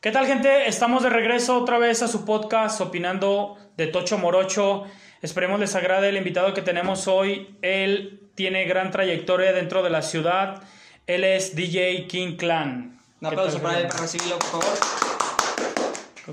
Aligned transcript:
¿Qué 0.00 0.12
tal 0.12 0.26
gente? 0.26 0.66
Estamos 0.66 1.02
de 1.02 1.10
regreso 1.10 1.58
otra 1.58 1.76
vez 1.76 2.00
a 2.00 2.08
su 2.08 2.24
podcast 2.24 2.80
opinando 2.80 3.58
de 3.76 3.86
Tocho 3.86 4.16
Morocho. 4.16 4.84
Esperemos 5.20 5.60
les 5.60 5.74
agrade 5.74 6.08
el 6.08 6.16
invitado 6.16 6.54
que 6.54 6.62
tenemos 6.62 7.06
hoy. 7.06 7.58
Él 7.60 8.30
tiene 8.34 8.64
gran 8.64 8.90
trayectoria 8.90 9.52
dentro 9.52 9.82
de 9.82 9.90
la 9.90 10.00
ciudad. 10.00 10.62
Él 11.06 11.22
es 11.22 11.54
DJ 11.54 12.06
King 12.06 12.38
Clan. 12.38 12.98
Un 13.20 13.26
aplauso 13.26 13.60
para 13.60 13.78
él, 13.80 13.88
para 13.88 14.00
recibirlo, 14.00 14.38
por 14.38 14.62
favor. 14.62 14.78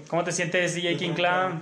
¿Cómo 0.07 0.23
te 0.23 0.31
sientes, 0.31 0.73
DJ 0.73 0.95
King 0.95 1.13
Clan? 1.13 1.61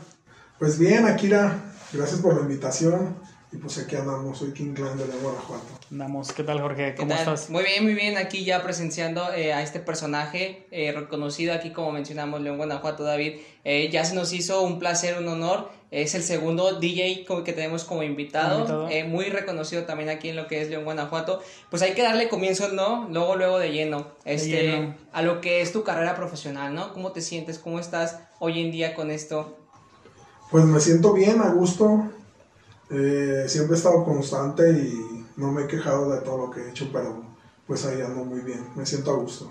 Pues 0.60 0.78
bien, 0.78 1.08
Akira, 1.08 1.60
gracias 1.92 2.22
por 2.22 2.36
la 2.36 2.42
invitación. 2.42 3.18
Y 3.56 3.58
pues 3.58 3.78
aquí 3.78 3.96
andamos, 3.96 4.40
soy 4.40 4.52
King 4.52 4.74
Clan 4.74 4.98
de 4.98 5.06
Guanajuato. 5.06 5.64
Andamos, 5.90 6.34
¿qué 6.34 6.44
tal 6.44 6.60
Jorge? 6.60 6.94
¿Cómo 6.94 7.08
tal? 7.08 7.20
estás? 7.20 7.50
Muy 7.50 7.64
bien, 7.64 7.86
muy 7.86 7.94
bien, 7.94 8.18
aquí 8.18 8.44
ya 8.44 8.62
presenciando 8.62 9.34
eh, 9.34 9.54
a 9.54 9.64
este 9.64 9.80
personaje 9.80 10.68
eh, 10.72 10.92
reconocido 10.92 11.54
aquí 11.54 11.72
como 11.72 11.94
mencionamos 11.94 12.42
León 12.42 12.58
Guanajuato 12.58 13.04
David. 13.04 13.36
Eh, 13.64 13.90
ya 13.90 14.04
se 14.04 14.14
nos 14.14 14.34
hizo 14.34 14.62
un 14.62 14.78
placer, 14.78 15.18
un 15.18 15.30
honor. 15.30 15.70
Es 15.90 16.16
el 16.16 16.24
segundo 16.24 16.82
DJ 16.82 17.26
que 17.46 17.54
tenemos 17.54 17.86
como 17.86 18.04
invitado, 18.04 18.90
eh, 18.90 19.06
muy 19.06 19.30
reconocido 19.30 19.84
también 19.84 20.10
aquí 20.10 20.28
en 20.28 20.36
lo 20.36 20.48
que 20.48 20.62
es 20.62 20.70
León 20.70 20.84
Guanajuato. 20.84 21.42
Pues 21.70 21.82
hay 21.82 21.94
que 21.94 22.02
darle 22.02 22.28
comienzo, 22.28 22.68
¿no? 22.74 23.08
Luego, 23.10 23.38
luego 23.38 23.58
de 23.58 23.72
lleno, 23.72 24.08
este, 24.26 24.64
lleno. 24.64 24.96
a 25.14 25.22
lo 25.22 25.40
que 25.40 25.62
es 25.62 25.72
tu 25.72 25.86
carrera 25.86 26.18
profesional, 26.18 26.76
¿no? 26.76 26.92
¿Cómo 26.92 27.14
te 27.14 27.22
sientes? 27.22 27.60
¿Cómo 27.60 27.80
estás 27.80 28.20
hoy 28.40 28.60
en 28.60 28.72
día 28.72 28.94
con 28.94 29.12
esto? 29.12 29.58
Pues 30.52 30.66
me 30.66 30.82
siento 30.82 31.14
bien, 31.14 31.40
a 31.40 31.52
gusto. 31.52 32.12
Eh, 32.90 33.46
siempre 33.48 33.76
he 33.76 33.78
estado 33.78 34.04
constante 34.04 34.70
y 34.72 35.26
no 35.38 35.52
me 35.52 35.64
he 35.64 35.68
quejado 35.68 36.12
de 36.12 36.22
todo 36.22 36.46
lo 36.46 36.52
que 36.52 36.62
he 36.62 36.70
hecho, 36.70 36.90
pero 36.94 37.24
pues 37.66 37.86
ahí 37.86 38.02
ando 38.02 38.24
muy 38.24 38.42
bien, 38.42 38.64
me 38.76 38.86
siento 38.86 39.12
a 39.12 39.16
gusto. 39.16 39.50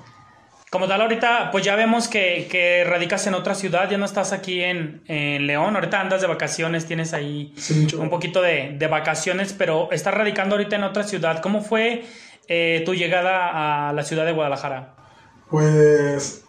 Como 0.71 0.89
tal, 0.89 1.03
ahorita 1.03 1.51
pues 1.53 1.65
ya 1.65 1.77
vemos 1.77 2.09
que, 2.09 2.49
que 2.51 2.85
radicas 2.85 3.27
en 3.29 3.35
otra 3.35 3.55
ciudad, 3.55 3.89
ya 3.89 3.97
no 3.97 4.05
estás 4.05 4.33
aquí 4.33 4.61
en, 4.61 5.03
en 5.07 5.47
León, 5.47 5.77
ahorita 5.77 6.01
andas 6.01 6.21
de 6.21 6.27
vacaciones, 6.27 6.87
tienes 6.87 7.13
ahí 7.13 7.55
Sí, 7.57 7.87
un 7.97 8.11
poquito 8.11 8.43
de, 8.43 8.75
de 8.77 8.87
vacaciones, 8.89 9.53
pero 9.53 9.91
estás 9.93 10.15
radicando 10.15 10.57
ahorita 10.57 10.75
en 10.77 10.83
otra 10.85 11.05
ciudad. 11.05 11.41
¿Cómo 11.43 11.63
fue 11.63 12.05
eh, 12.49 12.83
tu 12.85 12.95
llegada 12.95 13.89
a 13.89 13.93
la 13.93 14.03
ciudad 14.03 14.25
de 14.25 14.33
Guadalajara? 14.33 14.95
Pues 15.49 16.45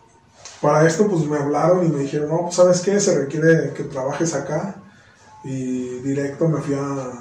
para 0.61 0.87
esto 0.87 1.07
pues 1.07 1.25
me 1.25 1.37
hablaron 1.37 1.85
y 1.85 1.89
me 1.89 1.99
dijeron, 1.99 2.29
no, 2.29 2.41
pues 2.43 2.55
sabes 2.55 2.81
qué, 2.81 2.99
se 2.99 3.15
requiere 3.19 3.73
que 3.73 3.83
trabajes 3.83 4.33
acá. 4.33 4.75
Y 5.45 5.99
directo 5.99 6.49
me 6.49 6.59
fui 6.59 6.75
a... 6.75 7.11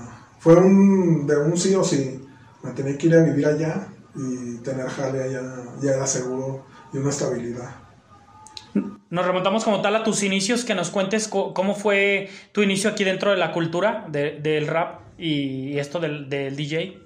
Fue 0.41 0.57
un, 0.57 1.27
de 1.27 1.37
un 1.39 1.57
sí 1.57 1.75
o 1.75 1.85
sí. 1.85 2.21
Me 2.63 2.73
tenía 2.73 2.97
que 2.99 3.07
ir 3.07 3.15
a 3.17 3.23
vivir 3.23 3.47
allá 3.47 3.89
y 4.17 4.57
tener 4.59 4.87
jale 4.89 5.23
allá 5.25 5.43
ya 5.81 5.93
era 5.93 6.07
seguro 6.07 6.65
y 6.93 6.99
una 6.99 7.11
estabilidad. 7.11 7.71
Nos 9.11 9.27
remontamos 9.27 9.63
como 9.65 9.81
tal 9.83 9.95
a 9.97 10.03
tus 10.03 10.23
inicios, 10.25 10.65
que 10.65 10.75
nos 10.75 10.91
cuentes 10.91 11.29
cómo 11.29 11.75
fue 11.77 12.29
tu 12.53 12.63
inicio 12.63 12.91
aquí 12.91 13.05
dentro 13.05 13.31
de 13.31 13.37
la 13.37 13.53
cultura 13.53 14.07
de- 14.11 14.41
del 14.41 14.67
rap 14.67 15.01
y 15.19 15.79
esto 15.79 16.01
del, 16.01 16.29
del 16.29 16.57
DJ. 16.57 16.99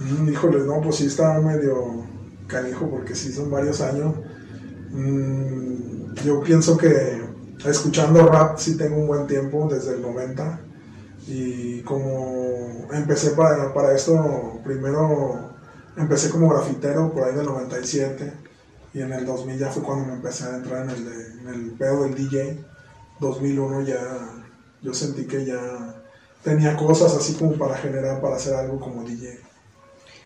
Mm, 0.00 0.28
híjole, 0.30 0.58
no, 0.64 0.80
pues 0.80 0.96
sí 0.96 1.06
estaba 1.06 1.40
medio 1.40 2.04
canijo 2.48 2.90
porque 2.90 3.14
sí 3.14 3.30
son 3.32 3.50
varios 3.50 3.80
años. 3.80 4.14
Mm, 4.90 6.14
yo 6.24 6.40
pienso 6.42 6.76
que 6.76 7.22
escuchando 7.64 8.26
rap 8.26 8.58
sí 8.58 8.76
tengo 8.76 8.96
un 8.96 9.06
buen 9.06 9.26
tiempo 9.26 9.68
desde 9.70 9.94
el 9.94 10.02
90 10.02 10.60
y 11.26 11.82
como 11.82 12.88
empecé 12.92 13.30
para, 13.30 13.72
para 13.74 13.94
esto, 13.94 14.60
primero 14.64 15.50
empecé 15.96 16.30
como 16.30 16.48
grafitero 16.48 17.12
por 17.12 17.24
ahí 17.24 17.34
del 17.34 17.46
97 17.46 18.32
y 18.94 19.00
en 19.02 19.12
el 19.12 19.26
2000 19.26 19.58
ya 19.58 19.70
fue 19.70 19.82
cuando 19.82 20.06
me 20.06 20.14
empecé 20.14 20.44
a 20.44 20.56
entrar 20.56 20.84
en 20.84 20.90
el, 20.90 21.06
en 21.40 21.48
el 21.48 21.70
pedo 21.72 22.04
del 22.04 22.14
DJ. 22.14 22.64
2001 23.20 23.82
ya 23.82 23.98
yo 24.80 24.94
sentí 24.94 25.26
que 25.26 25.44
ya 25.44 26.02
tenía 26.42 26.76
cosas 26.76 27.14
así 27.14 27.34
como 27.34 27.52
para 27.54 27.76
generar, 27.76 28.20
para 28.20 28.36
hacer 28.36 28.54
algo 28.54 28.78
como 28.78 29.02
DJ. 29.02 29.47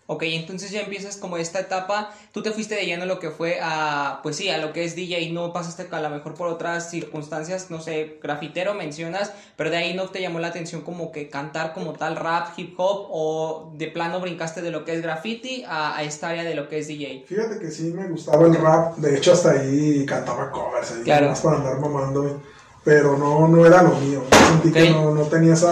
Ok, 0.07 0.25
entonces 0.25 0.71
ya 0.73 0.81
empiezas 0.81 1.17
como 1.17 1.37
esta 1.37 1.61
etapa, 1.61 2.11
tú 2.33 2.43
te 2.43 2.51
fuiste 2.51 2.75
de 2.75 2.85
lleno 2.85 3.05
a 3.05 3.07
lo 3.07 3.19
que 3.21 3.31
fue 3.31 3.59
a, 3.63 4.19
pues 4.23 4.37
sí, 4.37 4.51
a 4.51 4.59
lo 4.59 4.73
que 4.73 4.85
es 4.85 4.97
DJ, 4.97 5.31
no 5.33 5.53
pasaste 5.53 5.87
a 5.91 6.01
lo 6.01 6.11
mejor 6.11 6.35
por 6.35 6.49
otras 6.49 6.91
circunstancias, 6.91 7.67
no 7.71 7.81
sé, 7.81 8.19
grafitero 8.23 8.75
mencionas, 8.75 9.33
pero 9.57 9.71
de 9.71 9.77
ahí 9.77 9.95
no 9.95 10.09
te 10.09 10.21
llamó 10.21 10.41
la 10.41 10.49
atención 10.49 10.83
como 10.83 11.13
que 11.13 11.29
cantar 11.29 11.73
como 11.73 11.93
tal 11.93 12.17
rap, 12.17 12.49
hip 12.59 12.75
hop, 12.79 13.07
o 13.11 13.73
de 13.77 13.87
plano 13.87 14.21
brincaste 14.21 14.61
de 14.61 14.71
lo 14.73 14.85
que 14.85 14.95
es 14.95 15.03
graffiti 15.03 15.65
a, 15.67 15.97
a 15.97 16.03
esta 16.03 16.31
área 16.31 16.43
de 16.43 16.57
lo 16.57 16.69
que 16.69 16.81
es 16.81 16.89
DJ. 16.89 17.25
Fíjate 17.29 17.59
que 17.61 17.71
sí 17.71 17.85
me 17.95 18.09
gustaba 18.09 18.47
el 18.47 18.57
rap, 18.57 18.97
de 18.97 19.17
hecho 19.17 19.33
hasta 19.33 19.53
ahí 19.53 20.05
cantaba 20.05 20.51
covers, 20.51 20.91
ahí 20.93 21.03
Claro. 21.05 21.27
nomás 21.27 21.41
para 21.41 21.57
andar 21.59 21.79
mamando, 21.81 22.43
pero 22.85 23.17
no, 23.17 23.47
no 23.47 23.65
era 23.65 23.83
lo 23.85 23.95
mío, 23.95 24.25
sentí 24.49 24.73
que 24.73 24.91
Ok. 24.91 24.97
no, 24.97 25.11
no 25.15 25.23
tenía 25.23 25.55
esa... 25.55 25.71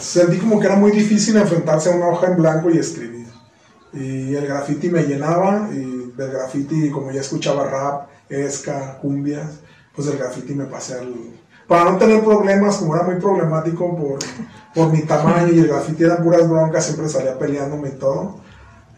Sentí 0.00 0.38
como 0.38 0.58
que 0.58 0.66
era 0.66 0.76
muy 0.76 0.90
difícil 0.92 1.36
enfrentarse 1.36 1.92
a 1.92 1.96
una 1.96 2.08
hoja 2.08 2.28
en 2.28 2.36
blanco 2.36 2.70
y 2.70 2.78
escribir. 2.78 3.26
Y 3.92 4.34
el 4.34 4.46
graffiti 4.46 4.88
me 4.88 5.02
llenaba, 5.02 5.68
y 5.72 6.12
del 6.16 6.30
graffiti, 6.30 6.90
como 6.90 7.10
ya 7.10 7.20
escuchaba 7.20 7.64
rap, 7.68 8.08
esca, 8.28 8.98
cumbias, 8.98 9.60
pues 9.94 10.06
del 10.06 10.18
graffiti 10.18 10.54
me 10.54 10.64
pasé 10.66 10.94
al... 10.94 11.14
Para 11.66 11.90
no 11.90 11.98
tener 11.98 12.24
problemas, 12.24 12.76
como 12.78 12.94
era 12.96 13.04
muy 13.04 13.16
problemático 13.16 13.96
por, 13.96 14.18
por 14.74 14.92
mi 14.92 15.02
tamaño 15.02 15.52
y 15.52 15.60
el 15.60 15.68
graffiti 15.68 16.02
eran 16.04 16.22
puras 16.22 16.48
broncas, 16.48 16.84
siempre 16.84 17.08
salía 17.08 17.38
peleándome 17.38 17.90
y 17.90 17.92
todo 17.92 18.40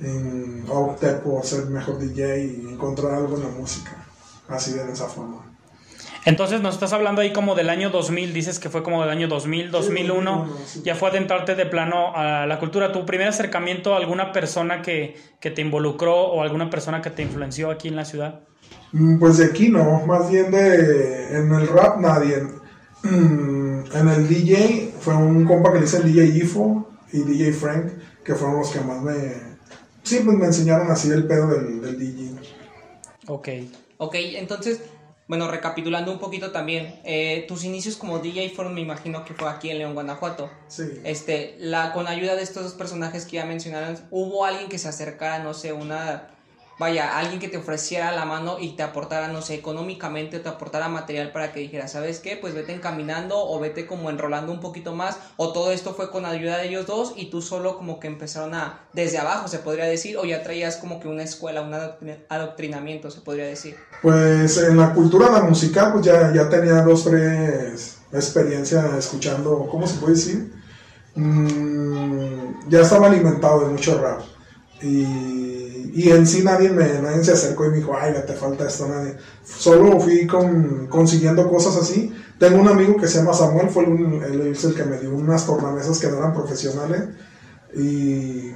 en- 0.00 0.64
opté 0.70 1.08
por 1.14 1.44
ser 1.44 1.66
mejor 1.66 1.98
DJ 1.98 2.44
y 2.44 2.69
encontrar 2.72 3.12
algo 3.14 3.36
en 3.36 3.42
la 3.42 3.48
música. 3.50 3.92
Así 4.48 4.72
de 4.72 4.90
esa 4.90 5.06
forma. 5.06 5.41
Entonces 6.25 6.60
nos 6.60 6.75
estás 6.75 6.93
hablando 6.93 7.21
ahí 7.21 7.33
como 7.33 7.55
del 7.56 7.69
año 7.69 7.91
2000, 7.91 8.33
dices 8.33 8.59
que 8.60 8.71
fue 8.71 8.83
como 8.84 9.00
del 9.00 9.10
año 9.10 9.27
2000, 9.27 9.71
2001, 9.72 10.31
2001, 10.47 10.56
sí. 10.66 10.83
ya 10.84 10.94
fue 10.94 11.09
adentrarte 11.10 11.55
de 11.56 11.66
plano 11.66 12.15
a 12.15 12.47
la 12.47 12.59
cultura. 12.60 12.93
¿Tu 12.93 13.05
primer 13.05 13.28
acercamiento 13.28 13.94
a 13.94 13.97
alguna 13.97 14.32
persona 14.32 14.82
que, 14.82 15.16
que 15.41 15.50
te 15.50 15.62
involucró 15.62 16.15
o 16.15 16.43
alguna 16.43 16.71
persona 16.71 17.03
que 17.03 17.11
te 17.11 17.22
influenció 17.22 17.71
aquí 17.71 17.88
en 17.88 17.97
la 17.97 18.05
ciudad? 18.05 18.41
Mm, 18.93 19.19
Pues 19.19 19.38
de 19.38 19.47
aquí 19.47 19.69
no, 19.69 20.06
más 20.06 20.31
bien 20.31 20.50
de 20.50 21.37
en 21.37 21.53
el 21.53 21.66
rap 21.69 21.99
nadie. 21.99 22.43
Mm, 23.03 23.84
En 23.94 24.09
el 24.09 24.28
DJ 24.28 24.94
fue 25.00 25.15
un 25.16 25.44
compa 25.44 25.71
que 25.72 25.78
le 25.81 25.84
dice 25.87 25.97
el 25.99 26.05
DJ 26.12 26.25
Ifo 26.44 26.88
y 27.12 27.22
DJ 27.25 27.53
Frank, 27.53 27.93
que 28.25 28.34
fueron 28.34 28.59
los 28.59 28.71
que 28.71 28.81
más 28.81 29.03
me... 29.03 29.12
Sí, 30.05 30.21
pues 30.25 30.37
me 30.37 30.47
enseñaron 30.47 30.91
así 30.91 31.11
el 31.11 31.27
pedo 31.27 31.49
del, 31.49 31.81
del 31.81 31.99
DJ. 31.99 32.31
Ok. 33.27 33.49
Ok, 33.99 34.15
entonces, 34.37 34.81
bueno, 35.32 35.48
recapitulando 35.48 36.12
un 36.12 36.19
poquito 36.19 36.50
también, 36.50 37.00
eh, 37.04 37.47
tus 37.48 37.65
inicios 37.65 37.97
como 37.97 38.19
DJ 38.19 38.50
fueron, 38.50 38.75
me 38.75 38.82
imagino 38.82 39.25
que 39.25 39.32
fue 39.32 39.48
aquí 39.48 39.70
en 39.70 39.78
León, 39.78 39.94
Guanajuato. 39.94 40.50
Sí. 40.69 40.82
Este, 41.04 41.56
la, 41.59 41.94
con 41.94 42.06
ayuda 42.06 42.37
de 42.37 42.43
estos 42.43 42.65
dos 42.65 42.75
personajes 42.75 43.25
que 43.25 43.37
ya 43.37 43.47
mencionaron, 43.47 43.98
hubo 44.10 44.44
alguien 44.44 44.69
que 44.69 44.76
se 44.76 44.88
acercara, 44.88 45.43
no 45.43 45.54
sé, 45.54 45.72
una, 45.72 46.28
vaya, 46.78 47.19
alguien 47.19 47.38
que 47.41 47.49
te 47.49 47.59
ofreciera 47.59 48.12
la 48.12 48.25
mano 48.25 48.56
y 48.59 48.71
te 48.77 48.83
aportara, 48.83 49.28
no 49.28 49.43
sé, 49.43 49.55
económicamente 49.55 50.41
te 50.41 50.49
aportara 50.49 50.88
material 50.88 51.31
para 51.31 51.53
que 51.53 51.60
dijera, 51.60 51.87
¿sabes 51.88 52.19
qué? 52.19 52.37
Pues 52.37 52.55
vete 52.55 52.72
encaminando 52.72 53.38
o 53.38 53.60
vete 53.60 53.87
como 53.87 54.10
enrolando 54.10 54.53
un 54.53 54.60
poquito 54.60 54.94
más, 54.94 55.19
o 55.37 55.53
todo 55.53 55.71
esto 55.72 55.94
fue 55.94 56.11
con 56.11 56.27
ayuda 56.27 56.59
de 56.59 56.69
ellos 56.69 56.87
dos 56.87 57.12
y 57.16 57.31
tú 57.31 57.41
solo 57.43 57.77
como 57.77 58.00
que 58.00 58.09
empezaron 58.09 58.55
a, 58.55 58.81
desde 58.93 59.19
abajo 59.19 59.49
se 59.49 59.59
podría 59.59 59.84
decir, 59.84 60.16
o 60.16 60.25
ya 60.25 60.43
traías 60.43 60.77
como 60.77 60.99
que 60.99 61.09
una 61.09 61.22
escuela, 61.22 61.62
un 61.62 61.72
adoctrin- 61.72 62.25
adoctrinamiento 62.28 63.11
se 63.11 63.21
podría 63.21 63.47
decir. 63.47 63.77
Pues 64.03 64.56
en 64.59 64.77
la 64.77 64.93
cultura 64.93 65.31
la 65.31 65.43
musical 65.43 65.93
pues 65.93 66.05
ya, 66.05 66.32
ya 66.34 66.49
tenía 66.49 66.82
dos, 66.82 67.05
tres 67.05 67.99
experiencias 68.12 68.93
escuchando, 68.94 69.69
¿cómo 69.71 69.87
se 69.87 69.97
puede 69.99 70.15
decir? 70.15 70.53
Mm, 71.15 72.69
ya 72.69 72.81
estaba 72.81 73.06
alimentado 73.09 73.61
de 73.61 73.66
mucho 73.72 74.00
rap. 74.00 74.21
Y, 74.81 75.51
y 75.94 76.11
en 76.11 76.27
sí 76.27 76.43
nadie, 76.43 76.71
me, 76.71 77.00
nadie 77.00 77.23
se 77.23 77.33
acercó 77.33 77.67
y 77.67 77.71
me 77.71 77.77
dijo, 77.77 77.93
ay, 77.94 78.15
te 78.27 78.33
falta 78.33 78.67
esto, 78.67 78.89
nadie. 78.89 79.15
Solo 79.44 80.00
fui 80.00 80.27
con, 80.27 80.87
consiguiendo 80.87 81.50
cosas 81.50 81.77
así. 81.77 82.15
Tengo 82.39 82.62
un 82.62 82.69
amigo 82.69 82.97
que 82.97 83.06
se 83.06 83.19
llama 83.19 83.35
Samuel, 83.35 83.69
fue 83.69 83.85
el, 83.85 84.41
es 84.47 84.65
el 84.65 84.75
que 84.75 84.85
me 84.85 84.99
dio 84.99 85.15
unas 85.15 85.44
tornamesas 85.44 85.99
que 85.99 86.09
no 86.09 86.17
eran 86.17 86.33
profesionales. 86.33 87.03
Y, 87.75 88.53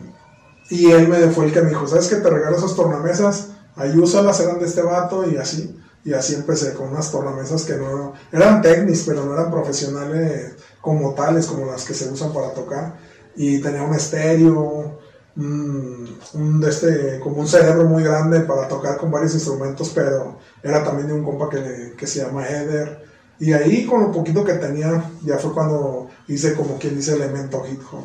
y 0.70 0.90
él 0.90 1.08
me 1.08 1.28
fue 1.28 1.44
el 1.44 1.52
que 1.52 1.60
me 1.60 1.68
dijo, 1.68 1.86
¿sabes 1.86 2.08
qué? 2.08 2.16
Te 2.16 2.30
regalo 2.30 2.56
esas 2.56 2.74
tornamesas, 2.74 3.48
ahí 3.76 3.96
úsalas, 3.98 4.40
eran 4.40 4.58
de 4.58 4.64
este 4.64 4.80
vato 4.80 5.30
y 5.30 5.36
así. 5.36 5.78
Y 6.04 6.14
así 6.14 6.36
empecé 6.36 6.72
con 6.72 6.88
unas 6.88 7.12
tornamesas 7.12 7.64
que 7.64 7.74
no 7.74 8.14
eran 8.32 8.62
técnicas, 8.62 9.04
pero 9.06 9.24
no 9.24 9.34
eran 9.34 9.50
profesionales 9.50 10.54
como 10.80 11.12
tales, 11.12 11.46
como 11.46 11.66
las 11.66 11.84
que 11.84 11.92
se 11.92 12.08
usan 12.10 12.32
para 12.32 12.54
tocar. 12.54 12.96
Y 13.36 13.60
tenía 13.60 13.82
un 13.82 13.94
estéreo, 13.94 15.00
un, 15.36 16.18
un 16.34 16.60
de 16.60 16.70
este, 16.70 17.20
como 17.20 17.36
un 17.36 17.48
cerebro 17.48 17.84
muy 17.84 18.02
grande 18.02 18.40
para 18.40 18.68
tocar 18.68 18.96
con 18.96 19.10
varios 19.10 19.34
instrumentos, 19.34 19.90
pero 19.94 20.38
era 20.62 20.82
también 20.82 21.08
de 21.08 21.14
un 21.14 21.24
compa 21.24 21.48
que, 21.48 21.94
que 21.96 22.06
se 22.06 22.20
llama 22.20 22.46
Eder. 22.48 23.04
Y 23.38 23.52
ahí 23.52 23.84
con 23.84 24.02
lo 24.02 24.12
poquito 24.12 24.44
que 24.44 24.54
tenía, 24.54 25.10
ya 25.22 25.36
fue 25.36 25.52
cuando 25.52 26.08
hice 26.26 26.54
como 26.54 26.78
quien 26.78 26.96
dice 26.96 27.14
elemento 27.14 27.62
hip 27.70 27.80
hop. 27.92 28.04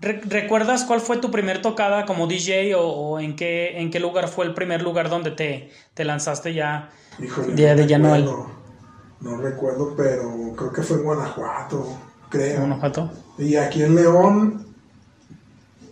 ¿Recuerdas 0.00 0.82
cuál 0.82 1.00
fue 1.00 1.18
tu 1.18 1.30
primer 1.30 1.62
tocada 1.62 2.04
como 2.06 2.26
DJ 2.26 2.74
o, 2.76 3.20
en, 3.20 3.36
qué, 3.36 3.78
en 3.78 3.92
qué 3.92 4.00
lugar 4.00 4.26
fue 4.26 4.44
el 4.44 4.52
primer 4.52 4.82
lugar 4.82 5.08
donde 5.08 5.30
te, 5.30 5.70
te 5.94 6.04
lanzaste 6.04 6.54
ya 6.54 6.90
Híjole, 7.20 7.54
día 7.54 7.76
de 7.76 7.86
recuerdo, 7.86 8.50
No 9.20 9.36
recuerdo, 9.36 9.94
pero 9.96 10.54
creo 10.56 10.72
que 10.72 10.82
fue 10.82 10.96
en 10.96 11.04
Guanajuato, 11.04 11.86
creo. 12.30 12.58
¿Guanajuato? 12.58 13.10
Y 13.38 13.54
aquí 13.54 13.84
en 13.84 13.94
León, 13.94 14.71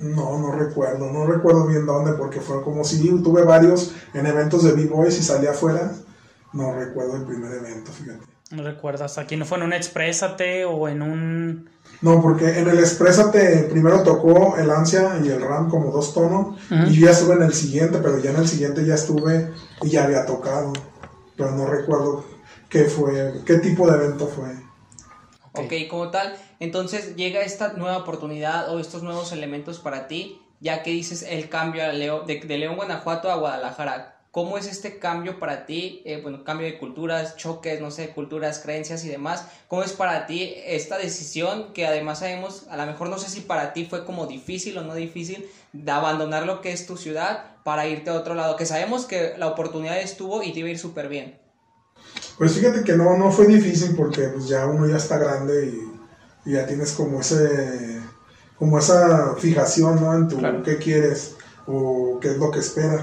no, 0.00 0.38
no 0.38 0.52
recuerdo, 0.52 1.12
no 1.12 1.26
recuerdo 1.26 1.66
bien 1.66 1.86
dónde, 1.86 2.12
porque 2.14 2.40
fue 2.40 2.62
como 2.62 2.84
si 2.84 3.08
tuve 3.22 3.42
varios 3.42 3.94
en 4.14 4.26
eventos 4.26 4.64
de 4.64 4.72
B-Boys 4.72 5.18
y 5.18 5.22
salí 5.22 5.46
afuera. 5.46 5.92
No 6.52 6.74
recuerdo 6.74 7.16
el 7.16 7.24
primer 7.24 7.52
evento, 7.52 7.92
fíjate. 7.92 8.24
¿No 8.50 8.64
recuerdas? 8.64 9.16
¿Aquí 9.18 9.36
no 9.36 9.44
fue 9.44 9.58
en 9.58 9.64
un 9.64 9.72
Exprésate 9.72 10.64
o 10.64 10.88
en 10.88 11.02
un...? 11.02 11.70
No, 12.00 12.20
porque 12.20 12.58
en 12.58 12.68
el 12.68 12.78
Exprésate 12.78 13.68
primero 13.70 14.02
tocó 14.02 14.56
el 14.56 14.70
Ansia 14.70 15.20
y 15.22 15.28
el 15.28 15.40
Ram 15.40 15.70
como 15.70 15.92
dos 15.92 16.12
tonos 16.12 16.56
y 16.88 16.94
yo 16.94 17.06
ya 17.06 17.12
estuve 17.12 17.34
en 17.34 17.42
el 17.42 17.52
siguiente, 17.52 17.98
pero 18.02 18.18
ya 18.18 18.30
en 18.30 18.36
el 18.36 18.48
siguiente 18.48 18.84
ya 18.84 18.94
estuve 18.94 19.52
y 19.82 19.90
ya 19.90 20.04
había 20.04 20.26
tocado, 20.26 20.72
pero 21.36 21.52
no 21.52 21.66
recuerdo 21.66 22.24
qué 22.68 22.84
fue, 22.84 23.42
qué 23.44 23.58
tipo 23.58 23.86
de 23.88 23.98
evento 23.98 24.26
fue. 24.26 24.48
Ok, 25.52 25.88
como 25.88 26.10
tal, 26.10 26.34
entonces 26.60 27.16
llega 27.16 27.40
esta 27.40 27.72
nueva 27.72 27.96
oportunidad 27.96 28.72
o 28.72 28.80
estos 28.80 29.02
nuevos 29.02 29.32
elementos 29.32 29.78
para 29.78 30.06
ti, 30.08 30.42
ya 30.60 30.82
que 30.82 30.90
dices 30.90 31.22
el 31.22 31.48
cambio 31.48 31.82
de, 31.84 32.58
León, 32.58 32.76
Guanajuato 32.76 33.30
a 33.30 33.36
Guadalajara. 33.36 34.18
¿Cómo 34.30 34.58
es 34.58 34.66
este 34.66 34.98
cambio 34.98 35.40
para 35.40 35.64
ti? 35.64 36.02
Eh, 36.04 36.20
bueno, 36.22 36.44
cambio 36.44 36.66
de 36.66 36.78
culturas, 36.78 37.36
choques, 37.36 37.80
no 37.80 37.90
sé, 37.90 38.10
culturas, 38.10 38.60
creencias 38.60 39.04
y 39.04 39.08
demás. 39.08 39.46
¿Cómo 39.68 39.82
es 39.82 39.92
para 39.92 40.26
ti 40.26 40.52
esta 40.66 40.98
decisión 40.98 41.72
que 41.72 41.86
además 41.86 42.20
sabemos, 42.20 42.66
a 42.68 42.76
lo 42.76 42.86
mejor 42.86 43.08
no 43.08 43.18
sé 43.18 43.30
si 43.30 43.40
para 43.40 43.72
ti 43.72 43.86
fue 43.86 44.04
como 44.04 44.26
difícil 44.26 44.76
o 44.76 44.82
no 44.82 44.94
difícil, 44.94 45.50
de 45.72 45.90
abandonar 45.90 46.44
lo 46.44 46.60
que 46.60 46.72
es 46.72 46.86
tu 46.86 46.98
ciudad 46.98 47.56
para 47.64 47.88
irte 47.88 48.10
a 48.10 48.14
otro 48.14 48.34
lado? 48.34 48.56
Que 48.56 48.66
sabemos 48.66 49.06
que 49.06 49.32
la 49.38 49.48
oportunidad 49.48 49.98
estuvo 49.98 50.42
y 50.42 50.52
te 50.52 50.60
iba 50.60 50.68
a 50.68 50.72
ir 50.72 50.78
súper 50.78 51.08
bien. 51.08 51.40
Pues 52.36 52.52
fíjate 52.52 52.84
que 52.84 52.96
no, 52.96 53.16
no 53.16 53.32
fue 53.32 53.46
difícil 53.46 53.96
porque 53.96 54.28
pues 54.28 54.46
ya 54.46 54.66
uno 54.66 54.86
ya 54.86 54.98
está 54.98 55.18
grande 55.18 55.66
y, 55.66 55.89
ya 56.44 56.66
tienes 56.66 56.92
como 56.92 57.20
ese 57.20 58.00
como 58.58 58.78
esa 58.78 59.34
fijación 59.36 60.00
¿no? 60.00 60.14
en 60.14 60.28
tu 60.28 60.38
qué 60.62 60.76
quieres 60.76 61.34
o 61.66 62.18
qué 62.20 62.32
es 62.32 62.36
lo 62.36 62.50
que 62.50 62.60
esperas. 62.60 63.02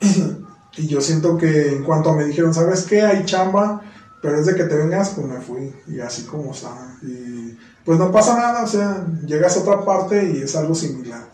Y 0.78 0.88
yo 0.88 1.00
siento 1.00 1.38
que 1.38 1.72
en 1.72 1.84
cuanto 1.84 2.12
me 2.12 2.24
dijeron, 2.24 2.52
¿sabes 2.52 2.82
qué? 2.82 3.00
Hay 3.00 3.24
chamba, 3.24 3.80
pero 4.20 4.38
es 4.38 4.44
de 4.44 4.54
que 4.54 4.64
te 4.64 4.76
vengas, 4.76 5.10
pues 5.10 5.26
me 5.26 5.40
fui. 5.40 5.74
Y 5.86 6.00
así 6.00 6.24
como 6.24 6.52
está. 6.52 6.68
Y 7.00 7.56
pues 7.82 7.98
no 7.98 8.12
pasa 8.12 8.36
nada, 8.36 8.64
o 8.64 8.66
sea, 8.66 9.06
llegas 9.24 9.56
a 9.56 9.60
otra 9.60 9.84
parte 9.86 10.32
y 10.32 10.42
es 10.42 10.54
algo 10.54 10.74
similar. 10.74 11.30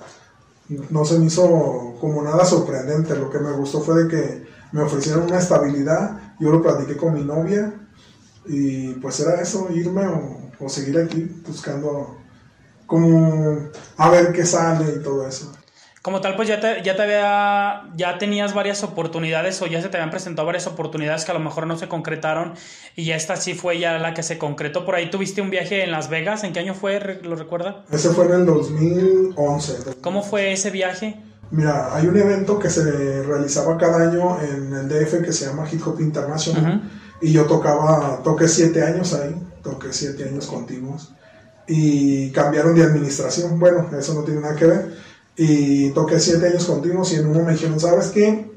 No 0.90 1.04
se 1.04 1.18
me 1.18 1.26
hizo 1.26 1.96
como 2.00 2.22
nada 2.22 2.44
sorprendente. 2.44 3.16
Lo 3.16 3.30
que 3.30 3.40
me 3.40 3.50
gustó 3.50 3.80
fue 3.80 4.04
de 4.04 4.08
que 4.08 4.46
me 4.70 4.82
ofrecieron 4.82 5.24
una 5.24 5.40
estabilidad. 5.40 6.34
Yo 6.38 6.52
lo 6.52 6.62
platiqué 6.62 6.96
con 6.96 7.14
mi 7.14 7.24
novia. 7.24 7.74
Y 8.46 8.94
pues 8.94 9.18
era 9.20 9.40
eso, 9.40 9.68
irme 9.72 10.06
o, 10.06 10.51
o 10.62 10.68
seguir 10.68 10.98
aquí 10.98 11.28
buscando 11.46 12.16
como 12.86 13.70
a 13.96 14.10
ver 14.10 14.32
qué 14.32 14.44
sale 14.44 14.96
y 14.96 15.02
todo 15.02 15.26
eso 15.26 15.52
como 16.02 16.20
tal, 16.20 16.34
pues 16.34 16.48
ya 16.48 16.60
te, 16.60 16.82
ya 16.82 16.96
te 16.96 17.02
había, 17.02 17.84
ya 17.96 18.18
tenías 18.18 18.54
varias 18.54 18.82
oportunidades 18.82 19.62
o 19.62 19.66
ya 19.66 19.80
se 19.80 19.88
te 19.88 19.96
habían 19.96 20.10
presentado 20.10 20.44
varias 20.44 20.66
oportunidades 20.66 21.24
que 21.24 21.30
a 21.30 21.34
lo 21.34 21.40
mejor 21.40 21.68
no 21.68 21.78
se 21.78 21.86
concretaron 21.86 22.54
y 22.96 23.04
ya 23.04 23.14
esta 23.14 23.36
sí 23.36 23.54
fue 23.54 23.78
ya 23.78 23.96
la 23.98 24.12
que 24.12 24.24
se 24.24 24.36
concretó. 24.36 24.84
Por 24.84 24.96
ahí 24.96 25.10
tuviste 25.10 25.40
un 25.40 25.50
viaje 25.50 25.84
en 25.84 25.92
Las 25.92 26.10
Vegas, 26.10 26.42
¿en 26.42 26.52
qué 26.52 26.58
año 26.58 26.74
fue? 26.74 27.20
¿Lo 27.22 27.36
recuerda? 27.36 27.84
Ese 27.92 28.10
fue 28.10 28.24
en 28.26 28.32
el 28.32 28.46
2011. 28.46 30.00
¿Cómo 30.00 30.24
fue 30.24 30.52
ese 30.52 30.70
viaje? 30.70 31.20
Mira, 31.52 31.94
hay 31.94 32.08
un 32.08 32.16
evento 32.16 32.58
que 32.58 32.68
se 32.68 33.22
realizaba 33.22 33.78
cada 33.78 34.08
año 34.08 34.40
en 34.40 34.74
el 34.74 34.88
DF 34.88 35.22
que 35.24 35.32
se 35.32 35.46
llama 35.46 35.68
Hip 35.70 35.86
Hop 35.86 36.00
International 36.00 36.82
y 37.20 37.30
yo 37.30 37.44
tocaba, 37.44 38.20
toqué 38.24 38.48
siete 38.48 38.82
años 38.82 39.14
ahí, 39.14 39.36
toqué 39.62 39.92
siete 39.92 40.24
años 40.24 40.46
continuos 40.46 41.12
y 41.66 42.30
cambiaron 42.32 42.74
de 42.74 42.82
administración. 42.82 43.58
Bueno, 43.58 43.88
eso 43.96 44.14
no 44.14 44.24
tiene 44.24 44.40
nada 44.40 44.56
que 44.56 44.66
ver 44.66 44.96
y 45.36 45.90
toqué 45.90 46.20
siete 46.20 46.48
años 46.48 46.64
continuos 46.64 47.12
y 47.12 47.16
en 47.16 47.26
uno 47.26 47.44
me 47.44 47.52
dijeron, 47.52 47.80
¿sabes 47.80 48.08
qué? 48.08 48.50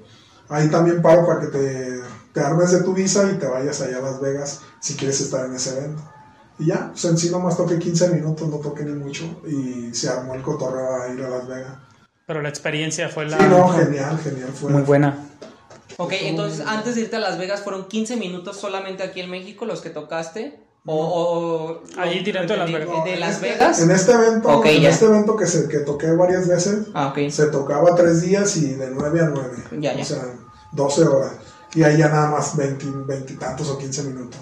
Ahí 0.50 0.70
también 0.70 1.02
paro 1.02 1.26
para 1.26 1.42
que 1.42 1.48
te, 1.48 2.02
te 2.34 2.40
armes 2.40 2.72
de 2.72 2.84
tu 2.84 2.94
visa 2.94 3.32
y 3.32 3.38
te 3.38 3.48
vayas 3.48 3.82
allá 3.82 3.98
a 3.98 4.02
Las 4.02 4.22
Vegas 4.22 4.62
si 4.80 4.96
quieres 4.96 5.20
estar 5.22 5.46
en 5.46 5.56
ese 5.56 5.78
evento. 5.78 6.04
Y 6.60 6.68
ya, 6.68 6.92
pues 6.92 7.04
en 7.06 7.18
sí 7.18 7.30
nomás 7.30 7.58
toqué 7.58 7.80
15 7.80 8.10
minutos, 8.10 8.48
no 8.48 8.58
toqué 8.58 8.84
ni 8.84 8.94
mucho 8.94 9.42
y 9.48 9.94
se 9.94 10.10
armó 10.10 10.36
el 10.36 10.42
cotorreo 10.42 11.02
a 11.02 11.14
ir 11.14 11.22
a 11.22 11.30
Las 11.30 11.48
Vegas. 11.48 11.78
Pero 12.26 12.42
la 12.42 12.50
experiencia 12.50 13.10
fue 13.10 13.26
la... 13.26 13.38
Sí, 13.38 13.44
no, 13.50 13.70
genial, 13.70 14.20
genial. 14.20 14.50
Fue 14.50 14.72
Muy 14.72 14.82
buena. 14.82 15.30
Ok, 15.98 16.14
entonces 16.22 16.66
antes 16.66 16.96
de 16.96 17.02
irte 17.02 17.16
a 17.16 17.20
Las 17.20 17.38
Vegas 17.38 17.62
fueron 17.62 17.88
15 17.88 18.18
minutos 18.18 18.58
solamente 18.58 19.04
aquí 19.04 19.22
en 19.22 19.30
México 19.30 19.66
los 19.66 19.82
que 19.82 19.90
tocaste. 19.90 20.65
O, 20.88 21.82
ahí 21.98 22.24
directo 22.24 22.54
de 22.54 22.60
Las 22.60 22.72
Vegas. 22.72 23.04
¿De 23.06 23.16
Las 23.18 23.42
Vegas? 23.42 23.82
En 23.82 23.90
este 23.90 24.12
evento, 24.12 24.64
en 24.64 24.86
este 24.86 25.06
evento 25.06 25.36
que, 25.36 25.48
se, 25.48 25.68
que 25.68 25.80
toqué 25.80 26.12
varias 26.12 26.48
veces, 26.48 26.88
ah, 26.94 27.14
se 27.30 27.48
tocaba 27.48 27.96
tres 27.96 28.22
días 28.22 28.56
y 28.58 28.76
de 28.76 28.92
9 28.92 29.20
a 29.22 29.26
9. 29.26 29.58
Ya, 29.80 29.96
O 30.00 30.06
sea, 30.06 30.24
12 30.74 31.04
horas. 31.04 31.32
Y 31.74 31.84
ahí 31.84 31.98
ya 31.98 32.10
nada 32.10 32.30
más 32.30 32.56
20, 32.56 32.86
20 33.08 33.34
tantos 33.36 33.70
o 33.70 33.78
15 33.78 34.04
minutos. 34.04 34.40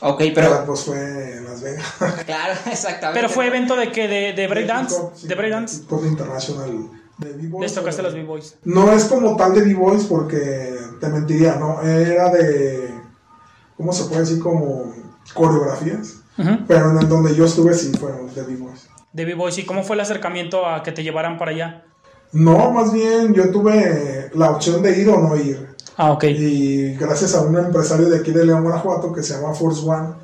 Ok, 0.00 0.18
pero... 0.18 0.34
pero... 0.34 0.64
pues 0.66 0.84
fue 0.84 1.36
en 1.36 1.44
Las 1.44 1.60
Vegas. 1.62 1.84
claro, 2.26 2.54
exactamente. 2.70 3.20
Pero 3.20 3.28
fue 3.28 3.48
evento 3.48 3.74
de 3.74 3.90
que 3.90 4.06
de, 4.06 4.32
de 4.34 4.46
breakdance. 4.46 4.96
Sí, 5.14 5.26
de 5.26 5.34
breakdance. 5.34 5.82
internacional. 6.04 6.90
De 7.18 7.32
B-Boys. 7.32 7.62
Les 7.62 7.74
tocaste 7.74 8.02
los 8.02 8.14
B-Boys. 8.14 8.56
No 8.64 8.92
es 8.92 9.04
como 9.04 9.36
tal 9.36 9.54
de 9.54 9.62
B-Boys 9.62 10.04
porque 10.04 10.76
te 11.00 11.08
mentiría, 11.08 11.56
¿no? 11.56 11.82
Era 11.82 12.30
de. 12.30 12.94
¿Cómo 13.76 13.92
se 13.92 14.04
puede 14.04 14.20
decir? 14.20 14.40
Como 14.40 14.92
coreografías. 15.34 16.22
Pero 16.66 16.98
en 16.98 17.08
donde 17.08 17.34
yo 17.34 17.44
estuve 17.44 17.74
sí 17.74 17.92
fueron 17.98 18.34
de 18.34 18.42
B-Boys. 18.42 18.88
De 19.12 19.24
B-Boys, 19.24 19.58
¿y 19.58 19.64
cómo 19.64 19.82
fue 19.82 19.96
el 19.96 20.00
acercamiento 20.00 20.66
a 20.66 20.82
que 20.82 20.92
te 20.92 21.02
llevaran 21.02 21.38
para 21.38 21.50
allá? 21.50 21.84
No, 22.32 22.70
más 22.70 22.92
bien 22.92 23.34
yo 23.34 23.50
tuve 23.50 24.30
la 24.34 24.50
opción 24.50 24.82
de 24.82 24.98
ir 24.98 25.08
o 25.10 25.20
no 25.20 25.36
ir. 25.36 25.76
Ah, 25.96 26.12
ok. 26.12 26.24
Y 26.24 26.94
gracias 26.94 27.34
a 27.34 27.42
un 27.42 27.56
empresario 27.56 28.08
de 28.08 28.18
aquí 28.18 28.32
de 28.32 28.46
León, 28.46 28.62
Guanajuato, 28.62 29.12
que 29.12 29.22
se 29.22 29.34
llama 29.34 29.52
Force 29.52 29.82
One, 29.86 30.14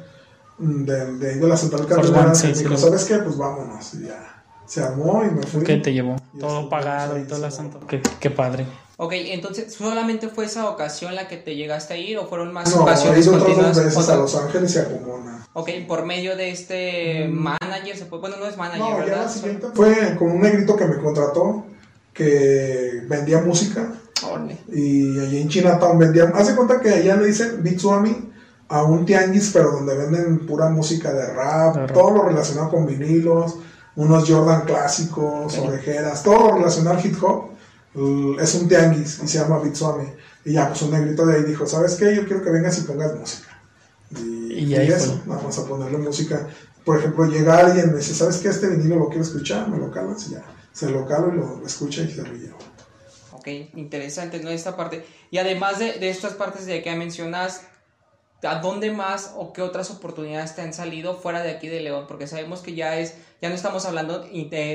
mm, 0.59 0.85
de, 0.85 1.13
de, 1.19 1.35
de 1.37 1.47
la 1.47 1.57
Central 1.57 1.87
Carretera, 1.87 2.35
sí, 2.35 2.53
dijo, 2.53 2.77
¿sabes 2.79 3.05
qué? 3.05 3.19
Pues 3.19 3.37
vámonos. 3.37 3.93
Y 3.95 4.07
ya, 4.07 4.43
se 4.65 4.83
armó 4.83 5.23
y 5.23 5.31
me 5.31 5.43
fui. 5.43 5.63
¿Qué 5.63 5.77
te 5.77 5.93
llevó? 5.93 6.17
Todo 6.41 6.71
pagado 6.71 7.19
y 7.19 7.25
todo 7.25 7.37
el 7.37 7.45
asunto. 7.45 7.81
Qué, 7.87 8.01
qué 8.19 8.31
padre. 8.31 8.67
Ok, 9.01 9.13
entonces, 9.15 9.73
¿solamente 9.73 10.27
fue 10.27 10.47
esa 10.47 10.69
ocasión 10.69 11.15
la 11.15 11.29
que 11.29 11.37
te 11.37 11.55
llegaste 11.55 11.95
a 11.95 11.97
ir 11.97 12.19
o 12.19 12.27
fueron 12.27 12.53
más 12.53 12.75
no, 12.75 12.83
ocasiones 12.83 13.25
he 13.25 13.31
ido 13.31 13.39
otras 13.39 13.57
dos 13.57 13.85
veces 13.85 14.09
a 14.09 14.17
Los 14.17 14.35
Ángeles 14.35 14.75
y 14.75 14.79
a 14.81 14.89
Pomona. 14.89 15.47
Ok, 15.53 15.71
por 15.87 16.05
medio 16.05 16.37
de 16.37 16.51
este 16.51 17.29
manager, 17.29 17.97
se 17.97 18.07
puede, 18.07 18.23
bueno, 18.23 18.39
no 18.39 18.47
es 18.47 18.57
manager, 18.57 18.81
no, 18.81 18.99
¿verdad? 18.99 19.17
Ya 19.19 19.23
la 19.23 19.29
siguiente 19.29 19.69
fue 19.73 20.17
con 20.19 20.33
un 20.33 20.41
negrito 20.41 20.75
que 20.75 20.85
me 20.87 20.99
contrató, 20.99 21.65
que 22.13 23.05
vendía 23.07 23.41
música. 23.41 23.93
Orle. 24.29 24.59
Y 24.73 25.17
allí 25.21 25.43
en 25.43 25.49
Chinatown 25.49 25.97
vendían, 25.97 26.33
hace 26.35 26.57
cuenta 26.57 26.81
que 26.81 26.91
allá 26.91 27.15
le 27.15 27.27
dicen 27.27 27.63
Bitsuami 27.63 28.33
a 28.69 28.83
un 28.83 29.07
tianguis, 29.07 29.51
pero 29.53 29.71
donde 29.71 29.97
venden 29.97 30.45
pura 30.45 30.71
música 30.71 31.13
de 31.13 31.35
rap, 31.35 31.77
de 31.77 31.87
rap. 31.87 31.93
todo 31.93 32.11
lo 32.11 32.25
relacionado 32.25 32.69
con 32.69 32.85
vinilos, 32.85 33.59
unos 33.95 34.29
Jordan 34.29 34.63
clásicos, 34.63 35.57
okay. 35.57 35.69
orejeras, 35.69 36.25
todo 36.25 36.49
lo 36.49 36.57
relacionado 36.57 36.99
al 36.99 37.07
hip 37.07 37.23
hop 37.23 37.58
es 37.95 38.55
un 38.55 38.69
tianguis 38.69 39.21
y 39.23 39.29
se 39.29 39.39
llama 39.39 39.61
Bitsuami. 39.61 40.09
Y 40.45 40.53
ya, 40.53 40.69
pues 40.69 40.83
un 40.83 40.93
negrito 40.93 41.27
de 41.27 41.37
ahí 41.37 41.43
dijo, 41.43 41.67
¿sabes 41.67 41.95
qué? 41.97 42.15
Yo 42.15 42.27
quiero 42.27 42.43
que 42.43 42.51
vengas 42.51 42.79
y 42.79 42.83
pongas 42.83 43.15
música. 43.17 43.61
Y, 44.11 44.55
y, 44.55 44.75
ahí 44.75 44.89
y 44.89 44.93
eso, 44.93 45.21
fue. 45.25 45.35
vamos 45.35 45.59
a 45.59 45.67
ponerle 45.67 45.99
música. 45.99 46.49
Por 46.85 46.99
ejemplo, 46.99 47.27
llega 47.27 47.59
alguien 47.59 47.89
y 47.89 47.91
me 47.91 47.99
dice, 47.99 48.15
¿sabes 48.15 48.39
qué? 48.39 48.49
Este 48.49 48.69
vinilo 48.69 48.97
lo 48.97 49.09
quiero 49.09 49.23
escuchar, 49.23 49.69
me 49.69 49.79
lo 49.79 49.91
calas 49.91 50.27
y 50.29 50.33
ya. 50.33 50.45
Se 50.73 50.89
lo 50.91 51.07
calo 51.07 51.33
y 51.35 51.37
lo 51.37 51.67
escucha 51.67 52.03
y 52.03 52.11
se 52.11 52.23
lo 52.23 52.33
lleva. 52.33 52.57
Ok, 53.33 53.49
interesante, 53.75 54.41
¿no? 54.41 54.51
Esta 54.51 54.77
parte. 54.77 55.05
Y 55.31 55.39
además 55.39 55.79
de, 55.79 55.99
de 55.99 56.09
estas 56.09 56.35
partes 56.35 56.67
de 56.67 56.83
que 56.83 56.95
mencionas, 56.95 57.63
¿a 58.43 58.61
dónde 58.61 58.93
más 58.93 59.33
o 59.37 59.53
qué 59.53 59.63
otras 59.63 59.91
oportunidades 59.91 60.55
te 60.55 60.63
han 60.63 60.73
salido 60.73 61.17
fuera 61.17 61.43
de 61.43 61.51
aquí 61.51 61.69
de 61.69 61.81
León? 61.81 62.05
Porque 62.07 62.27
sabemos 62.27 62.61
que 62.61 62.75
ya 62.75 62.99
es, 62.99 63.15
ya 63.43 63.49
no 63.49 63.55
estamos 63.55 63.85
hablando 63.85 64.25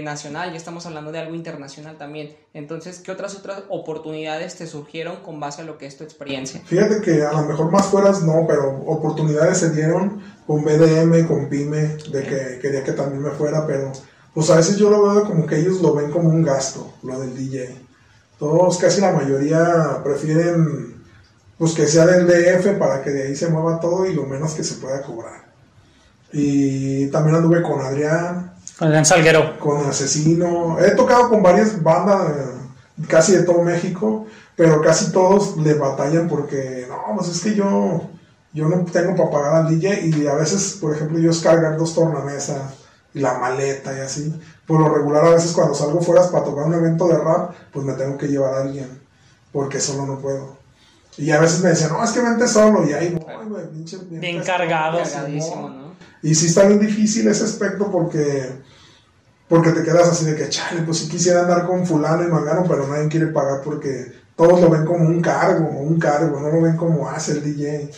nacional, 0.04 0.52
ya 0.52 0.58
estamos 0.58 0.86
hablando 0.86 1.12
de 1.12 1.20
algo 1.20 1.36
internacional 1.36 1.98
también. 1.98 2.36
Entonces, 2.54 3.00
¿qué 3.00 3.12
otras 3.12 3.36
otras 3.36 3.64
oportunidades 3.70 4.56
te 4.56 4.68
surgieron 4.68 5.18
con 5.18 5.40
base 5.40 5.62
a 5.62 5.66
lo 5.66 5.78
que 5.78 5.86
es 5.86 5.98
tu 5.98 6.04
experiencia? 6.04 6.62
Fíjate 6.66 7.02
que 7.02 7.24
a 7.24 7.32
lo 7.32 7.44
mejor 7.44 7.72
más 7.72 7.86
fueras 7.88 8.22
no, 8.24 8.46
pero 8.48 8.84
oportunidades 8.86 9.60
se 9.60 9.72
dieron 9.72 10.22
con 10.46 10.64
BDM, 10.64 11.26
con 11.26 11.48
Pyme, 11.48 11.98
de 12.12 12.24
que 12.24 12.60
quería 12.62 12.84
que 12.84 12.92
también 12.92 13.22
me 13.22 13.32
fuera, 13.32 13.66
pero 13.66 13.92
pues 14.34 14.50
a 14.50 14.58
veces 14.58 14.78
yo 14.78 14.90
lo 14.90 15.04
veo 15.04 15.24
como 15.26 15.46
que 15.46 15.60
ellos 15.60 15.82
lo 15.82 15.94
ven 15.94 16.12
como 16.12 16.30
un 16.30 16.44
gasto, 16.44 16.94
lo 17.04 17.20
del 17.20 17.36
DJ. 17.36 17.78
Todos, 18.40 18.78
casi 18.78 19.00
la 19.00 19.14
mayoría 19.14 20.02
prefieren 20.04 20.93
pues 21.64 21.76
que 21.76 21.88
sea 21.88 22.06
del 22.06 22.28
DF 22.28 22.78
para 22.78 23.02
que 23.02 23.10
de 23.10 23.24
ahí 23.24 23.38
se 23.38 23.48
mueva 23.48 23.80
todo 23.80 24.06
y 24.06 24.14
lo 24.14 24.26
menos 24.26 24.54
que 24.54 24.66
se 24.66 24.76
pueda 24.82 25.02
cobrar. 25.02 25.46
Y 26.34 27.08
también 27.08 27.38
anduve 27.38 27.62
con 27.62 27.80
Adrián, 27.80 28.54
En 28.82 29.06
Salguero. 29.06 29.58
Con 29.60 29.86
Asesino. 29.86 30.78
He 30.78 30.92
tocado 30.92 31.30
con 31.30 31.42
varias 31.42 31.82
bandas, 31.82 32.32
eh, 32.32 33.06
casi 33.08 33.32
de 33.32 33.44
todo 33.44 33.64
México, 33.64 34.28
pero 34.58 34.82
casi 34.82 35.14
todos 35.14 35.56
le 35.56 35.76
batallan 35.76 36.28
porque, 36.28 36.86
no, 36.90 37.16
pues 37.16 37.30
es 37.30 37.40
que 37.40 37.56
yo, 37.56 38.10
yo 38.52 38.68
no 38.68 38.84
tengo 38.84 39.16
para 39.16 39.32
pagar 39.32 39.56
al 39.56 39.70
DJ 39.70 40.08
y 40.08 40.28
a 40.28 40.34
veces, 40.34 40.80
por 40.82 40.94
ejemplo, 40.94 41.18
yo 41.18 41.32
es 41.32 41.40
cargar 41.40 41.78
dos 41.78 41.96
tornamesas 41.96 42.74
y 43.14 43.22
la 43.22 43.36
maleta 43.36 43.98
y 43.98 44.02
así. 44.02 44.38
Por 44.68 44.82
lo 44.82 44.94
regular, 44.94 45.24
a 45.28 45.30
veces 45.30 45.54
cuando 45.54 45.76
salgo 45.76 46.02
fuera 46.02 46.30
para 46.30 46.44
tocar 46.44 46.66
un 46.66 46.74
evento 46.74 47.08
de 47.08 47.20
rap, 47.20 47.54
pues 47.72 47.86
me 47.86 47.94
tengo 47.94 48.18
que 48.18 48.28
llevar 48.28 48.54
a 48.54 48.62
alguien, 48.64 49.00
porque 49.54 49.80
solo 49.80 50.06
no 50.06 50.20
puedo. 50.20 50.63
Y 51.18 51.32
a 51.32 51.40
veces 51.40 51.62
me 51.62 51.70
decían, 51.70 51.92
no, 51.92 52.04
es 52.04 52.12
que 52.12 52.22
vente 52.22 52.48
solo, 52.48 52.88
y 52.90 52.94
ahí 52.94 53.10
voy, 53.10 53.46
güey, 53.48 53.70
pinche. 53.70 53.98
Bien 54.10 54.42
cargado. 54.44 54.98
Cargadísimo, 54.98 55.70
¿no? 55.70 55.94
Y 56.24 56.34
sí 56.36 56.48
está 56.48 56.66
bien 56.66 56.80
difícil 56.80 57.28
ese 57.28 57.44
aspecto 57.44 57.92
porque, 57.92 58.50
porque 59.48 59.72
te 59.72 59.84
quedas 59.84 60.08
así 60.08 60.26
de 60.26 60.36
que, 60.36 60.50
chale, 60.50 60.82
pues 60.84 61.00
si 61.00 61.10
quisiera 61.10 61.42
andar 61.42 61.68
con 61.68 61.86
fulano 61.86 62.24
y 62.24 62.32
mangano, 62.32 62.66
pero 62.68 62.88
nadie 62.88 63.10
quiere 63.10 63.28
pagar 63.28 63.62
porque 63.62 64.14
todos 64.36 64.62
lo 64.62 64.70
ven 64.70 64.86
como 64.86 65.06
un 65.06 65.22
cargo, 65.22 65.68
un 65.68 66.00
cargo, 66.00 66.40
no 66.40 66.50
lo 66.50 66.62
ven 66.62 66.78
como 66.78 67.10
hace 67.10 67.34
el 67.34 67.44
DJ, 67.44 67.92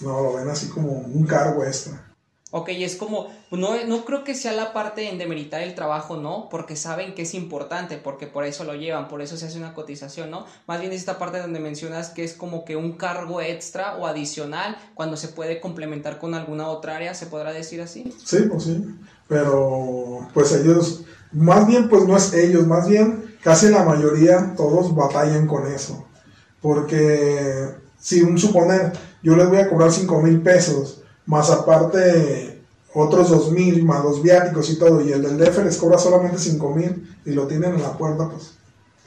no, 0.00 0.22
lo 0.22 0.34
ven 0.34 0.48
así 0.48 0.68
como 0.68 0.90
un 0.90 1.24
cargo 1.24 1.64
extra. 1.64 2.07
Ok, 2.50 2.70
es 2.70 2.96
como, 2.96 3.28
no, 3.50 3.84
no 3.86 4.06
creo 4.06 4.24
que 4.24 4.34
sea 4.34 4.52
la 4.52 4.72
parte 4.72 5.10
en 5.10 5.18
demeritar 5.18 5.60
el 5.60 5.74
trabajo, 5.74 6.16
¿no? 6.16 6.48
Porque 6.50 6.76
saben 6.76 7.14
que 7.14 7.22
es 7.22 7.34
importante, 7.34 7.98
porque 7.98 8.26
por 8.26 8.44
eso 8.44 8.64
lo 8.64 8.74
llevan, 8.74 9.06
por 9.08 9.20
eso 9.20 9.36
se 9.36 9.46
hace 9.46 9.58
una 9.58 9.74
cotización, 9.74 10.30
¿no? 10.30 10.46
Más 10.66 10.80
bien 10.80 10.92
es 10.92 11.00
esta 11.00 11.18
parte 11.18 11.40
donde 11.40 11.60
mencionas 11.60 12.08
que 12.08 12.24
es 12.24 12.32
como 12.32 12.64
que 12.64 12.74
un 12.74 12.92
cargo 12.92 13.42
extra 13.42 13.96
o 13.98 14.06
adicional 14.06 14.78
cuando 14.94 15.18
se 15.18 15.28
puede 15.28 15.60
complementar 15.60 16.18
con 16.18 16.34
alguna 16.34 16.68
otra 16.68 16.96
área, 16.96 17.12
¿se 17.12 17.26
podrá 17.26 17.52
decir 17.52 17.82
así? 17.82 18.10
Sí, 18.24 18.38
pues 18.50 18.62
sí, 18.62 18.82
pero 19.28 20.26
pues 20.32 20.50
ellos, 20.52 21.02
más 21.32 21.66
bien 21.66 21.90
pues 21.90 22.06
no 22.06 22.16
es 22.16 22.32
ellos, 22.32 22.66
más 22.66 22.88
bien 22.88 23.36
casi 23.42 23.68
la 23.68 23.84
mayoría, 23.84 24.54
todos 24.56 24.94
batallan 24.94 25.46
con 25.46 25.70
eso, 25.70 26.06
porque 26.62 27.76
si 28.00 28.22
un 28.22 28.38
suponer, 28.38 28.92
yo 29.22 29.36
les 29.36 29.48
voy 29.50 29.58
a 29.58 29.68
cobrar 29.68 29.92
5 29.92 30.22
mil 30.22 30.40
pesos, 30.40 31.02
más 31.28 31.50
aparte 31.50 32.62
otros 32.94 33.28
dos 33.28 33.52
mil, 33.52 33.84
más 33.84 34.02
los 34.02 34.22
viáticos 34.22 34.70
y 34.70 34.78
todo, 34.78 35.00
y 35.02 35.12
el 35.12 35.22
del 35.22 35.38
DF 35.38 35.58
les 35.62 35.76
cobra 35.76 35.98
solamente 35.98 36.38
cinco 36.38 36.74
mil 36.74 37.06
y 37.24 37.32
lo 37.32 37.46
tienen 37.46 37.74
en 37.74 37.82
la 37.82 37.92
puerta, 37.92 38.28
pues, 38.28 38.54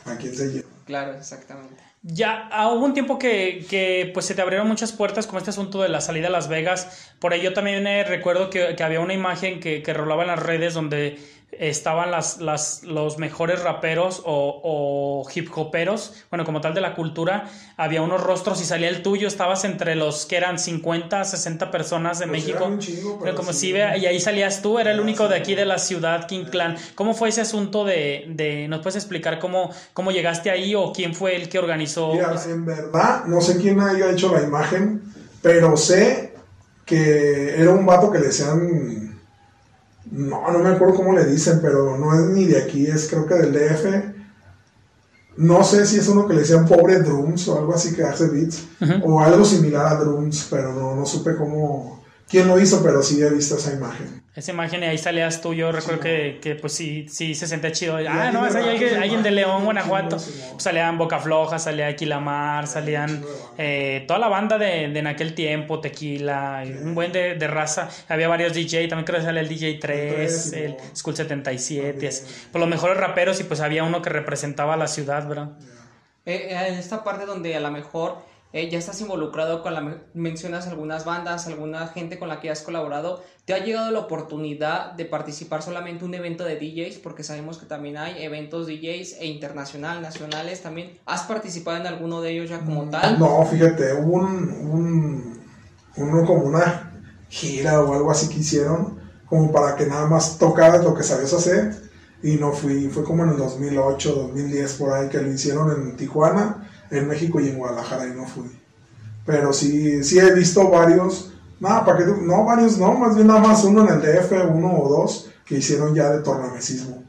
¿a 0.06 0.16
quién 0.16 0.34
se 0.34 0.48
lleva? 0.50 0.70
Claro, 0.86 1.14
exactamente. 1.18 1.82
Ya 2.04 2.48
ah, 2.52 2.72
hubo 2.72 2.86
un 2.86 2.94
tiempo 2.94 3.18
que, 3.20 3.66
que, 3.70 4.12
pues 4.14 4.26
se 4.26 4.36
te 4.36 4.42
abrieron 4.42 4.68
muchas 4.68 4.92
puertas 4.92 5.26
como 5.26 5.40
este 5.40 5.50
asunto 5.50 5.82
de 5.82 5.90
la 5.90 6.00
salida 6.02 6.28
a 6.28 6.32
Las 6.32 6.48
Vegas. 6.48 7.12
Por 7.20 7.34
ahí 7.34 7.42
yo 7.42 7.54
también 7.54 7.86
eh, 7.86 8.04
recuerdo 8.04 8.50
que, 8.50 8.76
que, 8.76 8.84
había 8.84 9.00
una 9.00 9.14
imagen 9.14 9.60
que, 9.60 9.84
que 9.84 9.94
rolaba 9.94 10.24
en 10.24 10.30
las 10.30 10.40
redes 10.40 10.74
donde 10.74 11.20
estaban 11.52 12.12
las, 12.12 12.40
las, 12.40 12.84
los 12.84 13.18
mejores 13.18 13.62
raperos 13.62 14.22
o, 14.26 14.62
o, 14.64 15.30
hip 15.34 15.50
hoperos, 15.56 16.14
bueno, 16.30 16.46
como 16.46 16.62
tal 16.62 16.74
de 16.74 16.82
la 16.82 16.96
cultura, 16.96 17.50
había 17.78 18.02
unos 18.02 18.24
rostros 18.24 18.62
y 18.62 18.66
salía 18.66 18.90
el 18.90 19.04
tuyo, 19.04 19.28
estabas 19.28 19.64
entre 19.66 19.96
los 19.96 20.26
que 20.26 20.38
eran 20.38 20.60
50, 20.60 21.24
60 21.24 21.72
personas 21.72 22.20
de 22.20 22.28
Pues 22.28 22.46
México. 22.46 22.70
chingo, 22.80 23.20
pero 23.22 23.36
como 23.36 23.54
si 23.54 23.72
vea, 23.72 23.98
y 23.98 24.06
ahí 24.06 24.20
salías 24.20 24.62
tú, 24.62 24.80
era 24.80 24.92
el 24.92 25.00
único 25.00 25.28
de 25.28 25.36
aquí 25.38 25.56
de 25.56 25.66
la 25.66 25.78
ciudad, 25.78 26.28
King 26.28 26.46
Clan. 26.46 26.78
¿Cómo 26.96 27.14
fue 27.14 27.30
ese 27.30 27.42
asunto 27.42 27.84
de, 27.86 28.26
de 28.30 28.68
nos 28.68 28.80
puedes 28.82 28.96
explicar 28.96 29.40
cómo, 29.40 29.72
cómo 29.94 30.12
llegaste 30.12 30.50
ahí 30.50 30.74
o 30.76 30.94
quién 30.94 31.14
fue 31.14 31.36
el 31.36 31.50
que 31.50 31.60
organizó? 31.60 32.14
Mira, 32.14 32.34
en 32.46 32.66
verdad, 32.66 33.26
no 33.26 33.42
sé 33.42 33.58
quién 33.58 33.80
haya 33.80 34.10
hecho 34.12 34.34
la 34.34 34.42
imagen, 34.42 35.02
pero 35.42 35.76
sé 35.78 36.34
que 36.86 37.62
era 37.62 37.72
un 37.72 37.86
vato 37.86 38.12
que 38.12 38.20
le 38.20 38.28
decían. 38.28 39.11
No, 40.12 40.52
no 40.52 40.60
me 40.60 40.70
acuerdo 40.70 40.96
cómo 40.96 41.14
le 41.14 41.26
dicen, 41.26 41.60
pero 41.62 41.98
no 41.98 42.14
es 42.14 42.30
ni 42.32 42.46
de 42.46 42.62
aquí, 42.62 42.86
es 42.86 43.08
creo 43.10 43.26
que 43.26 43.36
del 43.36 43.54
DF. 43.54 44.12
No 45.38 45.64
sé 45.64 45.86
si 45.86 45.98
es 45.98 46.08
uno 46.10 46.28
que 46.28 46.34
le 46.34 46.42
decían 46.42 46.68
pobre 46.68 47.00
drums 47.00 47.48
o 47.48 47.58
algo 47.58 47.74
así 47.74 47.96
que 47.96 48.04
hace 48.04 48.28
beats, 48.28 48.66
o 49.04 49.22
algo 49.22 49.46
similar 49.46 49.88
a 49.88 49.96
drums, 49.96 50.48
pero 50.50 50.74
no, 50.74 50.96
no 50.96 51.06
supe 51.06 51.36
cómo. 51.38 52.01
Quién 52.32 52.48
lo 52.48 52.58
hizo, 52.60 52.82
pero 52.82 53.04
sí 53.04 53.22
he 53.22 53.30
visto 53.30 53.58
esa 53.58 53.74
imagen. 53.74 54.22
Esa 54.34 54.52
imagen 54.52 54.82
y 54.82 54.86
ahí 54.86 54.98
salías 54.98 55.42
tú, 55.42 55.54
yo 55.54 55.74
recuerdo 55.74 56.00
que, 56.00 56.40
que, 56.42 56.56
pues 56.56 56.72
sí, 56.72 57.06
sí 57.10 57.36
se 57.36 57.48
sentía 57.48 57.74
chido. 57.74 58.00
Y 58.00 58.08
Ah, 58.08 58.32
no, 58.32 58.48
es 58.48 58.56
ahí 58.56 58.70
alguien, 58.70 58.96
alguien 58.96 59.24
de 59.24 59.32
León, 59.32 59.66
Guanajuato. 59.66 60.16
Pues 60.16 60.64
salían 60.64 60.98
Boca 60.98 61.20
Floja, 61.20 61.60
salía 61.60 61.88
Aquilamar, 61.88 62.66
salían 62.66 63.22
eh, 63.58 64.06
toda 64.08 64.20
la 64.20 64.30
banda 64.30 64.58
de, 64.58 64.88
de 64.88 65.00
en 65.00 65.08
aquel 65.08 65.36
tiempo, 65.36 65.82
Tequila, 65.82 66.64
un 66.82 66.96
buen 66.96 67.12
de, 67.12 67.36
de 67.36 67.48
raza. 67.48 67.90
Había 68.08 68.30
varios 68.30 68.54
DJ, 68.54 68.88
también 68.88 69.06
creo 69.06 69.20
que 69.20 69.26
salía 69.26 69.42
el 69.42 69.50
DJ 69.50 69.80
3, 69.82 70.14
tres, 70.16 70.54
el. 70.54 70.78
School 70.96 71.16
77, 71.18 71.82
y 71.82 71.92
También. 71.92 72.10
así. 72.10 72.24
Pues 72.52 72.60
los 72.62 72.70
mejores 72.70 72.96
raperos 72.96 73.38
y 73.42 73.44
pues 73.44 73.60
había 73.60 73.84
uno 73.84 74.02
que 74.02 74.10
representaba 74.10 74.76
a 74.76 74.78
la 74.78 74.88
ciudad, 74.88 75.28
bro. 75.28 75.52
Eh, 76.26 76.48
eh, 76.52 76.68
en 76.70 76.76
esta 76.76 77.04
parte 77.04 77.26
donde 77.26 77.54
a 77.56 77.60
lo 77.60 77.70
mejor 77.72 78.20
eh, 78.54 78.70
ya 78.70 78.78
estás 78.80 79.00
involucrado 79.02 79.62
con 79.62 79.74
la 79.74 79.82
me- 79.82 79.98
mencionas 80.14 80.68
algunas 80.68 81.06
bandas, 81.06 81.48
alguna 81.48 81.88
gente 81.88 82.20
con 82.20 82.28
la 82.30 82.40
que 82.40 82.50
has 82.50 82.62
colaborado, 82.62 83.22
¿te 83.46 83.54
ha 83.54 83.60
llegado 83.64 83.92
la 83.92 84.00
oportunidad 84.00 84.92
de 84.94 85.06
participar 85.06 85.62
solamente 85.64 86.04
en 86.04 86.10
un 86.10 86.16
evento 86.16 86.44
de 86.46 86.56
DJs? 86.58 87.00
Porque 87.00 87.24
sabemos 87.24 87.58
que 87.58 87.66
también 87.66 87.98
hay 87.98 88.24
eventos 88.24 88.68
DJs 88.68 89.14
e 89.20 89.26
internacional, 89.28 90.02
nacionales 90.02 90.62
también. 90.62 91.00
¿Has 91.06 91.24
participado 91.24 91.78
en 91.78 91.88
alguno 91.88 92.22
de 92.22 92.32
ellos 92.32 92.50
ya 92.50 92.64
como 92.64 92.90
tal? 92.90 93.20
No, 93.20 93.46
fíjate, 93.46 93.94
hubo 93.94 94.18
un, 94.18 94.50
un- 94.70 95.42
uno 95.98 96.26
como 96.26 96.44
una 96.46 96.92
gira 97.30 97.82
o 97.82 97.94
algo 97.94 98.12
así 98.12 98.30
que 98.30 98.40
hicieron, 98.40 99.00
como 99.26 99.52
para 99.52 99.76
que 99.76 99.86
nada 99.86 100.08
más 100.08 100.38
tocaras 100.38 100.84
lo 100.84 100.94
que 100.94 101.04
sabías 101.04 101.34
hacer, 101.34 101.76
y 102.24 102.36
no 102.38 102.52
fui, 102.54 102.88
fue 102.90 103.04
como 103.04 103.24
en 103.24 103.32
el 103.32 103.38
2008, 103.38 104.14
2010 104.14 104.74
por 104.76 104.94
ahí, 104.94 105.10
que 105.10 105.20
lo 105.22 105.32
hicieron 105.32 105.72
en 105.72 105.96
Tijuana, 105.96 106.71
en 106.92 107.08
México 107.08 107.40
y 107.40 107.50
en 107.50 107.58
Guadalajara, 107.58 108.08
y 108.08 108.12
no 108.12 108.28
fui. 108.28 108.52
Pero 109.26 109.54
sí, 109.54 110.04
sí 110.04 110.20
he 110.20 110.34
visto 110.34 110.70
varios, 110.70 111.34
nada, 111.60 111.86
para 111.86 112.00
que, 112.00 112.06
no 112.06 112.44
varios, 112.46 112.78
no, 112.78 112.94
más 112.94 113.16
bien 113.16 113.28
nada 113.28 113.40
más 113.40 113.64
uno 113.64 113.88
en 113.88 113.94
el 113.96 114.02
DF, 114.02 114.32
uno 114.54 114.78
o 114.80 114.90
dos, 114.90 115.32
que 115.46 115.58
hicieron 115.58 115.96
ya 115.96 116.10
de 116.12 116.22
tornamesismo. 116.22 117.01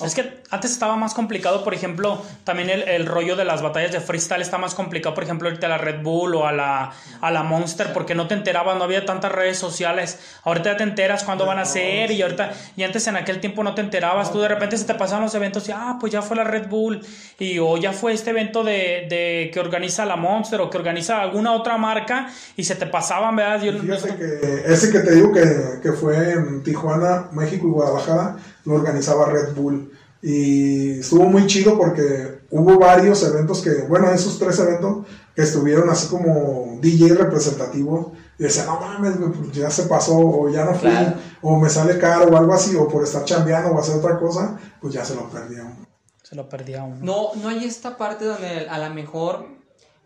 Es 0.00 0.14
que 0.14 0.42
antes 0.50 0.72
estaba 0.72 0.96
más 0.96 1.12
complicado, 1.12 1.62
por 1.62 1.74
ejemplo, 1.74 2.22
también 2.44 2.70
el, 2.70 2.82
el 2.88 3.06
rollo 3.06 3.36
de 3.36 3.44
las 3.44 3.60
batallas 3.60 3.92
de 3.92 4.00
freestyle 4.00 4.40
está 4.40 4.56
más 4.56 4.74
complicado, 4.74 5.14
por 5.14 5.22
ejemplo, 5.22 5.48
ahorita 5.48 5.66
a 5.66 5.70
la 5.70 5.78
Red 5.78 6.02
Bull 6.02 6.34
o 6.34 6.46
a 6.46 6.52
la, 6.52 6.92
a 7.20 7.30
la 7.30 7.42
Monster, 7.42 7.92
porque 7.92 8.14
no 8.14 8.26
te 8.26 8.34
enterabas, 8.34 8.76
no 8.78 8.84
había 8.84 9.04
tantas 9.04 9.30
redes 9.30 9.58
sociales. 9.58 10.18
Ahorita 10.44 10.72
ya 10.72 10.76
te 10.78 10.84
enteras 10.84 11.24
cuándo 11.24 11.44
van 11.44 11.58
a 11.58 11.66
ser 11.66 12.10
y 12.10 12.22
ahorita, 12.22 12.52
y 12.74 12.84
antes 12.84 13.06
en 13.06 13.16
aquel 13.16 13.38
tiempo 13.38 13.62
no 13.62 13.74
te 13.74 13.82
enterabas, 13.82 14.32
tú 14.32 14.40
de 14.40 14.48
repente 14.48 14.78
se 14.78 14.84
te 14.84 14.94
pasaban 14.94 15.24
los 15.24 15.34
eventos 15.34 15.68
y, 15.68 15.72
ah, 15.72 15.98
pues 16.00 16.10
ya 16.10 16.22
fue 16.22 16.38
la 16.38 16.44
Red 16.44 16.68
Bull 16.68 17.00
y 17.38 17.58
o 17.58 17.76
ya 17.76 17.92
fue 17.92 18.14
este 18.14 18.30
evento 18.30 18.64
de, 18.64 19.06
de 19.10 19.50
que 19.52 19.60
organiza 19.60 20.06
la 20.06 20.16
Monster 20.16 20.62
o 20.62 20.70
que 20.70 20.78
organiza 20.78 21.20
alguna 21.20 21.52
otra 21.52 21.76
marca 21.76 22.28
y 22.56 22.64
se 22.64 22.76
te 22.76 22.86
pasaban, 22.86 23.36
¿verdad? 23.36 23.62
Yo, 23.62 23.72
Fíjate 23.78 24.16
que 24.16 24.72
ese 24.72 24.90
que 24.90 25.00
te 25.00 25.14
digo 25.14 25.32
que, 25.32 25.80
que 25.82 25.92
fue 25.92 26.32
en 26.32 26.62
Tijuana, 26.62 27.28
México 27.32 27.66
y 27.66 27.70
Guadalajara, 27.70 28.36
lo 28.64 28.74
organizaba 28.74 29.26
Red 29.26 29.54
Bull. 29.54 29.90
Y 30.20 31.00
estuvo 31.00 31.24
muy 31.24 31.46
chido 31.46 31.76
porque 31.76 32.42
hubo 32.50 32.78
varios 32.78 33.22
eventos 33.24 33.60
que, 33.60 33.82
bueno, 33.88 34.10
esos 34.12 34.38
tres 34.38 34.58
eventos 34.60 35.04
que 35.34 35.42
estuvieron 35.42 35.90
así 35.90 36.06
como 36.08 36.78
DJ 36.80 37.14
representativos. 37.14 38.08
Y 38.38 38.44
decían, 38.44 38.66
no 38.66 38.80
mames, 38.80 39.18
güey, 39.18 39.32
pues 39.32 39.52
ya 39.52 39.70
se 39.70 39.84
pasó, 39.84 40.16
o 40.16 40.48
ya 40.48 40.64
no 40.64 40.74
fui, 40.74 40.90
Claro. 40.90 41.16
o 41.42 41.58
me 41.58 41.68
sale 41.68 41.98
caro, 41.98 42.30
o 42.30 42.36
algo 42.36 42.54
así, 42.54 42.74
o 42.76 42.88
por 42.88 43.02
estar 43.02 43.24
chambeando 43.24 43.70
o 43.70 43.78
hacer 43.78 43.96
otra 43.96 44.18
cosa, 44.18 44.58
pues 44.80 44.94
ya 44.94 45.04
se 45.04 45.14
lo 45.14 45.28
perdieron. 45.28 45.86
se 46.22 46.36
lo 46.36 46.48
perdía 46.48 46.82
uno. 46.84 46.96
No, 47.02 47.34
no 47.42 47.48
hay 47.50 47.64
esta 47.64 47.96
parte 47.98 48.24
donde 48.24 48.66
a 48.68 48.78
lo 48.88 48.94
mejor, 48.94 49.46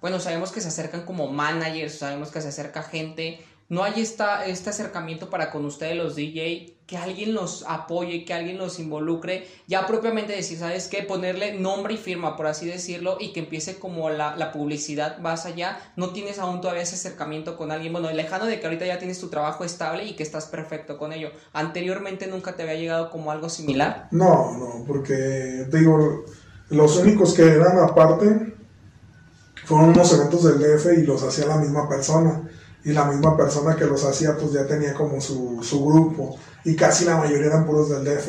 bueno, 0.00 0.18
sabemos 0.18 0.50
que 0.50 0.60
se 0.60 0.68
acercan 0.68 1.04
como 1.04 1.28
managers, 1.30 1.98
sabemos 1.98 2.30
que 2.30 2.40
se 2.40 2.48
acerca 2.48 2.82
gente. 2.82 3.38
No 3.68 3.82
hay 3.82 4.00
esta, 4.00 4.46
este 4.46 4.70
acercamiento 4.70 5.28
para 5.28 5.50
con 5.50 5.64
ustedes 5.64 5.96
los 5.96 6.14
DJ, 6.14 6.76
que 6.86 6.96
alguien 6.96 7.34
los 7.34 7.64
apoye, 7.66 8.24
que 8.24 8.32
alguien 8.32 8.58
los 8.58 8.78
involucre, 8.78 9.48
ya 9.66 9.86
propiamente 9.88 10.32
decir, 10.32 10.58
¿sabes 10.58 10.86
qué? 10.86 11.02
Ponerle 11.02 11.58
nombre 11.58 11.94
y 11.94 11.96
firma, 11.96 12.36
por 12.36 12.46
así 12.46 12.66
decirlo, 12.66 13.16
y 13.18 13.32
que 13.32 13.40
empiece 13.40 13.80
como 13.80 14.08
la, 14.08 14.36
la 14.36 14.52
publicidad 14.52 15.18
más 15.18 15.46
allá. 15.46 15.78
No 15.96 16.10
tienes 16.10 16.38
aún 16.38 16.60
todavía 16.60 16.84
ese 16.84 16.94
acercamiento 16.94 17.56
con 17.56 17.72
alguien, 17.72 17.92
bueno, 17.92 18.08
lejano 18.12 18.46
de 18.46 18.60
que 18.60 18.66
ahorita 18.66 18.86
ya 18.86 18.98
tienes 18.98 19.18
tu 19.18 19.28
trabajo 19.28 19.64
estable 19.64 20.04
y 20.04 20.14
que 20.14 20.22
estás 20.22 20.46
perfecto 20.46 20.96
con 20.96 21.12
ello. 21.12 21.30
Anteriormente 21.52 22.28
nunca 22.28 22.54
te 22.54 22.62
había 22.62 22.76
llegado 22.76 23.10
como 23.10 23.32
algo 23.32 23.48
similar. 23.48 24.06
No, 24.12 24.56
no, 24.56 24.84
porque 24.86 25.66
digo, 25.72 26.24
los 26.70 26.96
únicos 26.98 27.34
que 27.34 27.42
eran 27.42 27.78
aparte 27.78 28.54
fueron 29.64 29.90
unos 29.90 30.12
eventos 30.12 30.44
del 30.44 30.60
DF 30.60 30.98
y 30.98 31.02
los 31.02 31.24
hacía 31.24 31.46
la 31.46 31.56
misma 31.56 31.88
persona. 31.88 32.48
Y 32.86 32.92
la 32.92 33.04
misma 33.04 33.36
persona 33.36 33.74
que 33.74 33.84
los 33.84 34.04
hacía, 34.04 34.36
pues 34.36 34.52
ya 34.52 34.64
tenía 34.64 34.94
como 34.94 35.20
su, 35.20 35.58
su 35.60 35.84
grupo. 35.84 36.38
Y 36.64 36.76
casi 36.76 37.04
la 37.04 37.16
mayoría 37.16 37.48
eran 37.48 37.66
puros 37.66 37.90
del 37.90 38.04
DF. 38.04 38.28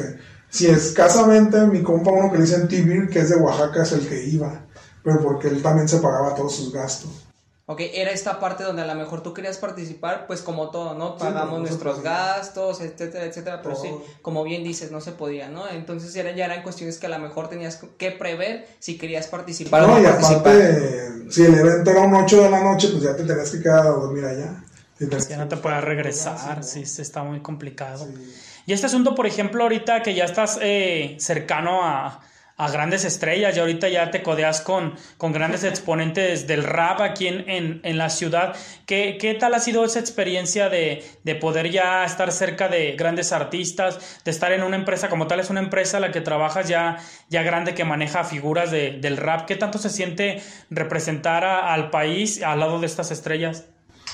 Si 0.49 0.65
escasamente 0.65 1.63
mi 1.67 1.83
compa, 1.83 2.09
uno 2.09 2.31
que 2.31 2.39
le 2.39 2.45
dicen 2.45 2.67
Tibir, 2.67 3.07
que 3.07 3.19
es 3.19 3.29
de 3.29 3.35
Oaxaca, 3.35 3.83
es 3.83 3.91
el 3.91 4.07
que 4.07 4.25
iba. 4.25 4.65
Pero 5.03 5.21
porque 5.21 5.49
él 5.49 5.61
también 5.61 5.87
se 5.87 5.99
pagaba 5.99 6.33
todos 6.33 6.55
sus 6.55 6.73
gastos. 6.73 7.26
Ok, 7.69 7.81
era 7.93 8.11
esta 8.11 8.39
parte 8.39 8.63
donde 8.63 8.81
a 8.81 8.85
lo 8.87 8.95
mejor 8.95 9.21
tú 9.21 9.33
querías 9.33 9.57
participar, 9.57 10.25
pues 10.25 10.41
como 10.41 10.69
todo, 10.69 10.93
¿no? 10.93 11.17
Pagamos 11.17 11.59
no 11.59 11.59
nuestros 11.59 12.01
gastos, 12.01 12.79
etcétera, 12.79 13.25
etcétera, 13.25 13.61
pero 13.61 13.75
sí, 13.75 13.89
como 14.21 14.45
bien 14.45 14.63
dices, 14.63 14.89
no 14.89 15.01
se 15.01 15.11
podía, 15.11 15.49
¿no? 15.49 15.67
Entonces 15.67 16.15
era, 16.15 16.31
ya 16.31 16.45
eran 16.45 16.63
cuestiones 16.63 16.97
que 16.97 17.07
a 17.07 17.09
lo 17.09 17.19
mejor 17.19 17.49
tenías 17.49 17.83
que 17.97 18.11
prever 18.11 18.69
si 18.79 18.97
querías 18.97 19.27
participar 19.27 19.83
o 19.83 19.87
No, 19.87 19.93
no 19.95 19.99
y 19.99 20.05
participar. 20.05 20.39
aparte, 20.39 21.11
si 21.29 21.43
el 21.43 21.55
evento 21.55 21.91
era 21.91 22.01
un 22.03 22.15
8 22.15 22.41
de 22.43 22.49
la 22.49 22.63
noche, 22.63 22.87
pues 22.87 23.03
ya 23.03 23.17
te 23.17 23.25
tenías 23.25 23.49
que 23.51 23.61
quedar 23.61 23.85
a 23.85 23.89
dormir 23.89 24.23
allá. 24.23 24.63
Ya 24.99 25.37
no 25.37 25.49
te 25.49 25.57
puedes 25.57 25.83
regresar, 25.83 26.63
Sí, 26.63 26.79
sí, 26.79 26.85
sí, 26.85 27.01
está 27.01 27.21
muy 27.23 27.41
complicado. 27.41 28.05
sí. 28.05 28.33
Y 28.65 28.71
este 28.73 28.85
asunto, 28.87 29.13
por 29.13 29.27
ejemplo, 29.27 29.63
ahorita 29.63 30.01
que 30.03 30.13
ya 30.15 30.23
estás 30.23 30.57
eh, 30.61 31.17
cercano 31.19 31.83
a, 31.83 32.21
a 32.59 32.71
grandes 32.71 33.05
estrellas 33.05 33.55
y 33.55 33.59
ahorita 33.59 33.87
ya 33.87 34.09
te 34.09 34.23
codeas 34.23 34.61
con, 34.61 34.95
con 35.17 35.31
grandes 35.31 35.63
exponentes 35.63 36.47
del 36.47 36.63
rap 36.63 37.01
aquí 37.01 37.27
en, 37.27 37.47
en, 37.49 37.81
en 37.83 37.97
la 37.99 38.09
ciudad, 38.09 38.55
¿Qué, 38.87 39.17
¿qué 39.21 39.35
tal 39.35 39.53
ha 39.53 39.59
sido 39.59 39.85
esa 39.85 39.99
experiencia 39.99 40.67
de, 40.69 41.03
de 41.23 41.35
poder 41.35 41.69
ya 41.69 42.03
estar 42.03 42.31
cerca 42.31 42.67
de 42.67 42.93
grandes 42.97 43.31
artistas, 43.31 43.99
de 44.25 44.31
estar 44.31 44.51
en 44.53 44.63
una 44.63 44.75
empresa 44.75 45.07
como 45.07 45.27
tal? 45.27 45.39
Es 45.39 45.49
una 45.51 45.59
empresa 45.59 45.99
la 45.99 46.11
que 46.11 46.21
trabajas 46.21 46.67
ya, 46.67 46.97
ya 47.29 47.43
grande 47.43 47.75
que 47.75 47.85
maneja 47.85 48.23
figuras 48.23 48.71
de- 48.71 48.97
del 49.01 49.17
rap. 49.17 49.45
¿Qué 49.45 49.55
tanto 49.55 49.77
se 49.77 49.89
siente 49.91 50.41
representar 50.71 51.43
a- 51.43 51.73
al 51.73 51.91
país 51.91 52.41
al 52.41 52.59
lado 52.59 52.79
de 52.79 52.87
estas 52.87 53.11
estrellas? 53.11 53.65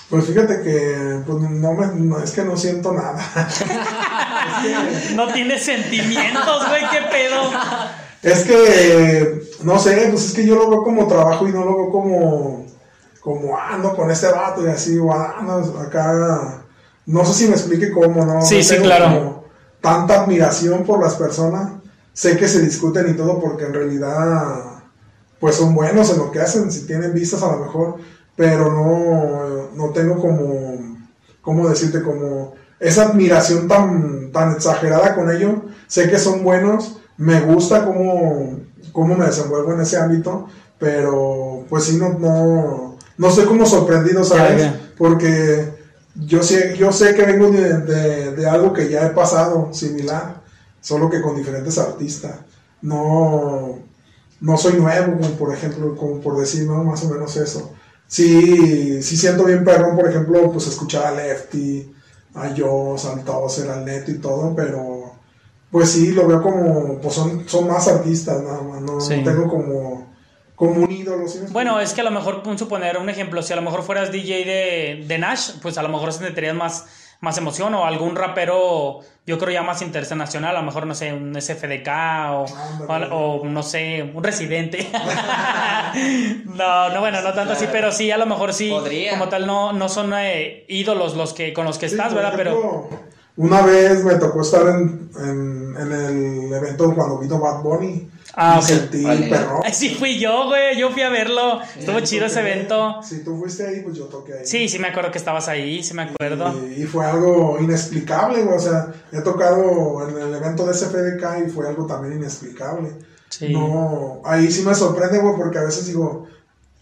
Pues 0.10 0.26
fíjate 0.26 0.62
que 0.64 1.22
pues 1.26 1.40
no 1.40 1.74
me, 1.74 1.88
no, 1.96 2.22
es 2.22 2.32
que 2.32 2.44
no 2.44 2.58
siento 2.58 2.92
nada. 2.94 3.24
No 5.16 5.28
tienes 5.32 5.64
sentimientos, 5.64 6.68
güey, 6.68 6.82
qué 6.92 7.02
pedo. 7.10 7.52
Es 8.24 8.46
que, 8.46 9.44
no 9.64 9.78
sé, 9.78 10.08
pues 10.10 10.28
es 10.28 10.34
que 10.34 10.46
yo 10.46 10.56
lo 10.56 10.70
veo 10.70 10.84
como 10.84 11.08
trabajo 11.08 11.46
y 11.46 11.52
no 11.52 11.66
lo 11.66 11.76
veo 11.76 11.90
como, 11.92 12.66
como 13.20 13.58
ando 13.58 13.94
con 13.96 14.10
este 14.10 14.28
vato 14.28 14.66
y 14.66 14.70
así, 14.70 14.98
o 14.98 15.14
ando 15.14 15.78
acá. 15.80 16.64
No 17.06 17.26
sé 17.26 17.34
si 17.34 17.48
me 17.48 17.56
explique 17.56 17.92
cómo, 17.92 18.26
¿no? 18.26 18.42
Sí, 18.42 18.58
No 18.58 18.64
sí, 18.64 18.78
claro. 18.78 19.44
Tanta 19.82 20.24
admiración 20.24 20.86
por 20.86 21.04
las 21.04 21.16
personas. 21.16 21.74
Sé 22.14 22.38
que 22.38 22.48
se 22.48 22.62
discuten 22.62 23.10
y 23.10 23.18
todo 23.18 23.42
porque 23.42 23.66
en 23.66 23.74
realidad, 23.74 24.82
pues 25.40 25.56
son 25.58 25.76
buenos 25.76 26.10
en 26.12 26.20
lo 26.20 26.32
que 26.32 26.40
hacen, 26.40 26.72
si 26.72 26.88
tienen 26.88 27.14
vistas 27.14 27.44
a 27.44 27.52
lo 27.52 27.66
mejor, 27.66 27.98
pero 28.38 28.72
no, 28.72 29.70
no 29.76 29.90
tengo 29.92 30.22
como, 30.22 30.98
¿cómo 31.42 31.68
decirte? 31.68 32.02
Como 32.02 32.54
esa 32.80 33.08
admiración 33.08 33.68
tan, 33.68 34.32
tan 34.32 34.54
exagerada 34.54 35.14
con 35.14 35.30
ellos. 35.30 35.56
Sé 35.88 36.10
que 36.10 36.18
son 36.18 36.44
buenos, 36.44 37.02
me 37.18 37.42
gusta 37.42 37.86
cómo, 37.86 38.60
cómo 38.92 39.16
me 39.16 39.26
desenvuelvo 39.26 39.74
en 39.74 39.82
ese 39.82 39.98
ámbito, 39.98 40.48
pero 40.80 41.66
pues 41.70 41.86
sí, 41.86 41.98
no, 41.98 42.18
no, 42.20 42.98
no 43.18 43.28
estoy 43.28 43.46
como 43.46 43.66
sorprendido, 43.66 44.24
¿sabes? 44.24 44.62
Porque 44.98 45.74
yo 46.16 46.44
sé, 46.44 46.76
yo 46.78 46.92
sé 46.92 47.16
que 47.16 47.26
vengo 47.26 47.50
de, 47.50 47.80
de- 47.80 48.32
de 48.36 48.48
algo 48.50 48.74
que 48.74 48.90
ya 48.90 49.06
he 49.08 49.10
pasado 49.12 49.70
similar, 49.74 50.42
solo 50.82 51.10
que 51.10 51.22
con 51.22 51.36
diferentes 51.36 51.78
artistas. 51.78 52.40
No, 52.82 53.80
no 54.42 54.58
soy 54.58 54.74
nuevo, 54.74 55.18
como 55.20 55.36
por 55.36 55.54
ejemplo, 55.54 55.96
como 55.96 56.20
por 56.20 56.38
decir, 56.38 56.68
¿no? 56.68 56.84
Más 56.84 57.04
o 57.06 57.10
menos 57.10 57.36
eso. 57.38 57.72
Sí, 58.08 59.02
sí 59.02 59.18
siento 59.18 59.46
bien 59.46 59.64
perrón, 59.64 59.96
por 59.96 60.08
ejemplo, 60.10 60.52
pues 60.52 60.68
escuchar 60.68 61.06
a 61.08 61.12
Lefty, 61.16 61.92
a 62.36 62.50
Joss, 62.56 63.06
al 63.06 63.24
Tozer, 63.24 63.70
al 63.72 63.86
Neto 63.86 64.12
y 64.12 64.18
todo, 64.20 64.54
pero 64.56 65.03
pues 65.74 65.92
sí, 65.92 66.12
lo 66.14 66.26
veo 66.28 66.42
como, 66.42 67.00
pues 67.02 67.14
son, 67.16 67.50
son 67.50 67.68
más 67.68 67.86
artistas 67.90 68.42
nada 68.44 68.62
más, 68.62 68.82
no, 68.82 69.02
Sí. 69.02 69.18
no 69.18 69.24
tengo 69.30 69.48
como, 69.50 70.08
como 70.56 70.84
un 70.84 70.92
ídolo. 70.92 71.28
¿sí? 71.28 71.40
Bueno, 71.50 71.80
es 71.82 71.94
que 71.94 72.02
a 72.02 72.04
lo 72.06 72.12
mejor, 72.12 72.44
un 72.46 72.58
suponer 72.58 72.98
un 72.98 73.10
ejemplo, 73.10 73.42
si 73.42 73.52
a 73.52 73.56
lo 73.58 73.62
mejor 73.64 73.82
fueras 73.84 74.12
DJ 74.12 74.46
de, 74.46 75.04
de 75.08 75.18
Nash, 75.18 75.54
pues 75.62 75.78
a 75.78 75.84
lo 75.84 75.90
mejor 75.90 76.14
sentirías 76.14 76.56
más, 76.56 76.86
más 77.22 77.38
emoción 77.40 77.74
o 77.74 77.86
algún 77.86 78.16
rapero, 78.16 79.00
yo 79.26 79.40
creo 79.40 79.52
ya 79.52 79.64
más 79.64 79.82
internacional, 79.82 80.56
a 80.56 80.60
lo 80.60 80.66
mejor, 80.66 80.86
no 80.86 80.94
sé, 80.94 81.12
un 81.12 81.34
SFDK 81.42 81.88
o, 81.88 82.46
Ándale. 82.82 83.08
o, 83.12 83.36
o, 83.42 83.46
no 83.46 83.64
sé, 83.64 84.04
un 84.14 84.24
residente. 84.24 84.88
no, 86.46 86.90
no, 86.90 87.00
bueno, 87.00 87.22
no 87.22 87.34
tanto 87.34 87.54
así, 87.54 87.66
pero 87.72 87.92
sí, 87.92 88.12
a 88.12 88.18
lo 88.18 88.26
mejor 88.26 88.54
sí, 88.54 88.70
Podría. 88.70 89.12
como 89.12 89.30
tal, 89.30 89.48
no, 89.48 89.74
no 89.74 89.90
son 89.90 90.14
eh, 90.16 90.66
ídolos 90.68 91.16
los 91.16 91.34
que, 91.34 91.54
con 91.54 91.66
los 91.66 91.78
que 91.78 91.90
Sí, 91.90 91.96
estás, 91.96 92.14
¿verdad? 92.14 92.34
Pero... 92.36 92.90
Una 93.36 93.62
vez 93.64 94.04
me 94.04 94.16
tocó 94.16 94.42
estar 94.42 94.68
en, 94.68 95.10
en, 95.18 95.76
en 95.78 95.92
el 95.92 96.54
evento 96.54 96.94
cuando 96.94 97.18
vino 97.18 97.40
Bad 97.40 97.62
Bunny. 97.64 98.10
Ah, 98.36 98.56
y 98.56 98.60
ok. 98.64 98.66
sentí 98.68 99.04
Vale. 99.04 99.32
Ay, 99.64 99.74
sí 99.74 99.96
fui 99.96 100.18
yo, 100.20 100.48
güey, 100.48 100.76
yo 100.78 100.90
fui 100.92 101.04
a 101.04 101.10
verlo, 101.10 101.60
estuvo 101.78 102.00
chido 102.00 102.26
ese 102.26 102.40
evento. 102.40 103.00
Si 103.04 103.24
tú 103.24 103.38
fuiste 103.38 103.66
ahí, 103.68 103.82
pues 103.82 103.96
yo 103.96 104.06
toqué 104.06 104.34
ahí. 104.34 104.46
Sí, 104.46 104.68
sí 104.68 104.80
me 104.80 104.88
acuerdo 104.88 105.12
que 105.12 105.20
estabas 105.20 105.48
ahí, 105.50 105.84
sí 105.84 105.94
me 105.94 106.04
acuerdo. 106.04 106.52
Y, 106.76 106.82
y 106.82 106.86
fue 106.86 107.06
algo 107.06 107.58
inexplicable, 107.60 108.42
güey. 108.44 108.56
O 108.58 108.60
sea, 108.60 108.92
he 109.12 109.22
tocado 109.22 110.08
en 110.10 110.18
el 110.18 110.34
evento 110.34 110.66
de 110.66 110.74
SFDK 110.74 111.48
y 111.48 111.50
fue 111.52 111.68
algo 111.68 111.86
también 111.86 112.16
inexplicable. 112.18 112.90
Sí. 113.30 113.50
No, 113.54 114.22
ahí 114.26 114.52
sí 114.52 114.64
me 114.64 114.74
sorprende, 114.74 115.20
güey, 115.20 115.36
porque 115.36 115.60
a 115.60 115.64
veces 115.64 115.86
digo, 115.88 116.26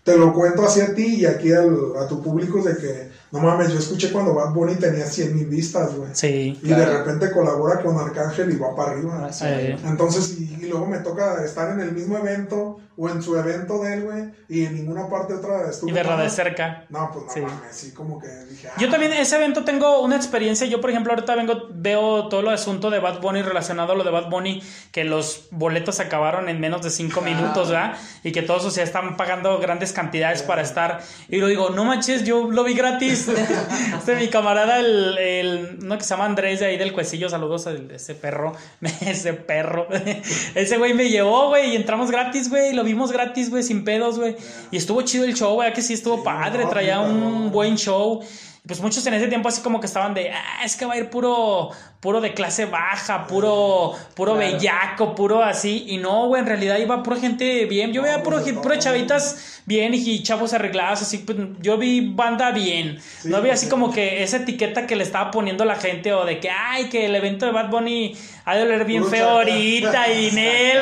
te 0.06 0.18
lo 0.18 0.34
cuento 0.34 0.64
así 0.66 0.80
a 0.82 0.94
ti 0.96 1.16
y 1.22 1.26
aquí 1.26 1.52
al- 1.52 1.94
a 2.02 2.08
tu 2.08 2.22
público 2.22 2.62
de 2.64 2.78
que, 2.78 3.12
no 3.32 3.40
mames, 3.40 3.72
yo 3.72 3.80
escuché 3.80 4.12
cuando 4.12 4.34
Bad 4.34 4.54
Bunny 4.54 4.76
tenía 4.76 5.06
100 5.06 5.36
mil 5.36 5.46
vistas, 5.46 5.96
güey. 5.96 6.10
Sí. 6.14 6.60
Y 6.62 6.68
de 6.68 6.86
repente 6.86 7.32
colabora 7.32 7.82
con 7.82 7.98
Arcángel 7.98 8.52
y 8.52 8.58
va 8.58 8.76
para 8.76 8.92
arriba. 8.92 9.16
Ahora 9.16 9.32
sí. 9.34 9.46
Eh, 9.48 9.78
Entonces, 9.86 10.38
y, 10.38 10.58
y 10.62 10.68
luego 10.68 10.86
me 10.86 11.00
toca 11.00 11.44
estar 11.44 11.72
en 11.72 11.80
el 11.80 11.94
mismo 11.94 12.18
evento 12.18 12.80
o 13.02 13.10
en 13.10 13.24
su 13.24 13.36
evento 13.36 13.82
de 13.82 13.96
él, 13.96 14.04
güey, 14.04 14.26
y 14.48 14.64
en 14.64 14.76
ninguna 14.76 15.10
parte 15.10 15.34
otra 15.34 15.68
estuvo. 15.72 15.90
y 15.90 15.92
verla 15.92 16.18
de 16.18 16.30
cerca. 16.30 16.86
No, 16.90 17.10
pues 17.12 17.26
no 17.26 17.32
Sí. 17.34 17.40
mames, 17.42 17.76
sí, 17.76 17.92
como 17.94 18.20
que 18.20 18.28
dije. 18.28 18.68
Yo 18.78 18.90
ah, 18.90 18.92
también 18.92 19.12
ese 19.14 19.38
evento 19.38 19.64
tengo 19.64 20.02
una 20.02 20.18
experiencia. 20.18 20.68
Yo, 20.68 20.80
por 20.82 20.92
ejemplo, 20.92 21.12
ahorita 21.12 21.34
vengo, 21.34 21.68
veo 21.72 22.28
todo 22.28 22.42
el 22.42 22.50
asunto 22.50 22.92
de 22.92 23.00
Bad 23.00 23.20
Bunny 23.20 23.42
relacionado 23.42 23.94
a 23.94 23.96
lo 23.96 24.04
de 24.04 24.12
Bad 24.12 24.30
Bunny, 24.30 24.62
que 24.92 25.04
los 25.04 25.48
boletos 25.50 25.96
se 25.96 26.04
acabaron 26.04 26.48
en 26.48 26.60
menos 26.60 26.84
de 26.84 26.92
cinco 26.92 27.22
minutos, 27.22 27.70
¿verdad? 27.72 27.98
Y 28.24 28.32
que 28.34 28.44
todos, 28.44 28.66
o 28.66 28.70
sea, 28.72 28.84
están 28.84 29.18
pagando 29.18 29.58
grandes 29.58 29.94
cantidades 29.94 30.44
para 30.44 30.62
estar. 30.62 31.02
Y 31.28 31.38
lo 31.38 31.48
digo, 31.48 31.72
no 31.72 31.86
manches, 31.86 32.24
yo 32.24 32.52
lo 32.52 32.64
vi 32.64 32.76
gratis. 32.76 33.30
este 33.98 34.16
mi 34.16 34.28
camarada, 34.28 34.78
el, 34.80 35.18
el 35.18 35.80
uno 35.82 35.98
que 35.98 36.04
se 36.04 36.12
llama 36.12 36.26
Andrés 36.26 36.60
de 36.60 36.68
ahí 36.68 36.78
del 36.78 36.94
Cuecillo, 36.94 37.30
saludos 37.30 37.66
a 37.66 37.72
ese 37.72 38.14
perro, 38.14 38.54
ese 39.02 39.34
perro. 39.34 39.88
ese 40.54 40.78
güey 40.78 40.94
me 40.94 41.10
llevó, 41.10 41.48
güey, 41.50 41.72
y 41.72 41.76
entramos 41.76 42.12
gratis, 42.12 42.48
güey, 42.48 42.70
y 42.70 42.74
lo 42.74 42.84
vimos 42.94 43.12
gratis, 43.12 43.50
güey, 43.50 43.64
sin 43.64 43.84
pedos, 43.84 44.18
güey. 44.20 44.36
Y 44.72 44.78
estuvo 44.78 45.02
chido 45.02 45.26
el 45.26 45.34
show, 45.36 45.54
güey, 45.56 45.72
que 45.74 45.82
sí 45.82 45.94
estuvo 45.94 46.18
Sí, 46.18 46.22
padre, 46.24 46.64
no, 46.64 46.70
traía 46.70 46.96
sí, 47.04 47.10
un 47.12 47.46
no. 47.46 47.50
buen 47.50 47.78
show. 47.78 48.22
Pues 48.68 48.80
muchos 48.80 49.04
en 49.08 49.16
ese 49.16 49.28
tiempo 49.28 49.50
así 49.50 49.60
como 49.64 49.80
que 49.80 49.88
estaban 49.88 50.14
de, 50.14 50.30
ah, 50.30 50.64
es 50.64 50.76
que 50.76 50.86
va 50.86 50.94
a 50.94 50.98
ir 50.98 51.10
puro, 51.10 51.72
puro 52.00 52.22
de 52.22 52.36
clase 52.36 52.66
baja, 52.66 53.26
puro, 53.26 53.94
puro 54.14 54.36
Claro. 54.36 54.52
bellaco, 54.54 55.16
puro 55.16 55.42
así. 55.44 55.86
Y 55.88 55.98
no, 55.98 56.28
güey, 56.28 56.42
en 56.42 56.48
realidad 56.48 56.78
iba 56.78 57.02
pura 57.02 57.16
gente 57.18 57.66
bien. 57.66 57.92
Yo 57.92 58.04
veía 58.04 58.18
No, 58.18 58.24
puro, 58.24 58.40
no. 58.40 58.62
puro 58.62 58.76
chavitas 58.78 59.62
bien 59.66 59.96
y 59.96 60.22
chavos 60.22 60.54
arreglados, 60.54 61.02
así. 61.02 61.18
Pues, 61.18 61.40
yo 61.60 61.80
vi 61.80 62.02
banda 62.14 62.52
bien. 62.52 63.00
Sí, 63.22 63.30
no 63.30 63.38
había 63.38 63.54
así 63.54 63.66
sí. 63.66 63.72
como 63.72 63.92
que 63.92 64.22
esa 64.22 64.38
etiqueta 64.38 64.86
que 64.86 64.96
le 64.96 65.06
estaba 65.06 65.32
poniendo 65.32 65.66
la 65.66 65.76
gente 65.78 66.14
o 66.14 66.24
de 66.24 66.40
que, 66.40 66.52
ay, 66.52 66.88
que 66.90 67.08
el 67.08 67.16
evento 67.16 67.48
de 67.48 67.54
Bad 67.54 67.72
Bunny 67.72 68.16
ha 68.46 68.56
de 68.56 68.62
oler 68.62 68.86
bien 68.86 69.02
Puro 69.02 69.12
feo 69.12 69.30
ahorita 69.30 70.14
y 70.14 70.32
nel, 70.34 70.82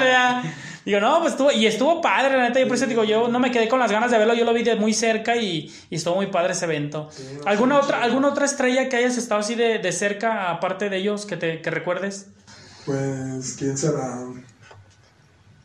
Digo, 0.89 1.02
no, 1.02 1.19
pues 1.19 1.34
estuvo, 1.34 1.52
y 1.52 1.67
estuvo 1.67 2.02
padre, 2.02 2.36
la 2.36 2.47
neta, 2.47 2.60
yo 2.60 2.67
por 2.67 2.75
eso 2.75 2.88
digo, 2.88 3.04
yo 3.04 3.28
no 3.28 3.39
me 3.39 3.52
quedé 3.52 3.69
con 3.69 3.78
las 3.78 3.91
ganas 3.91 4.10
de 4.10 4.17
verlo, 4.17 4.34
yo 4.34 4.43
lo 4.43 4.56
vi 4.56 4.63
de 4.63 4.75
muy 4.75 4.91
cerca 4.91 5.36
y, 5.36 5.71
y 5.88 5.95
estuvo 5.97 6.15
muy 6.15 6.25
padre 6.32 6.54
ese 6.54 6.65
evento. 6.65 7.10
Sí, 7.12 7.25
¿Alguna 7.45 7.78
otra, 7.78 8.02
alguna 8.02 8.30
otra 8.30 8.45
estrella 8.45 8.89
que 8.89 8.95
hayas 8.95 9.15
estado 9.15 9.41
así 9.41 9.54
de, 9.54 9.78
de 9.78 9.91
cerca, 9.91 10.49
aparte 10.49 10.89
de 10.89 10.97
ellos, 10.97 11.28
que 11.28 11.38
te 11.38 11.62
que 11.62 11.69
recuerdes? 11.69 12.30
Pues, 12.88 13.54
¿quién 13.54 13.78
será? 13.78 14.17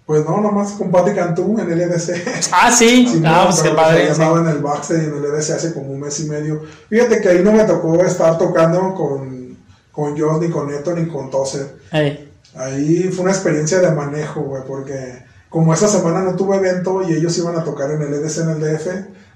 Pues 0.04 0.26
no, 0.26 0.42
nomás 0.42 0.72
con 0.72 0.90
Pati 0.90 1.14
Cantú 1.14 1.58
en 1.58 1.72
el 1.72 1.80
EDC. 1.80 2.50
Ah, 2.52 2.70
sí, 2.70 3.08
Sí, 3.10 3.22
ah, 3.24 3.44
no, 3.44 3.44
pues 3.46 3.62
qué 3.62 3.70
padre. 3.70 4.06
Ya 4.06 4.14
sí. 4.14 4.20
en 4.20 4.46
el 4.46 4.58
backstage 4.58 5.04
en 5.04 5.14
el 5.14 5.24
EDC 5.24 5.50
hace 5.52 5.72
como 5.72 5.86
un 5.86 6.00
mes 6.00 6.20
y 6.20 6.24
medio. 6.28 6.60
Fíjate 6.90 7.22
que 7.22 7.30
ahí 7.30 7.42
no 7.42 7.52
me 7.52 7.64
tocó 7.64 8.04
estar 8.04 8.36
tocando 8.36 8.92
con, 8.92 9.56
con 9.90 10.20
Joss, 10.20 10.42
ni 10.42 10.50
con 10.50 10.70
Neto, 10.70 10.94
ni 10.94 11.08
con 11.08 11.30
Tozer. 11.30 11.76
Ey, 11.92 12.30
Ahí 12.56 13.04
fue 13.12 13.24
una 13.24 13.32
experiencia 13.32 13.80
de 13.80 13.90
manejo, 13.90 14.40
güey, 14.42 14.62
porque 14.66 15.24
como 15.48 15.72
esa 15.74 15.88
semana 15.88 16.20
no 16.22 16.34
tuve 16.36 16.56
evento 16.56 17.02
y 17.08 17.14
ellos 17.14 17.36
iban 17.38 17.56
a 17.56 17.64
tocar 17.64 17.90
en 17.90 18.02
el 18.02 18.14
EDC 18.14 18.38
en 18.42 18.48
el 18.50 18.60
DF, 18.60 18.86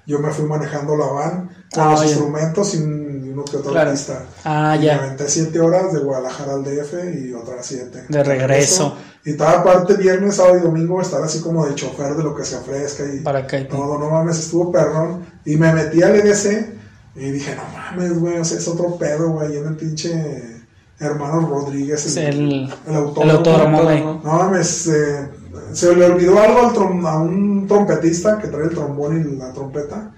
yo 0.05 0.19
me 0.19 0.31
fui 0.31 0.45
manejando 0.45 0.95
la 0.97 1.05
van 1.07 1.49
con 1.73 1.83
Ah, 1.83 1.91
los 1.91 2.03
instrumentos 2.05 2.73
y 2.73 2.77
un- 2.77 3.25
y 3.25 3.29
uno 3.29 3.45
que 3.45 3.57
otro 3.57 3.71
Claro. 3.71 3.91
artista. 3.91 4.23
Ah, 4.43 4.75
Y 4.75 4.79
Me 4.79 4.85
ya. 4.85 4.95
aventé 4.97 5.29
siete 5.29 5.59
horas 5.59 5.93
de 5.93 5.99
Guadalajara 5.99 6.53
al 6.55 6.63
DF 6.63 6.93
y 7.13 7.33
otras 7.33 7.65
siete. 7.65 8.05
De 8.09 8.23
regreso. 8.23 8.95
Y 9.25 9.33
toda 9.33 9.63
parte 9.63 9.93
viernes, 9.95 10.35
sábado 10.35 10.57
y 10.57 10.61
domingo 10.61 10.99
estar 11.01 11.21
así 11.21 11.41
como 11.41 11.65
de 11.65 11.75
chofer 11.75 12.15
de 12.15 12.23
lo 12.23 12.33
que 12.35 12.43
se 12.45 12.55
ofrezca 12.55 13.03
y 13.05 13.19
Para 13.19 13.45
que 13.45 13.61
todo, 13.65 13.99
no 13.99 14.09
mames, 14.09 14.39
estuvo 14.39 14.71
perrón. 14.71 15.25
Y 15.45 15.57
me 15.57 15.71
metí 15.73 16.01
al 16.01 16.15
EDC 16.15 16.73
y 17.15 17.29
dije, 17.31 17.55
no 17.55 17.63
mames, 17.77 18.17
güey, 18.17 18.39
o 18.39 18.45
sea, 18.45 18.57
es 18.57 18.67
otro 18.67 18.97
pedo, 18.97 19.29
güey, 19.29 19.57
en 19.57 19.67
el 19.67 19.75
pinche 19.75 20.58
hermano 20.99 21.47
Rodríguez, 21.47 22.15
el, 22.17 22.27
el, 22.27 22.73
el 22.87 22.95
autódromo. 22.95 23.21
el 23.23 23.29
autódromo. 23.37 24.21
No 24.23 24.33
mames, 24.33 24.87
eh, 24.87 25.29
se 25.73 25.95
le 25.95 26.05
olvidó 26.05 26.39
algo 26.39 26.67
al 26.67 26.73
trom- 26.75 27.07
a 27.07 27.19
un 27.19 27.67
trompetista 27.67 28.37
que 28.39 28.47
trae 28.47 28.63
el 28.65 28.69
trombón 28.71 29.19
y 29.19 29.37
la 29.37 29.53
trompeta. 29.53 30.11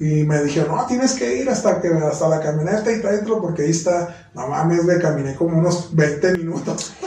Y 0.00 0.24
me 0.24 0.42
dijeron, 0.42 0.74
no, 0.76 0.86
tienes 0.86 1.12
que 1.12 1.38
ir 1.38 1.48
hasta 1.48 1.80
que 1.80 1.88
hasta 1.88 2.28
la 2.28 2.40
camioneta 2.40 2.90
y 2.90 2.96
dentro 2.96 3.40
porque 3.40 3.62
ahí 3.62 3.70
está, 3.70 4.28
no 4.34 4.48
mames, 4.48 4.84
güey, 4.84 4.98
caminé 4.98 5.34
como 5.36 5.58
unos 5.58 5.94
20 5.94 6.38
minutos. 6.38 6.92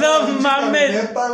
No 0.00 0.40
mames. 0.40 0.90
camioneta. 0.90 1.28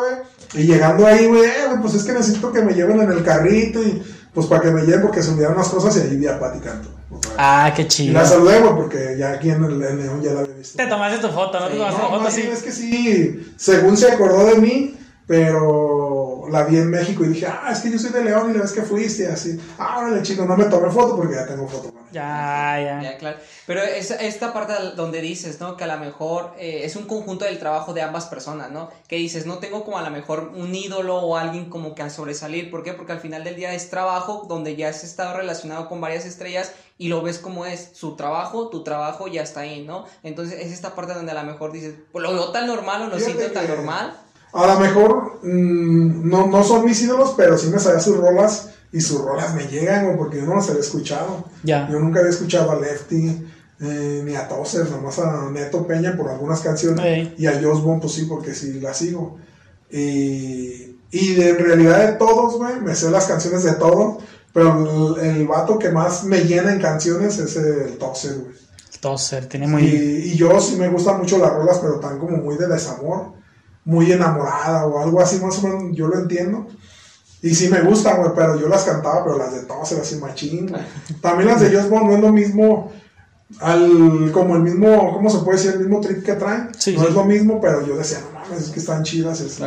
Y 0.55 0.63
llegando 0.65 1.07
ahí, 1.07 1.25
eh, 1.25 1.29
güey, 1.29 1.81
pues 1.81 1.95
es 1.95 2.05
que 2.05 2.13
necesito 2.13 2.53
que 2.53 2.63
me 2.63 2.73
lleven 2.75 3.01
en 3.01 3.11
el 3.11 3.25
carrito 3.25 3.83
y 3.83 4.03
pues 4.37 4.49
para 4.49 4.61
que 4.61 4.71
me 4.71 4.83
lleven 4.83 5.01
porque 5.01 5.23
se 5.23 5.31
olvidaron 5.31 5.57
las 5.57 5.71
cosas 5.71 5.97
y 5.97 6.01
ahí 6.01 6.17
vi 6.19 6.27
a 6.27 6.39
Pati 6.39 6.59
Canto. 6.59 6.91
Ah, 7.39 7.73
qué 7.75 7.83
y 7.83 7.89
chido. 7.89 8.13
la 8.13 8.27
saludé, 8.27 8.61
güey, 8.61 8.75
porque 8.75 9.17
ya 9.19 9.31
aquí 9.31 9.49
en 9.49 9.65
el 9.65 9.79
León 9.79 10.21
ya 10.23 10.35
la 10.35 10.41
había 10.41 10.57
visto. 10.57 10.77
Te 10.77 10.87
tomaste 10.87 11.27
tu 11.27 11.33
foto, 11.33 11.59
¿no? 11.59 11.67
Sí. 11.69 11.73
Te 11.73 11.79
tomaste 11.79 12.03
No, 12.03 12.07
tu 12.07 12.15
foto 12.19 12.37
bien 12.37 12.53
es 12.53 12.63
que 12.63 12.71
sí, 12.71 13.55
según 13.57 13.97
se 13.97 14.13
acordó 14.13 14.45
de 14.45 14.57
mí, 14.57 14.95
pero 15.27 16.26
la 16.51 16.65
vi 16.65 16.77
en 16.79 16.91
México 16.91 17.25
y 17.25 17.29
dije, 17.29 17.47
ah, 17.47 17.71
es 17.73 17.81
que 17.81 17.91
yo 17.91 17.99
soy 17.99 18.11
de 18.11 18.25
León 18.25 18.51
y 18.51 18.55
la 18.55 18.63
vez 18.63 18.73
que 18.73 18.83
fuiste, 18.83 19.27
así, 19.29 19.59
ah, 19.79 19.99
órale, 19.99 20.23
chico, 20.23 20.45
no 20.45 20.57
me 20.57 20.65
tomé 20.65 20.91
foto 20.91 21.17
porque 21.17 21.35
ya 21.35 21.47
tengo 21.47 21.67
foto 21.69 21.93
con 21.93 22.03
ella. 22.03 22.07
Ya, 22.13 22.81
ya. 22.83 23.03
Ya, 23.03 23.19
claro. 23.19 23.37
Pero 23.67 23.83
es, 23.83 24.11
esta 24.13 24.53
parte 24.53 24.73
donde 24.97 25.21
dices, 25.21 25.61
¿no? 25.61 25.77
Que 25.77 25.85
a 25.85 25.87
lo 25.89 25.99
mejor 25.99 26.55
eh, 26.59 26.83
es 26.85 26.97
un 26.97 27.05
conjunto 27.07 27.45
del 27.45 27.59
trabajo 27.59 27.93
de 27.93 28.01
ambas 28.03 28.27
personas, 28.27 28.71
¿no? 28.71 28.91
Que 29.09 29.17
dices, 29.17 29.45
no 29.45 29.59
tengo 29.59 29.85
como 29.85 29.99
a 29.99 30.03
lo 30.03 30.11
mejor 30.11 30.53
un 30.55 30.75
ídolo 30.75 31.17
o 31.17 31.37
alguien 31.37 31.69
como 31.69 31.95
que 31.95 32.03
a 32.03 32.09
sobresalir. 32.11 32.71
¿Por 32.71 32.85
qué? 32.85 32.93
Porque 32.95 33.13
al 33.13 33.21
final 33.21 33.45
del 33.45 33.57
día 33.57 33.75
es 33.75 33.91
trabajo 33.91 34.47
donde 34.49 34.77
ya 34.77 34.89
has 34.89 35.05
estado 35.05 35.37
relacionado 35.37 35.89
con 35.89 36.01
varias 36.01 36.25
estrellas 36.25 36.73
y 36.97 37.09
lo 37.09 37.21
ves 37.23 37.39
como 37.39 37.67
es 37.67 37.91
su 37.93 38.17
trabajo, 38.17 38.69
tu 38.69 38.83
trabajo 38.83 39.27
ya 39.29 39.43
está 39.43 39.61
ahí, 39.61 39.85
¿no? 39.85 40.07
Entonces 40.23 40.59
es 40.61 40.73
esta 40.73 40.95
parte 40.95 41.13
donde 41.13 41.33
a 41.33 41.43
lo 41.43 41.43
mejor 41.51 41.73
dices, 41.73 41.95
pues 42.13 42.23
lo 42.23 42.33
veo 42.33 42.51
tan 42.53 42.67
normal 42.67 43.03
o 43.03 43.07
lo 43.09 43.17
Fíjate 43.19 43.35
siento 43.35 43.53
tan 43.53 43.67
que- 43.67 43.73
normal. 43.73 44.17
A 44.53 44.67
lo 44.67 44.81
mejor 44.81 45.41
mm, 45.43 46.29
no, 46.29 46.47
no 46.47 46.65
son 46.65 46.85
mis 46.85 47.01
ídolos, 47.03 47.35
pero 47.37 47.59
sí 47.59 47.69
me 47.69 47.79
sabía 47.79 48.01
sus 48.01 48.17
rolas 48.17 48.71
y 48.93 49.01
sus 49.01 49.21
rolas 49.21 49.55
me 49.55 49.67
llegan, 49.67 50.07
güey, 50.07 50.17
porque 50.17 50.39
yo 50.39 50.47
no 50.47 50.55
las 50.55 50.69
había 50.69 50.81
escuchado. 50.81 51.45
Ya. 51.63 51.89
Yo 51.91 51.99
nunca 51.99 52.21
había 52.21 52.31
escuchado 52.31 52.71
a 52.71 52.81
Lefty, 52.81 53.47
eh, 53.81 54.23
ni 54.25 54.35
a 54.35 54.49
Tozer, 54.49 54.89
nomás 54.91 55.19
a 55.19 55.51
Neto 55.51 55.87
Peña 55.87 56.17
por 56.17 56.31
algunas 56.31 56.61
canciones. 56.61 57.33
Y 57.39 57.47
a 57.47 57.61
Joss 57.61 57.83
Bond, 57.83 58.01
pues 58.01 58.15
sí, 58.15 58.25
porque 58.25 58.55
sí 58.55 58.81
la 58.81 58.95
sigo. 58.95 59.39
Y, 59.91 60.97
y 61.11 61.35
de, 61.35 61.51
en 61.51 61.59
realidad 61.59 62.07
de 62.07 62.13
todos, 62.15 62.57
güey, 62.57 62.81
me 62.81 62.95
sé 62.95 63.11
las 63.11 63.27
canciones 63.27 63.65
de 63.65 63.75
todos. 63.75 64.23
Pero 64.53 65.19
el, 65.21 65.27
el 65.27 65.47
vato 65.47 65.79
que 65.79 65.91
más 65.91 66.25
me 66.25 66.41
llena 66.41 66.73
en 66.73 66.81
canciones 66.81 67.39
es 67.39 67.57
el 67.57 67.99
Tozer, 67.99 68.39
güey. 68.39 68.55
Tozer, 69.01 69.47
tiene 69.47 69.67
muy. 69.67 69.83
Y, 69.83 70.33
y 70.33 70.37
yo 70.37 70.59
sí 70.61 70.77
me 70.77 70.89
gustan 70.89 71.19
mucho 71.19 71.37
las 71.37 71.53
rolas, 71.53 71.79
pero 71.79 72.01
tan 72.01 72.19
como 72.19 72.39
muy 72.39 72.57
de 72.57 72.67
desamor, 72.67 73.33
muy 73.87 74.13
enamorada 74.13 74.85
o 74.85 75.03
algo 75.03 75.21
así, 75.23 75.41
más 75.41 75.59
o 75.65 75.69
menos, 75.69 75.97
yo 75.97 76.09
lo 76.09 76.19
entiendo. 76.19 76.67
Y 77.41 77.55
sí 77.55 77.69
me 77.69 77.81
gustan, 77.83 78.19
güey, 78.19 78.33
pero 78.35 78.61
yo 78.61 78.69
las 78.69 78.83
cantaba, 78.85 79.25
pero 79.25 79.39
las 79.39 79.55
de 79.55 79.61
Tozer, 79.61 80.01
así 80.01 80.17
machín. 80.17 80.71
También 81.23 81.49
las 81.49 81.61
de 81.61 81.75
Just 81.75 81.89
Bond 81.89 82.09
no 82.09 82.17
es 82.17 82.21
lo 82.21 82.33
mismo, 82.33 82.93
al, 83.61 84.31
como 84.33 84.57
el 84.57 84.63
mismo, 84.63 85.13
¿cómo 85.15 85.31
se 85.31 85.39
puede 85.39 85.57
decir? 85.59 85.73
El 85.75 85.81
mismo 85.81 86.01
trip 86.01 86.25
que 86.25 86.33
traen. 86.35 86.71
Sí, 86.77 86.95
no 86.95 87.03
sí. 87.03 87.07
es 87.09 87.15
lo 87.15 87.25
mismo, 87.25 87.61
pero 87.61 87.87
yo 87.87 87.97
decía, 87.97 88.19
no 88.21 88.39
mames, 88.39 88.65
es 88.65 88.71
que 88.71 88.81
están 88.81 89.05
chidas. 89.05 89.41
Es, 89.41 89.61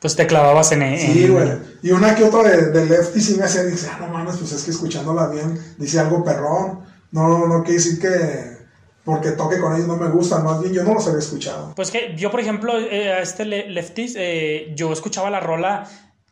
Pues 0.00 0.16
te 0.16 0.26
clavabas 0.26 0.72
en. 0.72 0.82
en- 0.82 0.98
Sí, 0.98 1.28
güey. 1.28 1.50
Y 1.82 1.90
una 1.90 2.14
que 2.14 2.24
otra 2.24 2.42
de, 2.44 2.70
de 2.70 2.86
Lefty 2.86 3.20
sí 3.20 3.36
me 3.36 3.44
hacía, 3.44 3.64
dice, 3.64 3.88
ah, 3.92 3.98
no 4.00 4.08
mames, 4.08 4.36
pues 4.36 4.52
es 4.52 4.64
que 4.64 4.70
escuchándola 4.70 5.28
bien, 5.28 5.58
dice 5.76 6.00
algo 6.00 6.24
perrón. 6.24 6.80
No, 7.10 7.46
no 7.46 7.62
quiere 7.62 7.78
decir 7.82 7.98
que 8.00 8.57
porque 9.04 9.30
toque 9.32 9.58
con 9.58 9.74
ellos 9.74 9.86
no 9.88 9.96
me 9.96 10.08
gusta, 10.08 10.38
más 10.38 10.60
bien 10.60 10.72
yo 10.74 10.84
no 10.84 10.94
los 10.94 11.06
había 11.06 11.20
escuchado. 11.20 11.72
Pues 11.74 11.90
que 11.90 12.14
yo, 12.16 12.30
por 12.30 12.40
ejemplo, 12.40 12.78
eh, 12.78 13.12
a 13.12 13.20
este 13.20 13.44
Le- 13.44 13.68
Lefties, 13.70 14.14
eh, 14.18 14.72
yo 14.74 14.92
escuchaba 14.92 15.30
la 15.30 15.40
rola. 15.40 15.86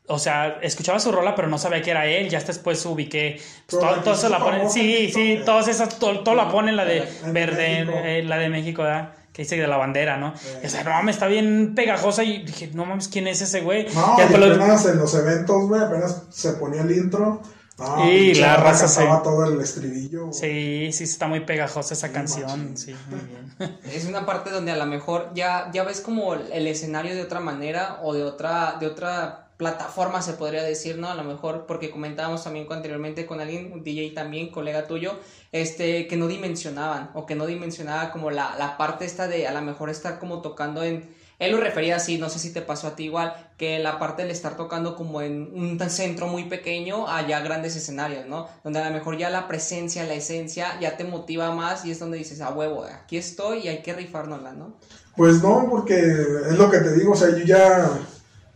O 0.08 0.20
sea, 0.20 0.58
escuchaba 0.62 1.00
su 1.00 1.10
rola, 1.10 1.34
pero 1.34 1.48
no 1.48 1.58
sabía 1.58 1.82
que 1.82 1.90
era 1.90 2.06
él. 2.06 2.28
Ya 2.28 2.38
hasta 2.38 2.52
después 2.52 2.84
ubiqué. 2.86 3.40
Pues, 3.66 3.80
todo, 4.04 4.14
hizo 4.14 4.28
la 4.28 4.38
ponen. 4.38 4.70
Sí, 4.70 5.10
sí, 5.12 5.40
todas 5.44 5.66
esas, 5.66 5.98
todo, 5.98 6.20
todo 6.20 6.34
la 6.36 6.48
ponen, 6.48 6.76
la 6.76 6.84
de 6.84 7.08
En 7.24 7.32
verde, 7.32 8.18
eh, 8.18 8.22
la 8.22 8.36
de 8.38 8.48
México, 8.48 8.82
¿verdad? 8.84 9.14
Que 9.32 9.42
dice 9.42 9.56
de 9.56 9.66
la 9.66 9.76
bandera, 9.76 10.16
¿no? 10.16 10.32
Y, 10.62 10.66
o 10.66 10.70
sea, 10.70 10.84
no 10.84 10.90
mames, 10.90 11.16
está 11.16 11.26
bien 11.26 11.74
pegajosa. 11.74 12.22
Y 12.22 12.44
dije, 12.44 12.70
no 12.72 12.84
mames, 12.84 13.08
¿quién 13.08 13.26
es 13.26 13.40
ese 13.42 13.62
güey? 13.62 13.86
No, 13.94 14.14
y 14.16 14.22
después 14.22 14.38
lo- 14.48 14.54
apenas 14.54 14.86
en 14.86 14.98
los 14.98 15.12
eventos, 15.14 15.66
güey, 15.66 15.82
apenas 15.82 16.22
se 16.30 16.52
ponía 16.52 16.82
el 16.82 16.92
intro. 16.92 17.42
No, 17.78 18.10
Y 18.10 18.34
la 18.34 18.56
raza 18.56 18.88
se- 18.88 19.04
todo 19.22 19.44
el 19.44 19.60
estribillo. 19.60 20.32
Sí, 20.32 20.90
sí, 20.92 21.04
está 21.04 21.26
muy 21.26 21.40
pegajosa 21.40 21.92
esa 21.94 22.10
canción. 22.10 22.48
machín. 22.70 22.76
Sí, 22.76 22.94
muy 23.10 23.20
bien. 23.20 23.78
Es 23.92 24.06
una 24.06 24.24
parte 24.24 24.50
donde 24.50 24.72
a 24.72 24.76
lo 24.76 24.86
mejor 24.86 25.30
ya, 25.34 25.70
ya 25.72 25.84
ves 25.84 26.00
como 26.00 26.34
el 26.34 26.66
escenario 26.66 27.14
de 27.14 27.22
otra 27.22 27.40
manera 27.40 28.00
o 28.02 28.14
de 28.14 28.22
otra, 28.24 28.76
de 28.80 28.86
otra 28.86 29.42
plataforma 29.58 30.20
se 30.20 30.34
podría 30.34 30.62
decir, 30.62 30.98
¿no? 30.98 31.08
A 31.08 31.14
lo 31.14 31.24
mejor 31.24 31.64
porque 31.66 31.90
comentábamos 31.90 32.44
también 32.44 32.66
anteriormente 32.70 33.24
con 33.26 33.40
alguien, 33.40 33.72
un 33.72 33.82
DJ 33.82 34.10
también, 34.14 34.50
colega 34.50 34.86
tuyo, 34.86 35.18
este, 35.52 36.06
que 36.06 36.16
no 36.16 36.26
dimensionaban 36.28 37.10
o 37.14 37.24
que 37.24 37.34
no 37.34 37.46
dimensionaba 37.46 38.10
como 38.12 38.30
la, 38.30 38.54
la 38.58 38.76
parte 38.76 39.06
esta 39.06 39.28
de 39.28 39.46
a 39.46 39.52
lo 39.52 39.62
mejor 39.62 39.88
estar 39.90 40.18
como 40.18 40.40
tocando 40.42 40.82
en... 40.82 41.08
Él 41.38 41.52
lo 41.52 41.60
refería 41.60 41.96
así, 41.96 42.16
no 42.16 42.30
sé 42.30 42.38
si 42.38 42.50
te 42.50 42.62
pasó 42.62 42.86
a 42.86 42.96
ti 42.96 43.04
igual, 43.04 43.34
que 43.58 43.78
la 43.78 43.98
parte 43.98 44.22
del 44.22 44.30
estar 44.30 44.56
tocando 44.56 44.96
como 44.96 45.20
en 45.20 45.50
un 45.54 45.78
centro 45.90 46.28
muy 46.28 46.44
pequeño 46.44 47.08
a 47.08 47.26
ya 47.26 47.40
grandes 47.40 47.76
escenarios, 47.76 48.26
¿no? 48.26 48.48
Donde 48.64 48.80
a 48.80 48.88
lo 48.88 48.94
mejor 48.94 49.18
ya 49.18 49.28
la 49.28 49.46
presencia, 49.46 50.04
la 50.04 50.14
esencia 50.14 50.80
ya 50.80 50.96
te 50.96 51.04
motiva 51.04 51.54
más 51.54 51.84
y 51.84 51.90
es 51.90 51.98
donde 51.98 52.16
dices, 52.16 52.40
a 52.40 52.50
huevo, 52.50 52.84
aquí 52.84 53.18
estoy 53.18 53.60
y 53.60 53.68
hay 53.68 53.82
que 53.82 53.92
rifárnosla, 53.92 54.52
¿no? 54.52 54.76
Pues 55.14 55.42
no, 55.42 55.66
porque 55.70 55.98
es 55.98 56.56
lo 56.58 56.70
que 56.70 56.78
te 56.78 56.94
digo, 56.94 57.12
o 57.12 57.16
sea, 57.16 57.28
yo 57.30 57.44
ya, 57.44 57.90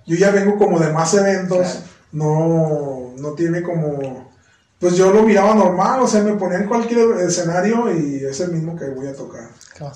yo 0.06 0.16
ya 0.16 0.30
vengo 0.30 0.56
como 0.56 0.78
de 0.78 0.90
más 0.92 1.12
eventos, 1.14 1.58
Claro. 1.58 1.80
no, 2.12 3.14
no 3.18 3.32
tiene 3.34 3.62
como, 3.62 4.30
pues 4.78 4.94
yo 4.96 5.12
lo 5.12 5.22
miraba 5.22 5.54
normal, 5.54 6.00
o 6.00 6.06
sea, 6.06 6.22
me 6.22 6.34
ponía 6.34 6.58
en 6.58 6.66
cualquier 6.68 7.10
escenario 7.20 7.94
y 7.94 8.24
es 8.24 8.40
el 8.40 8.52
mismo 8.52 8.74
que 8.76 8.88
voy 8.88 9.06
a 9.06 9.14
tocar. 9.14 9.48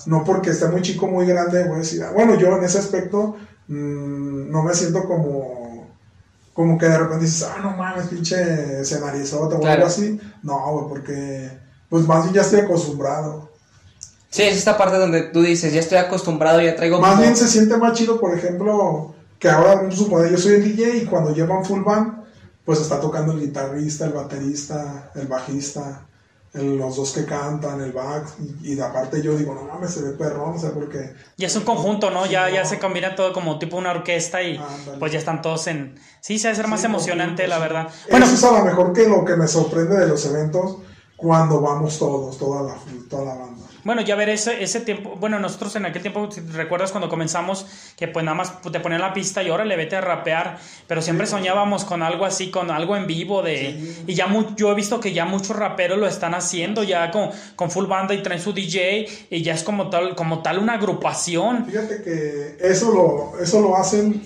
No 0.07 0.23
porque 0.23 0.49
esté 0.51 0.67
muy 0.67 0.81
chico, 0.81 1.07
muy 1.07 1.25
grande, 1.25 1.63
voy 1.65 1.75
a 1.75 1.79
decir, 1.79 2.03
ah, 2.03 2.11
bueno, 2.13 2.35
yo 2.35 2.55
en 2.57 2.63
ese 2.63 2.79
aspecto 2.79 3.35
mm, 3.67 4.51
no 4.51 4.63
me 4.63 4.73
siento 4.73 5.03
como, 5.05 5.87
como 6.53 6.77
que 6.77 6.87
de 6.87 6.97
repente 6.97 7.25
dices, 7.25 7.43
ah, 7.43 7.59
no 7.61 7.71
mames, 7.71 8.07
pinche 8.07 8.81
escenarizote 8.81 9.55
o 9.55 9.65
algo 9.65 9.85
así. 9.87 10.19
No, 10.43 10.71
güey, 10.73 10.85
porque, 10.89 11.51
pues 11.89 12.07
más 12.07 12.23
bien 12.23 12.35
ya 12.35 12.41
estoy 12.41 12.61
acostumbrado. 12.61 13.51
Sí, 14.29 14.41
es 14.43 14.57
esta 14.57 14.77
parte 14.77 14.97
donde 14.97 15.21
tú 15.23 15.41
dices, 15.41 15.71
ya 15.73 15.79
estoy 15.79 15.97
acostumbrado, 15.97 16.59
ya 16.61 16.75
traigo 16.75 16.99
Más 16.99 17.11
como- 17.11 17.21
bien 17.23 17.35
se 17.37 17.47
siente 17.47 17.77
más 17.77 17.93
chido, 17.93 18.19
por 18.19 18.37
ejemplo, 18.37 19.13
que 19.39 19.49
ahora 19.49 19.75
vamos 19.75 19.95
suponer, 19.97 20.31
yo 20.31 20.37
soy 20.37 20.55
el 20.55 20.63
DJ 20.63 20.97
y 20.97 21.05
cuando 21.05 21.33
llevan 21.33 21.63
full 21.63 21.83
band, 21.83 22.23
pues 22.65 22.81
está 22.81 22.99
tocando 22.99 23.31
el 23.33 23.39
guitarrista, 23.41 24.05
el 24.05 24.13
baterista, 24.13 25.11
el 25.15 25.27
bajista, 25.27 26.05
los 26.55 26.95
dos 26.95 27.11
que 27.11 27.25
cantan, 27.25 27.81
el 27.81 27.91
back, 27.91 28.27
y, 28.39 28.71
y 28.71 28.75
de 28.75 28.83
aparte 28.83 29.21
yo 29.21 29.35
digo, 29.35 29.53
no 29.53 29.63
mames, 29.63 29.91
se 29.91 30.01
ve 30.01 30.11
perrón, 30.11 30.55
o 30.55 30.59
sea, 30.59 30.71
porque... 30.71 31.13
Ya 31.37 31.47
es 31.47 31.55
un 31.55 31.63
conjunto, 31.63 32.11
¿no? 32.11 32.23
Sí, 32.25 32.31
Ya, 32.31 32.49
ya 32.49 32.65
se 32.65 32.79
combina 32.79 33.15
todo 33.15 33.33
como 33.33 33.59
tipo 33.59 33.77
una 33.77 33.91
orquesta 33.91 34.41
y 34.41 34.59
pues 34.99 35.11
ya 35.11 35.19
están 35.19 35.41
todos 35.41 35.67
en... 35.67 35.95
Sí, 36.21 36.39
se 36.39 36.49
a 36.49 36.55
ser 36.55 36.67
más 36.67 36.79
Sí, 36.79 36.85
emocionante, 36.87 37.47
la 37.47 37.59
verdad. 37.59 37.87
Bueno, 38.09 38.25
Eso 38.25 38.35
es 38.35 38.43
a 38.43 38.59
lo 38.59 38.65
mejor 38.65 38.93
que 38.93 39.07
lo 39.07 39.23
que 39.25 39.35
me 39.35 39.47
sorprende 39.47 39.97
de 39.97 40.07
los 40.07 40.25
eventos 40.25 40.77
cuando 41.15 41.61
vamos 41.61 41.99
todos, 41.99 42.37
toda 42.37 42.63
la, 42.63 42.75
toda 43.09 43.25
la 43.25 43.35
banda. 43.35 43.65
Bueno, 43.85 44.01
ya 44.01 44.15
ver 44.15 44.27
ese, 44.29 44.61
ese 44.63 44.81
tiempo, 44.81 45.15
bueno, 45.19 45.39
nosotros 45.39 45.75
en 45.77 45.85
aquel 45.85 46.01
tiempo, 46.01 46.29
si 46.31 46.41
recuerdas 46.41 46.91
cuando 46.91 47.07
comenzamos, 47.07 47.65
que 47.95 48.07
pues 48.09 48.25
nada 48.25 48.35
más 48.35 48.61
te 48.61 48.79
ponían 48.81 48.99
la 48.99 49.13
pista 49.13 49.41
y 49.43 49.49
ahora 49.49 49.63
le 49.63 49.77
vete 49.77 49.95
a 49.95 50.01
rapear, 50.01 50.57
pero 50.87 51.01
siempre 51.01 51.27
soñábamos 51.27 51.85
con 51.85 52.01
algo 52.03 52.25
así, 52.25 52.49
con 52.51 52.71
algo 52.71 52.97
en 52.97 53.05
vivo 53.07 53.43
de... 53.43 54.03
Y 54.07 54.13
ya 54.15 54.27
mu- 54.27 54.55
yo 54.55 54.71
he 54.71 54.75
visto 54.75 54.99
que 54.99 55.13
ya 55.13 55.25
muchos 55.25 55.55
raperos 55.55 55.97
lo 55.99 56.07
están 56.07 56.33
haciendo, 56.33 56.83
ya 56.83 57.11
con, 57.11 57.29
con 57.55 57.69
full 57.71 57.85
banda 57.85 58.13
y 58.13 58.21
traen 58.23 58.41
su 58.41 58.51
DJ 58.53 59.07
y 59.29 59.43
ya 59.43 59.53
es 59.53 59.63
como 59.63 59.89
tal, 59.89 60.15
como 60.15 60.41
tal 60.41 60.57
una 60.59 60.73
agrupación. 60.73 61.65
Fíjate 61.67 62.01
que 62.01 62.57
eso 62.59 62.91
lo, 62.91 63.39
eso 63.39 63.61
lo 63.61 63.77
hacen 63.77 64.21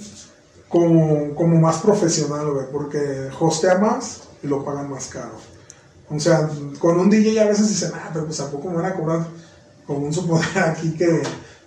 como, 0.67 1.35
como 1.35 1.59
más 1.59 1.79
profesional, 1.79 2.49
güey, 2.51 2.65
porque 2.71 3.29
hostea 3.39 3.77
más 3.77 4.21
y 4.41 4.47
lo 4.47 4.63
pagan 4.63 4.89
más 4.89 5.07
caro. 5.07 5.33
O 6.09 6.19
sea, 6.19 6.49
con 6.79 6.99
un 6.99 7.09
DJ 7.09 7.41
a 7.41 7.45
veces 7.45 7.67
dicen, 7.69 7.91
ah, 7.93 8.09
pero 8.13 8.25
pues 8.25 8.39
a 8.39 8.49
poco 8.49 8.69
me 8.69 8.77
van 8.77 8.85
a 8.85 8.93
cobrar, 8.95 9.27
como 9.89 10.05
un 10.05 10.13
suponer 10.13 10.47
aquí 10.65 10.91
que, 10.91 11.21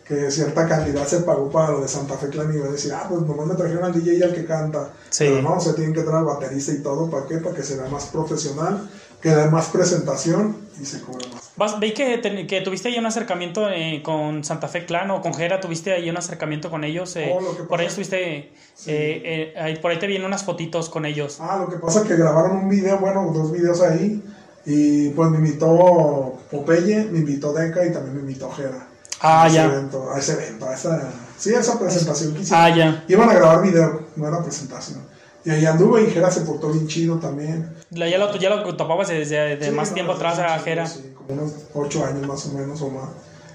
que 0.06 0.30
cierta 0.30 0.68
cantidad 0.68 1.04
se 1.06 1.20
pagó 1.22 1.50
para 1.50 1.72
lo 1.72 1.80
de 1.80 1.88
Santa 1.88 2.14
Fe 2.16 2.28
Clan 2.28 2.54
y 2.54 2.58
va 2.58 2.68
a 2.68 2.70
decir, 2.70 2.92
ah, 2.94 3.06
pues 3.08 3.22
nomás 3.22 3.46
me 3.48 3.54
trajeron 3.56 3.82
al 3.84 3.92
DJ 3.92 4.14
y 4.14 4.22
al 4.22 4.32
que 4.32 4.44
canta. 4.44 4.90
Sí. 5.10 5.24
Pero 5.28 5.42
no, 5.42 5.60
se 5.60 5.72
tienen 5.74 5.92
que 5.92 6.02
traer 6.02 6.18
al 6.18 6.24
baterista 6.24 6.70
y 6.72 6.78
todo, 6.82 7.10
¿para 7.10 7.26
qué? 7.26 7.38
Para 7.38 7.56
que 7.56 7.62
sea 7.64 7.84
más 7.90 8.04
profesional, 8.06 8.88
que 9.20 9.30
dé 9.30 9.50
más 9.50 9.66
presentación 9.68 10.56
y 10.80 10.84
se 10.86 11.00
cobre 11.02 11.26
más. 11.56 11.78
Veí 11.80 11.92
que, 11.94 12.18
te- 12.18 12.46
que 12.46 12.60
tuviste 12.60 12.88
ahí 12.88 12.98
un 12.98 13.06
acercamiento 13.06 13.68
eh, 13.68 14.00
con 14.04 14.42
Santa 14.44 14.68
Fe 14.68 14.86
Clan 14.86 15.10
o 15.10 15.20
con 15.20 15.34
Jera, 15.34 15.60
tuviste 15.60 15.92
ahí 15.92 16.08
un 16.08 16.16
acercamiento 16.16 16.70
con 16.70 16.84
ellos. 16.84 17.14
eh, 17.16 17.32
Oh, 17.32 17.66
por 17.68 17.80
ahí 17.80 17.86
estuviste, 17.86 18.52
Sí. 18.74 18.90
eh, 18.90 19.52
eh, 19.56 19.78
por 19.82 19.90
ahí 19.90 19.98
te 19.98 20.06
vienen 20.06 20.26
unas 20.26 20.44
fotitos 20.44 20.88
con 20.88 21.04
ellos. 21.06 21.38
Ah, 21.40 21.58
lo 21.60 21.68
que 21.68 21.76
pasa 21.76 22.02
es 22.02 22.06
que 22.08 22.16
grabaron 22.16 22.56
un 22.56 22.68
video, 22.68 22.98
bueno, 22.98 23.30
dos 23.34 23.52
videos 23.52 23.80
ahí, 23.82 24.22
y 24.64 25.08
pues 25.10 25.30
me 25.30 25.38
invitó 25.38 26.38
Popeye, 26.50 27.04
me 27.10 27.18
invitó 27.18 27.52
Deca 27.52 27.84
y 27.84 27.92
también 27.92 28.14
me 28.14 28.20
invitó 28.20 28.50
Jera. 28.52 28.86
Ah, 29.20 29.44
a 29.44 29.48
ya. 29.48 29.64
Evento, 29.66 30.10
a 30.12 30.18
ese 30.18 30.32
evento, 30.32 30.66
a 30.68 30.74
esa, 30.74 31.10
sí, 31.38 31.54
a 31.54 31.60
esa 31.60 31.78
presentación 31.78 32.34
que 32.34 32.42
hicieron. 32.42 32.64
Ah, 32.64 32.76
ya. 32.76 33.04
Iban 33.08 33.28
a 33.30 33.34
grabar 33.34 33.62
video, 33.62 34.06
no 34.16 34.26
era 34.28 34.42
presentación. 34.42 35.00
Y 35.44 35.50
ahí 35.50 35.64
anduve 35.66 36.02
y 36.04 36.10
Jera 36.10 36.30
se 36.30 36.42
portó 36.42 36.70
bien 36.70 36.86
chido 36.86 37.16
también. 37.18 37.72
La- 37.90 38.08
Ya 38.08 38.18
lo, 38.18 38.34
ya 38.36 38.50
lo 38.50 38.76
topabas 38.76 39.08
desde 39.08 39.56
de 39.56 39.64
Sí, 39.66 39.70
más 39.72 39.88
no, 39.88 39.94
tiempo 39.94 40.12
atrás 40.12 40.38
a 40.38 40.58
Jera. 40.60 40.86
sí, 40.86 41.12
como 41.16 41.40
unos 41.40 41.52
ocho 41.74 42.04
años 42.04 42.26
más 42.26 42.46
o 42.46 42.52
menos 42.52 42.80
o 42.82 42.90
más. 42.90 43.08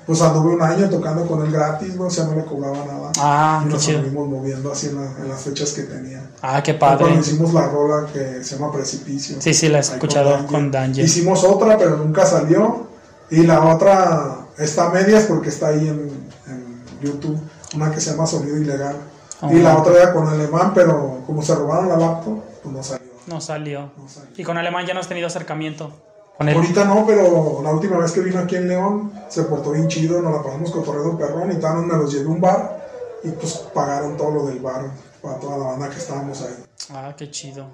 Pues 0.07 0.21
anduve 0.21 0.55
un 0.55 0.61
año 0.61 0.89
tocando 0.89 1.27
con 1.27 1.45
él 1.45 1.51
gratis, 1.51 1.97
güey, 1.97 2.07
o 2.07 2.09
sea, 2.09 2.23
no 2.23 2.35
le 2.35 2.45
cobraba 2.45 2.77
nada. 2.85 3.11
Ah, 3.19 3.61
y 3.65 3.69
nos 3.69 3.83
chido. 3.85 3.99
anduvimos 3.99 4.29
moviendo 4.29 4.71
así 4.71 4.87
en, 4.87 4.95
la- 4.95 5.11
en 5.17 5.27
las 5.29 5.41
fechas 5.41 5.73
que 5.73 5.83
tenía. 5.83 6.29
Ah, 6.41 6.63
qué 6.63 6.71
Fue 6.73 6.79
Cuando 6.79 7.05
padre. 7.07 7.19
hicimos 7.19 7.53
la 7.53 7.67
rola 7.67 8.07
que 8.13 8.41
se 8.43 8.55
llama 8.57 8.71
Precipicio. 8.71 9.35
Sí, 9.41 9.53
sí, 9.53 9.67
la 9.67 9.79
he 9.79 9.81
escuchado 9.81 10.47
con 10.47 10.71
Danger. 10.71 11.03
Hicimos 11.03 11.43
otra, 11.43 11.77
pero 11.77 11.97
nunca 11.97 12.25
salió. 12.25 12.87
Y 13.29 13.43
la 13.43 13.61
otra 13.75 14.37
está 14.57 14.85
a 14.87 14.89
medias 14.91 15.25
porque 15.25 15.49
está 15.49 15.67
ahí 15.67 15.89
en, 15.89 16.09
en 16.47 16.81
YouTube. 17.01 17.37
Una 17.75 17.91
que 17.91 17.99
se 17.99 18.11
llama 18.11 18.25
Sonido 18.25 18.55
Ilegal. 18.57 18.95
Oh. 19.41 19.51
Y 19.51 19.59
la 19.61 19.77
otra 19.77 19.93
era 19.93 20.13
con 20.13 20.25
alemán, 20.25 20.71
pero 20.73 21.21
como 21.27 21.41
se 21.43 21.53
robaron 21.53 21.89
la 21.89 21.97
laptop, 21.97 22.39
pues 22.63 22.73
no 22.73 22.81
salió. 22.81 23.07
No 23.27 23.41
salió. 23.41 23.91
No 23.97 24.07
salió. 24.07 24.29
Y 24.37 24.43
con 24.45 24.57
Alemán 24.57 24.85
ya 24.87 24.93
no 24.93 25.01
has 25.01 25.07
tenido 25.09 25.27
acercamiento. 25.27 25.91
Con. 26.37 26.49
Ahorita 26.49 26.85
no, 26.85 27.05
pero 27.05 27.61
la 27.63 27.71
última 27.71 27.97
vez 27.97 28.11
que 28.11 28.21
vino 28.21 28.39
aquí 28.39 28.55
en 28.55 28.67
León 28.67 29.11
se 29.27 29.43
portó 29.43 29.71
bien 29.71 29.87
chido, 29.87 30.21
nos 30.21 30.33
la 30.33 30.43
pasamos 30.43 30.71
cotorreando 30.71 31.17
perrón 31.17 31.51
y 31.51 31.55
tal, 31.55 31.85
me 31.85 31.95
los 31.95 32.13
llevé 32.13 32.25
a 32.25 32.29
un 32.29 32.41
bar 32.41 32.87
y 33.23 33.29
pues 33.31 33.55
pagaron 33.73 34.15
todo 34.15 34.31
lo 34.31 34.45
del 34.45 34.59
bar 34.59 34.85
para 35.21 35.39
toda 35.39 35.57
la 35.57 35.65
banda 35.65 35.89
que 35.89 35.97
estábamos 35.97 36.41
ahí. 36.43 36.63
Ah, 36.93 37.13
qué 37.17 37.31
chido. 37.31 37.65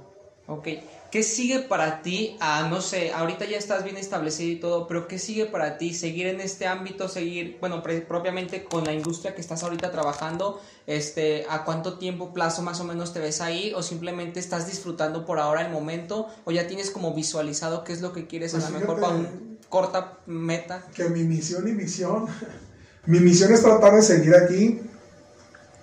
Ok, 0.48 0.68
¿qué 1.14 1.22
sigue 1.22 1.60
para 1.60 2.02
ti? 2.02 2.36
Ah, 2.40 2.68
no 2.72 2.82
sé, 2.82 3.12
ahorita 3.12 3.46
ya 3.46 3.56
estás 3.56 3.84
bien 3.84 3.98
establecido 3.98 4.52
y 4.52 4.56
todo, 4.56 4.88
pero 4.88 5.08
¿qué 5.08 5.20
sigue 5.20 5.46
para 5.46 5.78
ti? 5.78 5.94
¿Seguir 5.94 6.26
en 6.26 6.42
este 6.42 6.66
ámbito? 6.66 7.08
¿Seguir, 7.08 7.58
bueno, 7.60 7.84
propiamente 7.84 8.64
con 8.64 8.84
la 8.84 8.94
industria 8.94 9.36
que 9.36 9.42
estás 9.42 9.62
ahorita 9.62 9.92
trabajando? 9.92 10.60
Este, 10.88 11.46
¿A 11.52 11.66
cuánto 11.66 12.00
tiempo, 12.00 12.34
plazo 12.34 12.64
más 12.64 12.80
o 12.80 12.84
menos 12.84 13.14
te 13.14 13.20
ves 13.20 13.42
ahí? 13.42 13.74
¿O 13.76 13.84
simplemente 13.84 14.40
estás 14.40 14.66
disfrutando 14.66 15.24
por 15.24 15.38
ahora 15.38 15.62
el 15.62 15.72
momento? 15.72 16.30
¿O 16.46 16.52
ya 16.52 16.66
tienes 16.66 16.90
como 16.90 17.14
visualizado 17.14 17.84
qué 17.84 17.94
es 17.94 18.02
lo 18.02 18.12
que 18.12 18.26
quieres 18.26 18.54
Pues 18.54 18.64
a 18.64 18.72
lo 18.72 18.80
mejor 18.80 19.00
para 19.00 19.14
un 19.14 19.60
corta 19.70 20.18
meta? 20.26 20.84
Que 20.96 21.10
mi 21.10 21.26
misión 21.26 21.68
y 21.68 21.74
visión, 21.74 22.26
mi 23.06 23.20
misión 23.20 23.54
es 23.54 23.62
tratar 23.62 23.94
de 23.94 24.02
seguir 24.02 24.34
aquí 24.36 24.82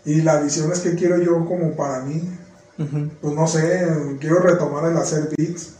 y 0.04 0.22
la 0.22 0.40
visión 0.40 0.72
es 0.72 0.80
que 0.80 0.96
quiero 0.96 1.22
yo 1.22 1.44
como 1.44 1.76
para 1.76 2.00
mí, 2.00 2.20
pues 3.20 3.34
no 3.34 3.46
sé, 3.46 4.16
quiero 4.20 4.38
retomar 4.40 4.90
el 4.90 4.96
hacer 4.96 5.28
beats. 5.36 5.74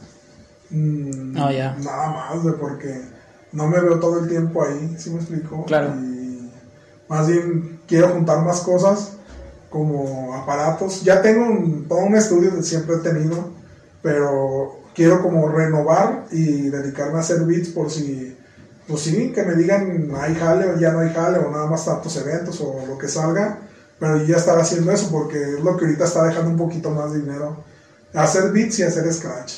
Mm, 0.71 1.37
Oh. 1.37 1.51
Nada 1.51 2.09
más, 2.11 2.55
porque 2.61 3.01
no 3.53 3.67
me 3.67 3.81
veo 3.81 3.99
todo 3.99 4.21
el 4.21 4.29
tiempo 4.29 4.63
ahí, 4.65 4.97
¿sí 4.99 5.11
me 5.11 5.17
explico? 5.17 5.65
Claro. 5.65 5.95
Y 6.01 6.51
más 7.09 7.27
bien 7.29 7.81
quiero 7.87 8.09
juntar 8.11 8.45
más 8.45 8.61
cosas 8.61 9.13
como 9.71 10.35
aparatos. 10.35 11.03
Ya 11.03 11.23
tengo 11.23 11.47
un- 11.47 11.87
todo 11.89 12.01
un 12.01 12.15
estudio 12.17 12.55
que 12.55 12.63
siempre 12.63 12.97
he 12.97 12.99
tenido, 12.99 13.51
pero 14.03 14.81
quiero 14.95 15.23
como 15.23 15.49
renovar 15.49 16.27
y 16.31 16.69
dedicarme 16.69 17.17
a 17.19 17.21
hacer 17.21 17.41
beats 17.45 17.69
por 17.71 17.91
si, 17.91 18.37
pues 18.87 19.01
sí, 19.03 19.33
que 19.33 19.43
me 19.45 19.55
digan 19.55 20.11
hay 20.21 20.35
jale 20.35 20.67
o 20.71 20.79
ya 20.79 20.93
no 20.93 21.01
hay 21.01 21.11
jale 21.13 21.39
o 21.39 21.51
nada 21.51 21.67
más 21.67 21.85
tantos 21.85 22.17
eventos 22.17 22.61
o 22.61 22.85
lo 22.87 22.99
que 22.99 23.09
salga, 23.09 23.59
pero 24.01 24.17
yo 24.17 24.25
ya 24.25 24.37
estar 24.37 24.59
haciendo 24.59 24.91
eso 24.91 25.11
porque 25.11 25.39
es 25.41 25.61
lo 25.61 25.77
que 25.77 25.85
ahorita 25.85 26.05
está 26.05 26.25
dejando 26.25 26.51
un 26.51 26.57
poquito 26.57 26.91
más 26.91 27.15
dinero. 27.15 27.63
Hacer 28.15 28.51
beats 28.51 28.79
y 28.81 28.83
hacer 28.83 29.13
scratch. 29.13 29.53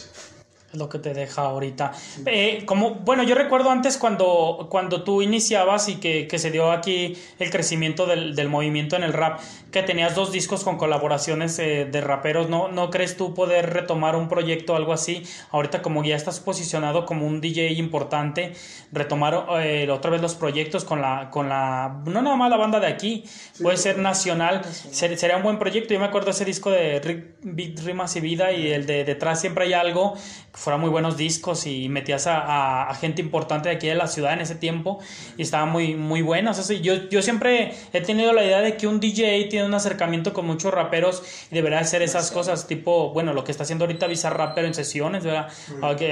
Es 0.73 0.79
lo 0.79 0.89
que 0.89 0.99
te 0.99 1.13
deja 1.13 1.43
ahorita. 1.43 1.93
Eh, 2.25 2.63
como, 2.65 2.95
bueno, 2.95 3.23
yo 3.25 3.35
recuerdo 3.35 3.71
antes 3.71 3.99
cuando, 3.99 4.69
cuando 4.71 5.03
tú 5.05 5.21
iniciabas 5.21 5.89
y 5.91 5.97
que, 5.97 6.27
que 6.27 6.39
se 6.39 6.51
dio 6.51 6.73
aquí 6.73 7.15
el 7.39 7.51
crecimiento 7.51 8.07
del, 8.07 8.35
del 8.35 8.49
movimiento 8.49 8.97
en 8.97 9.03
el 9.03 9.13
rap, 9.13 9.39
que 9.71 9.83
tenías 9.83 10.15
dos 10.15 10.33
discos 10.33 10.65
con 10.65 10.79
colaboraciones 10.79 11.59
eh, 11.59 11.85
de 11.91 12.01
raperos, 12.01 12.49
¿no? 12.49 12.69
¿No 12.69 12.89
crees 12.91 13.17
tú 13.19 13.35
poder 13.35 13.71
retomar 13.71 14.17
un 14.17 14.29
proyecto 14.29 14.73
o 14.73 14.77
algo 14.77 14.95
así? 14.95 15.23
Ahorita 15.51 15.83
como 15.83 16.03
ya 16.05 16.17
estás 16.17 16.41
posicionado 16.41 17.05
como 17.05 17.27
un 17.27 17.41
DJ 17.43 17.73
importante, 17.73 18.55
retomar 18.93 19.47
eh, 19.61 19.89
otra 19.91 20.11
vez 20.11 20.23
los 20.23 20.35
proyectos 20.35 20.85
con 20.85 21.03
la, 21.03 21.29
con 21.31 21.49
la, 21.51 22.01
no 22.07 22.23
nada 22.23 22.37
más 22.37 22.49
la 22.51 22.57
banda 22.57 22.81
de 22.81 22.87
aquí, 22.87 23.25
puede 23.63 23.77
ser 23.77 23.99
nacional, 23.99 24.63
ser- 24.65 25.19
sería 25.19 25.37
un 25.37 25.43
buen 25.43 25.59
proyecto. 25.59 25.93
Yo 25.93 26.01
me 26.01 26.07
acuerdo 26.07 26.31
ese 26.31 26.45
disco 26.47 26.71
de 26.71 26.99
Rick- 27.01 27.85
Rimas 27.85 28.17
y 28.17 28.21
Vida 28.21 28.53
y 28.53 28.69
el 28.69 28.87
de 28.87 29.05
Detrás 29.05 29.41
siempre 29.41 29.65
hay 29.67 29.75
algo, 29.75 30.15
que 30.53 30.59
fueran 30.59 30.81
muy 30.83 30.91
buenos 30.91 31.17
discos 31.17 31.67
y 31.67 31.89
metías 31.89 32.27
a, 32.27 32.39
a- 32.39 32.91
a 32.91 32.95
gente 32.95 33.23
importante 33.23 33.71
de 33.71 33.77
aquí 33.77 33.87
de 33.89 33.95
la 33.95 34.07
ciudad 34.07 34.35
en 34.35 34.41
ese 34.41 34.55
tiempo 34.55 34.99
y 35.39 35.43
estaban 35.43 35.71
muy, 35.71 35.95
muy 35.95 36.21
buenos. 36.23 36.59
O 36.59 36.63
sea, 36.63 36.77
yo, 36.79 37.09
yo 37.09 37.23
siempre 37.23 37.75
he 37.95 38.01
tenido 38.03 38.33
la 38.35 38.45
idea 38.45 38.61
de 38.61 38.77
que 38.77 38.87
un 38.87 39.01
DJ 39.01 39.47
tiene 39.49 39.65
un 39.67 39.73
acercamiento 39.75 40.33
con 40.35 40.47
muchos 40.47 40.73
raperos 40.75 41.23
y 41.51 41.55
deberá 41.55 41.81
hacer 41.81 42.03
esas 42.03 42.31
cosas, 42.31 42.67
tipo, 42.67 43.13
bueno, 43.15 43.33
lo 43.33 43.45
que 43.45 43.51
está 43.51 43.65
haciendo 43.65 43.87
ahorita 43.87 44.07
Bizarrap, 44.07 44.55
pero 44.55 44.67
en 44.67 44.75
sesiones, 44.75 45.25
¿verdad? 45.25 45.49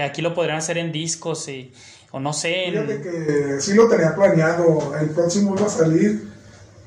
Aquí 0.05 0.23
lo 0.23 0.33
podrían 0.35 0.57
hacer 0.59 0.79
en 0.79 0.91
discos 0.91 1.47
y, 1.49 1.73
o 2.11 2.19
no 2.19 2.33
sé, 2.33 2.65
en- 2.69 2.73
Fíjate 2.89 3.03
que 3.03 3.61
sí 3.61 3.75
lo 3.75 3.89
tenía 3.89 4.15
planeado. 4.15 4.95
El 4.99 5.11
próximo 5.11 5.55
iba 5.55 5.67
a 5.67 5.71
salir 5.71 6.31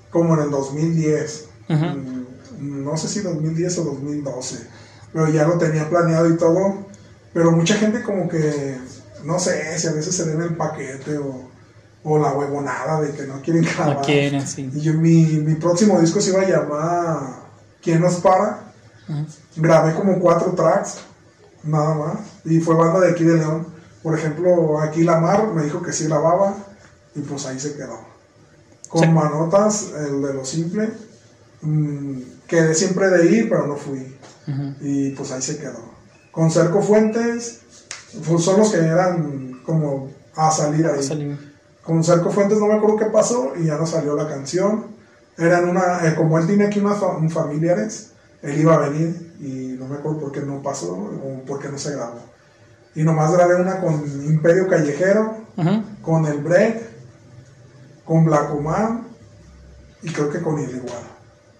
como 0.09 0.33
en 0.35 0.41
el 0.41 0.49
2010. 0.49 1.49
Ujú. 1.69 1.85
Mm, 1.85 2.83
No 2.83 2.97
sé 2.97 3.07
si 3.07 3.19
2010 3.21 3.77
o 3.77 3.83
2012. 3.83 4.67
Pero 5.13 5.29
ya 5.29 5.45
lo 5.45 5.57
tenía 5.59 5.87
planeado 5.89 6.27
y 6.29 6.37
todo. 6.37 6.87
Pero 7.33 7.51
mucha 7.51 7.75
gente 7.75 8.03
como 8.03 8.27
que, 8.29 8.77
no 9.23 9.39
sé, 9.39 9.77
si 9.79 9.87
a 9.87 9.91
veces 9.93 10.15
se 10.15 10.25
den 10.25 10.41
el 10.41 10.55
paquete 10.55 11.17
o, 11.17 11.49
o 12.03 12.19
la 12.19 12.33
huevonada 12.33 13.01
de 13.01 13.11
que 13.11 13.25
no 13.25 13.41
quieren 13.41 13.63
grabar. 13.63 13.97
no 13.97 14.01
quieren, 14.01 14.45
sí. 14.45 14.69
Y 14.73 14.81
yo, 14.81 14.93
mi, 14.93 15.25
mi 15.25 15.55
próximo 15.55 15.99
disco 15.99 16.21
se 16.21 16.31
iba 16.31 16.41
a 16.41 16.47
llamar 16.47 17.43
¿Quién 17.83 17.99
nos 18.01 18.15
para? 18.15 18.71
Grabé 19.57 19.93
como 19.93 20.17
cuatro 20.19 20.53
tracks, 20.53 20.99
nada 21.63 21.93
más. 21.95 22.19
Y 22.45 22.59
fue 22.61 22.75
banda 22.75 23.01
de 23.01 23.11
aquí 23.11 23.25
de 23.25 23.37
León. 23.37 23.67
Por 24.01 24.17
ejemplo, 24.17 24.79
aquí 24.79 25.03
La 25.03 25.19
Mar 25.19 25.47
me 25.53 25.63
dijo 25.63 25.81
que 25.81 25.91
sí 25.91 26.05
grababa 26.05 26.55
y 27.13 27.21
pues 27.21 27.45
ahí 27.45 27.59
se 27.59 27.75
quedó. 27.75 27.99
Con 28.87 29.01
Sí. 29.01 29.07
Manotas, 29.09 29.91
el 29.97 30.21
de 30.21 30.33
lo 30.33 30.45
simple, 30.45 30.91
mm, 31.61 32.21
quedé 32.47 32.73
siempre 32.73 33.09
de 33.09 33.31
ir, 33.31 33.49
pero 33.49 33.67
no 33.67 33.75
fui. 33.75 34.17
Y 34.81 35.11
pues 35.11 35.31
ahí 35.31 35.41
se 35.41 35.57
quedó. 35.57 35.92
Con 36.33 36.51
Cerco 36.51 36.81
Fuentes, 36.81 37.61
pues 38.27 38.43
son 38.43 38.59
los 38.59 38.71
que 38.71 38.79
eran 38.79 39.61
como 39.65 40.09
a 40.35 40.51
salir 40.51 40.85
ahí. 40.87 40.97
Con 41.83 42.03
Cerco 42.03 42.29
Fuentes 42.31 42.57
no 42.59 42.65
me 42.67 42.73
acuerdo 42.73 42.97
qué 42.97 43.05
pasó 43.05 43.53
y 43.57 43.65
ya 43.67 43.77
no 43.77 43.85
salió 43.85 44.15
la 44.15 44.27
canción. 44.27 44.87
Eran 45.37 45.69
una, 45.69 46.05
eh, 46.07 46.15
como 46.15 46.37
él 46.39 46.45
tiene 46.47 46.65
aquí 46.65 46.79
unos 46.79 46.97
fa- 46.99 47.17
familiares, 47.29 48.11
él 48.41 48.59
iba 48.59 48.73
a 48.75 48.89
venir 48.89 49.33
y 49.39 49.75
no 49.79 49.87
me 49.87 49.95
acuerdo 49.97 50.19
por 50.19 50.31
qué 50.31 50.41
no 50.41 50.61
pasó 50.61 50.91
o 50.93 51.41
por 51.45 51.59
qué 51.59 51.69
no 51.69 51.77
se 51.77 51.91
grabó. 51.95 52.19
Y 52.95 53.03
nomás 53.03 53.31
grabé 53.31 53.55
una 53.55 53.79
con 53.79 53.93
Imperio 54.25 54.67
Callejero, 54.67 55.37
con 56.01 56.25
El 56.25 56.39
Break, 56.39 56.81
con 58.05 58.25
Blacoman 58.25 59.07
y 60.01 60.09
creo 60.11 60.29
que 60.29 60.41
con 60.41 60.59
El 60.59 60.69
Igual. 60.69 61.03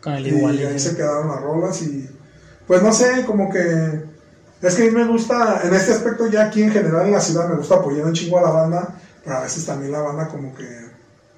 Con 0.01 0.13
el 0.13 0.27
Y 0.27 0.29
igual. 0.37 0.57
ahí 0.57 0.79
se 0.79 0.95
quedaron 0.95 1.29
las 1.29 1.41
rolas 1.41 1.81
y 1.81 2.09
pues 2.67 2.81
no 2.83 2.91
sé, 2.93 3.23
como 3.25 3.49
que 3.51 4.03
es 4.67 4.75
que 4.75 4.83
a 4.83 4.85
mí 4.85 4.91
me 4.91 5.05
gusta, 5.05 5.61
en 5.63 5.73
este 5.73 5.91
aspecto 5.91 6.27
ya 6.27 6.45
aquí 6.45 6.63
en 6.63 6.71
general 6.71 7.05
en 7.05 7.11
la 7.11 7.19
ciudad 7.19 7.49
me 7.49 7.55
gusta 7.55 7.75
apoyar 7.75 8.05
un 8.05 8.13
chingo 8.13 8.39
a 8.39 8.43
la 8.43 8.49
banda, 8.49 8.95
pero 9.23 9.37
a 9.37 9.41
veces 9.41 9.65
también 9.65 9.91
la 9.91 10.01
banda 10.01 10.27
como 10.27 10.55
que 10.55 10.67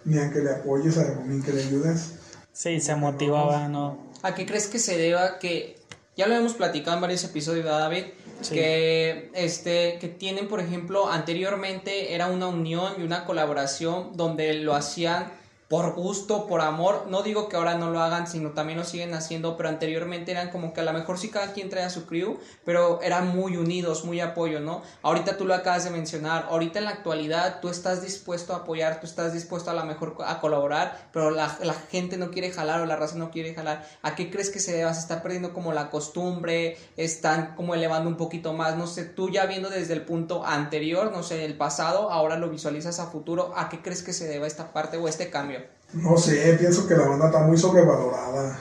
ni 0.05 0.19
aunque 0.19 0.39
le 0.39 0.51
apoyes, 0.51 0.97
ni 1.25 1.41
que 1.41 1.51
le 1.51 1.63
ayudes. 1.63 2.13
Sí, 2.53 2.79
se 2.79 2.95
motivaba, 2.95 3.67
¿no? 3.67 3.97
¿A 4.21 4.33
qué 4.35 4.45
crees 4.45 4.67
que 4.67 4.79
se 4.79 4.97
deba 4.97 5.39
que 5.39 5.77
ya 6.15 6.27
lo 6.27 6.35
hemos 6.35 6.53
platicado 6.53 6.95
en 6.95 7.01
varios 7.01 7.23
episodios, 7.23 7.65
¿verdad, 7.65 7.79
David? 7.79 8.05
Sí. 8.41 8.53
Que 8.53 9.31
este 9.33 9.97
que 9.99 10.07
tienen, 10.07 10.47
por 10.47 10.59
ejemplo, 10.59 11.09
anteriormente 11.09 12.13
era 12.13 12.27
una 12.27 12.47
unión 12.47 12.93
y 12.99 13.03
una 13.03 13.25
colaboración 13.25 14.15
donde 14.15 14.53
lo 14.53 14.75
hacían 14.75 15.31
por 15.67 15.95
gusto, 15.95 16.47
por 16.47 16.62
amor. 16.62 17.08
No 17.10 17.23
digo 17.23 17.49
que 17.49 17.56
ahora 17.56 17.75
no 17.75 17.89
lo 17.89 17.99
hagan, 18.01 18.28
sino 18.28 18.51
también 18.51 18.78
lo 18.78 18.86
siguen 18.86 19.13
haciendo, 19.13 19.58
pero 19.58 19.69
anteriormente 19.69 20.32
eran 20.32 20.51
como 20.51 20.73
que 20.73 20.82
a 20.82 20.84
lo 20.84 20.93
mejor 20.93 21.17
sí 21.17 21.30
cada 21.30 21.54
quien 21.54 21.69
traía 21.69 21.89
su 21.89 22.06
crew, 22.06 22.39
pero 22.63 23.01
eran 23.01 23.36
muy 23.36 23.58
unidos, 23.58 24.06
muy 24.06 24.19
apoyo, 24.19 24.60
¿no? 24.60 24.84
Ahorita 25.01 25.38
tú 25.38 25.45
lo 25.45 25.56
acabas 25.56 25.84
de 25.84 25.89
mencionar, 25.89 26.47
ahorita 26.49 26.80
en 26.80 26.86
la 26.86 26.91
actualidad 26.91 27.60
tú 27.62 27.69
estás 27.69 28.01
dispuesto 28.01 28.54
a 28.54 28.58
apoyar, 28.58 28.99
tú 28.99 29.08
estás 29.08 29.34
dispuesto 29.34 29.71
a 29.71 29.73
lo 29.73 29.86
mejor 29.86 30.17
a 30.25 30.39
colaborar, 30.39 31.10
pero 31.12 31.32
la, 31.32 31.58
la 31.62 31.73
gente 31.73 32.17
no 32.17 32.32
quiere 32.32 32.51
jalar 32.51 32.82
o 32.82 32.86
la 32.86 32.95
raza 32.95 33.15
no 33.15 33.32
quiere 33.32 33.54
jalar. 33.56 33.88
¿A 34.04 34.15
qué 34.15 34.30
crees 34.30 34.49
que 34.49 34.60
se 34.60 34.75
deba? 34.75 34.93
Se 34.93 34.99
está 34.99 35.23
perdiendo 35.23 35.54
como 35.54 35.73
la 35.73 35.89
costumbre, 35.89 36.78
están 36.95 37.56
como 37.56 37.73
elevando 37.73 38.10
un 38.10 38.17
poquito 38.17 38.54
más, 38.54 38.78
no 38.78 38.88
sé, 38.88 39.06
tú 39.06 39.30
ya 39.30 39.45
viendo 39.45 39.69
desde 39.69 39.93
el 39.93 40.06
punto 40.06 40.45
anterior, 40.45 41.12
no 41.12 41.23
sé, 41.23 41.43
el 41.45 41.58
pasado, 41.58 42.12
ahora 42.12 42.38
lo 42.38 42.49
visualizas 42.49 42.99
a 42.99 43.08
futuro, 43.08 43.54
¿a 43.56 43.69
qué 43.69 43.82
crees 43.82 44.04
que 44.04 44.13
se 44.13 44.28
deba 44.28 44.47
esta 44.47 44.71
parte 44.71 44.97
o 44.97 45.08
este 45.08 45.30
cambio? 45.30 45.54
No 45.95 46.17
sé, 46.17 46.55
pienso 46.60 46.88
que 46.88 46.95
la 46.95 47.08
banda 47.08 47.27
está 47.27 47.39
muy 47.39 47.58
sobrevalorada. 47.58 48.60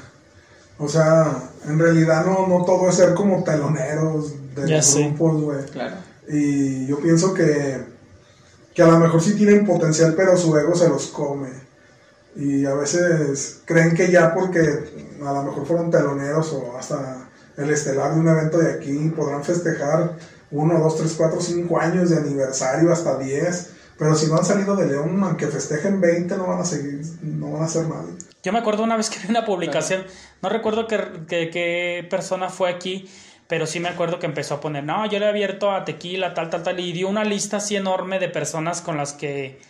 O 0.79 0.89
sea, 0.89 1.51
en 1.67 1.79
realidad 1.79 2.25
no, 2.25 2.47
no 2.47 2.65
todo 2.65 2.89
es 2.89 2.97
ser 2.97 3.15
como 3.15 3.43
teloneros 3.45 4.33
de 4.55 4.69
Ya 4.69 4.77
los 4.77 4.87
sé. 4.87 5.03
grupos, 5.09 5.43
güey. 5.43 5.65
Claro. 5.67 5.97
Y 6.29 6.87
yo 6.87 6.99
pienso 7.01 7.35
que, 7.35 7.85
que 8.75 8.83
a 8.83 8.87
lo 8.87 8.99
mejor 8.99 9.21
sí 9.21 9.35
tienen 9.35 9.67
potencial, 9.67 10.15
pero 10.17 10.37
su 10.37 10.57
ego 10.57 10.75
se 10.75 10.89
los 10.89 11.09
come. 11.09 11.49
Y 12.37 12.65
a 12.67 12.75
veces 12.75 13.61
creen 13.65 13.95
que 13.95 14.11
ya 14.11 14.35
porque 14.35 14.61
a 15.25 15.33
lo 15.33 15.43
mejor 15.45 15.67
fueron 15.67 15.91
teloneros 15.91 16.53
o 16.53 16.77
hasta 16.77 17.29
el 17.57 17.71
estelar 17.71 18.15
de 18.15 18.21
un 18.21 18.29
evento 18.29 18.59
de 18.59 18.73
aquí, 18.73 19.13
podrán 19.17 19.45
festejar 19.45 20.17
1, 20.51 20.79
2, 20.81 20.97
3, 20.97 21.15
4, 21.17 21.41
5 21.41 21.79
años 21.81 22.11
de 22.11 22.17
aniversario 22.17 22.93
hasta 22.93 23.19
10. 23.19 23.71
Pero 23.99 24.15
si 24.17 24.27
no 24.27 24.37
han 24.37 24.45
salido 24.45 24.75
de 24.77 24.87
León, 24.87 25.23
aunque 25.23 25.47
festejen 25.47 26.01
20, 26.01 26.37
no 26.37 26.47
van 26.47 26.61
a 26.61 26.65
seguir, 26.65 27.01
no 27.23 27.53
van 27.53 27.63
a 27.63 27.67
hacer 27.67 27.87
nada. 27.87 28.05
Yo 28.43 28.53
me 28.53 28.59
acuerdo 28.59 28.83
una 28.83 28.97
vez 28.97 29.09
que 29.09 29.21
vi 29.21 29.29
una 29.29 29.45
publicación, 29.45 30.05
no 30.43 30.49
recuerdo 30.49 30.87
qué 30.87 32.07
persona 32.11 32.49
fue 32.49 32.71
aquí, 32.71 33.09
pero 33.47 33.67
sí 33.67 33.81
me 33.81 33.89
acuerdo 33.89 34.19
que 34.19 34.27
empezó 34.27 34.55
a 34.55 34.61
poner, 34.61 34.85
no, 34.85 35.05
yo 35.07 35.19
le 35.19 35.27
he 35.27 35.29
abierto 35.29 35.71
a 35.71 35.85
tequila, 35.85 36.35
tal, 36.35 36.51
tal, 36.51 36.63
tal, 36.63 36.81
y 36.81 36.93
dio 36.93 37.09
una 37.09 37.25
lista 37.25 37.59
así 37.59 37.77
enorme 37.77 38.19
de 38.19 38.29
personas 38.29 38.81
con 38.81 38.97
las 38.97 39.13
que 39.13 39.61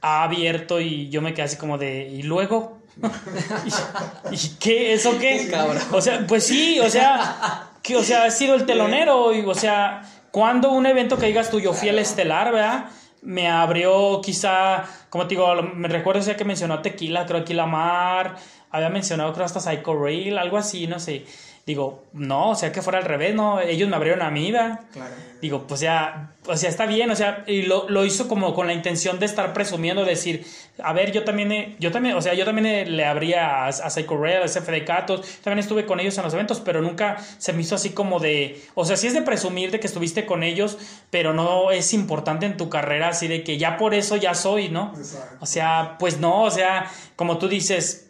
ha 0.00 0.24
abierto 0.24 0.80
y 0.80 1.08
yo 1.10 1.22
me 1.22 1.32
quedé 1.32 1.44
así 1.44 1.56
como 1.56 1.78
de, 1.78 2.08
¿y 2.08 2.22
luego? 2.22 2.78
¿Y, 4.30 4.48
qué? 4.58 4.92
¿Eso 4.92 5.18
qué? 5.18 5.50
O 5.92 6.00
sea, 6.00 6.26
pues 6.26 6.44
sí, 6.44 6.80
o 6.80 6.90
sea, 6.90 7.70
que, 7.82 7.96
o 7.96 8.02
sea, 8.02 8.24
ha 8.24 8.30
sido 8.30 8.54
el 8.56 8.66
telonero, 8.66 9.32
y, 9.32 9.42
o 9.42 9.54
sea, 9.54 10.02
cuando 10.30 10.72
un 10.72 10.86
evento 10.86 11.16
que 11.16 11.26
digas 11.26 11.50
tú, 11.50 11.60
yo 11.60 11.72
fui 11.72 11.88
el 11.88 11.98
estelar, 11.98 12.52
¿verdad? 12.52 12.86
Me 13.22 13.48
abrió 13.48 14.20
quizá, 14.22 14.84
como 15.10 15.26
te 15.26 15.34
digo, 15.34 15.62
me 15.62 15.88
recuerdo 15.88 16.20
que 16.36 16.44
mencionó 16.44 16.80
Tequila, 16.80 17.26
creo 17.26 17.44
que 17.44 17.54
Mar, 17.66 18.36
había 18.70 18.88
mencionado 18.88 19.32
creo 19.34 19.44
hasta 19.44 19.60
Psycho 19.60 19.94
Rail, 19.94 20.38
algo 20.38 20.56
así, 20.56 20.86
no 20.86 20.98
sé. 20.98 21.26
Digo, 21.66 22.04
no, 22.12 22.50
o 22.50 22.54
sea, 22.54 22.72
que 22.72 22.82
fuera 22.82 22.98
al 22.98 23.04
revés, 23.04 23.34
¿no? 23.34 23.60
Ellos 23.60 23.88
me 23.88 23.96
abrieron 23.96 24.22
a 24.22 24.30
mí, 24.30 24.50
¿verdad? 24.50 24.80
Claro. 24.92 25.14
Digo, 25.40 25.66
pues 25.66 25.80
ya, 25.80 26.32
o 26.46 26.56
sea, 26.56 26.68
está 26.68 26.84
bien, 26.86 27.10
o 27.10 27.16
sea, 27.16 27.44
y 27.46 27.62
lo, 27.62 27.88
lo 27.88 28.04
hizo 28.04 28.28
como 28.28 28.54
con 28.54 28.66
la 28.66 28.72
intención 28.72 29.18
de 29.18 29.26
estar 29.26 29.52
presumiendo, 29.52 30.04
decir, 30.04 30.44
a 30.82 30.92
ver, 30.92 31.12
yo 31.12 31.24
también, 31.24 31.76
yo 31.78 31.92
también, 31.92 32.16
o 32.16 32.22
sea, 32.22 32.34
yo 32.34 32.44
también 32.44 32.96
le 32.96 33.04
abría 33.04 33.64
a, 33.64 33.68
a 33.68 33.90
Psycho 33.90 34.16
Rail, 34.16 34.42
a 34.42 34.46
CFD 34.46 34.84
Catos, 34.84 35.38
también 35.42 35.60
estuve 35.60 35.86
con 35.86 36.00
ellos 36.00 36.16
en 36.18 36.24
los 36.24 36.34
eventos, 36.34 36.60
pero 36.60 36.82
nunca 36.82 37.18
se 37.38 37.52
me 37.52 37.62
hizo 37.62 37.74
así 37.74 37.90
como 37.90 38.20
de, 38.20 38.62
o 38.74 38.84
sea, 38.84 38.96
sí 38.96 39.06
es 39.06 39.14
de 39.14 39.22
presumir 39.22 39.70
de 39.70 39.80
que 39.80 39.86
estuviste 39.86 40.26
con 40.26 40.42
ellos, 40.42 40.76
pero 41.10 41.32
no 41.32 41.70
es 41.70 41.94
importante 41.94 42.46
en 42.46 42.56
tu 42.56 42.68
carrera, 42.68 43.08
así 43.08 43.28
de 43.28 43.44
que 43.44 43.58
ya 43.58 43.76
por 43.76 43.94
eso 43.94 44.16
ya 44.16 44.34
soy, 44.34 44.68
¿no? 44.70 44.92
O 45.40 45.46
sea, 45.46 45.96
pues 45.98 46.18
no, 46.18 46.42
o 46.42 46.50
sea, 46.50 46.90
como 47.16 47.38
tú 47.38 47.48
dices, 47.48 48.09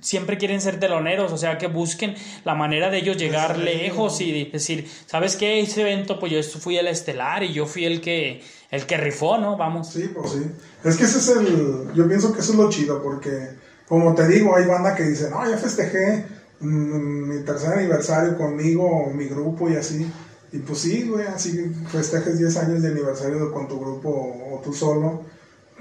siempre 0.00 0.38
quieren 0.38 0.60
ser 0.60 0.80
teloneros, 0.80 1.32
o 1.32 1.36
sea, 1.36 1.58
que 1.58 1.66
busquen 1.66 2.14
la 2.44 2.54
manera 2.54 2.90
de 2.90 2.98
ellos 2.98 3.16
llegar 3.16 3.58
lejos 3.58 4.20
y 4.20 4.50
decir, 4.50 4.88
¿sabes 5.06 5.36
qué? 5.36 5.60
Ese 5.60 5.82
evento, 5.82 6.18
pues 6.18 6.32
yo 6.32 6.42
fui 6.60 6.76
el 6.76 6.86
estelar 6.86 7.42
y 7.42 7.52
yo 7.52 7.66
fui 7.66 7.84
el 7.84 8.00
que, 8.00 8.42
el 8.70 8.86
que 8.86 8.96
rifó, 8.96 9.38
¿no? 9.38 9.56
Vamos. 9.56 9.88
Sí, 9.92 10.10
pues 10.14 10.32
sí. 10.32 10.50
Es 10.84 10.96
que 10.96 11.04
ese 11.04 11.18
es 11.18 11.28
el, 11.28 11.92
yo 11.94 12.08
pienso 12.08 12.32
que 12.32 12.40
eso 12.40 12.52
es 12.52 12.58
lo 12.58 12.70
chido, 12.70 13.02
porque, 13.02 13.50
como 13.86 14.14
te 14.14 14.26
digo, 14.28 14.56
hay 14.56 14.66
banda 14.66 14.94
que 14.94 15.02
dice, 15.02 15.28
no, 15.30 15.48
ya 15.48 15.58
festejé 15.58 16.24
mm, 16.60 17.28
mi 17.28 17.44
tercer 17.44 17.74
aniversario 17.74 18.36
conmigo 18.36 18.86
o 18.86 19.10
mi 19.10 19.26
grupo 19.26 19.68
y 19.68 19.76
así. 19.76 20.10
Y 20.52 20.58
pues 20.58 20.80
sí, 20.80 21.08
güey, 21.08 21.26
así 21.26 21.72
festejes 21.92 22.38
10 22.38 22.56
años 22.56 22.82
de 22.82 22.88
aniversario 22.88 23.52
con 23.52 23.68
tu 23.68 23.78
grupo 23.78 24.08
o, 24.08 24.60
tú 24.64 24.72
solo. 24.72 25.22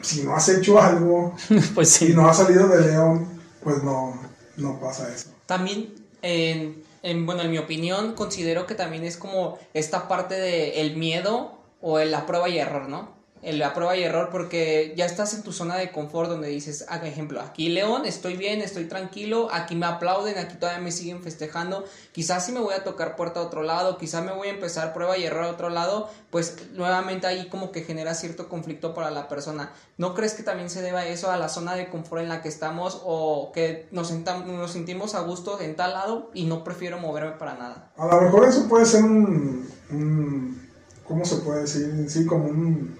Si 0.01 0.23
no 0.23 0.35
has 0.35 0.47
hecho 0.49 0.79
algo, 0.79 1.35
pues 1.75 1.89
sí. 1.89 2.13
no 2.13 2.29
has 2.29 2.37
salido 2.37 2.67
de 2.67 2.81
León, 2.87 3.38
pues 3.63 3.83
no, 3.83 4.19
no 4.57 4.79
pasa 4.79 5.13
eso. 5.13 5.31
También, 5.45 5.93
en, 6.21 6.83
en, 7.03 7.25
bueno, 7.25 7.41
en 7.41 7.51
mi 7.51 7.57
opinión, 7.57 8.13
considero 8.13 8.65
que 8.65 8.75
también 8.75 9.03
es 9.03 9.17
como 9.17 9.57
esta 9.73 10.07
parte 10.07 10.35
de 10.35 10.81
el 10.81 10.95
miedo 10.95 11.59
o 11.81 11.99
la 11.99 12.25
prueba 12.25 12.49
y 12.49 12.59
error, 12.59 12.89
¿no? 12.89 13.18
La 13.41 13.73
prueba 13.73 13.95
y 13.95 14.03
error 14.03 14.29
porque 14.31 14.93
ya 14.97 15.05
estás 15.05 15.33
en 15.33 15.43
tu 15.43 15.53
zona 15.53 15.77
de 15.77 15.91
confort 15.91 16.29
donde 16.29 16.49
dices, 16.49 16.85
por 16.87 17.05
ejemplo, 17.05 17.41
aquí 17.41 17.69
León, 17.69 18.05
estoy 18.05 18.35
bien, 18.35 18.61
estoy 18.61 18.85
tranquilo, 18.85 19.47
aquí 19.51 19.75
me 19.75 19.85
aplauden, 19.85 20.37
aquí 20.37 20.55
todavía 20.57 20.81
me 20.81 20.91
siguen 20.91 21.21
festejando, 21.21 21.85
quizás 22.11 22.45
si 22.45 22.51
me 22.51 22.59
voy 22.59 22.73
a 22.73 22.83
tocar 22.83 23.15
puerta 23.15 23.39
a 23.39 23.43
otro 23.43 23.63
lado, 23.63 23.97
quizás 23.97 24.23
me 24.23 24.33
voy 24.33 24.49
a 24.49 24.51
empezar 24.51 24.93
prueba 24.93 25.17
y 25.17 25.23
error 25.23 25.45
a 25.45 25.49
otro 25.49 25.69
lado, 25.69 26.09
pues 26.29 26.69
nuevamente 26.73 27.27
ahí 27.27 27.47
como 27.47 27.71
que 27.71 27.83
genera 27.83 28.13
cierto 28.13 28.49
conflicto 28.49 28.93
para 28.93 29.09
la 29.09 29.27
persona. 29.29 29.71
¿No 29.97 30.13
crees 30.13 30.33
que 30.33 30.43
también 30.43 30.69
se 30.69 30.81
deba 30.81 31.05
eso 31.05 31.31
a 31.31 31.37
la 31.37 31.49
zona 31.49 31.75
de 31.75 31.89
confort 31.89 32.21
en 32.21 32.29
la 32.29 32.41
que 32.41 32.49
estamos 32.49 33.01
o 33.05 33.51
que 33.53 33.87
nos, 33.91 34.11
nos 34.11 34.71
sentimos 34.71 35.15
a 35.15 35.21
gusto 35.21 35.59
en 35.61 35.75
tal 35.75 35.93
lado 35.93 36.29
y 36.33 36.45
no 36.45 36.63
prefiero 36.63 36.99
moverme 36.99 37.31
para 37.31 37.55
nada? 37.55 37.91
A 37.97 38.05
lo 38.05 38.21
mejor 38.21 38.47
eso 38.47 38.67
puede 38.67 38.85
ser 38.85 39.03
un, 39.03 39.67
un 39.91 40.69
¿cómo 41.07 41.25
se 41.25 41.37
puede 41.37 41.61
decir? 41.61 42.05
Sí, 42.07 42.25
como 42.25 42.45
un 42.45 42.98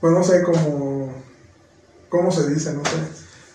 pues 0.00 0.12
no 0.12 0.24
sé 0.24 0.42
cómo, 0.42 1.12
cómo 2.08 2.32
se 2.32 2.48
dice, 2.48 2.72
no 2.72 2.84
sé, 2.84 2.96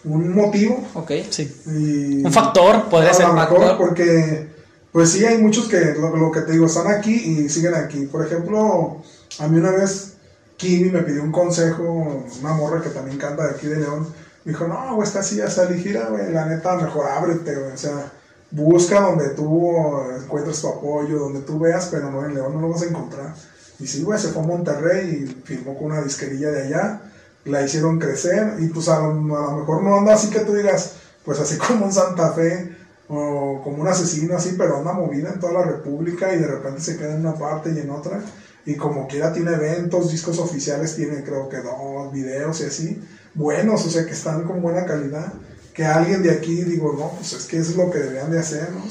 un 0.06 0.34
motivo. 0.34 0.84
Ok, 0.94 1.12
sí. 1.30 2.22
un 2.24 2.32
factor, 2.32 2.88
podría 2.90 3.14
ser 3.14 3.28
un 3.28 3.36
factor. 3.36 3.78
Porque, 3.78 4.48
pues 4.92 5.12
sí, 5.12 5.26
hay 5.26 5.40
muchos 5.40 5.68
que, 5.68 5.96
lo, 5.96 6.32
que 6.32 6.42
te 6.42 6.54
digo, 6.54 6.68
están 6.68 6.88
aquí 6.88 7.14
y 7.14 7.50
siguen 7.50 7.74
aquí. 7.74 8.06
Por 8.06 8.26
ejemplo, 8.26 9.02
a 9.40 9.48
mí 9.48 9.58
una 9.58 9.72
vez 9.72 10.14
Kimi 10.58 10.92
me 10.92 11.02
pidió 11.02 11.24
un 11.24 11.32
consejo, 11.32 12.24
una 12.40 12.54
morra 12.54 12.82
que 12.82 12.90
también 12.90 13.18
canta 13.18 13.48
de 13.48 13.56
aquí 13.56 13.68
de 13.68 13.78
León. 13.78 14.08
Me 14.44 14.52
dijo, 14.52 14.68
no, 14.68 14.96
güey, 14.96 15.08
está 15.08 15.20
así, 15.20 15.38
ya 15.38 15.50
salí, 15.50 15.82
gira, 15.82 16.10
güey, 16.10 16.32
la 16.32 16.46
neta, 16.46 16.76
mejor 16.76 17.08
ábrete, 17.08 17.56
güey. 17.56 17.72
O 17.72 17.78
sea, 17.78 18.12
busca 18.52 19.02
donde 19.02 19.30
tú 19.30 19.76
encuentres 20.22 20.62
tu 20.62 20.68
apoyo, 20.68 21.18
donde 21.18 21.42
tú 21.42 21.60
veas, 21.60 21.88
pero 21.88 22.12
no 22.12 22.24
en 22.24 22.36
León 22.36 22.54
no 22.54 22.62
lo 22.62 22.70
vas 22.70 22.84
a 22.84 22.86
encontrar. 22.86 23.34
Y 23.80 23.88
sí, 23.88 24.04
güey, 24.04 24.20
se 24.20 24.30
fue 24.30 24.44
a 24.44 24.48
Monterrey 24.48 25.24
y 25.24 25.44
firmó 25.46 25.78
con 25.78 25.88
una 25.88 26.02
disquerilla 26.02 26.50
de 26.52 26.64
allá, 26.64 27.02
la 27.46 27.62
hicieron 27.62 28.00
crecer 28.00 28.56
y 28.60 28.68
pues 28.68 28.88
a 28.90 29.00
lo, 29.00 29.14
mejor 29.14 29.84
no 29.84 29.98
anda 29.98 30.14
así 30.14 30.30
que 30.30 30.40
tú 30.40 30.54
digas, 30.54 30.96
pues 31.24 31.40
así 31.40 31.58
como 31.68 31.86
un 31.86 31.94
Santa 31.94 32.32
Fe 32.32 32.76
o 33.08 33.62
como 33.64 33.82
un 33.82 33.88
asesino 33.88 34.36
así, 34.36 34.56
pero 34.58 34.78
anda 34.78 34.94
movida 34.94 35.32
en 35.34 35.40
toda 35.40 35.54
la 35.54 35.64
República 35.64 36.34
y 36.34 36.40
de 36.40 36.48
repente 36.48 36.82
se 36.82 36.98
queda 36.98 37.14
en 37.14 37.22
una 37.22 37.36
parte 37.36 37.72
y 37.76 37.80
en 37.80 37.90
otra. 37.92 38.22
Y 38.66 38.76
como 38.76 39.08
quiera 39.08 39.32
tiene 39.32 39.54
eventos, 39.54 40.12
discos 40.12 40.40
oficiales, 40.40 40.96
tiene 40.96 41.24
creo 41.24 41.48
que 41.48 41.58
dos 41.58 42.12
videos 42.12 42.62
y 42.62 42.64
así, 42.64 43.02
buenos, 43.36 43.86
o 43.86 43.90
sea 43.92 44.06
que 44.06 44.14
están 44.14 44.44
con 44.44 44.62
buena 44.62 44.86
calidad 44.86 45.34
que 45.76 45.84
alguien 45.84 46.24
de 46.24 46.32
aquí 46.32 46.64
digo, 46.64 46.96
no, 46.98 47.12
pues 47.18 47.34
es 47.34 47.46
que 47.46 47.58
es 47.58 47.76
lo 47.76 47.92
que 47.92 48.00
deberían 48.00 48.32
de 48.32 48.40
hacer, 48.40 48.70
¿no? 48.72 48.86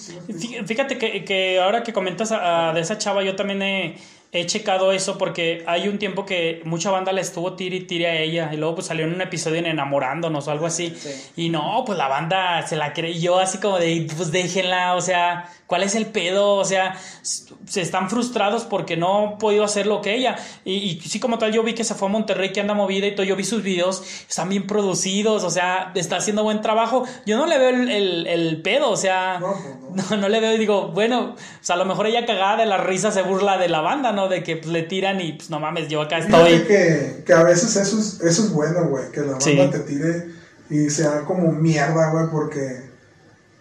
Fíjate 0.67 0.99
que, 0.99 1.25
que 1.25 1.59
ahora 1.59 1.83
que 1.83 1.95
comentas 1.95 2.29
de 2.29 2.81
esa 2.81 2.99
chava, 2.99 3.25
yo 3.25 3.35
también 3.35 3.63
he, 3.63 3.97
he 4.35 4.47
checado 4.47 4.93
eso 4.93 5.17
porque 5.17 5.63
hay 5.67 5.89
un 5.89 5.99
tiempo 5.99 6.27
que 6.27 6.61
mucha 6.65 6.91
banda 6.91 7.13
le 7.13 7.21
estuvo 7.21 7.55
tire 7.55 7.77
y 7.77 7.81
tire 7.81 8.07
a 8.07 8.21
ella 8.21 8.51
y 8.53 8.57
luego 8.57 8.77
pues 8.77 8.89
salió 8.89 9.05
en 9.05 9.15
un 9.15 9.21
episodio 9.21 9.59
en 9.59 9.67
enamorándonos 9.67 10.49
o 10.49 10.51
algo 10.51 10.67
así 10.67 10.93
y 11.37 11.49
no 11.49 11.85
pues 11.87 11.97
la 11.97 12.09
banda 12.09 12.67
se 12.67 12.77
la 12.77 12.93
creyó 12.93 13.39
así 13.39 13.59
como 13.59 13.79
de 13.79 14.07
pues 14.17 14.33
déjenla 14.33 14.95
o 14.95 15.01
sea 15.01 15.49
¿Cuál 15.67 15.83
es 15.83 15.95
el 15.95 16.07
pedo? 16.07 16.57
O 16.57 16.65
sea, 16.65 16.95
se 17.23 17.81
están 17.81 18.11
frustrados 18.11 18.65
porque 18.65 18.99
no 18.99 19.31
han 19.31 19.39
podido 19.39 19.65
hacer 19.65 19.87
lo 19.87 20.03
que 20.03 20.15
ella. 20.15 20.37
Y, 20.65 21.01
sí, 21.01 21.19
como 21.19 21.39
tal, 21.39 21.53
yo 21.53 21.63
vi 21.63 21.73
que 21.73 21.85
se 21.85 21.95
fue 21.95 22.09
a 22.09 22.11
Monterrey, 22.11 22.53
que 22.53 22.61
anda 22.61 22.75
movida 22.75 23.07
y 23.07 23.15
todo. 23.15 23.25
Yo 23.25 23.35
vi 23.35 23.45
sus 23.45 23.63
videos, 23.63 24.03
están 24.29 24.51
bien 24.51 24.67
producidos, 24.67 25.43
o 25.43 25.51
sea, 25.51 25.91
está 25.95 26.17
haciendo 26.17 26.43
buen 26.43 26.61
trabajo. 26.61 27.05
Yo 27.25 27.39
no 27.39 27.47
le 27.47 27.59
veo 27.59 27.71
el, 27.71 28.61
pedo, 28.63 28.91
o 28.91 28.97
sea, 28.97 29.41
pues 29.41 30.11
no, 30.11 30.17
no. 30.19 30.29
le 30.29 30.41
veo 30.41 30.55
y 30.55 30.59
digo, 30.59 30.89
bueno, 30.89 31.35
o 31.35 31.65
sea, 31.65 31.77
a 31.77 31.79
lo 31.79 31.87
mejor 31.87 32.07
ella 32.07 32.27
cagada 32.27 32.59
de 32.59 32.67
la 32.67 32.77
risa 32.77 33.11
se 33.11 33.23
burla 33.23 33.57
de 33.57 33.69
la 33.69 33.81
banda, 33.81 34.13
¿no? 34.13 34.24
De 34.29 34.43
que 34.43 34.57
pues, 34.57 34.69
le 34.69 34.83
tiran 34.83 35.21
y 35.21 35.35
pues 35.35 35.51
no 35.51 35.61
mames, 35.61 35.89
yo 35.89 36.01
acá 36.01 36.19
estoy. 36.19 36.63
Que, 36.65 37.23
que 37.25 37.33
a 37.33 37.43
veces 37.43 37.77
eso 37.77 37.99
es, 37.99 38.21
eso 38.21 38.45
es 38.45 38.51
bueno, 38.51 38.87
güey, 38.87 39.11
que 39.11 39.21
la 39.21 39.39
banda 39.39 39.71
te 39.71 39.81
tire 39.81 40.27
y 40.71 40.91
sea 40.91 41.21
como 41.21 41.53
mierda, 41.53 42.11
güey, 42.11 42.27
porque 42.31 42.83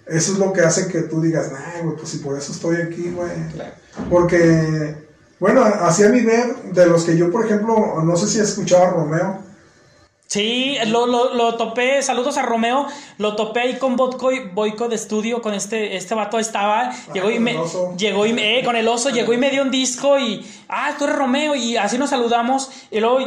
eso 0.06 0.34
es 0.34 0.38
lo 0.38 0.52
que 0.54 0.62
hace 0.62 0.88
que 0.88 1.02
tú 1.04 1.22
digas, 1.22 1.52
nah, 1.52 1.82
güey, 1.84 1.96
pues 1.96 2.10
si 2.10 2.18
por 2.18 2.38
eso 2.38 2.52
estoy 2.52 2.78
aquí, 2.78 3.10
güey. 3.10 3.32
Porque, 4.10 4.96
bueno, 5.40 5.64
así 5.64 6.04
a 6.04 6.10
mi 6.10 6.22
ver, 6.22 6.56
de 6.72 6.86
los 6.88 7.04
que 7.04 7.18
yo, 7.18 7.32
por 7.32 7.46
ejemplo, 7.46 8.02
no 8.04 8.16
sé 8.16 8.28
si 8.28 8.40
he 8.40 8.44
escuchado 8.44 8.84
a 8.84 8.90
Romeo, 8.92 9.43
Sí, 10.34 10.78
lo, 10.88 11.06
lo, 11.06 11.36
lo, 11.36 11.58
topé, 11.58 12.02
saludos 12.02 12.38
a 12.38 12.42
Romeo, 12.42 12.88
lo 13.20 13.36
topé 13.36 13.60
ahí 13.60 13.78
con 13.78 13.96
Boico 13.96 14.90
de 14.90 14.96
estudio, 14.96 15.44
con 15.44 15.54
este, 15.54 15.96
este 15.96 16.16
vato 16.16 16.40
estaba, 16.40 16.90
ah, 16.90 16.96
llegó 17.14 17.30
y 17.30 17.38
me, 17.38 17.56
llegó 18.00 18.26
y 18.26 18.34
eh, 18.40 18.64
con 18.66 18.76
el 18.76 18.88
oso, 18.88 19.12
llegó 19.12 19.32
y 19.34 19.38
me 19.38 19.52
dio 19.52 19.62
un 19.62 19.70
disco 19.70 20.18
y, 20.18 20.44
ah, 20.70 20.96
tú 20.98 21.04
eres 21.04 21.18
Romeo, 21.18 21.54
y 21.54 21.78
así 21.78 22.00
nos 22.00 22.10
saludamos, 22.10 22.72
y 22.90 23.00
luego 23.00 23.20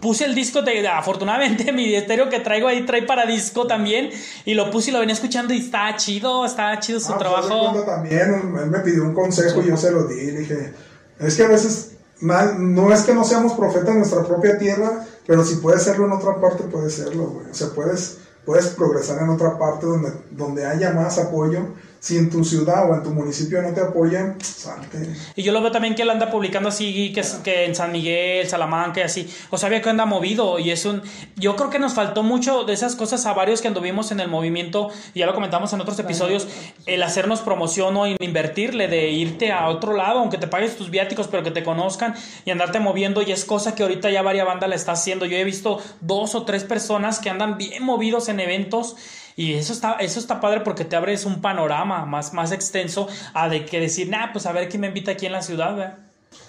puse 0.00 0.24
el 0.24 0.34
disco, 0.34 0.62
de, 0.62 0.88
afortunadamente 0.88 1.70
mi 1.72 1.94
estéreo 1.94 2.28
que 2.28 2.40
traigo 2.40 2.66
ahí 2.66 2.84
trae 2.84 3.02
para 3.02 3.24
disco 3.24 3.68
también, 3.68 4.10
y 4.44 4.54
lo 4.54 4.72
puse 4.72 4.90
y 4.90 4.94
lo 4.94 4.98
venía 4.98 5.14
escuchando 5.14 5.54
y 5.54 5.58
está 5.58 5.94
chido, 5.94 6.44
está 6.44 6.76
chido 6.80 6.98
su 6.98 7.12
ah, 7.12 7.18
pues, 7.18 7.30
trabajo. 7.30 7.84
también, 7.84 8.56
él 8.60 8.66
me 8.68 8.80
pidió 8.80 9.04
un 9.04 9.14
consejo 9.14 9.62
y 9.62 9.68
yo 9.68 9.76
se 9.76 9.92
lo 9.92 10.08
di, 10.08 10.32
dije, 10.32 10.74
es 11.20 11.36
que 11.36 11.44
a 11.44 11.48
veces 11.48 11.98
no 12.20 12.92
es 12.92 13.02
que 13.02 13.14
no 13.14 13.22
seamos 13.22 13.52
profetas 13.52 13.90
en 13.90 13.98
nuestra 13.98 14.24
propia 14.24 14.58
tierra, 14.58 15.06
pero 15.28 15.44
si 15.44 15.56
puedes 15.56 15.82
serlo 15.82 16.06
en 16.06 16.12
otra 16.12 16.40
parte, 16.40 16.64
puedes 16.64 16.94
serlo, 16.94 17.26
güey. 17.26 17.50
O 17.50 17.54
sea, 17.54 17.68
puedes, 17.74 18.16
puedes 18.46 18.68
progresar 18.68 19.22
en 19.22 19.28
otra 19.28 19.58
parte 19.58 19.84
donde, 19.84 20.10
donde 20.30 20.64
haya 20.64 20.94
más 20.94 21.18
apoyo 21.18 21.66
Si 22.00 22.16
en 22.16 22.30
tu 22.30 22.44
ciudad 22.44 22.90
o 22.90 22.94
en 22.94 23.02
tu 23.02 23.10
municipio 23.10 23.60
no 23.60 23.74
te 23.74 23.80
apoyan, 23.80 24.40
salte. 24.40 25.14
Y 25.34 25.42
yo 25.42 25.52
lo 25.52 25.60
veo 25.60 25.72
también 25.72 25.94
que 25.94 26.02
él 26.02 26.10
anda 26.10 26.30
publicando 26.30 26.68
así, 26.68 27.12
que, 27.12 27.22
que 27.42 27.64
en 27.64 27.74
San 27.74 27.90
Miguel, 27.90 28.48
Salamanca 28.48 29.00
y 29.00 29.02
así. 29.02 29.28
O 29.50 29.58
sea, 29.58 29.68
veo 29.68 29.82
que 29.82 29.90
anda 29.90 30.06
movido 30.06 30.58
y 30.58 30.70
es 30.70 30.84
un... 30.84 31.02
Yo 31.36 31.56
creo 31.56 31.70
que 31.70 31.78
nos 31.78 31.94
faltó 31.94 32.22
mucho 32.22 32.64
de 32.64 32.72
esas 32.72 32.94
cosas 32.94 33.26
a 33.26 33.32
varios 33.32 33.60
que 33.60 33.68
anduvimos 33.68 34.12
en 34.12 34.20
el 34.20 34.28
movimiento, 34.28 34.90
y 35.14 35.20
ya 35.20 35.26
lo 35.26 35.34
comentamos 35.34 35.72
en 35.72 35.80
otros 35.80 35.98
episodios, 35.98 36.46
el 36.86 37.02
hacernos 37.02 37.40
promoción 37.40 37.96
o 37.96 38.06
invertirle, 38.06 38.88
de 38.88 39.10
irte 39.10 39.52
a 39.52 39.68
otro 39.68 39.94
lado, 39.94 40.20
aunque 40.20 40.38
te 40.38 40.46
pagues 40.46 40.76
tus 40.76 40.90
viáticos, 40.90 41.28
pero 41.28 41.42
que 41.42 41.50
te 41.50 41.64
conozcan 41.64 42.14
y 42.44 42.50
andarte 42.50 42.78
moviendo. 42.80 43.22
Y 43.22 43.32
es 43.32 43.44
cosa 43.44 43.74
que 43.74 43.82
ahorita 43.82 44.10
ya 44.10 44.22
varias 44.22 44.46
bandas 44.46 44.68
la 44.68 44.76
está 44.76 44.92
haciendo. 44.92 45.26
Yo 45.26 45.36
he 45.36 45.44
visto 45.44 45.80
dos 46.00 46.34
o 46.34 46.44
tres 46.44 46.64
personas 46.64 47.18
que 47.18 47.30
andan 47.30 47.58
bien 47.58 47.84
movidos 47.84 48.28
en 48.28 48.40
eventos. 48.40 48.96
Y 49.38 49.54
eso 49.54 49.72
está, 49.72 49.92
eso 50.00 50.18
está 50.18 50.40
padre 50.40 50.62
porque 50.64 50.84
te 50.84 50.96
abres 50.96 51.24
un 51.24 51.40
panorama 51.40 52.04
más, 52.04 52.34
más 52.34 52.50
extenso 52.50 53.06
a 53.32 53.48
de 53.48 53.64
que 53.64 53.78
decir, 53.78 54.08
nah, 54.10 54.32
pues 54.32 54.46
a 54.46 54.52
ver 54.52 54.68
quién 54.68 54.80
me 54.80 54.88
invita 54.88 55.12
aquí 55.12 55.26
en 55.26 55.32
la 55.32 55.42
ciudad, 55.42 55.76
¿verdad? 55.76 55.98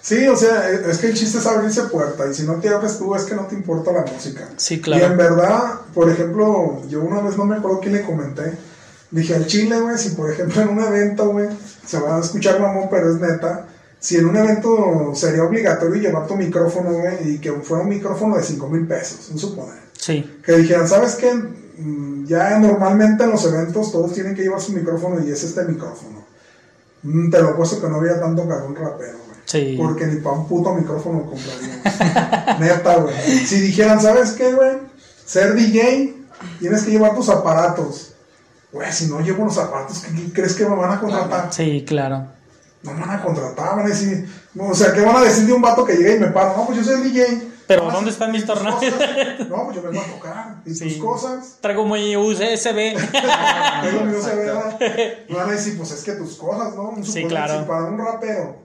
Sí, 0.02 0.26
o 0.26 0.34
sea, 0.34 0.68
es 0.68 0.80
es 0.80 0.98
que 0.98 1.06
el 1.06 1.14
chiste 1.14 1.38
es 1.38 1.46
abrirse 1.46 1.84
puerta 1.84 2.28
y 2.28 2.34
si 2.34 2.42
no 2.42 2.54
te 2.54 2.68
abres 2.68 2.98
tú 2.98 3.14
es 3.14 3.22
que 3.22 3.36
no 3.36 3.46
te 3.46 3.54
importa 3.54 3.92
la 3.92 4.04
música. 4.12 4.48
Sí, 4.56 4.80
claro. 4.80 5.04
Y 5.04 5.06
en 5.06 5.16
verdad, 5.16 5.82
por 5.94 6.10
ejemplo, 6.10 6.82
yo 6.88 7.02
una 7.02 7.20
vez 7.20 7.36
no 7.36 7.44
me 7.44 7.58
acuerdo 7.58 7.78
quién 7.78 7.92
le 7.92 8.02
comenté, 8.02 8.58
dije 9.12 9.36
al 9.36 9.46
chile, 9.46 9.80
güey, 9.80 9.96
si 9.96 10.10
por 10.16 10.28
ejemplo 10.28 10.60
en 10.60 10.70
un 10.70 10.82
evento, 10.82 11.28
güey, 11.28 11.46
se 11.86 12.00
va 12.00 12.16
a 12.16 12.20
escuchar 12.20 12.58
mamón, 12.58 12.88
pero 12.90 13.14
es 13.14 13.20
neta, 13.20 13.68
si 14.00 14.16
en 14.16 14.26
un 14.26 14.36
evento 14.36 15.12
sería 15.14 15.44
obligatorio 15.44 15.94
llevar 15.94 16.26
tu 16.26 16.34
micrófono, 16.34 16.90
güey, 16.90 17.34
y 17.34 17.38
que 17.38 17.52
fuera 17.52 17.84
un 17.84 17.90
micrófono 17.90 18.36
de 18.36 18.42
5 18.42 18.68
mil 18.68 18.84
pesos, 18.88 19.28
un 19.30 19.38
suponer. 19.38 19.78
Sí, 19.96 20.40
Que 20.44 20.54
dijeran, 20.54 20.88
¿sabes 20.88 21.14
qué? 21.14 21.30
Ya 22.30 22.56
normalmente 22.60 23.24
en 23.24 23.30
los 23.30 23.44
eventos 23.44 23.90
todos 23.90 24.12
tienen 24.12 24.36
que 24.36 24.42
llevar 24.42 24.60
su 24.60 24.72
micrófono 24.72 25.20
y 25.20 25.32
es 25.32 25.42
este 25.42 25.64
micrófono. 25.64 26.24
Mm, 27.02 27.28
Te 27.28 27.42
lo 27.42 27.48
apuesto 27.48 27.80
que 27.80 27.88
no 27.88 27.96
había 27.96 28.20
tanto 28.20 28.46
cabrón 28.46 28.76
rapero, 28.76 29.18
güey. 29.26 29.40
Sí. 29.46 29.74
Porque 29.76 30.06
ni 30.06 30.20
para 30.20 30.36
un 30.36 30.46
puto 30.46 30.72
micrófono 30.72 31.26
compraríamos. 31.28 32.60
Neta, 32.60 32.96
güey. 32.98 33.16
Si 33.16 33.60
dijeran, 33.60 34.00
¿sabes 34.00 34.30
qué, 34.34 34.52
güey? 34.52 34.78
Ser 35.26 35.54
DJ, 35.54 36.14
tienes 36.60 36.84
que 36.84 36.92
llevar 36.92 37.16
tus 37.16 37.28
aparatos. 37.30 38.12
Güey, 38.70 38.92
si 38.92 39.08
no 39.08 39.18
llevo 39.18 39.46
los 39.46 39.58
aparatos, 39.58 40.04
¿qué, 40.04 40.32
crees 40.32 40.54
que 40.54 40.68
me 40.68 40.76
van 40.76 40.92
a 40.92 41.00
contratar? 41.00 41.52
sí, 41.52 41.84
claro. 41.84 42.28
No 42.84 42.94
me 42.94 43.00
van 43.00 43.10
a 43.10 43.22
contratar, 43.24 43.74
van 43.74 43.86
a 43.86 43.88
decir. 43.88 44.28
o 44.56 44.72
sea, 44.72 44.92
¿qué 44.92 45.00
van 45.00 45.16
a 45.16 45.22
decir 45.22 45.46
de 45.46 45.52
un 45.52 45.62
vato 45.62 45.84
que 45.84 45.96
llega 45.96 46.14
y 46.14 46.20
me 46.20 46.28
para? 46.28 46.56
No, 46.56 46.64
pues 46.64 46.78
yo 46.78 46.84
soy 46.84 47.02
el 47.02 47.12
DJ. 47.12 47.49
Pero, 47.70 47.88
Ah, 47.88 47.92
¿dónde 47.94 48.10
están 48.10 48.32
mis 48.32 48.42
¿y 48.42 48.46
tus 48.46 48.54
tornillos? 48.54 48.94
No, 49.48 49.64
pues 49.64 49.76
yo 49.76 49.82
vengo 49.82 50.00
a 50.00 50.04
tocar. 50.04 50.62
¿Y 50.66 50.74
Sí. 50.74 50.88
tus 50.88 50.96
cosas? 51.04 51.58
Traigo 51.60 51.84
muy 51.86 52.16
USB. 52.16 52.96
Tengo 53.82 54.04
mi 54.06 54.12
USB, 54.16 54.34
¿verdad? 54.36 54.80
Me 55.28 55.36
van 55.36 55.48
a 55.48 55.52
decir, 55.52 55.76
pues 55.78 55.92
es 55.92 56.02
que 56.02 56.12
tus 56.12 56.36
cosas, 56.36 56.74
¿no? 56.74 56.88
Un 56.90 57.04
Sí, 57.04 57.24
claro. 57.26 57.64
para 57.68 57.84
un 57.84 57.96
rapero, 57.98 58.56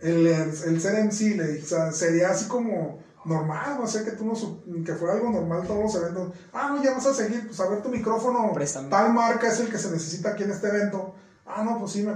el, 0.00 0.26
el 0.28 0.80
ser 0.80 0.94
MC 1.04 1.34
le, 1.36 1.60
o 1.60 1.66
sea, 1.66 1.90
sería 1.90 2.30
así 2.30 2.44
como 2.46 3.00
normal, 3.24 3.80
o 3.82 3.86
sea, 3.88 4.04
que 4.04 4.12
tú 4.12 4.24
no, 4.24 4.84
que 4.84 4.94
fuera 4.94 5.14
algo 5.14 5.30
normal 5.30 5.66
todos 5.66 5.82
los 5.82 5.94
eventos. 5.96 6.32
Ah, 6.52 6.68
no, 6.72 6.82
ya 6.84 6.92
vas 6.92 7.06
a 7.06 7.12
seguir, 7.14 7.48
pues 7.48 7.58
a 7.58 7.68
ver 7.68 7.82
tu 7.82 7.88
micrófono, 7.88 8.52
Préstame. 8.54 8.88
tal 8.90 9.12
marca 9.12 9.48
es 9.48 9.58
el 9.58 9.68
que 9.70 9.76
se 9.78 9.90
necesita 9.90 10.30
aquí 10.30 10.44
en 10.44 10.52
este 10.52 10.68
evento. 10.68 11.16
Ah, 11.44 11.62
no, 11.64 11.80
pues 11.80 11.90
sí, 11.92 12.02
me 12.02 12.14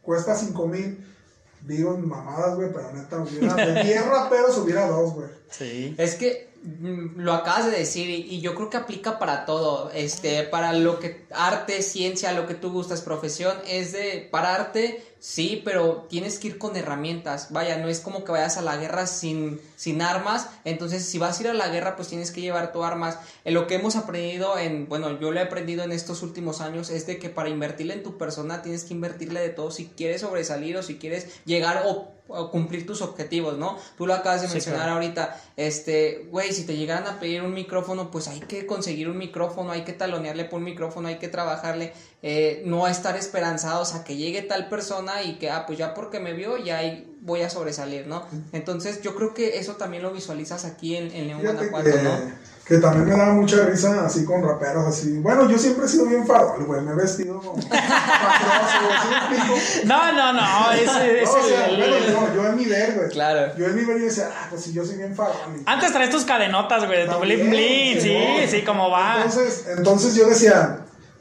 cuesta 0.00 0.34
5 0.34 0.66
mil. 0.66 1.12
Digo 1.66 1.98
mamadas, 1.98 2.54
güey, 2.54 2.72
pero 2.72 2.92
neta, 2.92 3.18
hubiera, 3.20 3.54
de 3.54 3.82
10 3.82 4.06
raperos 4.06 4.56
hubiera 4.58 4.86
dos, 4.88 5.14
güey. 5.14 5.28
Sí. 5.50 5.94
Es 5.98 6.14
que 6.14 6.52
mm, 6.62 7.18
lo 7.20 7.32
acabas 7.32 7.66
de 7.66 7.78
decir 7.78 8.08
y, 8.08 8.22
y 8.22 8.40
yo 8.40 8.54
creo 8.54 8.70
que 8.70 8.76
aplica 8.76 9.18
para 9.18 9.44
todo, 9.44 9.90
este, 9.92 10.44
para 10.44 10.72
lo 10.72 11.00
que 11.00 11.26
arte, 11.32 11.82
ciencia, 11.82 12.32
lo 12.32 12.46
que 12.46 12.54
tú 12.54 12.70
gustas, 12.70 13.02
profesión, 13.02 13.56
es 13.66 13.92
de 13.92 14.28
para 14.30 14.54
arte, 14.54 15.04
sí, 15.26 15.60
pero 15.64 16.06
tienes 16.08 16.38
que 16.38 16.46
ir 16.46 16.58
con 16.58 16.76
herramientas. 16.76 17.48
Vaya, 17.50 17.78
no 17.78 17.88
es 17.88 17.98
como 17.98 18.22
que 18.22 18.30
vayas 18.30 18.58
a 18.58 18.62
la 18.62 18.76
guerra 18.76 19.08
sin, 19.08 19.60
sin 19.74 20.00
armas, 20.00 20.48
entonces 20.64 21.04
si 21.04 21.18
vas 21.18 21.38
a 21.38 21.42
ir 21.42 21.48
a 21.48 21.54
la 21.54 21.66
guerra, 21.68 21.96
pues 21.96 22.06
tienes 22.06 22.30
que 22.30 22.40
llevar 22.40 22.72
tu 22.72 22.84
armas. 22.84 23.18
En 23.44 23.54
lo 23.54 23.66
que 23.66 23.74
hemos 23.74 23.96
aprendido 23.96 24.56
en, 24.56 24.88
bueno, 24.88 25.18
yo 25.18 25.32
lo 25.32 25.40
he 25.40 25.42
aprendido 25.42 25.82
en 25.82 25.90
estos 25.90 26.22
últimos 26.22 26.60
años 26.60 26.90
es 26.90 27.08
de 27.08 27.18
que 27.18 27.28
para 27.28 27.48
invertirle 27.48 27.94
en 27.94 28.04
tu 28.04 28.16
persona 28.18 28.62
tienes 28.62 28.84
que 28.84 28.94
invertirle 28.94 29.40
de 29.40 29.48
todo 29.48 29.72
si 29.72 29.86
quieres 29.86 30.20
sobresalir 30.20 30.76
o 30.76 30.82
si 30.84 30.96
quieres 30.96 31.26
llegar 31.44 31.82
o, 31.86 32.12
o 32.28 32.50
cumplir 32.50 32.86
tus 32.86 33.02
objetivos, 33.02 33.56
¿no? 33.58 33.78
Tú 33.96 34.06
lo 34.06 34.14
acabas 34.14 34.42
de 34.42 34.48
Sí, 34.48 34.54
mencionar 34.54 34.82
claro. 34.82 34.94
ahorita, 34.94 35.40
este, 35.56 36.28
güey, 36.30 36.52
si 36.52 36.64
te 36.64 36.76
llegaran 36.76 37.06
a 37.06 37.20
pedir 37.20 37.42
un 37.42 37.54
micrófono, 37.54 38.10
pues 38.10 38.28
hay 38.28 38.40
que 38.40 38.66
conseguir 38.66 39.08
un 39.08 39.18
micrófono, 39.18 39.70
hay 39.72 39.82
que 39.82 39.92
talonearle 39.92 40.44
por 40.44 40.58
un 40.58 40.64
micrófono, 40.64 41.08
hay 41.08 41.18
que 41.18 41.28
trabajarle, 41.28 41.92
eh, 42.22 42.62
no 42.64 42.88
estar 42.88 43.16
esperanzados 43.16 43.94
a 43.94 44.02
que 44.02 44.16
llegue 44.16 44.42
tal 44.42 44.68
persona 44.68 45.15
y 45.22 45.38
que, 45.38 45.50
ah, 45.50 45.64
pues 45.66 45.78
ya 45.78 45.94
porque 45.94 46.20
me 46.20 46.32
vio, 46.32 46.56
ya 46.56 46.78
ahí 46.78 47.12
voy 47.20 47.42
a 47.42 47.50
sobresalir, 47.50 48.06
¿no? 48.06 48.24
Entonces 48.52 49.02
yo 49.02 49.14
creo 49.16 49.34
que 49.34 49.58
eso 49.58 49.72
también 49.74 50.02
lo 50.02 50.12
visualizas 50.12 50.64
aquí 50.64 50.96
en, 50.96 51.10
en 51.12 51.26
León, 51.28 51.40
Fíjate 51.40 51.68
Guanajuato, 51.68 51.98
que, 51.98 52.02
¿no? 52.04 52.46
que 52.66 52.76
también 52.78 53.04
me 53.08 53.16
daba 53.16 53.32
mucha 53.34 53.64
risa 53.64 54.04
así 54.06 54.24
con 54.24 54.42
raperos 54.42 54.84
así. 54.86 55.18
Bueno, 55.18 55.48
yo 55.48 55.56
siempre 55.58 55.86
he 55.86 55.88
sido 55.88 56.06
bien 56.06 56.26
farol, 56.26 56.64
güey. 56.64 56.80
Me 56.82 56.92
he 56.92 56.94
vestido 56.96 57.40
patroso, 57.40 57.66
güey. 57.68 58.98
¿sí 59.02 59.08
me 59.08 59.36
explico? 59.36 59.86
No, 59.86 60.12
no, 60.12 60.32
no. 60.32 60.72
Ese, 60.72 61.22
ese 61.22 61.24
No, 61.24 61.32
o 61.32 61.42
sea, 61.48 61.66
el- 61.66 61.76
bueno, 61.76 61.96
yo, 61.98 62.34
yo 62.42 62.48
en 62.48 62.56
mi 62.56 62.64
ver, 62.66 62.94
güey. 62.94 63.08
Claro. 63.10 63.56
Yo 63.56 63.66
en 63.66 63.74
mi 63.76 63.84
ver 63.84 63.98
yo 63.98 64.04
decía, 64.06 64.30
ah, 64.32 64.46
pues 64.50 64.62
si 64.62 64.72
yo 64.72 64.84
soy 64.84 64.96
bien 64.96 65.14
farol. 65.14 65.34
y- 65.56 65.62
Antes 65.66 65.92
traes 65.92 66.10
tus 66.10 66.24
cadenotas, 66.24 66.86
güey, 66.86 67.06
de 67.06 67.12
tu 67.12 67.18
bling 67.20 67.50
bling. 67.50 68.00
Sí, 68.00 68.16
¿no? 68.42 68.48
sí, 68.50 68.62
como 68.62 68.90
va. 68.90 69.16
Entonces, 69.18 69.64
entonces 69.76 70.14
yo 70.16 70.26
decía, 70.28 70.80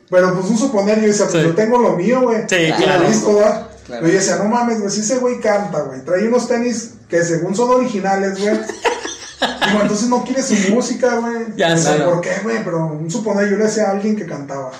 pero 0.09 0.33
pues 0.33 0.45
un 0.47 0.57
suponer, 0.57 0.99
yo 1.01 1.07
decía, 1.07 1.25
pues 1.29 1.43
Sí. 1.43 1.49
yo 1.49 1.55
tengo 1.55 1.77
lo 1.79 1.91
mío, 1.95 2.21
güey. 2.21 2.41
Sí, 2.47 2.55
y 2.55 2.71
claro. 2.71 3.03
la 3.03 3.09
listo, 3.09 3.35
¿verdad? 3.35 3.67
Claro. 3.85 4.01
Pero 4.01 4.13
yo 4.13 4.19
decía, 4.19 4.35
no 4.37 4.45
mames, 4.45 4.79
güey, 4.79 4.91
si 4.91 5.01
ese 5.01 5.17
güey 5.19 5.39
canta, 5.39 5.81
güey. 5.81 6.01
Trae 6.03 6.27
unos 6.27 6.47
tenis 6.47 6.95
que 7.07 7.23
según 7.23 7.55
son 7.55 7.69
originales, 7.69 8.39
güey. 8.39 8.55
Digo, 9.67 9.81
entonces 9.81 10.09
no 10.09 10.23
quiere 10.23 10.41
su 10.41 10.55
música, 10.73 11.15
güey. 11.15 11.55
Ya 11.55 11.69
No 11.69 11.77
sé 11.77 11.97
sé. 11.97 12.03
¿Por 12.03 12.21
qué, 12.21 12.39
güey? 12.43 12.63
Pero 12.63 12.85
un 12.87 13.09
suponer, 13.11 13.49
yo 13.49 13.57
le 13.57 13.65
decía 13.65 13.87
a 13.87 13.91
alguien 13.91 14.15
que 14.15 14.25
cantaba. 14.25 14.71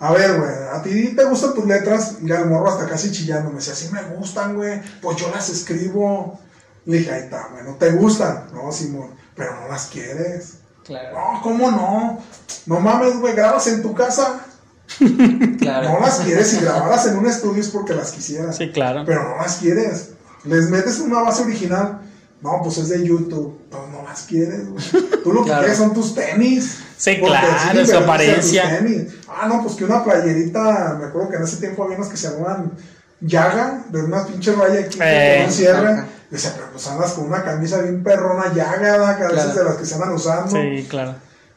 A 0.00 0.12
ver, 0.12 0.38
güey, 0.38 0.50
¿a 0.72 0.82
ti 0.82 1.14
te 1.14 1.24
gustan 1.24 1.54
tus 1.54 1.66
letras? 1.66 2.16
Y 2.22 2.30
el 2.30 2.46
morro 2.46 2.70
hasta 2.70 2.86
casi 2.86 3.10
chillando. 3.12 3.50
Me 3.50 3.56
decía, 3.56 3.74
sí 3.74 3.88
me 3.92 4.02
gustan, 4.16 4.54
güey. 4.56 4.80
Pues 5.00 5.16
yo 5.16 5.30
las 5.30 5.48
escribo. 5.48 6.38
Le 6.86 6.98
dije, 6.98 7.10
ahí 7.12 7.22
está, 7.22 7.48
güey, 7.52 7.64
¿no 7.64 7.74
te 7.76 7.90
gustan? 7.92 8.48
No, 8.52 8.70
Simón, 8.70 9.10
pero 9.34 9.58
no 9.60 9.68
las 9.68 9.86
quieres. 9.86 10.54
Claro, 10.84 11.16
No, 11.16 11.40
¿cómo 11.42 11.70
no? 11.70 12.22
No 12.66 12.80
mames, 12.80 13.18
güey, 13.18 13.34
grabas 13.34 13.66
en 13.68 13.80
tu 13.80 13.94
casa. 13.94 14.40
Claro. 15.58 15.90
No 15.92 16.00
las 16.00 16.18
quieres. 16.20 16.48
Si 16.48 16.60
grabaras 16.60 17.06
en 17.06 17.16
un 17.18 17.26
estudio 17.26 17.60
es 17.60 17.68
porque 17.68 17.94
las 17.94 18.12
quisieras. 18.12 18.56
Sí, 18.56 18.70
claro. 18.70 19.02
Pero 19.06 19.28
no 19.30 19.36
las 19.42 19.56
quieres. 19.56 20.10
Les 20.44 20.70
metes 20.70 21.00
una 21.00 21.20
base 21.22 21.42
original. 21.42 22.00
No, 22.42 22.60
pues 22.62 22.76
es 22.78 22.90
de 22.90 23.02
YouTube. 23.06 23.58
No, 23.70 23.86
no 23.86 24.02
las 24.06 24.22
quieres, 24.24 24.68
güey. 24.68 24.84
Tú 25.24 25.32
lo 25.32 25.40
que 25.42 25.46
Claro. 25.46 25.62
quieres 25.62 25.78
son 25.78 25.94
tus 25.94 26.14
tenis. 26.14 26.78
Sí, 26.98 27.18
claro, 27.18 27.86
su 27.86 27.96
apariencia. 27.96 28.78
tenis. 28.78 29.14
Ah, 29.28 29.46
no, 29.48 29.62
pues 29.62 29.74
que 29.76 29.84
una 29.84 30.04
playerita. 30.04 30.96
Me 31.00 31.06
acuerdo 31.06 31.30
que 31.30 31.36
en 31.36 31.42
ese 31.44 31.56
tiempo 31.56 31.84
había 31.84 31.96
unas 31.96 32.08
que 32.08 32.16
se 32.18 32.30
llamaban 32.30 32.72
Yaga, 33.20 33.84
de 33.88 34.02
unas 34.02 34.26
pinches 34.26 34.56
rayas 34.58 34.84
aquí 34.86 34.98
Eh, 35.00 35.36
con 35.38 35.46
un 35.46 35.52
cierre. 35.52 35.88
ajá. 35.92 36.06
Decía, 36.30 36.52
pero 36.56 36.66
pues 36.72 36.86
andas 36.88 37.12
con 37.12 37.26
una 37.26 37.42
camisa 37.44 37.80
bien 37.80 38.02
perrona, 38.02 38.52
llagada, 38.52 39.16
que 39.16 39.22
a 39.22 39.28
veces 39.28 39.44
Claro. 39.44 39.58
de 39.60 39.64
las 39.70 39.76
que 39.76 39.86
se 39.86 39.94
andan 39.94 40.12
usando. 40.12 40.50
Sí, 40.50 40.86
claro. 40.90 41.14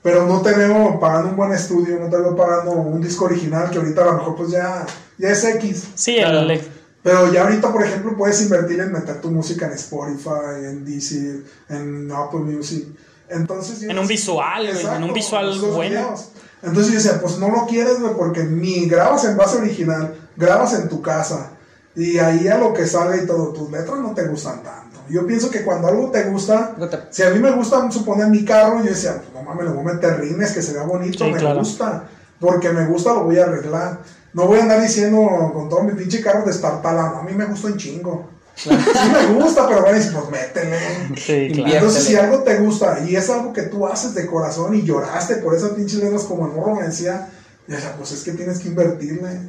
Pero 0.07 0.25
no 0.25 0.41
te 0.41 0.53
veo 0.53 0.97
pagando 1.01 1.31
un 1.31 1.35
buen 1.35 1.51
estudio, 1.51 1.99
no 1.99 2.09
te 2.09 2.15
veo 2.15 2.33
pagando 2.33 2.71
un 2.71 3.01
disco 3.01 3.25
original, 3.25 3.69
que 3.69 3.77
ahorita 3.77 4.03
a 4.03 4.05
lo 4.05 4.13
mejor 4.13 4.35
pues 4.37 4.51
ya, 4.51 4.85
ya 5.17 5.29
es 5.31 5.43
X. 5.43 5.83
Sí, 5.95 6.15
Claro. 6.15 6.49
el, 6.49 6.61
Pero 7.03 7.33
ya 7.33 7.41
ahorita, 7.43 7.73
por 7.73 7.83
ejemplo, 7.83 8.15
puedes 8.15 8.41
invertir 8.41 8.79
en 8.79 8.93
meter 8.93 9.19
tu 9.19 9.29
música 9.29 9.65
en 9.65 9.73
Spotify, 9.73 10.63
en 10.63 10.85
Deezer, 10.85 11.43
en 11.67 12.09
Apple 12.09 12.39
Music. 12.39 12.85
Entonces, 13.27 13.83
En 13.83 13.99
un 13.99 14.07
visual, 14.07 14.67
en 14.67 15.03
un 15.03 15.13
visual 15.13 15.59
bueno. 15.59 15.81
videos. 15.81 16.29
Entonces 16.63 16.87
yo 16.87 16.99
decía, 16.99 17.19
pues 17.21 17.37
no 17.37 17.49
lo 17.49 17.65
quieres, 17.67 17.99
güey, 17.99 18.13
porque 18.15 18.45
ni 18.45 18.87
grabas 18.87 19.25
en 19.25 19.35
base 19.35 19.57
original, 19.57 20.15
grabas 20.37 20.73
en 20.75 20.87
tu 20.87 21.01
casa. 21.01 21.51
Y 21.97 22.17
ahí 22.17 22.47
a 22.47 22.57
lo 22.57 22.73
que 22.73 22.87
sale 22.87 23.23
y 23.23 23.27
todo, 23.27 23.51
tus 23.51 23.69
letras 23.69 23.99
no 23.99 24.13
te 24.13 24.25
gustan 24.25 24.63
tanto. 24.63 24.86
Yo 25.09 25.25
pienso 25.25 25.49
que 25.49 25.63
cuando 25.63 25.87
algo 25.87 26.11
te 26.11 26.23
gusta, 26.23 26.75
si 27.09 27.23
a 27.23 27.29
mí 27.29 27.39
me 27.39 27.51
gusta 27.51 27.89
suponer 27.91 28.27
mi 28.27 28.43
carro, 28.43 28.79
yo 28.79 28.89
decía, 28.89 29.21
pues 29.21 29.33
no 29.33 29.41
mames, 29.41 29.65
le 29.65 29.71
voy 29.71 29.81
a 29.89 29.93
meter 29.93 30.19
rines, 30.19 30.51
que 30.51 30.61
se 30.61 30.73
vea 30.73 30.83
bonito, 30.83 31.25
Sí, 31.25 31.31
me 31.31 31.37
claro. 31.37 31.59
gusta. 31.59 32.03
Porque 32.39 32.69
me 32.69 32.85
gusta, 32.85 33.13
lo 33.13 33.23
voy 33.23 33.39
a 33.39 33.43
arreglar. 33.43 33.99
No 34.33 34.45
voy 34.45 34.59
a 34.59 34.63
andar 34.63 34.81
diciendo 34.81 35.51
con 35.53 35.69
todo 35.69 35.83
mi 35.83 35.93
pinche 35.93 36.21
carro 36.21 36.45
destartalado. 36.45 37.17
A 37.17 37.23
mí 37.23 37.33
me 37.33 37.45
gusta 37.45 37.67
un 37.67 37.77
chingo. 37.77 38.29
Sí 38.55 38.69
me 38.69 39.39
gusta, 39.39 39.67
pero 39.67 39.83
van 39.83 39.93
a 39.93 39.97
decir, 39.97 40.13
pues 40.13 40.29
métele. 40.29 40.77
Sí, 41.15 41.51
claro. 41.53 41.73
Entonces, 41.73 42.03
si 42.03 42.15
algo 42.15 42.39
te 42.43 42.57
gusta 42.57 42.99
y 43.07 43.15
es 43.15 43.29
algo 43.29 43.53
que 43.53 43.63
tú 43.63 43.87
haces 43.87 44.13
de 44.15 44.25
corazón 44.25 44.75
y 44.75 44.83
lloraste 44.83 45.35
por 45.37 45.55
esas 45.55 45.71
pinches 45.71 45.99
letras 45.99 46.23
como 46.23 46.47
el 46.47 46.53
morro 46.53 46.75
me 46.75 46.83
decía, 46.83 47.29
y 47.67 47.71
decía, 47.71 47.93
pues 47.97 48.11
es 48.11 48.23
que 48.23 48.31
tienes 48.31 48.59
que 48.59 48.69
invertirle. 48.69 49.41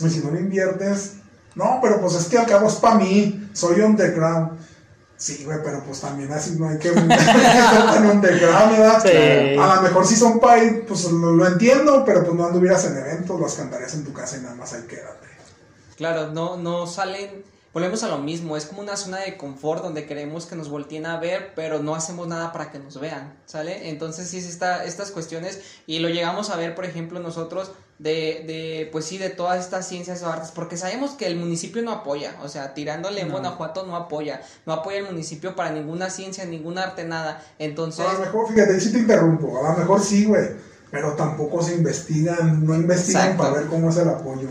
Y 0.00 0.08
si 0.10 0.20
no 0.20 0.30
le 0.30 0.40
inviertes, 0.40 1.14
no, 1.54 1.78
pero 1.82 2.00
pues 2.00 2.14
es 2.14 2.26
que 2.26 2.38
al 2.38 2.46
cabo 2.46 2.68
es 2.68 2.74
para 2.74 2.96
mí, 2.96 3.39
soy 3.52 3.80
underground. 3.80 4.58
Sí, 5.16 5.44
güey, 5.44 5.58
pero 5.62 5.84
pues 5.84 6.00
también 6.00 6.32
así 6.32 6.56
no 6.58 6.66
hay 6.66 6.78
que 6.78 6.88
ser 6.94 7.08
tan 7.08 8.06
underground, 8.06 8.72
¿verdad? 8.72 9.02
Sí. 9.02 9.58
A 9.58 9.76
lo 9.76 9.82
mejor 9.82 10.06
si 10.06 10.16
son 10.16 10.40
país, 10.40 10.78
pues 10.88 11.04
lo, 11.10 11.32
lo 11.32 11.46
entiendo, 11.46 12.04
pero 12.06 12.24
pues 12.24 12.34
no 12.34 12.46
anduvieras 12.46 12.86
en 12.86 12.96
eventos, 12.96 13.38
las 13.38 13.54
cantarías 13.54 13.92
en 13.94 14.04
tu 14.04 14.14
casa 14.14 14.38
y 14.38 14.40
nada 14.40 14.54
más 14.54 14.72
ahí 14.72 14.82
quédate. 14.88 15.28
Claro, 15.96 16.28
no, 16.32 16.56
no 16.56 16.86
salen. 16.86 17.44
Volvemos 17.74 18.02
a 18.02 18.08
lo 18.08 18.16
mismo, 18.16 18.56
es 18.56 18.64
como 18.64 18.80
una 18.80 18.96
zona 18.96 19.18
de 19.18 19.36
confort 19.36 19.82
donde 19.82 20.06
queremos 20.06 20.46
que 20.46 20.56
nos 20.56 20.70
volteen 20.70 21.04
a 21.04 21.20
ver, 21.20 21.52
pero 21.54 21.80
no 21.80 21.94
hacemos 21.94 22.26
nada 22.26 22.52
para 22.52 22.72
que 22.72 22.78
nos 22.78 22.98
vean, 22.98 23.38
¿sale? 23.44 23.90
Entonces 23.90 24.26
sí 24.26 24.38
es 24.38 24.46
esta, 24.46 24.84
estas 24.86 25.10
cuestiones 25.10 25.60
y 25.86 25.98
lo 25.98 26.08
llegamos 26.08 26.48
a 26.48 26.56
ver, 26.56 26.74
por 26.74 26.86
ejemplo, 26.86 27.20
nosotros 27.20 27.72
de, 28.00 28.44
de, 28.46 28.88
pues 28.90 29.04
sí, 29.04 29.18
de 29.18 29.28
todas 29.28 29.60
estas 29.62 29.86
ciencias 29.86 30.22
o 30.22 30.28
artes, 30.28 30.52
porque 30.54 30.78
sabemos 30.78 31.10
que 31.12 31.26
el 31.26 31.36
municipio 31.36 31.82
no 31.82 31.92
apoya, 31.92 32.34
o 32.42 32.48
sea, 32.48 32.72
tirándole 32.72 33.20
en 33.20 33.28
No. 33.28 33.34
Guanajuato 33.34 33.84
no 33.84 33.94
apoya, 33.94 34.40
no 34.64 34.72
apoya 34.72 34.98
el 34.98 35.04
municipio 35.04 35.54
para 35.54 35.70
ninguna 35.70 36.08
ciencia, 36.08 36.46
ningún 36.46 36.78
arte, 36.78 37.04
nada, 37.04 37.44
entonces... 37.58 38.06
A 38.06 38.14
lo 38.14 38.20
mejor, 38.20 38.48
fíjate, 38.48 38.72
ahí 38.72 38.80
sí 38.80 38.90
te 38.90 39.00
interrumpo, 39.00 39.66
a 39.66 39.72
lo 39.72 39.78
mejor 39.78 40.00
sí, 40.00 40.24
güey, 40.24 40.48
pero 40.90 41.12
tampoco 41.12 41.62
se 41.62 41.74
investigan, 41.74 42.64
no 42.64 42.74
investigan 42.74 43.32
Exacto. 43.32 43.42
para 43.42 43.60
ver 43.60 43.66
cómo 43.68 43.90
es 43.90 43.96
el 43.98 44.08
apoyo. 44.08 44.48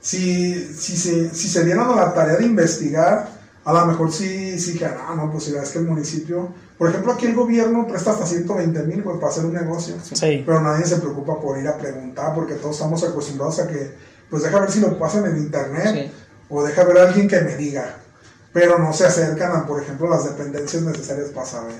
Si, 0.00 0.54
si, 0.54 0.96
se, 0.96 1.34
si 1.34 1.48
se 1.48 1.64
dieran 1.66 1.90
a 1.90 1.96
la 1.96 2.14
tarea 2.14 2.36
de 2.36 2.46
investigar, 2.46 3.28
a 3.66 3.72
lo 3.72 3.86
mejor 3.86 4.10
sí, 4.12 4.58
sí 4.58 4.78
que, 4.78 4.86
ah, 4.86 5.12
no, 5.16 5.30
pues 5.30 5.44
si 5.44 5.52
ves 5.52 5.70
que 5.70 5.78
el 5.80 5.84
municipio, 5.86 6.48
por 6.78 6.88
ejemplo, 6.88 7.12
aquí 7.12 7.26
el 7.26 7.34
gobierno 7.34 7.86
presta 7.86 8.12
hasta 8.12 8.24
120 8.24 8.82
mil, 8.84 9.02
güey, 9.02 9.16
para 9.18 9.28
hacer 9.32 9.44
un 9.44 9.52
negocio. 9.52 9.96
Sí. 10.02 10.42
Pero 10.46 10.60
nadie 10.60 10.86
se 10.86 10.96
preocupa 10.96 11.38
por 11.40 11.58
ir 11.58 11.66
a 11.68 11.76
preguntar 11.76 12.34
porque 12.34 12.54
todos 12.54 12.76
estamos 12.76 13.02
acostumbrados 13.04 13.58
a 13.60 13.66
que, 13.68 13.92
pues 14.30 14.42
deja 14.44 14.58
ver 14.60 14.70
si 14.70 14.80
lo 14.80 14.98
pasan 14.98 15.26
en 15.26 15.36
internet 15.36 15.92
Sí. 15.92 16.12
o 16.48 16.62
deja 16.62 16.84
ver 16.84 16.98
a 16.98 17.08
alguien 17.08 17.28
que 17.28 17.40
me 17.42 17.56
diga. 17.56 17.96
Pero 18.52 18.78
no 18.78 18.92
se 18.92 19.04
acercan 19.04 19.52
a, 19.54 19.66
por 19.66 19.82
ejemplo, 19.82 20.08
las 20.08 20.24
dependencias 20.24 20.82
necesarias 20.82 21.28
para 21.30 21.46
saber. 21.46 21.74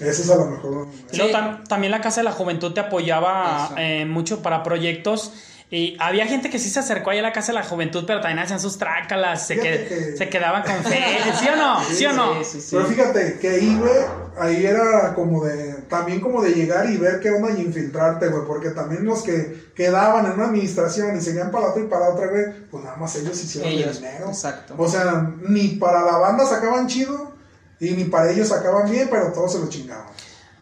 Eso 0.00 0.22
es 0.22 0.30
a 0.30 0.36
lo 0.36 0.46
mejor. 0.46 0.86
Sí. 1.10 1.20
tam- 1.32 1.66
también 1.66 1.90
la 1.90 2.00
Casa 2.00 2.20
de 2.20 2.24
la 2.24 2.32
Juventud 2.32 2.72
te 2.72 2.80
apoyaba 2.80 3.74
eh, 3.76 4.04
mucho 4.06 4.40
para 4.40 4.62
proyectos. 4.62 5.32
Y 5.70 5.98
había 6.00 6.26
gente 6.26 6.48
que 6.48 6.58
sí 6.58 6.70
se 6.70 6.80
acercó 6.80 7.10
ahí 7.10 7.18
a 7.18 7.22
la 7.22 7.32
Casa 7.32 7.52
de 7.52 7.58
la 7.58 7.62
Juventud, 7.64 8.04
pero 8.06 8.20
también 8.22 8.38
hacían 8.38 8.58
sus 8.58 8.78
trácalas, 8.78 9.46
se, 9.46 9.58
que- 9.60 10.14
se 10.16 10.28
quedaban 10.30 10.62
con 10.62 10.82
fe. 10.82 10.98
¿Sí 11.38 11.46
o 11.48 11.56
no? 11.56 11.84
¿Sí, 11.84 12.06
o 12.06 12.12
no? 12.14 12.38
Sí, 12.38 12.44
sí, 12.52 12.60
sí. 12.62 12.68
Pero 12.76 12.86
fíjate 12.86 13.38
que 13.38 13.48
ahí, 13.50 13.76
güey, 13.78 13.92
ahí 14.40 14.64
era 14.64 15.14
como 15.14 15.44
de, 15.44 15.74
también 15.90 16.20
como 16.20 16.40
de 16.42 16.52
llegar 16.52 16.88
y 16.88 16.96
ver 16.96 17.20
qué 17.20 17.30
onda 17.30 17.50
y 17.50 17.60
infiltrarte, 17.60 18.28
güey, 18.28 18.46
porque 18.46 18.70
también 18.70 19.04
los 19.04 19.22
que 19.22 19.68
quedaban 19.74 20.24
en 20.24 20.32
una 20.32 20.44
administración 20.46 21.18
y 21.18 21.20
seguían 21.20 21.50
para 21.50 21.66
la 21.66 21.70
otra 21.72 21.82
y 21.82 21.86
para 21.86 22.00
la 22.08 22.14
otra, 22.14 22.26
güey, 22.28 22.44
pues 22.70 22.84
nada 22.84 22.96
más 22.96 23.14
ellos 23.16 23.38
hicieron 23.44 23.70
el 23.70 23.78
Ellos, 23.82 23.96
dinero. 24.00 24.28
exacto. 24.28 24.74
O 24.78 24.88
sea, 24.88 25.32
ni 25.46 25.68
para 25.76 26.00
la 26.02 26.16
banda 26.16 26.46
sacaban 26.46 26.86
chido 26.86 27.32
y 27.78 27.90
ni 27.90 28.04
para 28.04 28.30
ellos 28.30 28.48
sacaban 28.48 28.90
bien, 28.90 29.08
pero 29.10 29.32
todos 29.32 29.52
se 29.52 29.58
lo 29.58 29.68
chingaban. 29.68 30.06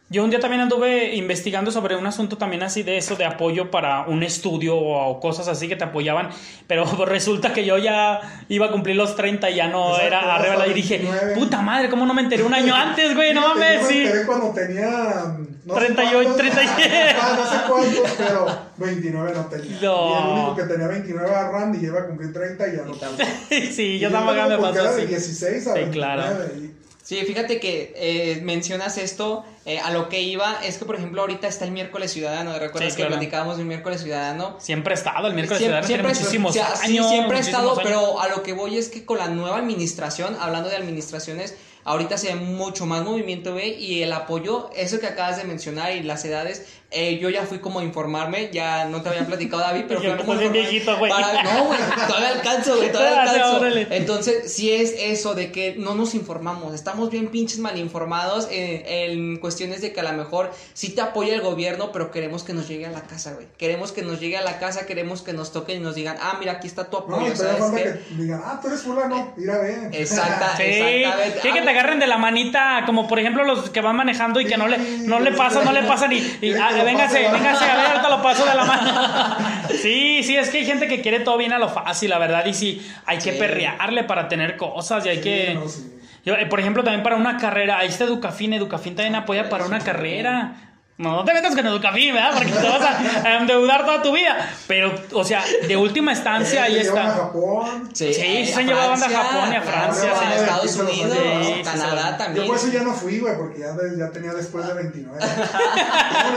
Yo 0.08 0.22
un 0.22 0.30
día 0.30 0.38
también 0.38 0.60
anduve 0.62 1.16
investigando 1.16 1.72
sobre 1.72 1.96
un 1.96 2.06
asunto 2.06 2.38
también 2.38 2.62
así 2.62 2.84
de 2.84 2.96
eso, 2.96 3.16
de 3.16 3.24
apoyo 3.24 3.72
para 3.72 4.02
un 4.02 4.22
estudio 4.22 4.76
o 4.78 5.18
cosas 5.18 5.48
así 5.48 5.66
que 5.66 5.74
te 5.74 5.82
apoyaban, 5.82 6.28
pero 6.68 6.84
resulta 7.06 7.52
que 7.52 7.64
yo 7.64 7.76
ya 7.76 8.20
iba 8.48 8.66
a 8.66 8.70
cumplir 8.70 8.94
los 8.94 9.16
30 9.16 9.50
y 9.50 9.56
ya 9.56 9.66
no 9.66 9.88
Exacto, 9.96 10.06
era 10.06 10.34
arriba 10.36 10.66
y 10.68 10.74
dije, 10.74 10.98
29. 10.98 11.34
puta 11.34 11.60
madre, 11.60 11.90
¿cómo 11.90 12.06
no 12.06 12.14
me 12.14 12.22
enteré 12.22 12.44
un 12.44 12.54
año 12.54 12.72
antes, 12.76 13.16
güey? 13.16 13.34
No 13.34 13.48
mames, 13.48 13.80
yo 13.80 13.86
me 13.88 13.92
sí. 13.92 13.98
enteré 14.04 14.26
cuando 14.26 14.50
tenía. 14.50 15.36
No 15.64 15.74
38, 15.74 16.06
sé 16.06 16.14
cuántos, 16.14 16.36
37. 16.36 17.16
ah, 17.20 17.36
no 17.36 17.44
sé 17.50 17.56
cuántos, 17.68 18.10
pero 18.16 18.46
29 18.76 19.32
no 19.34 19.46
tenía. 19.46 19.78
No. 19.82 20.08
Y 20.08 20.12
el 20.22 20.28
único 20.34 20.54
que 20.56 20.62
tenía 20.72 20.86
29 20.86 21.28
era 21.28 21.50
Randy, 21.50 21.78
y 21.78 21.84
iba 21.86 22.00
a 22.00 22.06
cumplir 22.06 22.32
30 22.32 22.68
y 22.68 22.76
ya 22.76 22.82
no. 22.84 22.92
Tampoco. 22.92 23.28
sí, 23.72 23.98
yo 23.98 24.12
también 24.12 24.48
me 24.50 24.56
porque 24.56 24.62
pasó 24.78 24.80
era 24.88 24.92
de 24.94 25.02
así. 25.02 25.06
16 25.08 25.66
a 25.66 25.72
Sí, 25.72 25.78
29. 25.80 25.90
claro. 25.90 26.44
y- 26.56 26.76
Sí, 27.06 27.14
fíjate 27.24 27.60
que 27.60 27.92
eh, 27.94 28.40
mencionas 28.42 28.98
esto, 28.98 29.44
eh, 29.64 29.78
a 29.78 29.92
lo 29.92 30.08
que 30.08 30.22
iba 30.22 30.58
es 30.64 30.76
que, 30.76 30.84
por 30.86 30.96
ejemplo, 30.96 31.20
ahorita 31.20 31.46
está 31.46 31.64
el 31.64 31.70
miércoles 31.70 32.10
ciudadano, 32.12 32.58
¿recuerdas 32.58 32.94
Sí, 32.94 33.00
que 33.00 33.06
platicábamos 33.06 33.58
del 33.58 33.66
miércoles 33.66 34.02
ciudadano? 34.02 34.56
Siempre 34.58 34.92
ha 34.92 34.96
estado 34.96 35.28
el 35.28 35.34
miércoles 35.34 35.60
Siempre- 35.60 35.86
ciudadano, 35.86 35.86
tiene 35.86 36.02
siempre- 36.02 36.18
muchísimos 36.20 36.50
o 36.50 36.52
sea, 36.54 36.74
sí, 36.74 36.96
años. 36.96 37.08
siempre 37.08 37.36
ha 37.36 37.40
estado, 37.40 37.74
muchísimos 37.74 37.94
años. 37.96 38.12
pero 38.16 38.20
a 38.20 38.28
lo 38.36 38.42
que 38.42 38.54
voy 38.54 38.76
es 38.76 38.88
que 38.88 39.04
con 39.04 39.18
la 39.18 39.28
nueva 39.28 39.58
administración, 39.58 40.36
hablando 40.40 40.68
de 40.68 40.74
administraciones, 40.74 41.54
ahorita 41.84 42.18
se 42.18 42.34
ve 42.34 42.40
mucho 42.40 42.86
más 42.86 43.04
movimiento, 43.04 43.52
güey, 43.52 43.74
y 43.74 44.02
el 44.02 44.12
apoyo, 44.12 44.70
eso 44.74 44.98
que 44.98 45.06
acabas 45.06 45.36
de 45.36 45.44
mencionar 45.44 45.92
y 45.92 46.02
las 46.02 46.24
edades, 46.24 46.66
eh, 46.90 47.18
yo 47.18 47.28
ya 47.30 47.42
fui 47.42 47.58
como 47.58 47.80
a 47.80 47.84
informarme, 47.84 48.50
ya 48.52 48.84
no 48.86 49.02
te 49.02 49.08
había 49.08 49.26
platicado, 49.26 49.62
David, 49.62 49.84
pero 49.88 50.00
fui 50.00 50.10
como 50.16 50.32
a 50.32 50.36
"Estás 50.36 50.38
bien 50.38 50.52
viejito, 50.52 50.96
güey". 50.98 51.10
para- 51.10 51.42
No, 51.42 51.64
güey, 51.64 51.78
todavía 52.06 52.28
alcanzo, 52.30 52.76
güey, 52.76 52.92
todavía 52.92 53.16
Ah, 53.20 53.22
alcanzo. 53.30 53.56
órale. 53.60 53.86
Entonces, 53.90 54.52
sí 54.52 54.72
es 54.72 54.94
eso 54.98 55.34
de 55.34 55.50
que 55.52 55.74
no 55.76 55.94
nos 55.94 56.14
informamos, 56.14 56.74
estamos 56.74 57.10
bien 57.10 57.28
pinches 57.28 57.58
mal 57.58 57.76
informados 57.78 58.48
en, 58.50 58.82
en 58.86 59.36
cuestiones 59.38 59.80
de 59.82 59.92
que 59.92 60.00
a 60.00 60.04
lo 60.04 60.12
mejor 60.12 60.52
sí 60.74 60.90
te 60.94 61.00
apoya 61.00 61.34
el 61.34 61.40
gobierno, 61.40 61.90
pero 61.92 62.10
queremos 62.10 62.42
que 62.44 62.52
nos 62.54 62.68
llegue 62.68 62.86
a 62.86 62.90
la 62.90 63.02
casa, 63.02 63.34
güey. 63.34 63.46
Queremos 63.58 63.92
que 63.92 64.02
nos 64.02 64.20
llegue 64.20 64.36
a 64.36 64.42
la 64.42 64.58
casa, 64.58 64.86
queremos 64.86 65.22
que 65.22 65.32
nos 65.32 65.52
toquen 65.52 65.78
y 65.78 65.80
nos 65.80 65.94
digan, 65.94 66.16
ah, 66.20 66.36
mira, 66.38 66.52
aquí 66.52 66.66
está 66.68 66.84
tu 66.84 66.98
No, 67.08 67.16
apoyo, 67.16 67.32
y 67.32 67.36
todavía 67.36 67.58
¿sabes 67.66 67.82
que 68.08 68.14
digan, 68.14 68.40
ah, 68.44 68.58
tú 68.62 68.68
eres 68.68 68.82
fulano, 68.82 69.32
mira, 69.36 69.58
ve. 69.58 69.88
Exacta. 69.92 70.56
Sí, 70.56 70.62
Exactamente. 70.62 71.40
sí, 71.42 71.52
que 71.52 71.62
te 71.62 71.70
agarren 71.70 71.98
de 71.98 72.06
la 72.06 72.18
manita, 72.18 72.82
como 72.86 73.08
por 73.08 73.18
ejemplo 73.18 73.44
los 73.44 73.70
que 73.70 73.80
van 73.80 73.96
manejando 73.96 74.40
y 74.40 74.46
que 74.46 74.56
no 74.56 74.68
le, 74.68 74.78
no 74.78 75.20
le 75.20 75.32
pasan, 75.32 75.64
no 75.64 75.72
le 75.72 75.82
pasan 75.82 76.12
y, 76.12 76.16
y, 76.40 76.52
Ah, 76.76 76.78
lo 76.80 76.84
véngase, 76.84 77.28
véngase, 77.30 77.64
a 77.64 77.76
ver, 77.76 77.86
ahorita 77.86 78.08
lo 78.08 78.22
paso 78.22 78.44
de 78.46 78.54
la 78.54 78.64
mano. 78.64 79.36
Sí, 79.82 80.22
sí, 80.22 80.36
es 80.36 80.48
que 80.50 80.58
hay 80.58 80.66
gente 80.66 80.88
que 80.88 81.00
quiere 81.00 81.20
todo 81.20 81.36
bien 81.36 81.52
a 81.52 81.58
lo 81.58 81.68
fácil, 81.68 82.10
la 82.10 82.18
verdad, 82.18 82.44
y 82.46 82.54
sí, 82.54 82.84
hay 83.04 83.18
que 83.18 83.32
Sí. 83.32 83.38
perrearle 83.38 84.04
para 84.04 84.26
tener 84.28 84.56
cosas 84.56 85.04
y 85.06 85.10
hay 85.10 85.16
Sí, 85.16 85.22
que... 85.22 85.54
no, 85.54 85.68
sí. 85.68 85.92
Yo, 86.24 86.34
eh, 86.34 86.46
por 86.46 86.58
ejemplo, 86.58 86.82
también 86.82 87.04
para 87.04 87.14
una 87.16 87.36
carrera, 87.36 87.78
ahí 87.78 87.86
está 87.88 88.02
Educafin, 88.04 88.52
Educafin 88.54 88.96
también 88.96 89.14
apoya 89.14 89.48
para 89.48 89.64
una 89.64 89.78
carrera. 89.78 90.54
No, 90.98 91.16
no 91.16 91.24
te 91.26 91.34
metas 91.34 91.54
con 91.54 91.66
Educafin, 91.66 92.14
¿verdad? 92.14 92.30
Porque 92.34 92.52
te 92.52 92.66
vas 92.68 92.80
a, 92.80 93.28
a 93.28 93.36
endeudar 93.36 93.84
toda 93.84 94.00
tu 94.02 94.12
vida. 94.12 94.48
Pero, 94.66 94.94
o 95.12 95.24
sea, 95.24 95.44
de 95.68 95.76
última 95.76 96.12
instancia, 96.12 96.62
ahí 96.64 96.74
llevan 96.82 96.98
a 97.06 97.10
está. 97.10 97.14
Japón. 97.24 97.90
Sí, 97.92 98.04
eh, 98.16 98.46
se 98.46 98.60
han 98.60 98.66
llevado 98.66 98.90
banda 98.92 99.06
a 99.06 99.10
Japón 99.10 99.52
y 99.52 99.56
a 99.56 99.60
Francia, 99.62 100.10
a 100.12 100.16
sí. 100.18 100.40
Estados 100.40 100.70
Sí, 100.70 100.80
Unidos, 100.80 101.18
sí, 101.18 101.52
sí, 101.56 101.62
Canadá 101.62 102.08
sí. 102.12 102.14
también. 102.18 102.46
Yo 102.46 102.50
por 102.50 102.56
eso 102.56 102.68
ya 102.72 102.82
no 102.82 102.94
fui, 102.94 103.18
güey, 103.18 103.36
porque 103.36 103.58
ya, 103.60 104.10
tenía 104.10 104.32
después 104.32 104.66
de 104.66 104.72
29. 104.74 105.18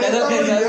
ya 0.00 0.10
no 0.10 0.18
estaba, 0.18 0.30
ya 0.30 0.60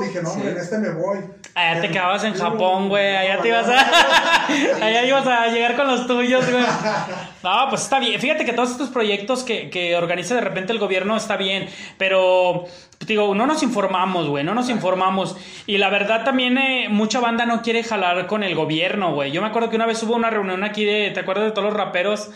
dije, 0.00 0.22
no, 0.22 0.30
Sí. 0.30 0.34
hombre, 0.36 0.50
en 0.50 0.56
este 0.58 0.78
me 0.78 0.90
voy. 0.90 1.18
Allá 1.54 1.80
te 1.80 1.90
quedabas 1.90 2.24
en 2.24 2.34
Japón, 2.34 2.88
güey. 2.88 3.16
Allá 3.16 3.40
te 3.40 3.48
ibas 3.48 3.66
a. 3.68 4.46
Allá 4.84 5.02
ibas 5.04 5.26
a 5.26 5.46
llegar 5.48 5.76
con 5.76 5.86
los 5.88 6.06
tuyos, 6.06 6.44
güey. 6.50 6.64
No, 7.42 7.66
pues 7.68 7.82
está 7.82 8.00
bien. 8.00 8.20
Fíjate 8.20 8.44
que 8.44 8.52
todos 8.52 8.70
estos 8.70 8.88
proyectos 8.88 9.44
que, 9.44 9.70
que 9.70 9.96
organiza 9.96 10.34
de 10.34 10.40
repente 10.40 10.72
el 10.72 10.78
gobierno 10.78 11.16
está 11.16 11.36
bien. 11.36 11.68
Pero, 11.96 12.64
digo, 13.06 13.34
no 13.34 13.46
nos 13.46 13.62
informamos, 13.62 14.28
güey. 14.28 14.44
No 14.44 14.54
nos 14.54 14.68
informamos. 14.68 15.36
Y 15.66 15.78
la 15.78 15.88
verdad 15.88 16.24
también, 16.24 16.58
eh, 16.58 16.88
mucha 16.88 17.20
banda 17.20 17.46
no 17.46 17.62
quiere 17.62 17.84
jalar 17.84 18.26
con 18.26 18.42
el 18.42 18.54
gobierno, 18.54 19.14
güey. 19.14 19.30
Yo 19.30 19.40
me 19.40 19.48
acuerdo 19.48 19.70
que 19.70 19.76
una 19.76 19.86
vez 19.86 20.02
hubo 20.02 20.16
una 20.16 20.30
reunión 20.30 20.64
aquí 20.64 20.84
de. 20.84 21.10
¿Te 21.12 21.20
acuerdas 21.20 21.44
de 21.44 21.52
todos 21.52 21.64
los 21.64 21.74
raperos? 21.74 22.30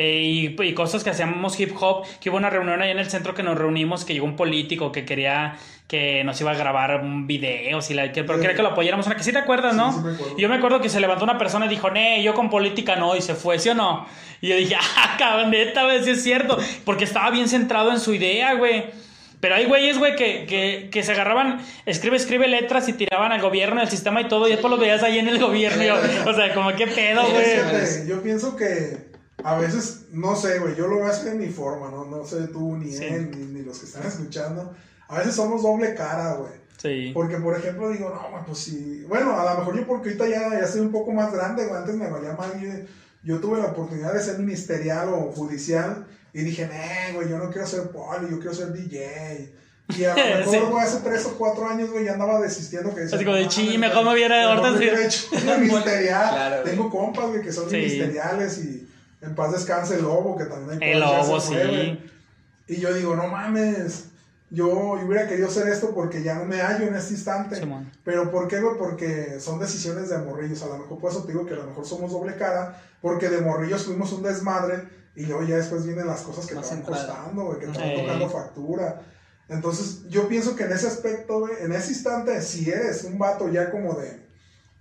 Eh, 0.00 0.22
y, 0.22 0.62
y 0.62 0.74
cosas 0.74 1.02
que 1.02 1.10
hacíamos 1.10 1.58
hip 1.58 1.74
hop, 1.80 2.06
que 2.20 2.30
hubo 2.30 2.36
una 2.36 2.50
reunión 2.50 2.80
ahí 2.80 2.92
en 2.92 3.00
el 3.00 3.10
centro 3.10 3.34
que 3.34 3.42
nos 3.42 3.58
reunimos, 3.58 4.04
que 4.04 4.12
llegó 4.12 4.26
un 4.26 4.36
político 4.36 4.92
que 4.92 5.04
quería 5.04 5.56
que 5.88 6.22
nos 6.22 6.40
iba 6.40 6.52
a 6.52 6.54
grabar 6.54 7.00
un 7.00 7.26
video, 7.26 7.82
si 7.82 7.94
la, 7.94 8.12
que, 8.12 8.22
pero 8.22 8.38
quería 8.38 8.54
que 8.54 8.62
lo 8.62 8.68
apoyáramos, 8.68 9.06
una 9.06 9.16
que 9.16 9.24
sí 9.24 9.32
te 9.32 9.38
acuerdas, 9.38 9.74
¿no? 9.74 9.90
Sí, 9.90 9.98
sí 9.98 10.04
me 10.04 10.12
acuerdo. 10.12 10.34
y 10.38 10.42
yo 10.42 10.48
me 10.48 10.54
acuerdo 10.54 10.80
que 10.80 10.88
se 10.88 11.00
levantó 11.00 11.24
una 11.24 11.36
persona 11.36 11.66
y 11.66 11.68
dijo, 11.68 11.90
nee, 11.90 12.22
yo 12.22 12.32
con 12.34 12.48
política 12.48 12.94
no, 12.94 13.16
y 13.16 13.22
se 13.22 13.34
fue, 13.34 13.58
¿sí 13.58 13.70
o 13.70 13.74
no? 13.74 14.06
Y 14.40 14.48
yo 14.48 14.56
dije, 14.56 14.76
ah, 14.96 15.16
cabrón, 15.18 15.50
neta, 15.50 15.82
güey, 15.82 16.04
sí 16.04 16.10
es 16.10 16.22
cierto, 16.22 16.58
porque 16.84 17.02
estaba 17.02 17.30
bien 17.32 17.48
centrado 17.48 17.90
en 17.90 17.98
su 17.98 18.14
idea, 18.14 18.54
güey. 18.54 18.84
Pero 19.40 19.56
hay 19.56 19.64
güeyes, 19.64 19.98
güey, 19.98 20.14
que, 20.14 20.46
que, 20.46 20.90
que 20.92 21.02
se 21.02 21.10
agarraban, 21.10 21.60
escribe, 21.86 22.16
escribe 22.16 22.46
letras 22.46 22.88
y 22.88 22.92
tiraban 22.92 23.32
al 23.32 23.40
gobierno, 23.40 23.80
al 23.80 23.88
sistema 23.88 24.20
y 24.20 24.28
todo, 24.28 24.46
y 24.46 24.52
después 24.52 24.70
los 24.70 24.78
veías 24.78 25.02
ahí 25.02 25.18
en 25.18 25.26
el 25.26 25.40
gobierno. 25.40 25.82
yo, 25.82 25.96
o 26.26 26.34
sea, 26.34 26.54
como 26.54 26.72
qué 26.76 26.86
pedo, 26.86 27.22
Sí, 27.24 27.32
güey. 27.32 28.08
Yo 28.08 28.22
pienso 28.22 28.54
que 28.54 29.07
a 29.44 29.56
veces, 29.58 30.02
no 30.12 30.34
sé, 30.36 30.58
güey, 30.58 30.74
yo 30.74 30.86
lo 30.88 30.96
veo 30.96 31.06
así 31.06 31.24
de 31.26 31.34
mi 31.34 31.46
forma, 31.48 31.90
¿no? 31.90 32.04
No 32.04 32.24
sé 32.24 32.48
tú, 32.48 32.76
ni 32.76 32.90
Sí. 32.92 33.04
él, 33.04 33.30
ni, 33.30 33.44
ni 33.46 33.62
los 33.62 33.78
que 33.78 33.86
están 33.86 34.06
escuchando. 34.06 34.74
A 35.08 35.18
veces 35.18 35.34
somos 35.34 35.62
doble 35.62 35.94
cara, 35.94 36.34
güey. 36.34 36.52
Sí. 36.76 37.10
Porque, 37.14 37.36
por 37.38 37.56
ejemplo, 37.56 37.88
digo, 37.90 38.10
no, 38.10 38.30
güey, 38.30 38.44
pues 38.44 38.58
sí. 38.58 39.04
Bueno, 39.08 39.38
a 39.38 39.52
lo 39.54 39.58
mejor 39.60 39.76
yo 39.76 39.86
porque 39.86 40.08
ahorita 40.10 40.28
ya, 40.28 40.60
ya 40.60 40.66
soy 40.66 40.80
un 40.82 40.92
poco 40.92 41.12
más 41.12 41.32
grande, 41.32 41.66
güey. 41.66 41.76
Antes 41.78 41.94
me 41.96 42.08
valía 42.10 42.32
más. 42.34 42.48
Yo, 42.60 42.68
yo 43.24 43.40
tuve 43.40 43.58
la 43.58 43.66
oportunidad 43.66 44.12
de 44.12 44.20
ser 44.22 44.38
ministerial 44.38 45.08
o 45.08 45.32
judicial. 45.32 46.06
Y 46.32 46.42
dije, 46.42 46.66
nah, 46.68 47.14
güey, 47.14 47.28
yo 47.28 47.38
no 47.38 47.50
quiero 47.50 47.66
ser 47.66 47.90
poli, 47.90 48.28
yo 48.30 48.38
quiero 48.38 48.54
ser 48.54 48.72
DJ. 48.72 49.52
Y 49.96 50.04
a 50.04 50.14
lo 50.14 50.14
mejor, 50.38 50.54
Sí. 50.54 50.60
güey, 50.70 50.84
hace 50.84 50.98
tres 51.00 51.24
o 51.26 51.38
cuatro 51.38 51.66
años, 51.68 51.90
güey, 51.90 52.04
ya 52.04 52.12
andaba 52.12 52.40
desistiendo. 52.40 52.94
Que 52.94 53.02
Así 53.04 53.24
como 53.24 53.36
de, 53.36 53.44
"No 53.44 53.48
"Chi, 53.48 53.78
mejor 53.78 54.04
me 54.04 54.12
hubiera 54.12 54.44
ahorita 54.44 54.70
me 54.72 54.78
sí". 54.78 54.84
hubiera 54.84 55.04
hecho 55.06 55.26
ministerial. 55.60 56.30
Claro. 56.30 56.62
Tengo 56.64 56.90
compas, 56.90 57.28
güey, 57.28 57.40
que 57.42 57.52
son 57.52 57.68
Sí. 57.70 57.76
ministeriales 57.76 58.58
y 58.58 58.87
en 59.20 59.34
paz 59.34 59.52
descanse 59.52 59.96
el 59.96 60.02
lobo, 60.02 60.36
que 60.36 60.44
también 60.44 60.82
hay 60.82 60.92
El 60.92 61.00
lobo, 61.00 61.40
sí. 61.40 61.54
Y 62.66 62.76
yo 62.76 62.92
digo, 62.92 63.16
no 63.16 63.28
mames, 63.28 64.06
yo, 64.50 64.98
yo 64.98 65.06
hubiera 65.06 65.26
querido 65.26 65.48
hacer 65.48 65.68
esto 65.68 65.94
porque 65.94 66.22
ya 66.22 66.34
no 66.34 66.44
me 66.44 66.60
hallo 66.60 66.86
en 66.86 66.94
este 66.94 67.14
instante. 67.14 67.60
Pero 68.04 68.30
¿por 68.30 68.48
qué, 68.48 68.60
güey? 68.60 68.76
Porque 68.78 69.40
son 69.40 69.58
decisiones 69.58 70.08
de 70.08 70.18
morrillos. 70.18 70.62
A 70.62 70.68
lo 70.68 70.78
mejor 70.78 70.98
por 70.98 71.10
eso 71.10 71.22
te 71.24 71.32
digo 71.32 71.46
que 71.46 71.54
a 71.54 71.58
lo 71.58 71.66
mejor 71.66 71.86
somos 71.86 72.12
doble 72.12 72.36
cara, 72.36 72.80
porque 73.00 73.28
de 73.28 73.40
morrillos 73.40 73.84
fuimos 73.84 74.12
un 74.12 74.22
desmadre 74.22 74.88
y 75.14 75.26
luego 75.26 75.42
ya 75.44 75.56
después 75.56 75.84
vienen 75.84 76.06
las 76.06 76.20
cosas 76.20 76.46
que 76.46 76.54
Más 76.54 76.68
te 76.68 76.76
van 76.76 76.84
centrado. 76.84 77.06
costando, 77.06 77.44
güey, 77.44 77.58
que 77.58 77.66
te 77.66 77.78
van 77.78 77.94
tocando 77.94 78.28
factura. 78.30 79.02
Entonces, 79.48 80.08
yo 80.08 80.28
pienso 80.28 80.54
que 80.54 80.64
en 80.64 80.72
ese 80.72 80.86
aspecto, 80.86 81.40
güey, 81.40 81.54
en 81.60 81.72
ese 81.72 81.92
instante, 81.92 82.40
si 82.42 82.70
eres 82.70 83.04
un 83.04 83.18
vato 83.18 83.48
ya 83.48 83.70
como 83.70 83.94
de, 83.94 84.26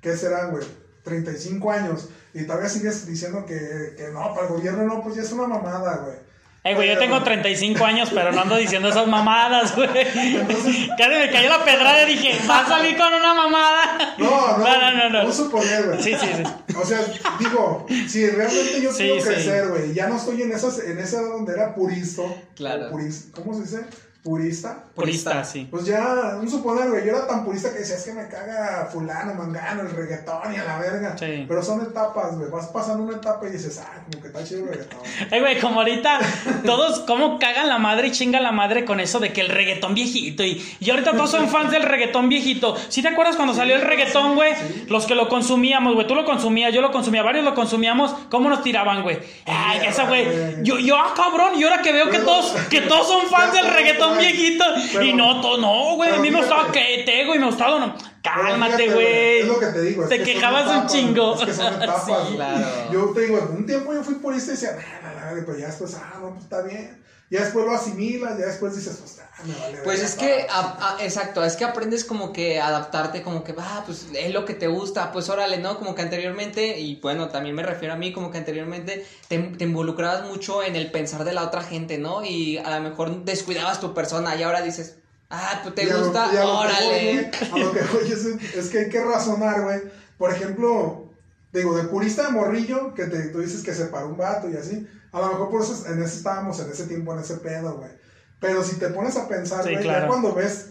¿qué 0.01 0.15
serán, 0.15 0.51
güey? 0.51 0.65
35 1.03 1.71
años 1.71 2.09
y 2.39 2.45
todavía 2.45 2.69
sigues 2.69 3.05
diciendo 3.07 3.45
que, 3.45 3.93
que 3.97 4.09
no, 4.13 4.33
para 4.33 4.47
el 4.47 4.53
gobierno 4.53 4.83
no, 4.83 5.01
pues 5.03 5.15
ya 5.15 5.21
es 5.23 5.31
una 5.31 5.47
mamada, 5.47 5.97
güey. 5.97 6.15
Eh, 6.63 6.75
güey, 6.75 6.89
yo 6.89 6.97
tengo 6.99 7.23
35 7.23 7.85
años, 7.85 8.09
pero 8.13 8.33
no 8.33 8.41
ando 8.41 8.57
diciendo 8.57 8.89
esas 8.89 9.07
mamadas, 9.07 9.73
güey. 9.73 9.87
Casi 9.93 10.89
me 10.97 11.31
cayó 11.31 11.49
la 11.49 11.63
pedrada 11.63 12.03
y 12.03 12.15
dije, 12.15 12.37
va 12.49 12.59
a 12.59 12.67
salir 12.67 12.97
con 12.97 13.13
una 13.13 13.33
mamada. 13.33 14.15
No, 14.17 14.57
no, 14.57 14.57
No, 14.57 14.91
no, 14.91 15.09
no, 15.09 15.23
no. 15.23 15.31
Suponer, 15.31 15.85
güey. 15.85 16.03
Sí, 16.03 16.13
sí, 16.19 16.27
sí. 16.35 16.75
O 16.75 16.83
sea, 16.85 16.99
digo, 17.39 17.85
si 18.09 18.27
realmente 18.27 18.81
yo 18.81 18.91
Sí, 18.91 19.03
quiero 19.03 19.21
sí. 19.21 19.27
crecer, 19.27 19.67
güey, 19.69 19.93
ya 19.93 20.07
no 20.07 20.17
estoy 20.17 20.41
en 20.41 20.51
esas, 20.51 20.79
en 20.79 20.99
esa 20.99 21.21
donde 21.21 21.53
era 21.53 21.73
puristo. 21.73 22.35
Claro. 22.55 22.91
puris- 22.91 23.31
¿Cómo 23.31 23.53
se 23.53 23.61
dice? 23.61 23.85
Purista. 24.27 24.83
Purista, 24.93 25.41
sí. 25.45 25.69
Pues 25.71 25.85
ya, 25.85 26.37
un 26.37 26.49
suponer, 26.49 26.89
güey, 26.89 27.05
yo 27.05 27.11
era 27.11 27.25
tan 27.25 27.45
purista 27.45 27.71
que 27.71 27.79
decía, 27.79 27.95
es 27.95 28.03
que 28.03 28.11
me 28.11 28.27
caga 28.27 28.89
fulano, 28.91 29.33
mangano, 29.35 29.83
el 29.83 29.91
reggaetón 29.91 30.53
y 30.53 30.57
a 30.57 30.65
la 30.65 30.79
verga. 30.79 31.15
Sí. 31.17 31.45
Pero 31.47 31.63
son 31.63 31.81
etapas, 31.81 32.37
güey, 32.37 32.51
vas 32.51 32.67
pasando 32.67 33.03
una 33.03 33.15
etapa 33.15 33.47
y 33.47 33.51
dices, 33.51 33.79
ah, 33.81 34.01
como 34.03 34.21
que 34.21 34.27
está 34.27 34.43
chido 34.43 34.63
el 34.63 34.69
reggaetón. 34.69 34.99
Eh, 35.31 35.39
güey, 35.39 35.59
como 35.59 35.79
ahorita 35.79 36.19
todos 36.65 36.99
cómo 36.99 37.39
cagan 37.39 37.69
la 37.69 37.77
madre 37.77 38.07
y 38.07 38.11
chinga 38.11 38.41
la 38.41 38.51
madre 38.51 38.83
con 38.83 38.99
eso 38.99 39.19
de 39.19 39.31
que 39.31 39.41
el 39.41 39.49
reggaetón 39.49 39.93
viejito 39.93 40.43
y, 40.43 40.63
y 40.79 40.89
ahorita 40.89 41.11
todos 41.11 41.31
son 41.31 41.47
fans 41.47 41.71
del 41.71 41.83
reggaetón 41.83 42.27
viejito. 42.27 42.75
¿Sí 42.89 43.01
te 43.01 43.07
acuerdas 43.07 43.37
cuando 43.37 43.53
salió 43.53 43.75
el 43.75 43.81
reggaetón, 43.81 44.35
güey? 44.35 44.53
Los 44.87 45.05
que 45.05 45.15
lo 45.15 45.29
consumíamos, 45.29 45.93
güey, 45.93 46.05
tú 46.05 46.15
lo 46.15 46.25
consumías, 46.25 46.73
yo 46.73 46.81
lo 46.81 46.91
consumía, 46.91 47.23
varios 47.23 47.45
lo 47.45 47.55
consumíamos, 47.55 48.13
¿cómo 48.29 48.49
nos 48.49 48.61
tiraban, 48.61 49.03
güey? 49.03 49.19
Ay, 49.45 49.87
esa 49.87 50.05
güey, 50.05 50.27
yo, 50.63 50.79
yo, 50.79 50.97
ah, 50.97 51.13
cabrón, 51.15 51.53
y 51.57 51.63
ahora 51.63 51.81
que 51.81 51.93
veo 51.93 52.09
que 52.09 52.19
todos, 52.19 52.51
que 52.69 52.81
todos 52.81 53.07
son 53.07 53.27
fans 53.27 53.53
del 53.53 53.67
reggaetón 53.67 54.16
viejito. 54.17 54.65
Pero- 54.93 55.05
y 55.05 55.13
no, 55.13 55.41
to- 55.41 55.57
no, 55.57 55.95
güey, 55.95 56.11
a 56.13 56.17
mí 56.17 56.29
me 56.31 56.39
gustaba 56.39 56.71
que 56.71 57.03
te 57.05 57.25
güey, 57.25 57.39
me 57.39 57.45
gustaba, 57.45 57.79
no, 57.79 57.95
cálmate, 58.35 58.93
güey. 58.93 59.39
Es 59.39 59.47
lo 59.47 59.59
que 59.59 59.65
te 59.67 59.81
digo. 59.81 60.03
es 60.03 60.09
Te 60.09 60.17
que 60.19 60.23
quejabas 60.33 60.81
un 60.83 60.87
chingo. 60.87 61.35
Es 61.35 61.45
que 61.45 61.53
son 61.53 61.73
etapas. 61.81 62.05
Sí, 62.05 62.11
güey. 62.11 62.35
claro. 62.35 62.67
Yo 62.93 63.05
te 63.13 63.21
digo, 63.21 63.49
un 63.57 63.65
tiempo 63.65 63.93
yo 63.93 64.03
fui 64.03 64.15
purista 64.15 64.51
y 64.51 64.55
decía, 64.55 64.77
nah, 65.03 65.13
nah, 65.33 65.43
pero 65.45 65.57
ya 65.57 65.67
después, 65.67 65.95
ah, 65.95 66.13
no, 66.21 66.29
pues 66.31 66.43
está 66.43 66.61
bien. 66.61 67.03
Ya 67.29 67.41
después 67.43 67.65
lo 67.65 67.73
asimilas, 67.73 68.39
ya 68.39 68.45
después 68.45 68.73
dices, 68.73 68.95
pues, 69.01 69.19
ah, 69.19 69.41
me 69.45 69.53
vale. 69.53 69.77
Pues 69.83 70.01
es 70.01 70.15
que, 70.15 70.45
para- 70.47 70.59
a- 70.61 70.95
a- 70.97 71.03
exacto, 71.03 71.43
es 71.43 71.57
que 71.57 71.65
aprendes 71.65 72.05
como 72.05 72.31
que 72.31 72.57
a 72.61 72.67
adaptarte, 72.67 73.21
como 73.21 73.43
que, 73.43 73.53
ah, 73.57 73.83
pues 73.85 74.07
es 74.13 74.33
lo 74.33 74.45
que 74.45 74.53
te 74.53 74.67
gusta, 74.67 75.11
pues 75.11 75.27
órale, 75.27 75.57
¿no? 75.57 75.77
Como 75.77 75.93
que 75.93 76.03
anteriormente, 76.03 76.79
y 76.79 77.01
bueno, 77.01 77.27
también 77.27 77.53
me 77.53 77.63
refiero 77.63 77.93
a 77.95 77.97
mí, 77.97 78.13
como 78.13 78.31
que 78.31 78.37
anteriormente 78.37 79.05
te, 79.27 79.39
te 79.39 79.63
involucrabas 79.65 80.23
mucho 80.23 80.63
en 80.63 80.77
el 80.77 80.89
pensar 80.89 81.25
de 81.25 81.33
la 81.33 81.43
otra 81.43 81.63
gente, 81.63 81.97
¿no? 81.97 82.23
Y 82.23 82.59
a 82.59 82.79
lo 82.79 82.89
mejor 82.89 83.25
descuidabas 83.25 83.81
tu 83.81 83.93
persona 83.93 84.33
y 84.37 84.43
ahora 84.43 84.61
dices, 84.61 84.95
ah, 85.29 85.59
pues 85.63 85.75
te 85.75 85.83
Y 85.83 85.87
gusta, 85.91 86.23
a 86.23 86.27
lo 86.27 86.31
que 86.31 86.37
voy, 86.39 86.55
órale. 86.55 86.85
güey, 87.13 87.25
A 87.51 87.57
lo 87.65 87.71
que 87.73 87.81
voy 87.81 88.11
es, 88.11 88.25
es 88.55 88.69
que 88.69 88.79
hay 88.79 88.89
que 88.89 89.03
razonar, 89.03 89.61
güey. 89.63 89.81
Por 90.17 90.31
ejemplo, 90.31 91.09
digo, 91.53 91.75
de 91.77 91.83
purista 91.85 92.23
de 92.23 92.29
morrillo, 92.31 92.93
que 92.93 93.05
te, 93.05 93.29
tú 93.29 93.39
dices 93.39 93.63
que 93.63 93.73
se 93.73 93.85
paró 93.85 94.07
un 94.07 94.17
vato 94.17 94.49
y 94.49 94.55
así. 94.57 94.87
A 95.11 95.19
lo 95.21 95.27
mejor 95.27 95.49
por 95.49 95.61
eso 95.61 95.85
en 95.87 96.01
ese 96.03 96.17
estábamos, 96.17 96.59
en 96.59 96.69
ese 96.69 96.85
tiempo, 96.87 97.13
en 97.13 97.19
ese 97.19 97.35
pedo, 97.37 97.77
güey. 97.77 97.91
Pero 98.39 98.63
si 98.63 98.75
te 98.77 98.89
pones 98.89 99.15
a 99.17 99.27
pensar, 99.27 99.63
Sí, 99.63 99.71
güey, 99.71 99.83
claro. 99.83 100.01
ya 100.01 100.07
cuando 100.07 100.33
ves 100.33 100.67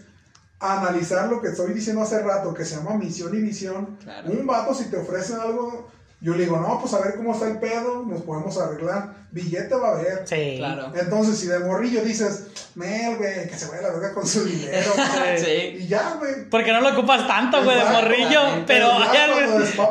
a 0.59 0.79
analizar 0.79 1.27
lo 1.29 1.41
que 1.41 1.49
estoy 1.49 1.73
diciendo 1.73 2.01
hace 2.01 2.19
rato, 2.21 2.53
que 2.53 2.65
se 2.65 2.75
llama 2.77 2.95
misión 2.95 3.35
y 3.35 3.41
visión, 3.41 3.97
Claro. 4.03 4.31
un 4.31 4.47
vato 4.47 4.73
si 4.73 4.85
te 4.85 4.97
ofrece 4.97 5.33
algo, 5.35 5.89
yo 6.19 6.33
le 6.33 6.45
digo, 6.45 6.57
no, 6.57 6.79
pues 6.81 6.93
a 6.95 6.99
ver 6.99 7.15
cómo 7.15 7.33
está 7.33 7.47
el 7.47 7.59
pedo, 7.59 8.03
nos 8.03 8.23
podemos 8.23 8.57
arreglar. 8.59 9.13
Billete 9.31 9.75
va 9.75 9.89
a 9.89 9.91
haber. 9.91 10.27
Sí. 10.27 10.55
Claro. 10.57 10.91
Entonces, 10.95 11.37
si 11.37 11.45
de 11.45 11.59
morrillo 11.59 12.01
dices, 12.01 12.47
Mel, 12.73 13.17
güey, 13.17 13.47
que 13.47 13.55
se 13.55 13.67
vaya 13.67 13.79
a 13.79 13.81
la 13.83 13.89
verga 13.93 14.13
con 14.15 14.25
su 14.25 14.43
dinero. 14.43 14.91
Sí. 15.37 15.77
y 15.79 15.87
ya, 15.87 16.15
güey. 16.17 16.49
Porque 16.49 16.71
no 16.73 16.81
lo 16.81 16.89
ocupas 16.89 17.27
tanto, 17.27 17.63
güey, 17.63 17.77
de 17.77 17.85
morrillo. 17.85 18.43
neta, 18.55 18.65
Pero 18.65 18.87
ya 19.13 19.27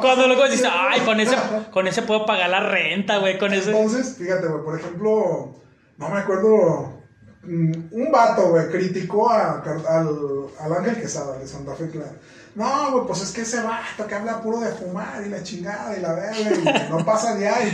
cuando 0.00 0.26
luego 0.26 0.48
dices, 0.48 0.68
ay, 0.68 1.00
con 1.02 1.20
ese, 1.20 1.36
con 1.70 1.86
ese 1.86 2.02
puedo 2.02 2.26
pagar 2.26 2.50
la 2.50 2.60
renta, 2.60 3.18
güey, 3.18 3.38
con 3.38 3.52
ese. 3.54 3.70
Entonces, 3.70 4.16
fíjate, 4.18 4.48
güey, 4.48 4.64
por 4.64 4.80
ejemplo, 4.80 5.54
no 5.96 6.08
me 6.08 6.18
acuerdo, 6.18 7.02
mm, 7.44 7.72
un 7.92 8.10
vato, 8.10 8.48
güey, 8.50 8.68
criticó 8.68 9.30
a, 9.30 9.62
al, 9.62 10.48
al 10.58 10.72
Ángel 10.76 11.00
Quesada 11.00 11.38
de 11.38 11.46
Santa 11.46 11.76
Fe 11.76 11.88
Clara. 11.88 12.10
No, 12.56 12.90
güey, 12.92 13.06
pues 13.06 13.22
es 13.22 13.30
que 13.32 13.42
ese 13.42 13.60
vato 13.62 14.06
que 14.08 14.14
habla 14.14 14.40
puro 14.40 14.60
de 14.60 14.72
fumar 14.72 15.22
y 15.24 15.28
la 15.28 15.42
chingada 15.42 15.96
y 15.96 16.00
la 16.00 16.14
verga 16.14 16.88
no 16.90 17.04
pasa 17.04 17.34
de 17.36 17.48
ahí. 17.48 17.70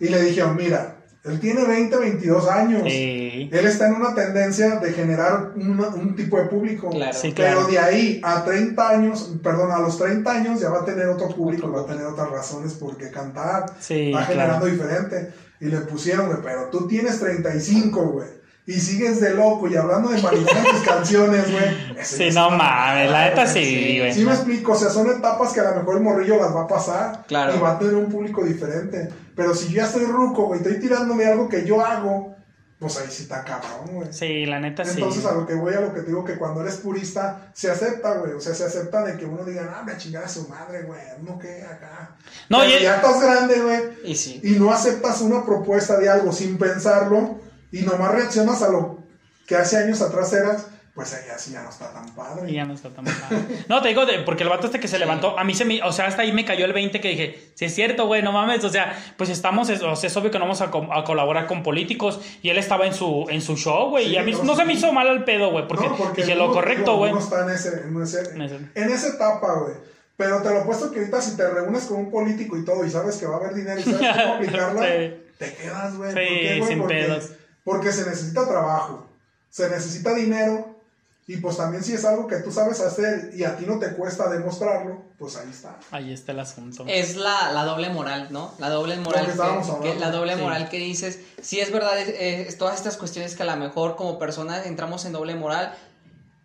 Y 0.00 0.08
le 0.08 0.20
dijeron, 0.22 0.56
mira, 0.56 0.96
él 1.24 1.40
tiene 1.40 1.64
20, 1.64 1.96
22 1.96 2.48
años. 2.48 2.82
Sí. 2.84 3.48
Él 3.52 3.66
está 3.66 3.86
en 3.88 3.94
una 3.94 4.14
tendencia 4.14 4.76
de 4.76 4.92
generar 4.92 5.52
una- 5.56 5.88
un 5.88 6.14
tipo 6.14 6.36
de 6.38 6.44
público. 6.46 6.90
Claro. 6.90 7.16
Sí, 7.18 7.32
Pero 7.34 7.52
claro. 7.62 7.66
de 7.68 7.78
ahí 7.78 8.20
a 8.22 8.44
30 8.44 8.88
años, 8.88 9.32
perdón, 9.42 9.70
a 9.72 9.78
los 9.78 9.96
30 9.98 10.30
años 10.30 10.60
ya 10.60 10.70
va 10.70 10.80
a 10.80 10.84
tener 10.84 11.06
otro 11.08 11.28
público, 11.28 11.70
va 11.70 11.80
a 11.82 11.86
tener 11.86 12.04
otras 12.06 12.30
razones 12.30 12.74
por 12.74 12.96
qué 12.96 13.10
cantar. 13.10 13.66
Sí, 13.80 14.12
va 14.12 14.18
claro. 14.26 14.32
generando 14.32 14.66
diferente. 14.66 15.32
Y 15.60 15.66
le 15.66 15.78
pusieron, 15.78 16.26
güey, 16.26 16.38
pero 16.42 16.66
tú 16.70 16.86
tienes 16.86 17.18
35, 17.18 18.02
güey. 18.08 18.28
Y 18.68 18.72
sigues 18.80 19.20
de 19.20 19.30
loco 19.34 19.68
y 19.68 19.76
hablando 19.76 20.08
de 20.08 20.20
marihuana 20.20 20.58
en 20.58 20.74
tus 20.76 20.80
canciones, 20.84 21.44
güey. 21.52 22.04
Sí, 22.04 22.30
no 22.34 22.50
mames, 22.50 23.10
la 23.10 23.28
neta 23.30 23.42
güey. 23.44 23.54
sí, 23.64 23.98
güey. 24.00 24.12
Sí 24.12 24.24
me 24.24 24.32
explico, 24.32 24.72
o 24.72 24.76
sea, 24.76 24.90
son 24.90 25.08
etapas 25.08 25.52
que 25.52 25.60
a 25.60 25.70
lo 25.70 25.76
mejor 25.76 25.96
el 25.98 26.02
morrillo 26.02 26.36
las 26.40 26.54
va 26.54 26.62
a 26.62 26.66
pasar 26.66 27.24
Claro. 27.28 27.54
y 27.54 27.60
va 27.60 27.72
a 27.72 27.78
tener 27.78 27.94
un 27.94 28.10
público 28.10 28.42
diferente. 28.44 29.08
Pero 29.36 29.54
si 29.54 29.68
yo 29.68 29.76
ya 29.76 29.84
estoy 29.86 30.04
ruco, 30.06 30.46
güey, 30.46 30.60
estoy 30.60 30.80
tirándome 30.80 31.26
algo 31.26 31.48
que 31.48 31.64
yo 31.64 31.80
hago, 31.84 32.34
pues 32.80 32.98
ahí 32.98 33.06
sí 33.08 33.22
está 33.22 33.44
cabrón, 33.44 33.86
güey. 33.94 34.08
Sí, 34.12 34.44
la 34.46 34.58
neta 34.58 34.84
sí. 34.84 34.90
Entonces 34.94 35.24
a 35.26 35.32
lo 35.32 35.46
que 35.46 35.54
voy, 35.54 35.72
a 35.72 35.80
lo 35.80 35.94
que 35.94 36.00
te 36.00 36.08
digo, 36.08 36.24
que 36.24 36.34
cuando 36.36 36.60
eres 36.62 36.78
purista, 36.78 37.48
se 37.54 37.70
acepta, 37.70 38.14
güey. 38.18 38.32
O 38.32 38.40
sea, 38.40 38.52
se 38.52 38.64
acepta 38.64 39.04
de 39.04 39.16
que 39.16 39.26
uno 39.26 39.44
diga, 39.44 39.76
ah, 39.78 39.84
me 39.84 39.96
chingada 39.96 40.26
a 40.26 40.28
su 40.28 40.48
madre, 40.48 40.82
güey. 40.82 41.00
Uno 41.20 41.38
que 41.38 41.62
acá. 41.62 42.16
No, 42.48 42.58
Pero 42.58 42.80
y- 42.80 42.82
ya 42.82 42.96
estás 42.96 43.22
grande, 43.22 43.60
güey. 43.60 43.80
Y 44.10 44.16
sí. 44.16 44.40
Y 44.42 44.58
no 44.58 44.72
aceptas 44.72 45.20
una 45.20 45.44
propuesta 45.46 45.96
de 45.98 46.08
algo 46.10 46.32
sin 46.32 46.58
pensarlo. 46.58 47.45
Y 47.72 47.82
nomás 47.82 48.12
reaccionas 48.12 48.62
a 48.62 48.68
lo 48.68 48.98
que 49.46 49.56
hace 49.56 49.76
años 49.76 50.00
atrás 50.02 50.32
eras. 50.32 50.66
Pues 50.94 51.12
ahí 51.12 51.28
así 51.28 51.52
ya 51.52 51.62
no 51.62 51.68
está 51.68 51.92
tan 51.92 52.08
padre. 52.14 52.50
Y 52.50 52.54
ya 52.54 52.64
no 52.64 52.72
está 52.72 52.88
tan 52.88 53.04
mal. 53.04 53.14
No, 53.68 53.82
te 53.82 53.88
digo, 53.88 54.06
de- 54.06 54.20
porque 54.20 54.44
el 54.44 54.48
vato 54.48 54.64
este 54.66 54.80
que 54.80 54.88
se 54.88 54.98
levantó, 54.98 55.38
a 55.38 55.44
mí 55.44 55.52
se 55.54 55.66
me, 55.66 55.82
o 55.82 55.92
sea, 55.92 56.06
hasta 56.06 56.22
ahí 56.22 56.32
me 56.32 56.46
cayó 56.46 56.64
el 56.64 56.72
20 56.72 57.02
que 57.02 57.08
dije, 57.08 57.50
sí 57.54 57.66
es 57.66 57.74
cierto, 57.74 58.06
güey, 58.06 58.22
no 58.22 58.32
mames, 58.32 58.64
o 58.64 58.70
sea, 58.70 58.96
pues 59.18 59.28
estamos, 59.28 59.68
es, 59.68 59.82
o 59.82 59.94
sea, 59.94 60.06
es 60.08 60.16
obvio 60.16 60.30
que 60.30 60.38
no 60.38 60.46
vamos 60.46 60.62
a, 60.62 60.70
co- 60.70 60.88
a 60.90 61.04
colaborar 61.04 61.46
con 61.48 61.62
políticos 61.62 62.20
y 62.40 62.48
él 62.48 62.56
estaba 62.56 62.86
en 62.86 62.94
su, 62.94 63.26
en 63.28 63.42
su 63.42 63.58
show, 63.58 63.90
güey, 63.90 64.06
Sí, 64.06 64.12
y 64.12 64.16
a 64.16 64.22
mí 64.22 64.32
no, 64.32 64.42
no, 64.44 64.54
sí. 64.54 64.60
se 64.60 64.64
me 64.64 64.72
hizo 64.72 64.90
mal 64.90 65.06
el 65.08 65.22
pedo, 65.24 65.50
güey, 65.50 65.68
porque, 65.68 65.86
No, 65.86 66.12
dije 66.16 66.34
lo 66.34 66.50
correcto, 66.50 66.96
güey. 66.96 67.12
Uno 67.12 67.20
está 67.20 67.42
en, 67.42 67.50
ese, 67.50 67.68
en, 67.86 68.02
ese- 68.02 68.30
En 68.30 68.40
ese. 68.40 68.56
en 68.74 68.90
esa 68.90 69.08
etapa, 69.08 69.52
güey. 69.52 69.74
Pero 70.16 70.40
te 70.40 70.48
lo 70.48 70.64
puesto 70.64 70.90
que 70.92 71.00
ahorita 71.00 71.20
si 71.20 71.36
te 71.36 71.46
reúnes 71.46 71.84
con 71.84 71.98
un 71.98 72.10
político 72.10 72.56
y 72.56 72.64
todo 72.64 72.86
y 72.86 72.90
sabes 72.90 73.16
que 73.16 73.26
va 73.26 73.34
a 73.34 73.40
haber 73.40 73.52
dinero 73.54 73.78
y 73.78 73.82
sabes 73.82 74.16
cómo 74.16 74.34
aplicarla, 74.36 74.80
Sí. 74.80 75.14
te 75.36 75.54
quedas, 75.56 75.94
güey. 75.94 76.10
Sí, 76.10 76.16
¿Por 76.16 76.26
qué, 76.26 76.54
güey? 76.56 76.68
sin 76.70 76.78
porque, 76.78 76.94
pedos. 76.94 77.30
Porque 77.66 77.90
se 77.92 78.06
necesita 78.08 78.46
trabajo, 78.48 79.04
se 79.50 79.68
necesita 79.68 80.14
dinero 80.14 80.76
y 81.26 81.38
pues 81.38 81.56
también 81.56 81.82
si 81.82 81.92
es 81.94 82.04
algo 82.04 82.28
que 82.28 82.36
tú 82.36 82.52
sabes 82.52 82.78
hacer 82.80 83.32
y 83.34 83.42
a 83.42 83.56
ti 83.56 83.66
no 83.66 83.80
te 83.80 83.90
cuesta 83.94 84.30
demostrarlo, 84.30 85.02
pues 85.18 85.34
ahí 85.36 85.50
está. 85.50 85.76
Ahí 85.90 86.12
está 86.12 86.30
el 86.30 86.38
asunto. 86.38 86.84
Es 86.86 87.16
la, 87.16 87.50
la 87.50 87.64
doble 87.64 87.90
moral, 87.90 88.28
¿no? 88.30 88.52
La 88.58 88.70
doble 88.70 88.96
moral. 88.98 89.24
que 89.24 89.32
estábamos 89.32 89.68
que, 89.82 89.96
la 89.96 90.12
doble 90.12 90.36
Sí. 90.36 90.40
moral 90.42 90.68
que 90.68 90.78
dices. 90.78 91.18
Sí, 91.42 91.58
es 91.58 91.72
verdad, 91.72 91.98
es, 91.98 92.10
es 92.46 92.56
todas 92.56 92.76
estas 92.76 92.96
cuestiones 92.96 93.34
que 93.34 93.42
a 93.42 93.46
lo 93.46 93.56
mejor 93.56 93.96
como 93.96 94.20
personas 94.20 94.66
entramos 94.66 95.04
en 95.04 95.10
doble 95.10 95.34
moral. 95.34 95.76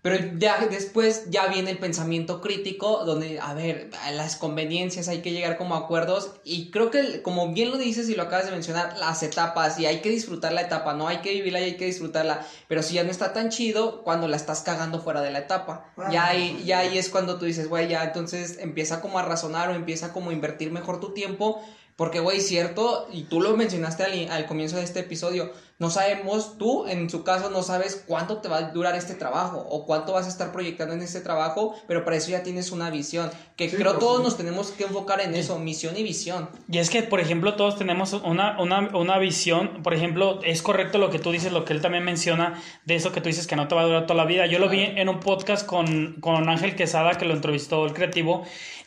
Pero 0.01 0.17
ya 0.39 0.65
después 0.65 1.29
ya 1.29 1.45
viene 1.45 1.69
el 1.69 1.77
pensamiento 1.77 2.41
crítico, 2.41 3.05
donde, 3.05 3.39
a 3.39 3.53
ver, 3.53 3.91
a 4.03 4.09
las 4.09 4.35
conveniencias 4.35 5.07
hay 5.07 5.21
que 5.21 5.31
llegar 5.31 5.57
como 5.57 5.75
a 5.75 5.79
acuerdos. 5.79 6.31
Y 6.43 6.71
creo 6.71 6.89
que, 6.89 7.21
como 7.21 7.53
bien 7.53 7.69
lo 7.69 7.77
dices 7.77 8.09
y 8.09 8.15
lo 8.15 8.23
acabas 8.23 8.45
de 8.45 8.51
mencionar, 8.51 8.97
las 8.97 9.21
etapas, 9.21 9.79
y 9.79 9.85
hay 9.85 10.01
que 10.01 10.09
disfrutar 10.09 10.53
la 10.53 10.61
etapa, 10.61 10.95
no 10.95 11.07
hay 11.07 11.17
que 11.17 11.31
vivirla 11.33 11.59
y 11.59 11.65
hay 11.65 11.77
que 11.77 11.85
disfrutarla. 11.85 12.43
Pero 12.67 12.81
si 12.81 12.95
ya 12.95 13.03
no 13.03 13.11
está 13.11 13.31
tan 13.31 13.49
chido, 13.49 14.03
cuando 14.03 14.27
la 14.27 14.37
estás 14.37 14.61
cagando 14.61 14.99
fuera 14.99 15.21
de 15.21 15.29
la 15.29 15.39
etapa. 15.39 15.93
Ya, 16.09 16.25
ahí, 16.25 16.63
ya 16.65 16.79
ahí 16.79 16.97
es 16.97 17.09
cuando 17.09 17.37
tú 17.37 17.45
dices, 17.45 17.69
güey, 17.69 17.87
ya 17.87 18.03
entonces 18.03 18.57
empieza 18.59 19.01
como 19.01 19.19
a 19.19 19.21
razonar 19.21 19.69
o 19.69 19.75
empieza 19.75 20.13
como 20.13 20.31
a 20.31 20.33
invertir 20.33 20.71
mejor 20.71 20.99
tu 20.99 21.13
tiempo. 21.13 21.61
Porque, 22.01 22.19
güey, 22.19 22.41
cierto, 22.41 23.07
y 23.13 23.25
tú 23.25 23.39
lo 23.39 23.55
mencionaste 23.55 24.01
al, 24.03 24.31
al 24.31 24.47
comienzo 24.47 24.77
de 24.77 24.83
este 24.83 25.01
episodio, 25.01 25.51
no 25.77 25.91
sabemos, 25.91 26.59
tú 26.59 26.85
en 26.87 27.09
su 27.09 27.23
caso 27.23 27.49
no 27.49 27.63
sabes 27.63 28.03
cuánto 28.07 28.37
te 28.37 28.47
va 28.47 28.57
a 28.57 28.61
durar 28.71 28.95
este 28.95 29.15
trabajo 29.15 29.65
o 29.69 29.85
cuánto 29.85 30.13
vas 30.13 30.27
a 30.27 30.29
estar 30.29 30.51
proyectando 30.51 30.93
en 30.93 31.01
este 31.01 31.21
trabajo, 31.21 31.75
pero 31.87 32.03
para 32.03 32.17
eso 32.17 32.29
ya 32.29 32.43
tienes 32.43 32.71
una 32.71 32.91
visión, 32.91 33.31
que 33.55 33.67
Sí, 33.69 33.75
creo 33.75 33.93
pues, 33.93 33.99
todos 33.99 34.17
sí. 34.17 34.23
nos 34.23 34.37
tenemos 34.37 34.71
que 34.71 34.83
enfocar 34.83 35.21
en 35.21 35.35
eso, 35.35 35.57
misión 35.57 35.97
y 35.97 36.03
visión. 36.03 36.49
Y 36.71 36.77
es 36.77 36.91
que, 36.91 37.03
por 37.03 37.19
ejemplo, 37.19 37.55
todos 37.55 37.77
tenemos 37.77 38.13
una, 38.13 38.59
una, 38.59 38.89
una 38.95 39.17
visión. 39.17 39.81
Por 39.83 39.93
ejemplo, 39.93 40.39
es 40.43 40.61
correcto 40.61 40.99
lo 40.99 41.09
que 41.09 41.19
tú 41.19 41.31
dices, 41.31 41.51
lo 41.51 41.65
que 41.65 41.73
él 41.73 41.81
también 41.81 42.03
menciona, 42.03 42.61
de 42.85 42.95
eso 42.95 43.11
que 43.11 43.21
tú 43.21 43.29
dices 43.29 43.47
que 43.47 43.55
no 43.55 43.67
te 43.67 43.73
va 43.73 43.81
a 43.81 43.85
durar 43.85 44.05
toda 44.05 44.17
la 44.17 44.25
vida. 44.25 44.45
Yo 44.45 44.59
lo 44.59 44.69
vi 44.69 44.81
en 44.83 45.09
un 45.09 45.19
podcast 45.19 45.65
con, 45.65 46.17
con 46.19 46.47
Ángel 46.49 46.75
Quesada, 46.75 47.17
que 47.17 47.25
lo 47.25 47.33
entrevistó 47.33 47.85
el 47.85 47.93
creativo. 47.93 48.43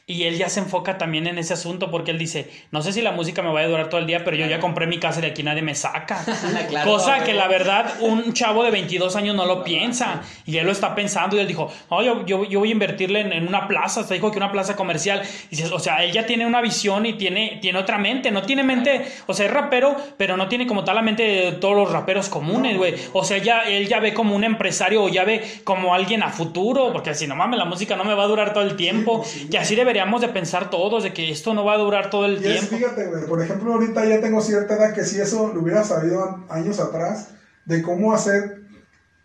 Y 0.07 0.25
él 0.25 0.37
ya 0.37 0.51
se 0.51 0.61
enfoca 0.61 0.99
también 0.99 1.27
en 1.27 1.39
ese 1.39 1.55
asunto 1.55 1.91
porque 1.91 2.11
él 2.11 2.19
dice, 2.19 2.51
no 2.71 2.83
sé 2.83 2.93
si 2.93 3.01
la 3.01 3.13
música 3.13 3.41
me 3.41 3.51
va 3.51 3.61
a 3.61 3.67
durar 3.67 3.89
todo 3.89 4.01
el 4.01 4.07
día, 4.07 4.23
pero 4.23 4.37
yo 4.37 4.45
ya 4.47 4.61
compré 4.61 4.87
mi 4.87 4.99
casa 4.99 5.21
y 5.21 5.23
de 5.23 5.29
aquí 5.29 5.43
nadie 5.43 5.63
me 5.63 5.75
saca. 5.75 6.23
Claro, 6.69 6.91
Cosa 6.91 7.25
que 7.25 7.33
la 7.33 7.49
verdad 7.49 7.95
un 8.01 8.33
chavo 8.33 8.65
de 8.65 8.71
22 8.71 9.17
años 9.17 9.35
no 9.35 9.47
lo 9.47 9.65
piensa. 9.65 10.23
Y 10.45 10.59
él 10.59 10.67
lo 10.67 10.73
está 10.73 10.95
pensando 10.95 11.37
y 11.37 11.41
él 11.41 11.47
dijo, 11.47 11.73
no, 11.91 12.03
yo, 12.03 12.27
yo, 12.27 12.45
yo 12.45 12.59
voy 12.61 12.69
a 12.69 12.73
invertirle 12.73 13.21
en, 13.21 13.33
en 13.33 13.49
una 13.49 13.67
plaza. 13.67 14.01
Hasta 14.01 14.13
dijo 14.13 14.31
que 14.31 14.37
una 14.37 14.53
plaza 14.53 14.77
comercial. 14.77 15.23
Y 15.51 15.57
dices, 15.57 15.73
o 15.73 15.79
sea, 15.79 16.05
él 16.05 16.13
ya 16.13 16.27
tiene 16.27 16.45
una 16.45 16.61
visión 16.61 17.07
y 17.07 17.15
tiene, 17.15 17.59
tiene 17.63 17.79
otra 17.79 17.97
mente. 17.97 18.31
No 18.31 18.43
tiene 18.43 18.63
mente, 18.63 19.07
o 19.27 19.33
sea, 19.33 19.47
es 19.47 19.53
rapero, 19.53 19.97
pero 20.19 20.37
no 20.37 20.49
tiene 20.49 20.67
como 20.67 20.85
tal 20.85 20.97
la 20.97 21.03
mente 21.03 21.23
de 21.23 21.53
todos 21.53 21.77
los 21.77 21.91
raperos 21.91 22.29
comunes, 22.29 22.77
güey. 22.77 22.95
O 23.15 23.25
sea, 23.25 23.39
ya, 23.39 23.63
él 23.63 23.89
ya 23.89 24.01
ve 24.01 24.13
como 24.13 24.37
un 24.37 24.45
empresario 24.45 25.03
o 25.03 25.09
ya 25.09 25.25
ve 25.25 25.43
como 25.65 25.95
alguien 25.95 26.23
a 26.23 26.29
futuro. 26.29 26.93
Porque 26.93 27.15
si 27.15 27.27
no 27.27 27.37
mames, 27.37 27.59
la 27.59 27.65
música 27.65 27.97
no 27.97 28.05
me 28.05 28.13
va 28.13 28.25
a 28.25 28.27
durar 28.27 28.53
todo 28.53 28.65
el 28.65 28.77
tiempo. 28.77 29.25
sí. 29.25 29.49
Y 29.51 29.57
así 29.57 29.75
deberíamos 29.95 30.21
de 30.21 30.29
pensar 30.29 30.71
todos, 30.71 31.05
de 31.05 31.13
que 31.13 31.31
esto 31.31 31.55
no 31.55 31.65
va 31.65 31.75
a 31.75 31.79
durar 31.79 32.11
todo 32.11 32.27
el 32.27 32.33
Y 32.45 32.49
es, 32.49 32.69
tiempo. 32.69 32.77
fíjate, 32.77 33.07
güey, 33.07 33.27
por 33.27 33.41
ejemplo, 33.41 33.75
ahorita 33.75 34.05
ya 34.05 34.21
tengo 34.21 34.41
cierta 34.41 34.75
edad 34.75 34.93
que 34.93 35.05
si 35.05 35.21
eso 35.21 35.53
lo 35.55 35.61
hubiera 35.61 35.85
sabido 35.85 36.45
años 36.49 36.81
atrás, 36.81 37.29
de 37.65 37.81
cómo 37.81 38.13
hacer 38.13 38.63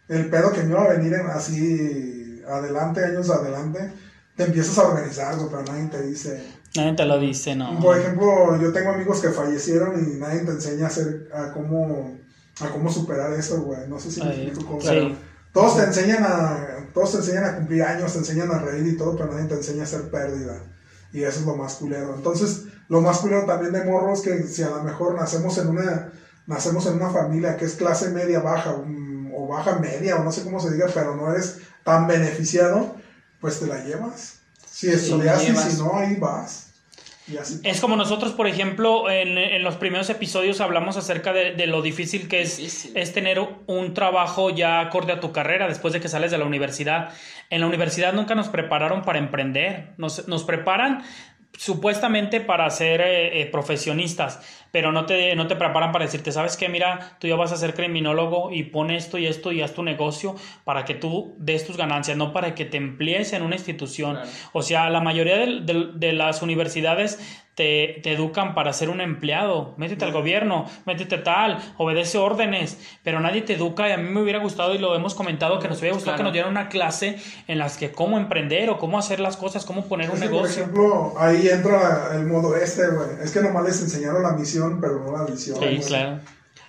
el 0.08 0.30
pedo 0.30 0.52
que 0.54 0.62
me 0.62 0.70
iba 0.70 0.84
a 0.84 0.90
venir 0.90 1.14
en 1.14 1.26
así 1.26 2.44
adelante, 2.48 3.04
años 3.04 3.30
adelante, 3.32 3.92
te 4.36 4.44
empiezas 4.44 4.78
a 4.78 4.88
organizar, 4.90 5.36
güey, 5.38 5.50
pero 5.50 5.64
nadie 5.64 5.88
te 5.88 6.02
dice. 6.04 6.44
Nadie 6.76 6.94
te 6.94 7.06
lo 7.06 7.20
dice, 7.20 7.56
no. 7.56 7.80
Por 7.80 7.98
ejemplo, 7.98 8.62
yo 8.62 8.72
tengo 8.72 8.92
amigos 8.92 9.22
que 9.22 9.30
fallecieron 9.30 10.00
y 10.00 10.20
nadie 10.20 10.42
te 10.42 10.52
enseña 10.52 10.86
a 10.86 10.88
hacer, 10.90 11.30
a 11.34 11.52
cómo, 11.52 12.16
a 12.62 12.70
cómo 12.70 12.92
superar 12.92 13.34
eso, 13.34 13.62
güey. 13.64 13.88
No 13.88 14.00
sé 14.00 14.12
si 14.12 14.22
me 14.22 14.30
explico 14.30 14.68
cómo. 14.68 14.82
sí. 14.82 15.16
Todos 15.52 15.78
te 15.78 15.84
enseñan 15.84 16.24
a, 16.24 16.79
todos 16.94 17.12
te 17.12 17.18
enseñan 17.18 17.46
a 17.46 17.56
cumplir 17.56 17.84
años, 17.84 18.14
te 18.14 18.20
enseñan 18.20 18.52
a 18.52 18.60
reír 18.60 18.88
y 18.88 18.98
todo, 18.98 19.16
pero 19.16 19.32
nadie 19.32 19.48
te 19.48 19.56
enseña 19.56 19.82
a 19.82 19.86
hacer 19.86 20.10
pérdida. 20.10 20.64
Y 21.12 21.24
eso 21.24 21.40
es 21.40 21.46
lo 21.46 21.56
más 21.56 21.76
culero. 21.76 22.16
Entonces, 22.16 22.66
lo 22.88 23.02
más 23.02 23.20
culero 23.20 23.46
también 23.46 23.74
de 23.74 23.84
morro 23.84 24.14
es 24.14 24.22
que 24.22 24.44
si 24.44 24.64
a 24.64 24.70
lo 24.70 24.84
mejor 24.84 25.16
nacemos 25.16 25.58
en 25.58 25.68
una, 25.68 26.12
nacemos 26.48 26.86
en 26.86 26.96
una 26.96 27.10
familia 27.10 27.58
que 27.58 27.66
es 27.66 27.74
clase 27.74 28.10
media 28.10 28.40
baja, 28.40 28.74
um, 28.74 29.34
o 29.34 29.48
baja 29.48 29.80
media, 29.80 30.18
o 30.18 30.24
no 30.24 30.32
sé 30.32 30.44
cómo 30.44 30.60
se 30.60 30.72
diga, 30.72 30.88
pero 30.94 31.16
no 31.16 31.32
eres 31.32 31.58
tan 31.84 32.08
beneficiado, 32.08 32.96
pues 33.42 33.60
te 33.60 33.68
la 33.68 33.84
llevas. 33.84 34.36
Si 34.70 34.90
estudias 34.90 35.44
y 35.44 35.48
llevas. 35.48 35.66
si 35.66 35.82
no, 35.82 35.96
ahí 35.96 36.16
vas. 36.16 36.69
Es 37.64 37.82
como 37.82 37.96
nosotros, 37.96 38.34
por 38.34 38.48
ejemplo, 38.48 39.10
en, 39.10 39.38
en 39.38 39.64
los 39.64 39.76
primeros 39.76 40.10
episodios 40.10 40.62
hablamos 40.62 40.98
acerca 40.98 41.34
de, 41.34 41.54
de 41.54 41.68
lo 41.68 41.82
difícil 41.82 42.28
que 42.28 42.42
es, 42.42 42.58
Difícil. 42.58 42.96
es 42.96 43.14
tener 43.14 43.40
un 43.68 43.94
trabajo 43.94 44.50
ya 44.50 44.80
acorde 44.80 45.14
a 45.14 45.20
tu 45.20 45.32
carrera 45.32 45.68
después 45.68 45.94
de 45.94 46.00
que 46.00 46.08
sales 46.08 46.32
de 46.32 46.38
la 46.38 46.46
universidad. 46.46 47.10
En 47.50 47.62
la 47.62 47.68
universidad 47.68 48.14
nunca 48.14 48.36
nos 48.36 48.50
prepararon 48.50 49.04
para 49.04 49.20
emprender, 49.20 49.94
nos, 49.98 50.28
nos 50.28 50.44
preparan 50.44 51.04
supuestamente 51.58 52.40
para 52.40 52.70
ser 52.70 53.02
eh, 53.02 53.42
eh, 53.42 53.46
profesionistas, 53.48 54.40
pero 54.72 54.92
no 54.92 55.06
te, 55.06 55.36
no 55.36 55.48
te 55.48 55.56
preparan 55.56 55.92
para 55.92 56.06
decirte, 56.06 56.32
¿sabes 56.32 56.58
qué? 56.58 56.70
Mira, 56.70 57.18
tú 57.20 57.28
ya 57.28 57.36
vas 57.36 57.52
a 57.52 57.58
ser 57.58 57.74
criminólogo 57.74 58.52
y 58.52 58.64
pon 58.64 58.92
esto 58.92 59.18
y 59.18 59.26
esto 59.26 59.52
y 59.52 59.62
haz 59.62 59.74
tu 59.74 59.84
negocio 59.84 60.36
para 60.64 60.86
que 60.86 60.96
tú 60.96 61.36
des 61.40 61.66
tus 61.66 61.78
ganancias, 61.78 62.18
no 62.18 62.34
para 62.34 62.56
que 62.56 62.66
te 62.66 62.78
emplees 62.78 63.34
en 63.34 63.44
una 63.44 63.56
institución. 63.56 64.16
Claro. 64.16 64.30
O 64.54 64.62
sea, 64.62 64.90
la 64.90 65.02
mayoría 65.02 65.38
del- 65.38 65.66
de, 65.66 66.14
las 66.14 66.42
universidades 66.42 67.20
te, 67.60 68.00
te 68.04 68.14
educan 68.14 68.56
para 68.56 68.72
ser 68.72 68.90
un 68.90 69.02
empleado. 69.02 69.74
Métete 69.76 70.06
al 70.06 70.14
gobierno, 70.14 70.66
métete 70.86 71.18
tal, 71.18 71.58
obedece 71.76 72.18
órdenes, 72.18 72.78
pero 73.04 73.20
nadie 73.20 73.42
te 73.42 73.56
educa 73.56 73.90
y 73.90 73.92
a 73.92 73.98
mí 73.98 74.10
me 74.10 74.22
hubiera 74.22 74.40
gustado 74.40 74.74
y 74.74 74.78
lo 74.78 74.96
hemos 74.96 75.14
comentado 75.14 75.60
que 75.60 75.68
nos 75.68 75.80
hubiera 75.80 75.94
gustado 75.94 76.16
Claro. 76.16 76.18
que 76.20 76.24
nos 76.24 76.34
dieran 76.34 76.52
una 76.52 76.70
clase 76.70 77.18
en 77.50 77.60
las 77.60 77.76
que 77.76 77.92
cómo 77.92 78.18
emprender 78.18 78.70
o 78.70 78.78
cómo 78.78 78.98
hacer 78.98 79.20
las 79.20 79.36
cosas, 79.36 79.66
cómo 79.66 79.84
poner 79.90 80.10
un 80.10 80.16
que, 80.22 80.28
por 80.28 80.32
negocio. 80.36 80.62
ejemplo, 80.64 81.14
ahí 81.18 81.50
entra 81.50 82.12
el 82.14 82.26
modo 82.28 82.56
este, 82.56 82.88
güey. 82.88 83.10
Es 83.22 83.32
que 83.32 83.42
nomás 83.42 83.66
les 83.66 83.82
enseñaron 83.82 84.24
la 84.24 84.32
misión, 84.32 84.80
pero 84.80 85.00
no 85.04 85.12
la 85.18 85.26
visión. 85.26 85.58
Sí, 85.60 85.80
claro. 85.86 86.20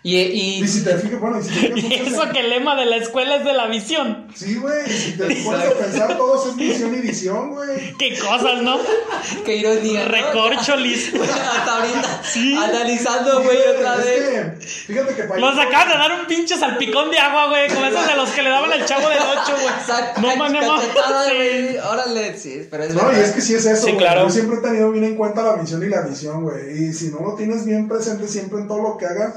Y, 0.03 0.17
y- 0.17 0.63
Y 0.65 0.67
si 0.69 0.83
te 0.83 0.97
fijas, 0.97 1.21
bueno, 1.21 1.39
y 1.41 1.43
si 1.43 1.49
te 1.51 1.73
fijas 1.75 1.91
Y 1.91 1.95
eso 2.09 2.23
que 2.33 2.41
el 2.41 2.49
lema 2.51 2.75
de 2.75 2.87
la 2.87 2.97
escuela 2.97 3.37
es 3.37 3.45
de 3.45 3.53
la 3.53 3.67
visión. 3.67 4.29
Sí, 4.35 4.55
güey, 4.57 4.75
y 4.89 4.93
si 4.93 5.13
te 5.19 5.25
pones 5.45 5.67
a 5.67 5.73
pensar, 5.75 6.17
todo 6.17 6.49
es 6.49 6.57
misión 6.57 6.95
y 6.95 6.99
visión, 7.01 7.51
güey. 7.51 7.95
Qué 7.99 8.19
cosas, 8.19 8.63
¿no? 8.63 8.79
qué 9.45 9.57
ironía. 9.57 10.07
Recorcholis. 10.07 11.13
Hasta 11.23 11.77
ahorita. 11.77 12.23
Analizando, 12.65 13.43
güey, 13.43 13.59
otra 13.77 13.97
Es 13.97 14.05
vez. 14.07 14.29
que, 14.59 14.67
fíjate 14.67 15.15
que 15.15 15.23
para 15.25 15.41
Nos 15.41 15.59
acaban 15.59 15.89
de 15.89 15.95
dar 15.95 16.13
un 16.21 16.27
pinche 16.27 16.57
salpicón 16.57 17.11
de 17.11 17.19
agua, 17.19 17.49
güey, 17.49 17.69
como 17.69 17.85
esos 17.87 18.07
de 18.07 18.17
los 18.17 18.31
que 18.31 18.43
le 18.43 18.49
daban 18.51 18.73
al 18.73 18.85
chavo 18.87 19.09
del 19.09 19.19
8, 19.19 19.53
güey. 19.61 19.75
Sac- 19.87 20.17
No 20.17 20.29
cachetada, 20.53 21.25
Sí. 21.31 21.77
Órale, 21.91 22.39
sí, 22.39 22.67
pero 22.71 22.85
es 22.85 22.95
No, 22.95 23.03
y 23.03 23.05
verdad. 23.07 23.21
es 23.23 23.33
que 23.33 23.41
sí 23.41 23.55
es 23.55 23.67
eso, 23.67 23.87
Sí, 23.87 23.93
claro. 23.97 24.23
Yo 24.25 24.31
siempre 24.31 24.59
he 24.59 24.61
tenido 24.63 24.91
bien 24.93 25.05
en 25.05 25.17
cuenta 25.17 25.43
la 25.43 25.57
misión 25.57 25.83
y 25.83 25.89
la 25.89 26.03
visión, 26.03 26.43
güey. 26.43 26.85
Y 26.89 26.93
si 26.93 27.09
no 27.09 27.21
lo 27.21 27.35
tienes 27.35 27.65
bien 27.67 27.89
presente 27.89 28.27
siempre 28.29 28.61
en 28.61 28.69
todo 28.69 28.83
lo 28.83 28.97
que 28.97 29.07
hagas, 29.07 29.35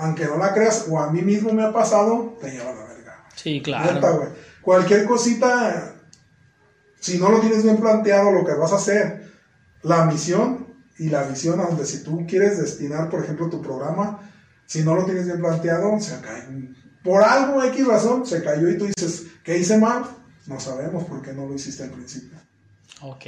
aunque 0.00 0.24
no 0.24 0.36
la 0.36 0.52
creas, 0.52 0.86
o 0.88 0.98
a 0.98 1.10
mí 1.10 1.22
mismo 1.22 1.52
me 1.52 1.62
ha 1.64 1.72
pasado, 1.72 2.36
te 2.40 2.50
lleva 2.50 2.70
a 2.70 2.74
la 2.74 2.84
verga. 2.84 3.24
Sí, 3.34 3.60
Neta, 3.60 4.00
claro. 4.00 4.16
güey. 4.18 4.28
Cualquier 4.62 5.06
cosita, 5.06 5.94
si 6.98 7.18
no 7.18 7.30
lo 7.30 7.40
tienes 7.40 7.62
bien 7.62 7.76
planteado 7.76 8.30
lo 8.32 8.44
que 8.44 8.54
vas 8.54 8.72
a 8.72 8.76
hacer, 8.76 9.30
la 9.82 10.04
misión 10.04 10.66
y 10.98 11.08
la 11.08 11.22
visión 11.24 11.60
a 11.60 11.64
donde 11.64 11.86
si 11.86 12.02
tú 12.02 12.26
quieres 12.26 12.58
destinar, 12.58 13.08
por 13.08 13.22
ejemplo, 13.24 13.48
tu 13.48 13.62
programa, 13.62 14.20
si 14.66 14.82
no 14.82 14.94
lo 14.94 15.04
tienes 15.04 15.26
bien 15.26 15.40
planteado, 15.40 15.98
se 16.00 16.20
cae. 16.20 16.44
Por 17.02 17.22
algo 17.22 17.62
X 17.64 17.86
razón, 17.86 18.26
se 18.26 18.42
cayó 18.42 18.68
y 18.68 18.76
tú 18.76 18.86
dices, 18.86 19.26
¿qué 19.42 19.56
hice 19.56 19.78
mal? 19.78 20.04
No 20.46 20.60
sabemos 20.60 21.04
por 21.04 21.22
qué 21.22 21.32
no 21.32 21.46
lo 21.46 21.54
hiciste 21.54 21.84
al 21.84 21.90
principio. 21.90 22.38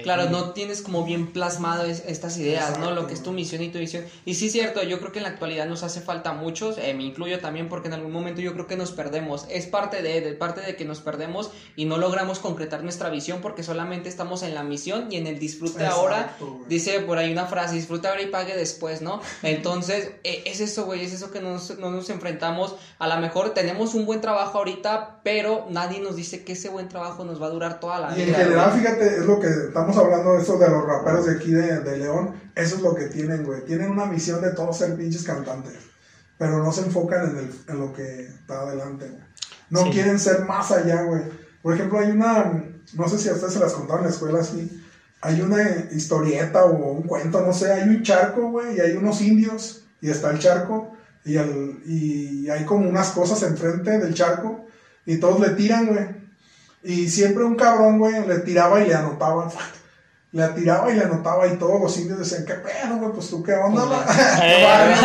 Claro, 0.02 0.28
no 0.30 0.50
tienes 0.50 0.82
como 0.82 1.04
bien 1.04 1.32
plasmado 1.32 1.84
es- 1.84 2.02
estas 2.06 2.36
ideas, 2.38 2.78
¿no? 2.78 2.90
Lo 2.90 3.06
que 3.06 3.14
es 3.14 3.22
tu 3.22 3.32
misión 3.32 3.62
y 3.62 3.68
tu 3.70 3.78
visión. 3.78 4.04
Y 4.24 4.34
sí, 4.34 4.46
es 4.46 4.52
cierto, 4.52 4.82
yo 4.82 4.98
creo 5.00 5.12
que 5.12 5.18
en 5.18 5.24
la 5.24 5.30
actualidad 5.30 5.66
nos 5.66 5.82
hace 5.82 6.00
falta 6.00 6.30
a 6.30 6.32
muchos, 6.34 6.76
eh, 6.78 6.92
me 6.94 7.04
incluyo 7.04 7.40
también 7.40 7.68
porque 7.68 7.88
en 7.88 7.94
algún 7.94 8.12
momento 8.12 8.40
yo 8.40 8.52
creo 8.52 8.66
que 8.66 8.76
nos 8.76 8.92
perdemos. 8.92 9.46
Es 9.48 9.66
parte 9.66 10.02
de, 10.02 10.20
de 10.20 10.32
parte 10.34 10.60
de 10.60 10.76
que 10.76 10.84
nos 10.84 11.00
perdemos 11.00 11.50
y 11.76 11.84
no 11.86 11.96
logramos 11.98 12.38
concretar 12.38 12.82
nuestra 12.82 13.08
visión 13.10 13.40
porque 13.40 13.62
solamente 13.62 14.08
estamos 14.08 14.42
en 14.42 14.54
la 14.54 14.62
misión 14.62 15.10
y 15.10 15.16
en 15.16 15.26
el 15.26 15.38
disfrute 15.38 15.82
Exacto, 15.84 15.96
ahora. 16.00 16.36
Dice 16.68 17.00
por 17.00 17.18
ahí 17.18 17.32
una 17.32 17.46
frase, 17.46 17.74
disfruta 17.74 18.10
ahora 18.10 18.22
y 18.22 18.26
pague 18.26 18.54
después, 18.56 19.00
¿no? 19.02 19.20
Entonces, 19.42 20.10
eh, 20.24 20.42
es 20.46 20.60
eso, 20.60 20.84
güey, 20.84 21.04
es 21.04 21.12
eso 21.12 21.30
que 21.30 21.40
nos, 21.40 21.78
no 21.78 21.90
nos 21.90 22.10
enfrentamos. 22.10 22.74
A 22.98 23.06
lo 23.08 23.16
mejor 23.20 23.54
tenemos 23.54 23.94
un 23.94 24.06
buen 24.06 24.20
trabajo 24.20 24.58
ahorita, 24.58 25.20
pero 25.22 25.66
nadie 25.70 26.00
nos 26.00 26.16
dice 26.16 26.44
que 26.44 26.52
ese 26.52 26.68
buen 26.68 26.88
trabajo 26.88 27.24
nos 27.24 27.40
va 27.40 27.46
a 27.46 27.50
durar 27.50 27.80
toda 27.80 27.98
la 28.00 28.16
Y 28.16 28.22
en 28.22 28.26
vida. 28.28 28.38
general, 28.38 28.72
fíjate, 28.72 29.06
es 29.06 29.26
lo 29.26 29.40
que 29.40 29.48
estamos 29.66 29.96
hablando 29.96 30.34
de 30.34 30.40
esto 30.40 30.58
de 30.58 30.68
los 30.68 30.84
raperos 30.86 31.26
de 31.26 31.32
aquí 31.32 31.52
de, 31.52 31.80
de 31.80 31.96
León. 31.98 32.34
Eso 32.54 32.76
es 32.76 32.82
lo 32.82 32.94
que 32.94 33.06
tienen, 33.06 33.44
güey. 33.44 33.64
Tienen 33.64 33.90
una 33.90 34.06
misión 34.06 34.40
de 34.42 34.50
todos 34.50 34.78
ser 34.78 34.96
pinches 34.96 35.24
cantantes. 35.24 35.74
Pero 36.38 36.62
no 36.62 36.72
se 36.72 36.82
enfocan 36.82 37.30
en, 37.30 37.36
el, 37.38 37.50
en 37.68 37.78
lo 37.78 37.92
que 37.92 38.26
está 38.26 38.60
adelante, 38.62 39.08
güey. 39.08 39.22
No 39.70 39.84
Sí. 39.84 39.90
quieren 39.90 40.18
ser 40.18 40.44
más 40.44 40.70
allá, 40.70 41.02
güey. 41.02 41.22
Por 41.62 41.74
ejemplo, 41.74 41.98
hay 42.00 42.10
una, 42.10 42.64
no 42.94 43.08
sé 43.08 43.18
si 43.18 43.28
a 43.28 43.32
ustedes 43.34 43.52
se 43.54 43.60
las 43.60 43.72
contaron 43.72 44.00
en 44.04 44.10
la 44.10 44.14
escuela 44.14 44.40
así. 44.40 44.82
Hay 45.20 45.40
una 45.40 45.62
historieta 45.92 46.64
o 46.64 46.92
un 46.92 47.02
cuento, 47.04 47.40
no 47.40 47.52
sé. 47.52 47.72
Hay 47.72 47.88
un 47.88 48.02
charco, 48.02 48.50
güey, 48.50 48.76
y 48.76 48.80
hay 48.80 48.96
unos 48.96 49.20
indios. 49.20 49.84
Y 50.00 50.10
está 50.10 50.30
el 50.30 50.40
charco. 50.40 50.92
Y, 51.24 51.36
el, 51.36 51.80
y 51.86 52.50
hay 52.50 52.64
como 52.64 52.88
unas 52.88 53.10
cosas 53.12 53.42
enfrente 53.44 53.98
del 53.98 54.12
charco. 54.14 54.66
Y 55.06 55.18
todos 55.18 55.38
le 55.40 55.50
tiran, 55.50 55.86
güey. 55.86 56.21
Y 56.84 57.08
siempre 57.08 57.44
un 57.44 57.54
cabrón, 57.54 57.98
güey, 57.98 58.26
le 58.26 58.40
tiraba 58.40 58.80
y 58.80 58.88
le 58.88 58.94
anotaba. 58.94 59.48
Le 60.32 60.48
tiraba 60.48 60.90
y 60.90 60.96
le 60.96 61.04
anotaba 61.04 61.46
y 61.46 61.56
todos 61.58 61.80
los 61.80 61.98
indios 61.98 62.18
decían, 62.18 62.46
¿qué 62.46 62.54
pedo, 62.54 62.96
güey? 62.98 63.12
Pues 63.12 63.28
tú 63.28 63.42
qué 63.42 63.52
onda, 63.52 63.84
va?" 63.84 64.04
¿Qué 64.06 64.64
barrio? 64.64 64.96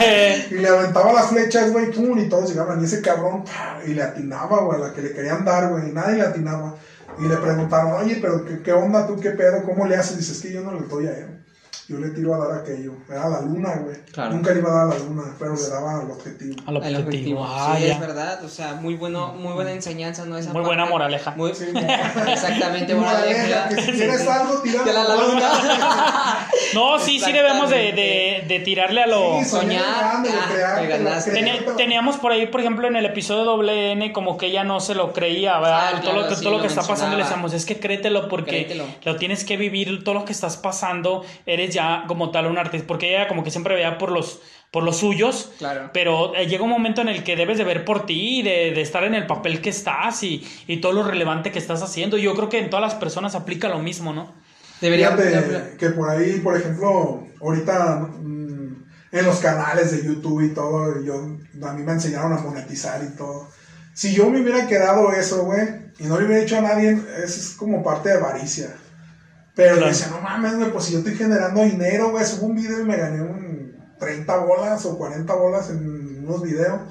Eh, 0.00 0.46
Y 0.52 0.54
le 0.54 0.68
aventaba 0.68 1.12
las 1.12 1.26
flechas, 1.26 1.72
güey, 1.72 1.90
pum, 1.90 2.16
y 2.18 2.28
todos 2.28 2.50
llegaban. 2.50 2.80
Y 2.80 2.84
ese 2.84 3.02
cabrón, 3.02 3.44
y 3.84 3.94
le 3.94 4.02
atinaba, 4.02 4.60
güey, 4.60 4.80
a 4.80 4.86
la 4.86 4.94
que 4.94 5.02
le 5.02 5.12
querían 5.12 5.44
dar, 5.44 5.70
güey, 5.70 5.90
y 5.90 5.92
nadie 5.92 6.16
le 6.16 6.22
atinaba. 6.22 6.76
Y 7.18 7.26
le 7.26 7.36
preguntaron, 7.36 7.92
oye, 7.94 8.18
pero 8.20 8.44
¿qué, 8.44 8.62
qué 8.62 8.72
onda 8.72 9.06
tú, 9.06 9.18
qué 9.18 9.30
pedo, 9.30 9.64
cómo 9.64 9.86
le 9.86 9.96
haces? 9.96 10.18
Dice, 10.18 10.32
es 10.32 10.40
que 10.40 10.52
yo 10.52 10.60
no 10.60 10.72
le 10.72 10.86
doy 10.86 11.06
a 11.08 11.18
él. 11.18 11.44
Yo 11.88 11.98
le 11.98 12.08
tiro 12.10 12.34
a 12.34 12.38
dar 12.48 12.58
aquello. 12.62 12.94
Era 13.08 13.28
la 13.28 13.40
luna, 13.42 13.76
güey. 13.84 13.96
Claro. 14.12 14.34
Nunca 14.34 14.52
le 14.52 14.58
iba 14.58 14.70
a 14.70 14.74
dar 14.74 14.86
a 14.86 14.98
la 14.98 15.04
luna, 15.04 15.22
pero 15.38 15.54
le 15.54 15.68
daba 15.68 16.00
al 16.00 16.10
objetivo. 16.10 16.56
al 16.66 16.76
objetivo. 16.78 17.00
objetivo. 17.06 17.44
Ah, 17.48 17.74
sí, 17.78 17.86
ya. 17.86 17.92
es 17.94 18.00
verdad. 18.00 18.44
O 18.44 18.48
sea, 18.48 18.74
muy 18.74 18.94
bueno, 18.94 19.34
muy 19.34 19.52
buena 19.52 19.70
enseñanza, 19.70 20.24
¿no? 20.24 20.36
Esa 20.36 20.48
Muy 20.52 20.62
parte. 20.62 20.66
buena 20.76 20.86
moraleja. 20.86 21.34
Muy- 21.36 21.54
Sí, 21.54 21.64
exactamente, 22.28 22.94
Moraleja, 22.94 23.42
moraleja. 23.42 23.68
que 23.68 23.82
si 23.82 23.92
quieres 23.92 24.26
algo, 24.26 24.60
tira 24.62 24.82
De 24.82 24.92
la 24.92 25.04
luna. 25.16 26.48
No, 26.74 26.98
sí, 26.98 27.20
sí 27.20 27.32
debemos 27.32 27.70
de, 27.70 28.44
de, 28.46 28.60
tirarle 28.60 29.02
a 29.02 29.06
lo... 29.06 29.38
Sí, 29.38 29.44
soñar, 29.44 29.84
ah, 29.86 30.22
teníamos 31.76 32.16
por 32.16 32.32
ahí, 32.32 32.46
por 32.46 32.60
ejemplo, 32.60 32.86
en 32.86 32.96
el 32.96 33.06
episodio 33.06 33.44
doble 33.44 33.92
N, 33.92 34.12
como 34.12 34.36
que 34.36 34.46
ella 34.46 34.64
no 34.64 34.80
se 34.80 34.94
lo 34.94 35.12
creía, 35.12 35.58
¿verdad? 35.58 35.90
Ah, 35.94 36.00
todo 36.00 36.12
lo 36.12 36.18
claro, 36.20 36.28
que, 36.28 36.36
sí, 36.36 36.42
todo 36.42 36.50
lo 36.52 36.56
lo 36.58 36.62
que 36.62 36.68
está 36.68 36.82
pasando 36.82 37.16
le 37.16 37.22
decíamos, 37.22 37.52
es 37.52 37.64
que 37.64 37.78
créetelo 37.78 38.28
porque 38.28 38.50
Créetelo. 38.50 38.84
lo 39.04 39.16
tienes 39.16 39.44
que 39.44 39.56
vivir, 39.56 40.02
todo 40.04 40.14
lo 40.14 40.24
que 40.24 40.32
estás 40.32 40.56
pasando, 40.56 41.24
eres 41.46 41.72
ya 41.76 42.04
como 42.08 42.30
tal 42.32 42.46
un 42.46 42.58
artista, 42.58 42.86
porque 42.86 43.10
ella 43.14 43.28
como 43.28 43.44
que 43.44 43.50
siempre 43.52 43.74
veía 43.76 43.98
por 43.98 44.10
los, 44.10 44.40
por 44.72 44.82
los 44.82 44.96
suyos, 44.98 45.52
Claro. 45.58 45.90
pero 45.92 46.34
eh, 46.34 46.46
llega 46.48 46.64
un 46.64 46.70
momento 46.70 47.00
en 47.02 47.08
el 47.08 47.22
que 47.24 47.36
debes 47.36 47.58
de 47.58 47.64
ver 47.64 47.84
por 47.84 48.06
ti, 48.06 48.42
de, 48.42 48.72
de 48.72 48.80
estar 48.82 49.04
en 49.04 49.14
el 49.14 49.26
papel 49.26 49.60
que 49.60 49.70
estás 49.70 50.22
y, 50.22 50.44
y 50.66 50.78
todo 50.80 50.92
lo 50.92 51.02
relevante 51.04 51.52
que 51.52 51.58
estás 51.60 51.82
haciendo. 51.82 52.16
Yo 52.18 52.34
creo 52.34 52.48
que 52.48 52.58
en 52.58 52.70
todas 52.70 52.82
las 52.82 52.94
personas 52.96 53.34
aplica 53.34 53.68
lo 53.68 53.78
mismo, 53.78 54.12
¿no? 54.12 54.34
Debería 54.80 55.10
Fíjate 55.16 55.76
que 55.78 55.90
por 55.90 56.10
ahí, 56.10 56.40
por 56.40 56.56
ejemplo, 56.56 57.26
ahorita 57.40 58.08
mm, 58.20 58.84
en 59.12 59.24
los 59.26 59.38
canales 59.38 59.92
de 59.92 60.04
YouTube 60.06 60.42
y 60.42 60.54
todo, 60.54 61.02
yo, 61.02 61.14
a 61.66 61.72
mí 61.72 61.82
me 61.82 61.92
enseñaron 61.92 62.32
a 62.32 62.38
monetizar 62.38 63.02
y 63.04 63.16
todo. 63.16 63.48
Si 63.94 64.14
yo 64.14 64.28
me 64.28 64.40
hubiera 64.42 64.66
quedado 64.66 65.12
eso, 65.12 65.44
güey, 65.44 65.66
y 65.98 66.04
no 66.04 66.18
le 66.18 66.26
hubiera 66.26 66.42
dicho 66.42 66.58
a 66.58 66.60
nadie, 66.60 66.90
eso 67.24 67.40
es 67.40 67.54
como 67.56 67.82
parte 67.82 68.10
de 68.10 68.16
avaricia. 68.16 68.68
Pero 69.56 69.72
Claro. 69.72 69.86
le 69.86 69.92
decía, 69.92 70.08
no 70.10 70.20
mames, 70.20 70.56
güey, 70.56 70.70
pues 70.70 70.84
si 70.84 70.92
yo 70.92 70.98
estoy 70.98 71.16
generando 71.16 71.62
dinero, 71.64 72.10
güey, 72.10 72.24
subo 72.24 72.46
un 72.46 72.54
video 72.56 72.80
y 72.80 72.84
me 72.84 72.96
gané 72.96 73.22
un 73.22 73.74
30 73.98 74.36
bolas 74.36 74.84
o 74.86 74.96
40 74.98 75.34
bolas 75.34 75.70
en 75.70 76.24
unos 76.24 76.42
videos. 76.42 76.82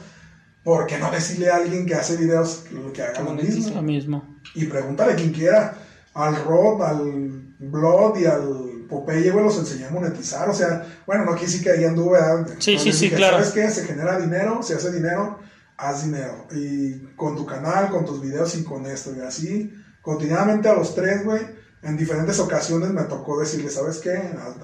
¿Por 0.64 0.88
qué 0.88 0.98
no 0.98 1.12
decirle 1.12 1.52
a 1.52 1.58
alguien 1.58 1.86
que 1.86 1.94
hace 1.94 2.18
videos 2.18 2.64
lo 2.72 2.92
que 2.92 3.04
haga 3.04 3.22
lo 3.22 3.34
mismo? 3.36 3.76
Lo 3.76 3.84
mismo. 3.84 4.36
Y 4.56 4.66
pregúntale 4.66 5.14
a 5.14 5.16
quien 5.16 5.32
quiera, 5.32 5.76
al 6.16 6.44
Rod, 6.44 6.82
al 6.82 7.54
Blood 7.60 8.18
y 8.18 8.26
al 8.26 8.88
Popeye, 8.90 9.30
güey, 9.30 9.46
los 9.46 9.60
enseñé 9.60 9.86
a 9.86 9.92
monetizar. 9.92 10.50
O 10.50 10.54
sea, 10.54 10.84
bueno, 11.06 11.24
no 11.26 11.36
quise 11.36 11.62
que 11.62 11.70
ahí 11.70 11.84
anduve. 11.84 12.20
¿verdad? 12.20 12.48
Sí, 12.58 12.80
sí, 12.80 12.92
sí, 12.92 13.06
dije, 13.06 13.16
claro. 13.18 13.38
¿Sabes 13.38 13.52
qué? 13.54 13.70
Se 13.70 13.86
genera 13.86 14.20
dinero, 14.20 14.64
se 14.64 14.74
hace 14.74 14.92
dinero, 14.92 15.38
haz 15.78 16.04
dinero. 16.06 16.48
Y 16.52 17.00
con 17.16 17.36
tu 17.36 17.46
canal, 17.46 17.90
con 17.92 18.04
tus 18.06 18.20
videos 18.22 18.56
y 18.56 18.64
con 18.64 18.88
esto. 18.88 19.12
Y 19.16 19.22
así, 19.22 19.72
cotidianamente 20.02 20.68
a 20.68 20.74
los 20.74 20.96
tres, 20.96 21.24
güey, 21.24 21.42
en 21.86 21.96
diferentes 21.98 22.40
ocasiones 22.40 22.90
me 22.90 23.04
tocó 23.04 23.40
decirle, 23.40 23.70
¿sabes 23.70 24.00
qué? 24.00 24.12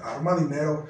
Arma 0.02 0.36
dinero. 0.36 0.86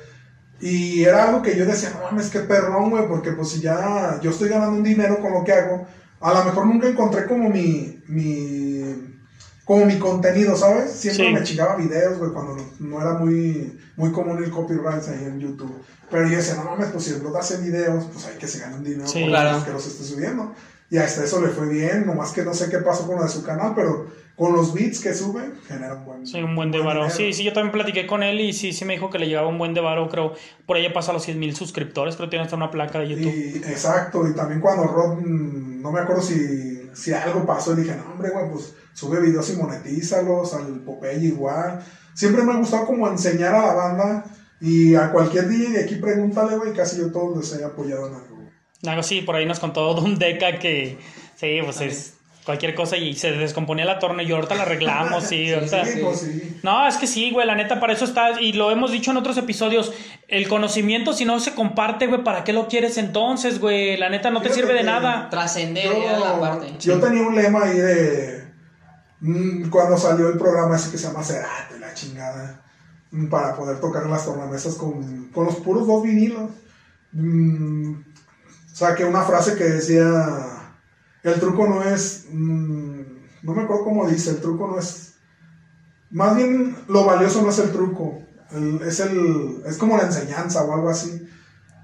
Y 0.60 1.02
era 1.04 1.24
algo 1.28 1.42
que 1.42 1.56
yo 1.56 1.66
decía, 1.66 1.90
no 1.90 2.02
mames, 2.02 2.30
qué 2.30 2.40
perrón, 2.40 2.90
güey, 2.90 3.06
porque 3.08 3.32
pues 3.32 3.50
si 3.50 3.60
ya 3.60 4.18
yo 4.22 4.30
estoy 4.30 4.48
ganando 4.48 4.76
un 4.78 4.84
dinero 4.84 5.20
con 5.20 5.32
lo 5.32 5.44
que 5.44 5.52
hago, 5.52 5.86
a 6.20 6.32
lo 6.34 6.44
mejor 6.44 6.66
nunca 6.66 6.88
encontré 6.88 7.26
como 7.26 7.48
mi, 7.50 8.00
mi, 8.06 9.16
como 9.64 9.84
mi 9.84 9.98
contenido, 9.98 10.56
¿sabes? 10.56 10.90
Siempre 10.92 11.26
Sí. 11.28 11.32
me 11.32 11.42
chingaba 11.42 11.76
videos, 11.76 12.18
güey, 12.18 12.30
cuando 12.32 12.56
no, 12.56 12.64
no 12.78 13.00
era 13.00 13.14
muy, 13.14 13.78
muy 13.96 14.12
común 14.12 14.42
el 14.42 14.50
copyright 14.50 15.02
ahí 15.08 15.24
en 15.24 15.40
YouTube. 15.40 15.74
Pero 16.10 16.28
yo 16.28 16.36
decía, 16.36 16.54
no 16.54 16.64
mames, 16.64 16.90
pues 16.90 17.04
si 17.04 17.10
el 17.12 17.20
blog 17.20 17.36
hace 17.38 17.56
videos, 17.58 18.04
pues 18.12 18.26
hay 18.26 18.36
que 18.36 18.46
se 18.46 18.58
gane 18.60 18.76
un 18.76 18.84
dinero 18.84 19.08
Sí. 19.08 19.20
por 19.20 19.28
Claro. 19.30 19.52
los 19.52 19.64
que 19.64 19.72
los 19.72 19.86
esté 19.86 20.04
subiendo. 20.04 20.54
Y 20.92 20.98
hasta 20.98 21.24
eso 21.24 21.40
le 21.40 21.48
fue 21.48 21.70
bien, 21.70 22.04
nomás 22.04 22.32
que 22.32 22.44
no 22.44 22.52
sé 22.52 22.68
qué 22.68 22.76
pasó 22.76 23.06
con 23.06 23.16
lo 23.16 23.22
de 23.22 23.30
su 23.30 23.42
canal, 23.42 23.72
pero 23.74 24.08
con 24.36 24.52
los 24.52 24.74
beats 24.74 25.00
que 25.00 25.14
sube, 25.14 25.40
genera 25.66 25.94
un 25.94 26.04
buen 26.04 26.26
Sí, 26.26 26.42
un 26.42 26.54
buen 26.54 26.70
de 26.70 26.80
varo. 26.80 27.00
dinero. 27.04 27.16
Sí, 27.16 27.32
sí, 27.32 27.44
yo 27.44 27.54
también 27.54 27.72
platiqué 27.72 28.06
con 28.06 28.22
él 28.22 28.38
y 28.40 28.52
sí, 28.52 28.74
sí 28.74 28.84
me 28.84 28.92
dijo 28.92 29.08
que 29.08 29.18
le 29.18 29.26
llegaba 29.26 29.48
un 29.48 29.56
buen 29.56 29.72
de 29.72 29.80
varo, 29.80 30.10
creo. 30.10 30.34
Por 30.66 30.76
ahí 30.76 30.86
pasa 30.92 31.14
los 31.14 31.22
100 31.22 31.38
mil 31.38 31.56
suscriptores, 31.56 32.16
creo 32.16 32.26
que 32.28 32.32
tiene 32.32 32.44
hasta 32.44 32.56
una 32.56 32.70
placa 32.70 32.98
de 32.98 33.08
YouTube. 33.08 33.32
Y, 33.34 33.56
exacto, 33.70 34.28
y 34.28 34.34
también 34.34 34.60
cuando 34.60 34.84
Rod, 34.84 35.20
mm, 35.22 35.80
no 35.80 35.92
me 35.92 36.00
acuerdo 36.00 36.20
si, 36.20 36.90
si 36.92 37.14
algo 37.14 37.46
pasó, 37.46 37.74
dije, 37.74 37.96
no, 37.96 38.12
hombre, 38.12 38.28
güey, 38.28 38.50
pues 38.50 38.74
sube 38.92 39.18
videos 39.18 39.48
y 39.48 39.56
monetízalos, 39.56 40.52
al 40.52 40.80
Popeye 40.80 41.28
igual. 41.28 41.82
Siempre 42.12 42.42
me 42.42 42.52
ha 42.52 42.56
gustado 42.56 42.84
como 42.84 43.08
enseñar 43.08 43.54
a 43.54 43.66
la 43.66 43.72
banda 43.72 44.24
y 44.60 44.94
a 44.94 45.10
cualquier 45.10 45.48
DJ 45.48 45.70
de 45.70 45.84
aquí 45.84 45.94
pregúntale, 45.94 46.58
güey, 46.58 46.74
casi 46.74 46.98
yo 46.98 47.10
todos 47.10 47.38
les 47.38 47.58
he 47.58 47.64
apoyado 47.64 48.08
en 48.08 48.14
algo. 48.14 48.31
Algo 48.86 49.00
así, 49.00 49.20
por 49.20 49.36
ahí 49.36 49.46
nos 49.46 49.60
contó 49.60 49.94
Don 49.94 50.18
Deca 50.18 50.58
que, 50.58 50.98
sí, 51.36 51.60
pues 51.64 51.80
es 51.80 52.14
cualquier 52.44 52.74
cosa 52.74 52.96
y 52.96 53.14
se 53.14 53.30
descomponía 53.32 53.84
la 53.84 54.00
torna 54.00 54.22
y 54.22 54.32
ahorita 54.32 54.54
la 54.54 54.62
arreglamos, 54.62 55.24
sí, 55.28 55.52
ahorita. 55.52 55.84
Sí, 55.84 56.00
pues 56.02 56.20
sí. 56.20 56.60
No, 56.62 56.86
es 56.86 56.96
que 56.96 57.06
sí, 57.06 57.30
güey, 57.30 57.46
la 57.46 57.54
neta, 57.54 57.80
para 57.80 57.92
eso 57.92 58.04
está, 58.04 58.40
y 58.40 58.52
lo 58.52 58.70
hemos 58.70 58.90
dicho 58.90 59.10
en 59.10 59.16
otros 59.16 59.36
episodios, 59.36 59.92
el 60.28 60.48
conocimiento 60.48 61.12
si 61.12 61.24
no 61.24 61.38
se 61.40 61.54
comparte, 61.54 62.06
güey, 62.06 62.24
¿para 62.24 62.44
qué 62.44 62.52
lo 62.52 62.68
quieres 62.68 62.98
entonces, 62.98 63.60
güey? 63.60 63.96
La 63.96 64.08
neta 64.08 64.30
no 64.30 64.42
te 64.42 64.50
sirve 64.50 64.74
de 64.74 64.82
nada. 64.82 65.30
Trascender 65.30 65.90
la 66.18 66.40
parte. 66.40 66.74
yo 66.80 66.98
tenía 66.98 67.22
un 67.22 67.34
lema 67.34 67.64
ahí 67.64 67.76
de 67.76 68.44
mm, 69.20 69.70
cuando 69.70 69.96
salió 69.96 70.28
el 70.28 70.38
programa 70.38 70.76
ese 70.76 70.90
que 70.90 70.98
se 70.98 71.06
llama 71.06 71.22
Cerate, 71.22 71.78
la 71.78 71.94
chingada, 71.94 72.64
mm, 73.12 73.26
para 73.28 73.54
poder 73.54 73.80
tocar 73.80 74.06
las 74.06 74.24
tornamesas 74.24 74.74
con, 74.74 75.28
con 75.28 75.46
los 75.46 75.56
puros 75.56 75.86
dos 75.86 76.02
vinilos. 76.02 76.50
Mm, 77.12 78.11
saqué 78.82 79.04
una 79.04 79.22
frase 79.22 79.54
que 79.56 79.64
decía, 79.64 80.74
el 81.22 81.34
truco 81.40 81.66
no 81.66 81.82
es, 81.82 82.24
mm, 82.30 83.00
no 83.42 83.54
me 83.54 83.62
acuerdo 83.62 83.84
cómo 83.84 84.06
dice, 84.08 84.30
el 84.30 84.40
truco 84.40 84.66
no 84.66 84.78
es, 84.78 85.14
más 86.10 86.36
bien 86.36 86.76
lo 86.88 87.04
valioso 87.04 87.42
no 87.42 87.50
es 87.50 87.58
el 87.58 87.70
truco, 87.70 88.22
el- 88.50 88.82
es 88.82 89.00
el, 89.00 89.62
es 89.66 89.78
como 89.78 89.96
la 89.96 90.04
enseñanza 90.04 90.62
o 90.64 90.74
algo 90.74 90.88
así. 90.90 91.26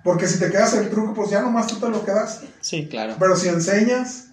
Porque 0.04 0.26
si 0.26 0.38
te 0.38 0.50
quedas 0.50 0.74
el 0.74 0.88
truco, 0.90 1.12
pues 1.14 1.30
ya 1.30 1.40
nomás 1.42 1.66
tú 1.66 1.76
te 1.76 1.88
lo 1.88 2.04
quedas. 2.04 2.40
Sí. 2.60 2.86
Claro. 2.88 3.16
Pero 3.18 3.36
si 3.36 3.48
enseñas, 3.48 4.27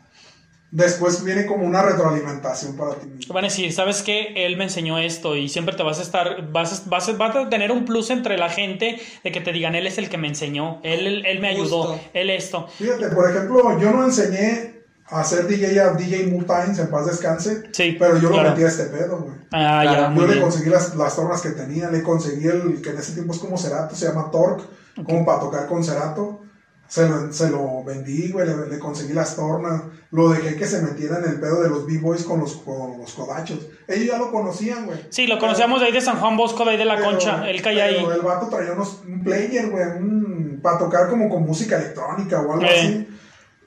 después 0.76 1.24
viene 1.24 1.46
como 1.46 1.66
una 1.66 1.82
retroalimentación 1.82 2.76
para 2.76 2.96
ti 2.96 3.08
mismo. 3.08 3.34
Van 3.34 3.46
a 3.46 3.48
decir, 3.48 3.72
¿sabes 3.72 4.02
qué? 4.04 4.34
Él 4.46 4.58
me 4.58 4.66
enseñó 4.66 4.98
esto 5.00 5.36
y 5.36 5.48
siempre 5.50 5.76
te 5.76 5.84
vas 5.84 6.00
a 6.00 6.02
estar, 6.02 6.52
vas 6.52 6.82
a, 6.86 6.90
vas 6.90 7.08
a, 7.10 7.14
vas 7.14 7.36
a 7.36 7.50
tener 7.50 7.72
un 7.72 7.86
plus 7.86 8.10
entre 8.10 8.38
la 8.38 8.50
gente 8.50 9.00
de 9.24 9.32
que 9.32 9.42
te 9.42 9.52
digan, 9.54 9.74
él 9.76 9.88
es 9.88 9.98
el 9.98 10.10
que 10.10 10.18
me 10.18 10.28
enseñó, 10.28 10.80
él, 10.84 11.08
él, 11.08 11.26
él 11.26 11.40
me 11.40 11.48
ayudó, 11.50 11.84
Justo. 11.94 12.10
él 12.14 12.30
esto. 12.30 12.68
Fíjate, 12.78 13.08
por 13.08 13.30
ejemplo, 13.30 13.80
yo 13.80 13.92
no 13.92 14.04
enseñé 14.04 14.76
a 15.08 15.22
hacer 15.22 15.48
DJ 15.48 15.80
a 15.80 15.94
DJ 15.94 16.28
Mutines, 16.28 16.78
en 16.80 16.90
paz 16.90 17.06
descanse, 17.06 17.64
Sí, 17.72 17.96
pero 17.98 18.18
yo 18.18 18.30
lo 18.30 18.36
claro. 18.36 18.50
metí 18.50 18.64
a 18.64 18.68
este 18.68 18.86
pedo, 18.86 19.20
güey. 19.20 19.36
Ah, 19.52 19.80
Claro, 19.84 20.16
Yo 20.16 20.22
le 20.22 20.28
bien. 20.34 20.42
conseguí 20.42 20.70
las, 20.70 20.96
las 20.96 21.16
tornas 21.16 21.42
que 21.42 21.52
tenía, 21.52 21.90
le 21.90 22.02
conseguí 22.04 22.48
el 22.48 22.82
que 22.82 22.90
en 22.90 22.98
ese 22.98 23.14
tiempo 23.14 23.32
es 23.34 23.40
como 23.40 23.58
Cerato, 23.58 23.96
se 23.96 24.08
llama 24.08 24.30
Torque, 24.32 24.64
como 25.06 25.24
para 25.26 25.40
tocar 25.40 25.68
con 25.68 25.84
Cerato. 25.84 26.42
Se 26.88 27.10
lo, 27.10 27.34
se 27.34 27.50
lo 27.50 27.84
vendí, 27.84 28.32
güey, 28.32 28.46
le, 28.48 28.68
le 28.68 28.80
conseguí 28.80 29.14
las 29.14 29.36
tornas, 29.36 29.82
lo 30.12 30.30
dejé 30.30 30.56
que 30.56 30.68
se 30.68 30.82
metiera 30.84 31.18
en 31.18 31.26
el 31.26 31.40
pedo 31.40 31.62
de 31.64 31.70
los 31.70 31.88
B-Boys 31.88 32.24
con 32.24 32.40
los, 32.40 32.58
con 32.58 33.00
los 33.00 33.12
codachos. 33.14 33.60
Ellos 33.88 34.08
ya 34.08 34.18
lo 34.20 34.32
conocían, 34.32 34.86
güey. 34.86 35.00
Sí, 35.10 35.26
lo 35.26 35.40
conocíamos 35.40 35.80
de 35.82 35.88
ahí 35.88 35.92
de 35.92 36.02
San 36.02 36.18
Juan 36.20 36.38
Bosco, 36.38 36.64
de 36.64 36.72
ahí 36.72 36.78
de 36.78 36.86
la 36.86 36.96
Pero- 36.96 37.10
Concha, 37.10 37.50
él 37.50 37.62
caía 37.62 37.86
ahí. 37.86 37.96
El 38.06 38.22
vato 38.22 38.48
traía 38.50 38.74
unos, 38.74 39.02
un 39.08 39.24
player, 39.24 39.70
güey, 39.72 39.84
un- 39.98 40.60
para 40.62 40.78
tocar 40.78 41.10
como 41.10 41.28
con 41.28 41.44
música 41.44 41.78
electrónica 41.78 42.42
o 42.42 42.54
algo 42.54 42.66
Eh. 42.66 42.80
así. 42.80 43.08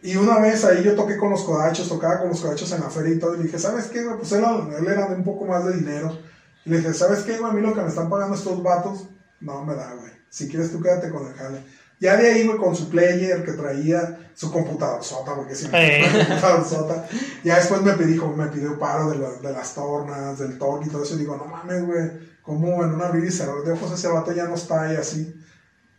Y 0.01 0.17
una 0.17 0.39
vez 0.39 0.65
ahí 0.65 0.85
yo 0.85 0.95
toqué 0.95 1.17
con 1.17 1.31
los 1.31 1.43
codachos, 1.43 1.89
tocaba 1.89 2.21
con 2.21 2.29
los 2.29 2.41
codachos 2.41 2.71
en 2.71 2.81
la 2.83 2.89
feria 2.89 3.15
y 3.15 3.19
todo. 3.19 3.35
Y 3.35 3.39
le 3.39 3.45
dije, 3.45 3.59
¿sabes 3.59 3.87
qué, 3.87 4.05
güey? 4.05 4.17
Pues 4.17 4.31
él, 4.31 4.45
él 4.79 4.87
era 4.87 5.09
de 5.09 5.17
un 5.17 5.25
poco 5.25 5.45
más 5.45 5.65
de 5.67 5.75
dinero. 5.77 6.17
Y 6.65 6.71
le 6.71 6.79
dije, 6.79 6.95
¿sabes 6.95 7.21
qué, 7.25 7.37
güey? 7.37 7.51
A 7.51 7.55
mí 7.55 7.61
lo 7.61 7.75
que 7.75 7.81
me 7.83 7.89
están 7.89 8.09
pagando 8.09 8.37
estos 8.37 8.63
vatos, 8.63 9.07
no 9.41 9.65
me 9.65 9.75
da, 9.75 9.93
güey. 9.95 10.13
Si 10.31 10.49
quieres 10.49 10.71
tú 10.71 10.81
quédate 10.81 11.11
con 11.11 11.27
el 11.27 11.35
jale. 11.35 11.65
Ya 12.01 12.17
de 12.17 12.31
ahí, 12.31 12.47
güey, 12.47 12.59
con 12.59 12.77
su 12.77 12.89
player 12.89 13.45
que 13.45 13.53
traía 13.53 14.19
su 14.35 14.53
computador 14.53 15.03
sota, 15.03 15.35
porque 15.35 15.55
siempre 15.57 16.01
Eh. 16.01 16.25
computador 16.29 16.65
sota. 16.65 17.09
Ya 17.43 17.57
después 17.57 17.83
me 17.83 17.93
pidió, 17.95 18.29
me 18.29 18.47
pidió 18.47 18.79
paro 18.79 19.11
de, 19.11 19.19
la- 19.19 19.33
de 19.33 19.53
las 19.53 19.75
tornas, 19.75 20.39
del 20.39 20.59
torque 20.59 20.87
y 20.87 20.91
todo 20.91 21.03
eso. 21.03 21.17
Y 21.17 21.19
digo, 21.19 21.37
no 21.37 21.47
mames, 21.47 21.85
güey, 21.85 22.11
como 22.43 22.85
en 22.85 22.95
un 22.95 23.03
abrir 23.03 23.25
y 23.25 23.31
cerrar 23.33 23.63
de 23.65 23.73
ojos 23.73 23.93
ese 23.93 24.07
vato 24.09 24.33
ya 24.33 24.45
no 24.45 24.55
está 24.55 24.83
ahí 24.83 24.97
así. 24.97 25.35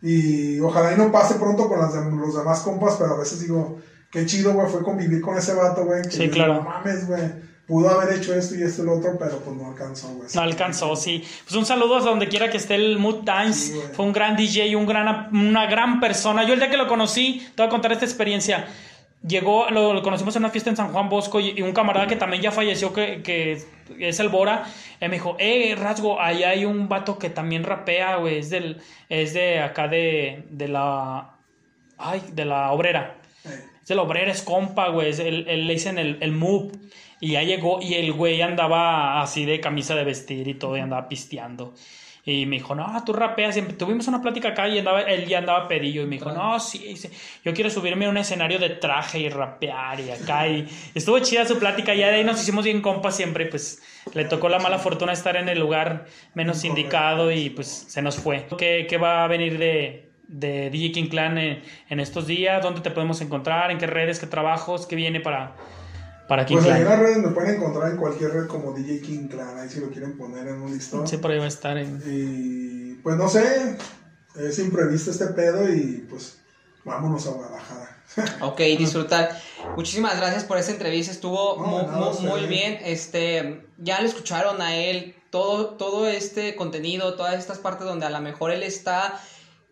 Y 0.01 0.59
ojalá 0.61 0.93
y 0.93 0.97
no 0.97 1.11
pase 1.11 1.35
pronto 1.35 1.67
con 1.67 1.79
las 1.79 1.93
los 1.93 2.35
demás 2.37 2.61
compas, 2.61 2.95
pero 2.97 3.15
a 3.15 3.19
veces 3.19 3.41
digo, 3.41 3.79
qué 4.09 4.25
chido, 4.25 4.53
güey, 4.53 4.69
fue 4.69 4.81
convivir 4.83 5.19
con 5.21 5.37
ese 5.37 5.53
vato, 5.53 5.83
güey. 5.85 6.01
Sí, 6.09 6.29
claro. 6.29 6.55
No 6.55 6.61
mames, 6.61 7.05
güey. 7.07 7.48
Pudo 7.69 7.87
haber 7.89 8.17
hecho 8.17 8.33
esto 8.35 8.55
y 8.55 8.63
esto 8.63 8.81
y 8.81 8.85
lo 8.87 8.97
otro, 8.97 9.15
pero 9.17 9.39
pues 9.39 9.55
no 9.55 9.67
alcanzó, 9.69 10.07
güey. 10.09 10.27
No 10.33 10.41
alcanzó, 10.41 10.95
sí. 10.97 11.23
Pues 11.45 11.55
un 11.55 11.65
saludo 11.65 11.97
a 11.97 12.01
donde 12.01 12.27
quiera 12.27 12.49
que 12.49 12.57
esté 12.57 12.75
el 12.75 12.97
Mood 12.99 13.23
Times. 13.23 13.55
Sí. 13.55 13.79
Fue 13.93 14.05
un 14.05 14.11
gran 14.11 14.35
DJ, 14.35 14.75
un 14.75 14.85
gran, 14.87 15.29
una 15.31 15.67
gran 15.67 15.99
persona. 16.01 16.43
Yo 16.45 16.53
el 16.55 16.59
día 16.59 16.69
que 16.69 16.77
lo 16.77 16.87
conocí, 16.87 17.47
te 17.55 17.61
voy 17.61 17.67
a 17.67 17.69
contar 17.69 17.91
esta 17.93 18.03
experiencia. 18.05 18.67
Llegó, 19.25 19.69
lo, 19.69 19.93
lo 19.93 20.01
conocimos 20.01 20.35
en 20.35 20.43
una 20.43 20.49
fiesta 20.49 20.69
en 20.69 20.77
San 20.77 20.91
Juan 20.93 21.09
Bosco 21.09 21.39
y, 21.41 21.49
y 21.57 21.61
un 21.61 21.73
camarada 21.73 22.07
que 22.07 22.15
también 22.15 22.41
ya 22.41 22.51
falleció, 22.51 22.91
que, 22.93 23.21
que 23.21 23.61
es 23.99 24.19
el 24.19 24.29
Bora, 24.29 24.63
eh, 25.01 25.07
me 25.09 25.15
dijo, 25.15 25.35
eh, 25.39 25.75
Rasgo, 25.77 26.21
ahí 26.21 26.43
hay 26.43 26.63
un 26.65 26.87
vato 26.89 27.19
que 27.19 27.29
también 27.29 27.63
rapea, 27.65 28.15
güey, 28.15 28.37
es, 28.39 28.49
del, 28.49 28.81
es 29.09 29.33
de 29.33 29.59
acá 29.59 29.87
de, 29.89 30.45
de 30.49 30.67
la... 30.69 31.31
Ay, 31.97 32.23
de 32.31 32.45
la 32.45 32.71
obrera. 32.71 33.17
Es 33.83 33.91
el 33.91 33.99
obrero, 33.99 34.31
es 34.31 34.41
compa, 34.41 34.87
güey. 34.89 35.11
el- 35.11 35.47
el- 35.49 35.67
le 35.67 35.73
dicen 35.73 35.97
el, 35.99 36.17
el 36.21 36.31
move. 36.31 36.71
Y 37.19 37.31
ya 37.33 37.43
llegó 37.43 37.81
y 37.81 37.95
el 37.95 38.13
güey 38.13 38.41
andaba 38.41 39.21
así 39.21 39.45
de 39.45 39.59
camisa 39.59 39.95
de 39.95 40.03
vestir 40.03 40.47
y 40.47 40.53
todo 40.53 40.77
y 40.77 40.79
andaba 40.79 41.07
pisteando. 41.09 41.73
Y 42.25 42.45
me 42.45 42.57
dijo, 42.57 42.75
no, 42.75 43.03
tú 43.05 43.13
rapeas. 43.13 43.57
Y 43.57 43.61
tuvimos 43.61 44.07
una 44.07 44.21
plática 44.21 44.49
acá 44.49 44.67
y 44.67 44.77
andaba, 44.77 45.01
él 45.01 45.25
ya 45.25 45.39
andaba 45.39 45.67
pedillo. 45.67 46.03
Y 46.03 46.05
me 46.05 46.17
dijo, 46.17 46.31
no, 46.31 46.59
sí, 46.59 46.95
yo 47.43 47.53
quiero 47.53 47.69
subirme 47.69 48.05
a 48.05 48.09
un 48.09 48.17
escenario 48.17 48.59
de 48.59 48.69
traje 48.69 49.19
y 49.19 49.29
rapear 49.29 49.99
y 49.99 50.11
acá. 50.11 50.47
Y 50.47 50.67
estuvo 50.93 51.17
chida 51.19 51.45
su 51.45 51.57
plática. 51.57 51.93
Ya 51.95 52.09
de 52.09 52.17
ahí 52.17 52.23
nos 52.23 52.41
hicimos 52.41 52.65
bien 52.65 52.81
compas 52.81 53.15
siempre. 53.15 53.45
Pues 53.47 53.81
le 54.13 54.25
tocó 54.25 54.49
la 54.49 54.59
mala 54.59 54.77
fortuna 54.79 55.13
estar 55.13 55.37
en 55.37 55.49
el 55.49 55.59
lugar 55.59 56.05
menos 56.35 56.63
indicado 56.63 57.31
y 57.31 57.49
pues 57.49 57.67
se 57.87 58.01
nos 58.01 58.17
fue. 58.17 58.45
¿Qué, 58.57 58.85
qué 58.87 58.97
va 58.97 59.23
a 59.23 59.27
venir 59.27 59.57
de, 59.57 60.11
de 60.27 60.69
DJ 60.69 60.91
King 60.91 61.09
Clan 61.09 61.37
en, 61.37 61.63
en 61.89 61.99
estos 61.99 62.27
días? 62.27 62.61
¿Dónde 62.61 62.81
te 62.81 62.91
podemos 62.91 63.21
encontrar? 63.21 63.71
¿En 63.71 63.77
qué 63.77 63.87
redes? 63.87 64.19
¿Qué 64.19 64.27
trabajos? 64.27 64.85
¿Qué 64.85 64.95
viene 64.95 65.19
para, 65.19 65.55
para 66.29 66.45
King 66.45 66.57
Pues 66.57 66.67
ahí 66.67 66.81
en 66.81 66.87
Clan? 66.87 66.99
las 66.99 66.99
redes 66.99 67.17
me 67.17 67.29
pueden 67.29 67.55
encontrar 67.55 67.91
en 67.91 67.97
cualquier 67.97 68.31
red 68.31 68.47
como 68.47 68.71
DJ 68.71 69.01
King 69.01 69.27
Clan, 69.27 69.57
ahí 69.57 69.67
si 69.67 69.79
lo 69.79 69.89
quieren 69.89 70.15
poner 70.15 70.47
en 70.47 70.61
un 70.61 70.71
listón. 70.71 71.07
Sí, 71.07 71.17
por 71.17 71.31
ahí 71.31 71.39
va 71.39 71.45
a 71.45 71.47
estar. 71.49 71.75
En... 71.75 72.01
Y 72.05 72.93
pues 73.01 73.17
no 73.17 73.27
sé, 73.27 73.75
es 74.35 74.59
imprevisto 74.59 75.09
este 75.09 75.25
pedo 75.27 75.67
y 75.67 76.05
pues 76.07 76.37
vámonos 76.85 77.25
a 77.25 77.31
Guadalajara. 77.31 77.97
ok, 78.41 78.59
disfrutar. 78.77 79.41
Muchísimas 79.75 80.17
gracias 80.17 80.43
por 80.43 80.59
esta 80.59 80.71
entrevista, 80.71 81.11
estuvo 81.11 81.57
No, 81.57 81.81
nada, 81.81 82.11
muy, 82.21 82.45
bien. 82.45 82.77
Este, 82.83 83.65
ya 83.79 83.99
lo 83.99 84.07
escucharon 84.07 84.61
a 84.61 84.75
él, 84.75 85.15
todo, 85.31 85.69
todo 85.77 86.07
este 86.07 86.55
contenido, 86.55 87.15
todas 87.15 87.39
estas 87.39 87.57
partes 87.57 87.87
donde 87.87 88.05
a 88.05 88.11
lo 88.11 88.21
mejor 88.21 88.51
él 88.51 88.61
está 88.61 89.19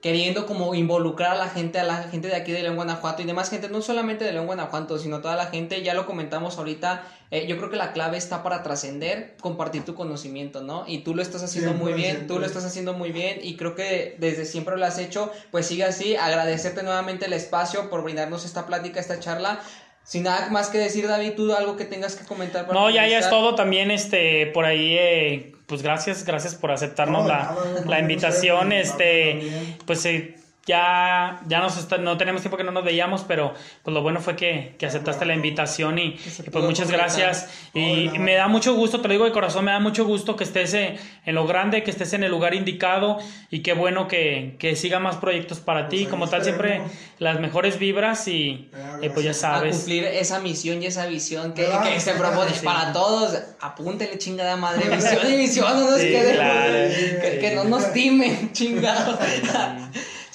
queriendo 0.08 0.46
como 0.46 0.74
involucrar 0.74 1.32
a 1.32 1.36
la 1.36 1.50
gente, 1.50 1.80
a 1.80 1.84
la 1.84 2.04
gente 2.04 2.30
de 2.30 2.36
aquí 2.38 2.54
de 2.54 2.64
León, 2.64 2.78
Guanajuato 2.78 3.22
y 3.22 3.26
demás 3.26 3.50
gente, 3.50 3.68
no 3.68 3.82
solamente 3.82 4.24
de 4.24 4.32
León, 4.32 4.46
Guanajuato, 4.46 4.98
sino 4.98 5.20
toda 5.20 5.36
la 5.36 5.48
gente, 5.48 5.82
ya 5.82 5.94
lo 5.94 6.06
comentamos 6.06 6.58
ahorita, 6.58 7.04
eh, 7.30 7.46
yo 7.46 7.58
creo 7.58 7.70
que 7.70 7.76
la 7.76 7.92
clave 7.92 8.16
está 8.16 8.42
para 8.42 8.64
trascender, 8.64 9.36
compartir 9.42 9.84
tu 9.84 9.96
conocimiento, 9.96 10.62
¿no? 10.62 10.86
Y 10.88 11.00
tú 11.00 11.14
lo 11.14 11.22
estás 11.22 11.44
haciendo 11.44 11.74
muy 11.74 11.92
bien, 11.92 12.12
siempre. 12.12 12.28
tú 12.28 12.40
lo 12.40 12.46
estás 12.46 12.64
haciendo 12.64 12.94
muy 12.94 13.12
bien 13.12 13.40
y 13.44 13.58
creo 13.58 13.76
que 13.76 14.16
desde 14.18 14.46
siempre 14.46 14.78
lo 14.78 14.86
has 14.86 14.98
hecho, 14.98 15.30
pues 15.52 15.66
sigue 15.66 15.84
así, 15.84 16.16
agradecerte 16.16 16.84
nuevamente 16.84 17.26
el 17.26 17.34
espacio 17.34 17.90
por 17.90 18.02
brindarnos 18.02 18.46
esta 18.46 18.66
plática, 18.66 19.02
esta 19.02 19.20
charla. 19.20 19.60
Sin 20.06 20.24
nada 20.24 20.50
más 20.52 20.70
que 20.70 20.78
decir, 20.78 21.06
David, 21.06 21.34
tú 21.36 21.54
algo 21.54 21.76
que 21.76 21.84
tengas 21.84 22.16
que 22.16 22.26
comentar. 22.26 22.66
para 22.66 22.80
No, 22.80 22.90
ya, 22.90 23.06
ya 23.10 23.20
es 23.20 23.30
todo 23.30 23.56
también, 23.56 23.92
este, 23.92 24.48
por 24.54 24.64
ahí, 24.64 24.96
eh, 24.98 25.57
pues 25.68 25.84
gracias, 25.84 26.26
gracias 26.26 26.56
por 26.56 26.72
aceptarnos 26.72 27.24
No, 27.24 27.28
la, 27.28 27.40
nada, 27.40 27.86
la 27.86 28.00
invitación, 28.00 28.72
este, 28.72 29.76
pues 29.86 30.06
eh, 30.06 30.38
ya, 30.68 31.42
ya 31.48 31.60
nos 31.60 31.78
está- 31.78 31.98
no 31.98 32.18
tenemos 32.18 32.42
tiempo 32.42 32.58
que 32.58 32.64
no 32.64 32.72
nos 32.72 32.84
veíamos, 32.84 33.24
pero 33.28 33.54
pues 33.84 33.94
lo 33.94 34.02
bueno 34.02 34.20
fue 34.20 34.36
que, 34.36 34.76
que 34.78 34.86
aceptaste 34.86 35.26
la 35.26 35.34
invitación 35.34 35.98
y, 35.98 36.08
y, 36.46 36.50
pues 36.52 36.66
muchas 36.66 36.92
gracias 36.92 37.50
y 37.74 38.08
nada. 38.08 38.20
me 38.20 38.34
da 38.36 38.48
mucho 38.48 38.74
gusto, 38.76 39.00
te 39.02 39.08
lo 39.08 39.14
digo 39.14 39.26
de 39.26 39.32
corazón, 39.32 39.66
me 39.66 39.72
da 39.72 39.80
mucho 39.80 40.06
gusto 40.06 40.36
que 40.36 40.44
estés 40.44 40.74
en 40.74 40.98
lo 41.26 41.48
grande, 41.48 41.84
que 41.84 41.92
estés 41.92 42.14
en 42.14 42.24
el 42.24 42.32
lugar 42.32 42.54
indicado 42.54 43.18
y 43.50 43.62
qué 43.62 43.74
bueno 43.74 44.08
que, 44.08 44.56
que 44.60 44.76
siga 44.76 45.00
más 45.00 45.16
proyectos 45.16 45.60
para 45.60 45.88
ti, 45.90 46.00
ahí 46.00 46.06
como 46.06 46.28
tal 46.28 46.44
siempre 46.44 46.82
las 47.20 47.40
mejores 47.40 47.80
vibras 47.80 48.28
y 48.28 48.70
eh, 49.02 49.10
pues 49.14 49.24
ya 49.26 49.32
gracias. 49.32 49.44
a 49.44 49.54
sabes. 49.56 49.76
cumplir 49.78 50.04
esa 50.04 50.40
misión 50.40 50.84
y 50.84 50.88
esa 50.88 51.06
visión 51.08 51.54
que, 51.54 51.66
que 51.84 52.00
se 52.00 52.14
propone 52.14 52.52
Sí. 52.54 52.66
para 52.66 52.92
todos. 52.94 53.38
Apúntenle, 53.62 54.18
chingada 54.18 54.56
madre. 54.58 54.86
Misión 54.94 55.34
y 55.34 55.38
misión, 55.38 55.80
no 55.80 55.92
nos 55.92 56.00
Sí, 56.02 56.08
quedemos. 56.10 56.36
claro. 56.36 56.74
Que, 57.22 57.38
que 57.40 57.56
no 57.56 57.64
nos 57.64 57.94
timen, 57.94 58.52
chingado. 58.54 59.18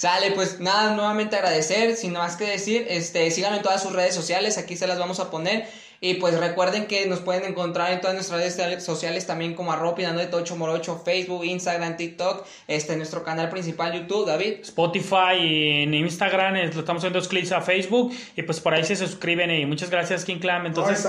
Sale, 0.03 0.31
pues 0.31 0.59
nada, 0.59 0.93
nuevamente 0.95 1.37
agradecer, 1.37 1.95
sin 1.95 2.11
más 2.11 2.35
que 2.35 2.43
decir, 2.43 2.85
este, 2.89 3.31
síganlo 3.31 3.55
en 3.55 3.63
todas 3.63 3.81
sus 3.81 3.93
redes 3.93 4.13
sociales, 4.13 4.57
aquí 4.57 4.75
se 4.75 4.85
las 4.85 4.99
vamos 4.99 5.21
a 5.21 5.31
poner. 5.31 5.65
Y 6.01 6.15
pues 6.15 6.37
recuerden 6.37 6.87
que 6.87 7.05
nos 7.05 7.21
pueden 7.21 7.45
encontrar 7.45 7.93
en 7.93 8.01
todas 8.01 8.13
nuestras 8.13 8.57
redes 8.57 8.83
sociales 8.83 9.25
también 9.25 9.53
como 9.53 9.71
arroba 9.71 9.91
opinando 9.91 10.19
de 10.19 10.27
Tocho 10.27 10.57
Morocho, 10.57 11.01
Facebook, 11.05 11.45
Instagram, 11.45 11.95
TikTok, 11.95 12.45
este, 12.67 12.97
nuestro 12.97 13.23
canal 13.23 13.49
principal 13.49 13.93
YouTube, 13.93 14.27
David. 14.27 14.55
Spotify 14.63 15.39
y 15.39 15.83
en 15.83 15.93
Instagram, 15.93 16.57
eh, 16.57 16.69
lo 16.73 16.81
estamos 16.81 17.01
subiendo 17.01 17.19
los 17.19 17.29
clips 17.29 17.53
a 17.53 17.61
Facebook 17.61 18.13
y 18.35 18.43
pues 18.43 18.59
por 18.59 18.73
ahí 18.73 18.83
se 18.83 18.97
suscriben 18.97 19.51
y 19.51 19.65
muchas 19.65 19.89
gracias 19.89 20.25
King 20.25 20.39
Clam. 20.39 20.65
Entonces, 20.65 21.07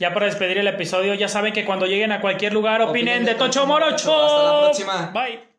ya 0.00 0.12
para 0.12 0.26
despedir 0.26 0.58
el 0.58 0.66
episodio, 0.66 1.14
ya 1.14 1.28
saben 1.28 1.52
que 1.52 1.64
cuando 1.64 1.86
lleguen 1.86 2.10
a 2.10 2.20
cualquier 2.20 2.52
lugar 2.52 2.82
opinen 2.82 3.18
Opinen 3.18 3.24
de 3.24 3.34
de 3.34 3.38
Tocho 3.38 3.60
Tocho 3.60 3.66
Morocho. 3.68 4.10
Morocho. 4.10 4.26
Hasta 4.26 4.52
la 4.52 4.60
próxima. 4.62 5.10
Bye. 5.14 5.51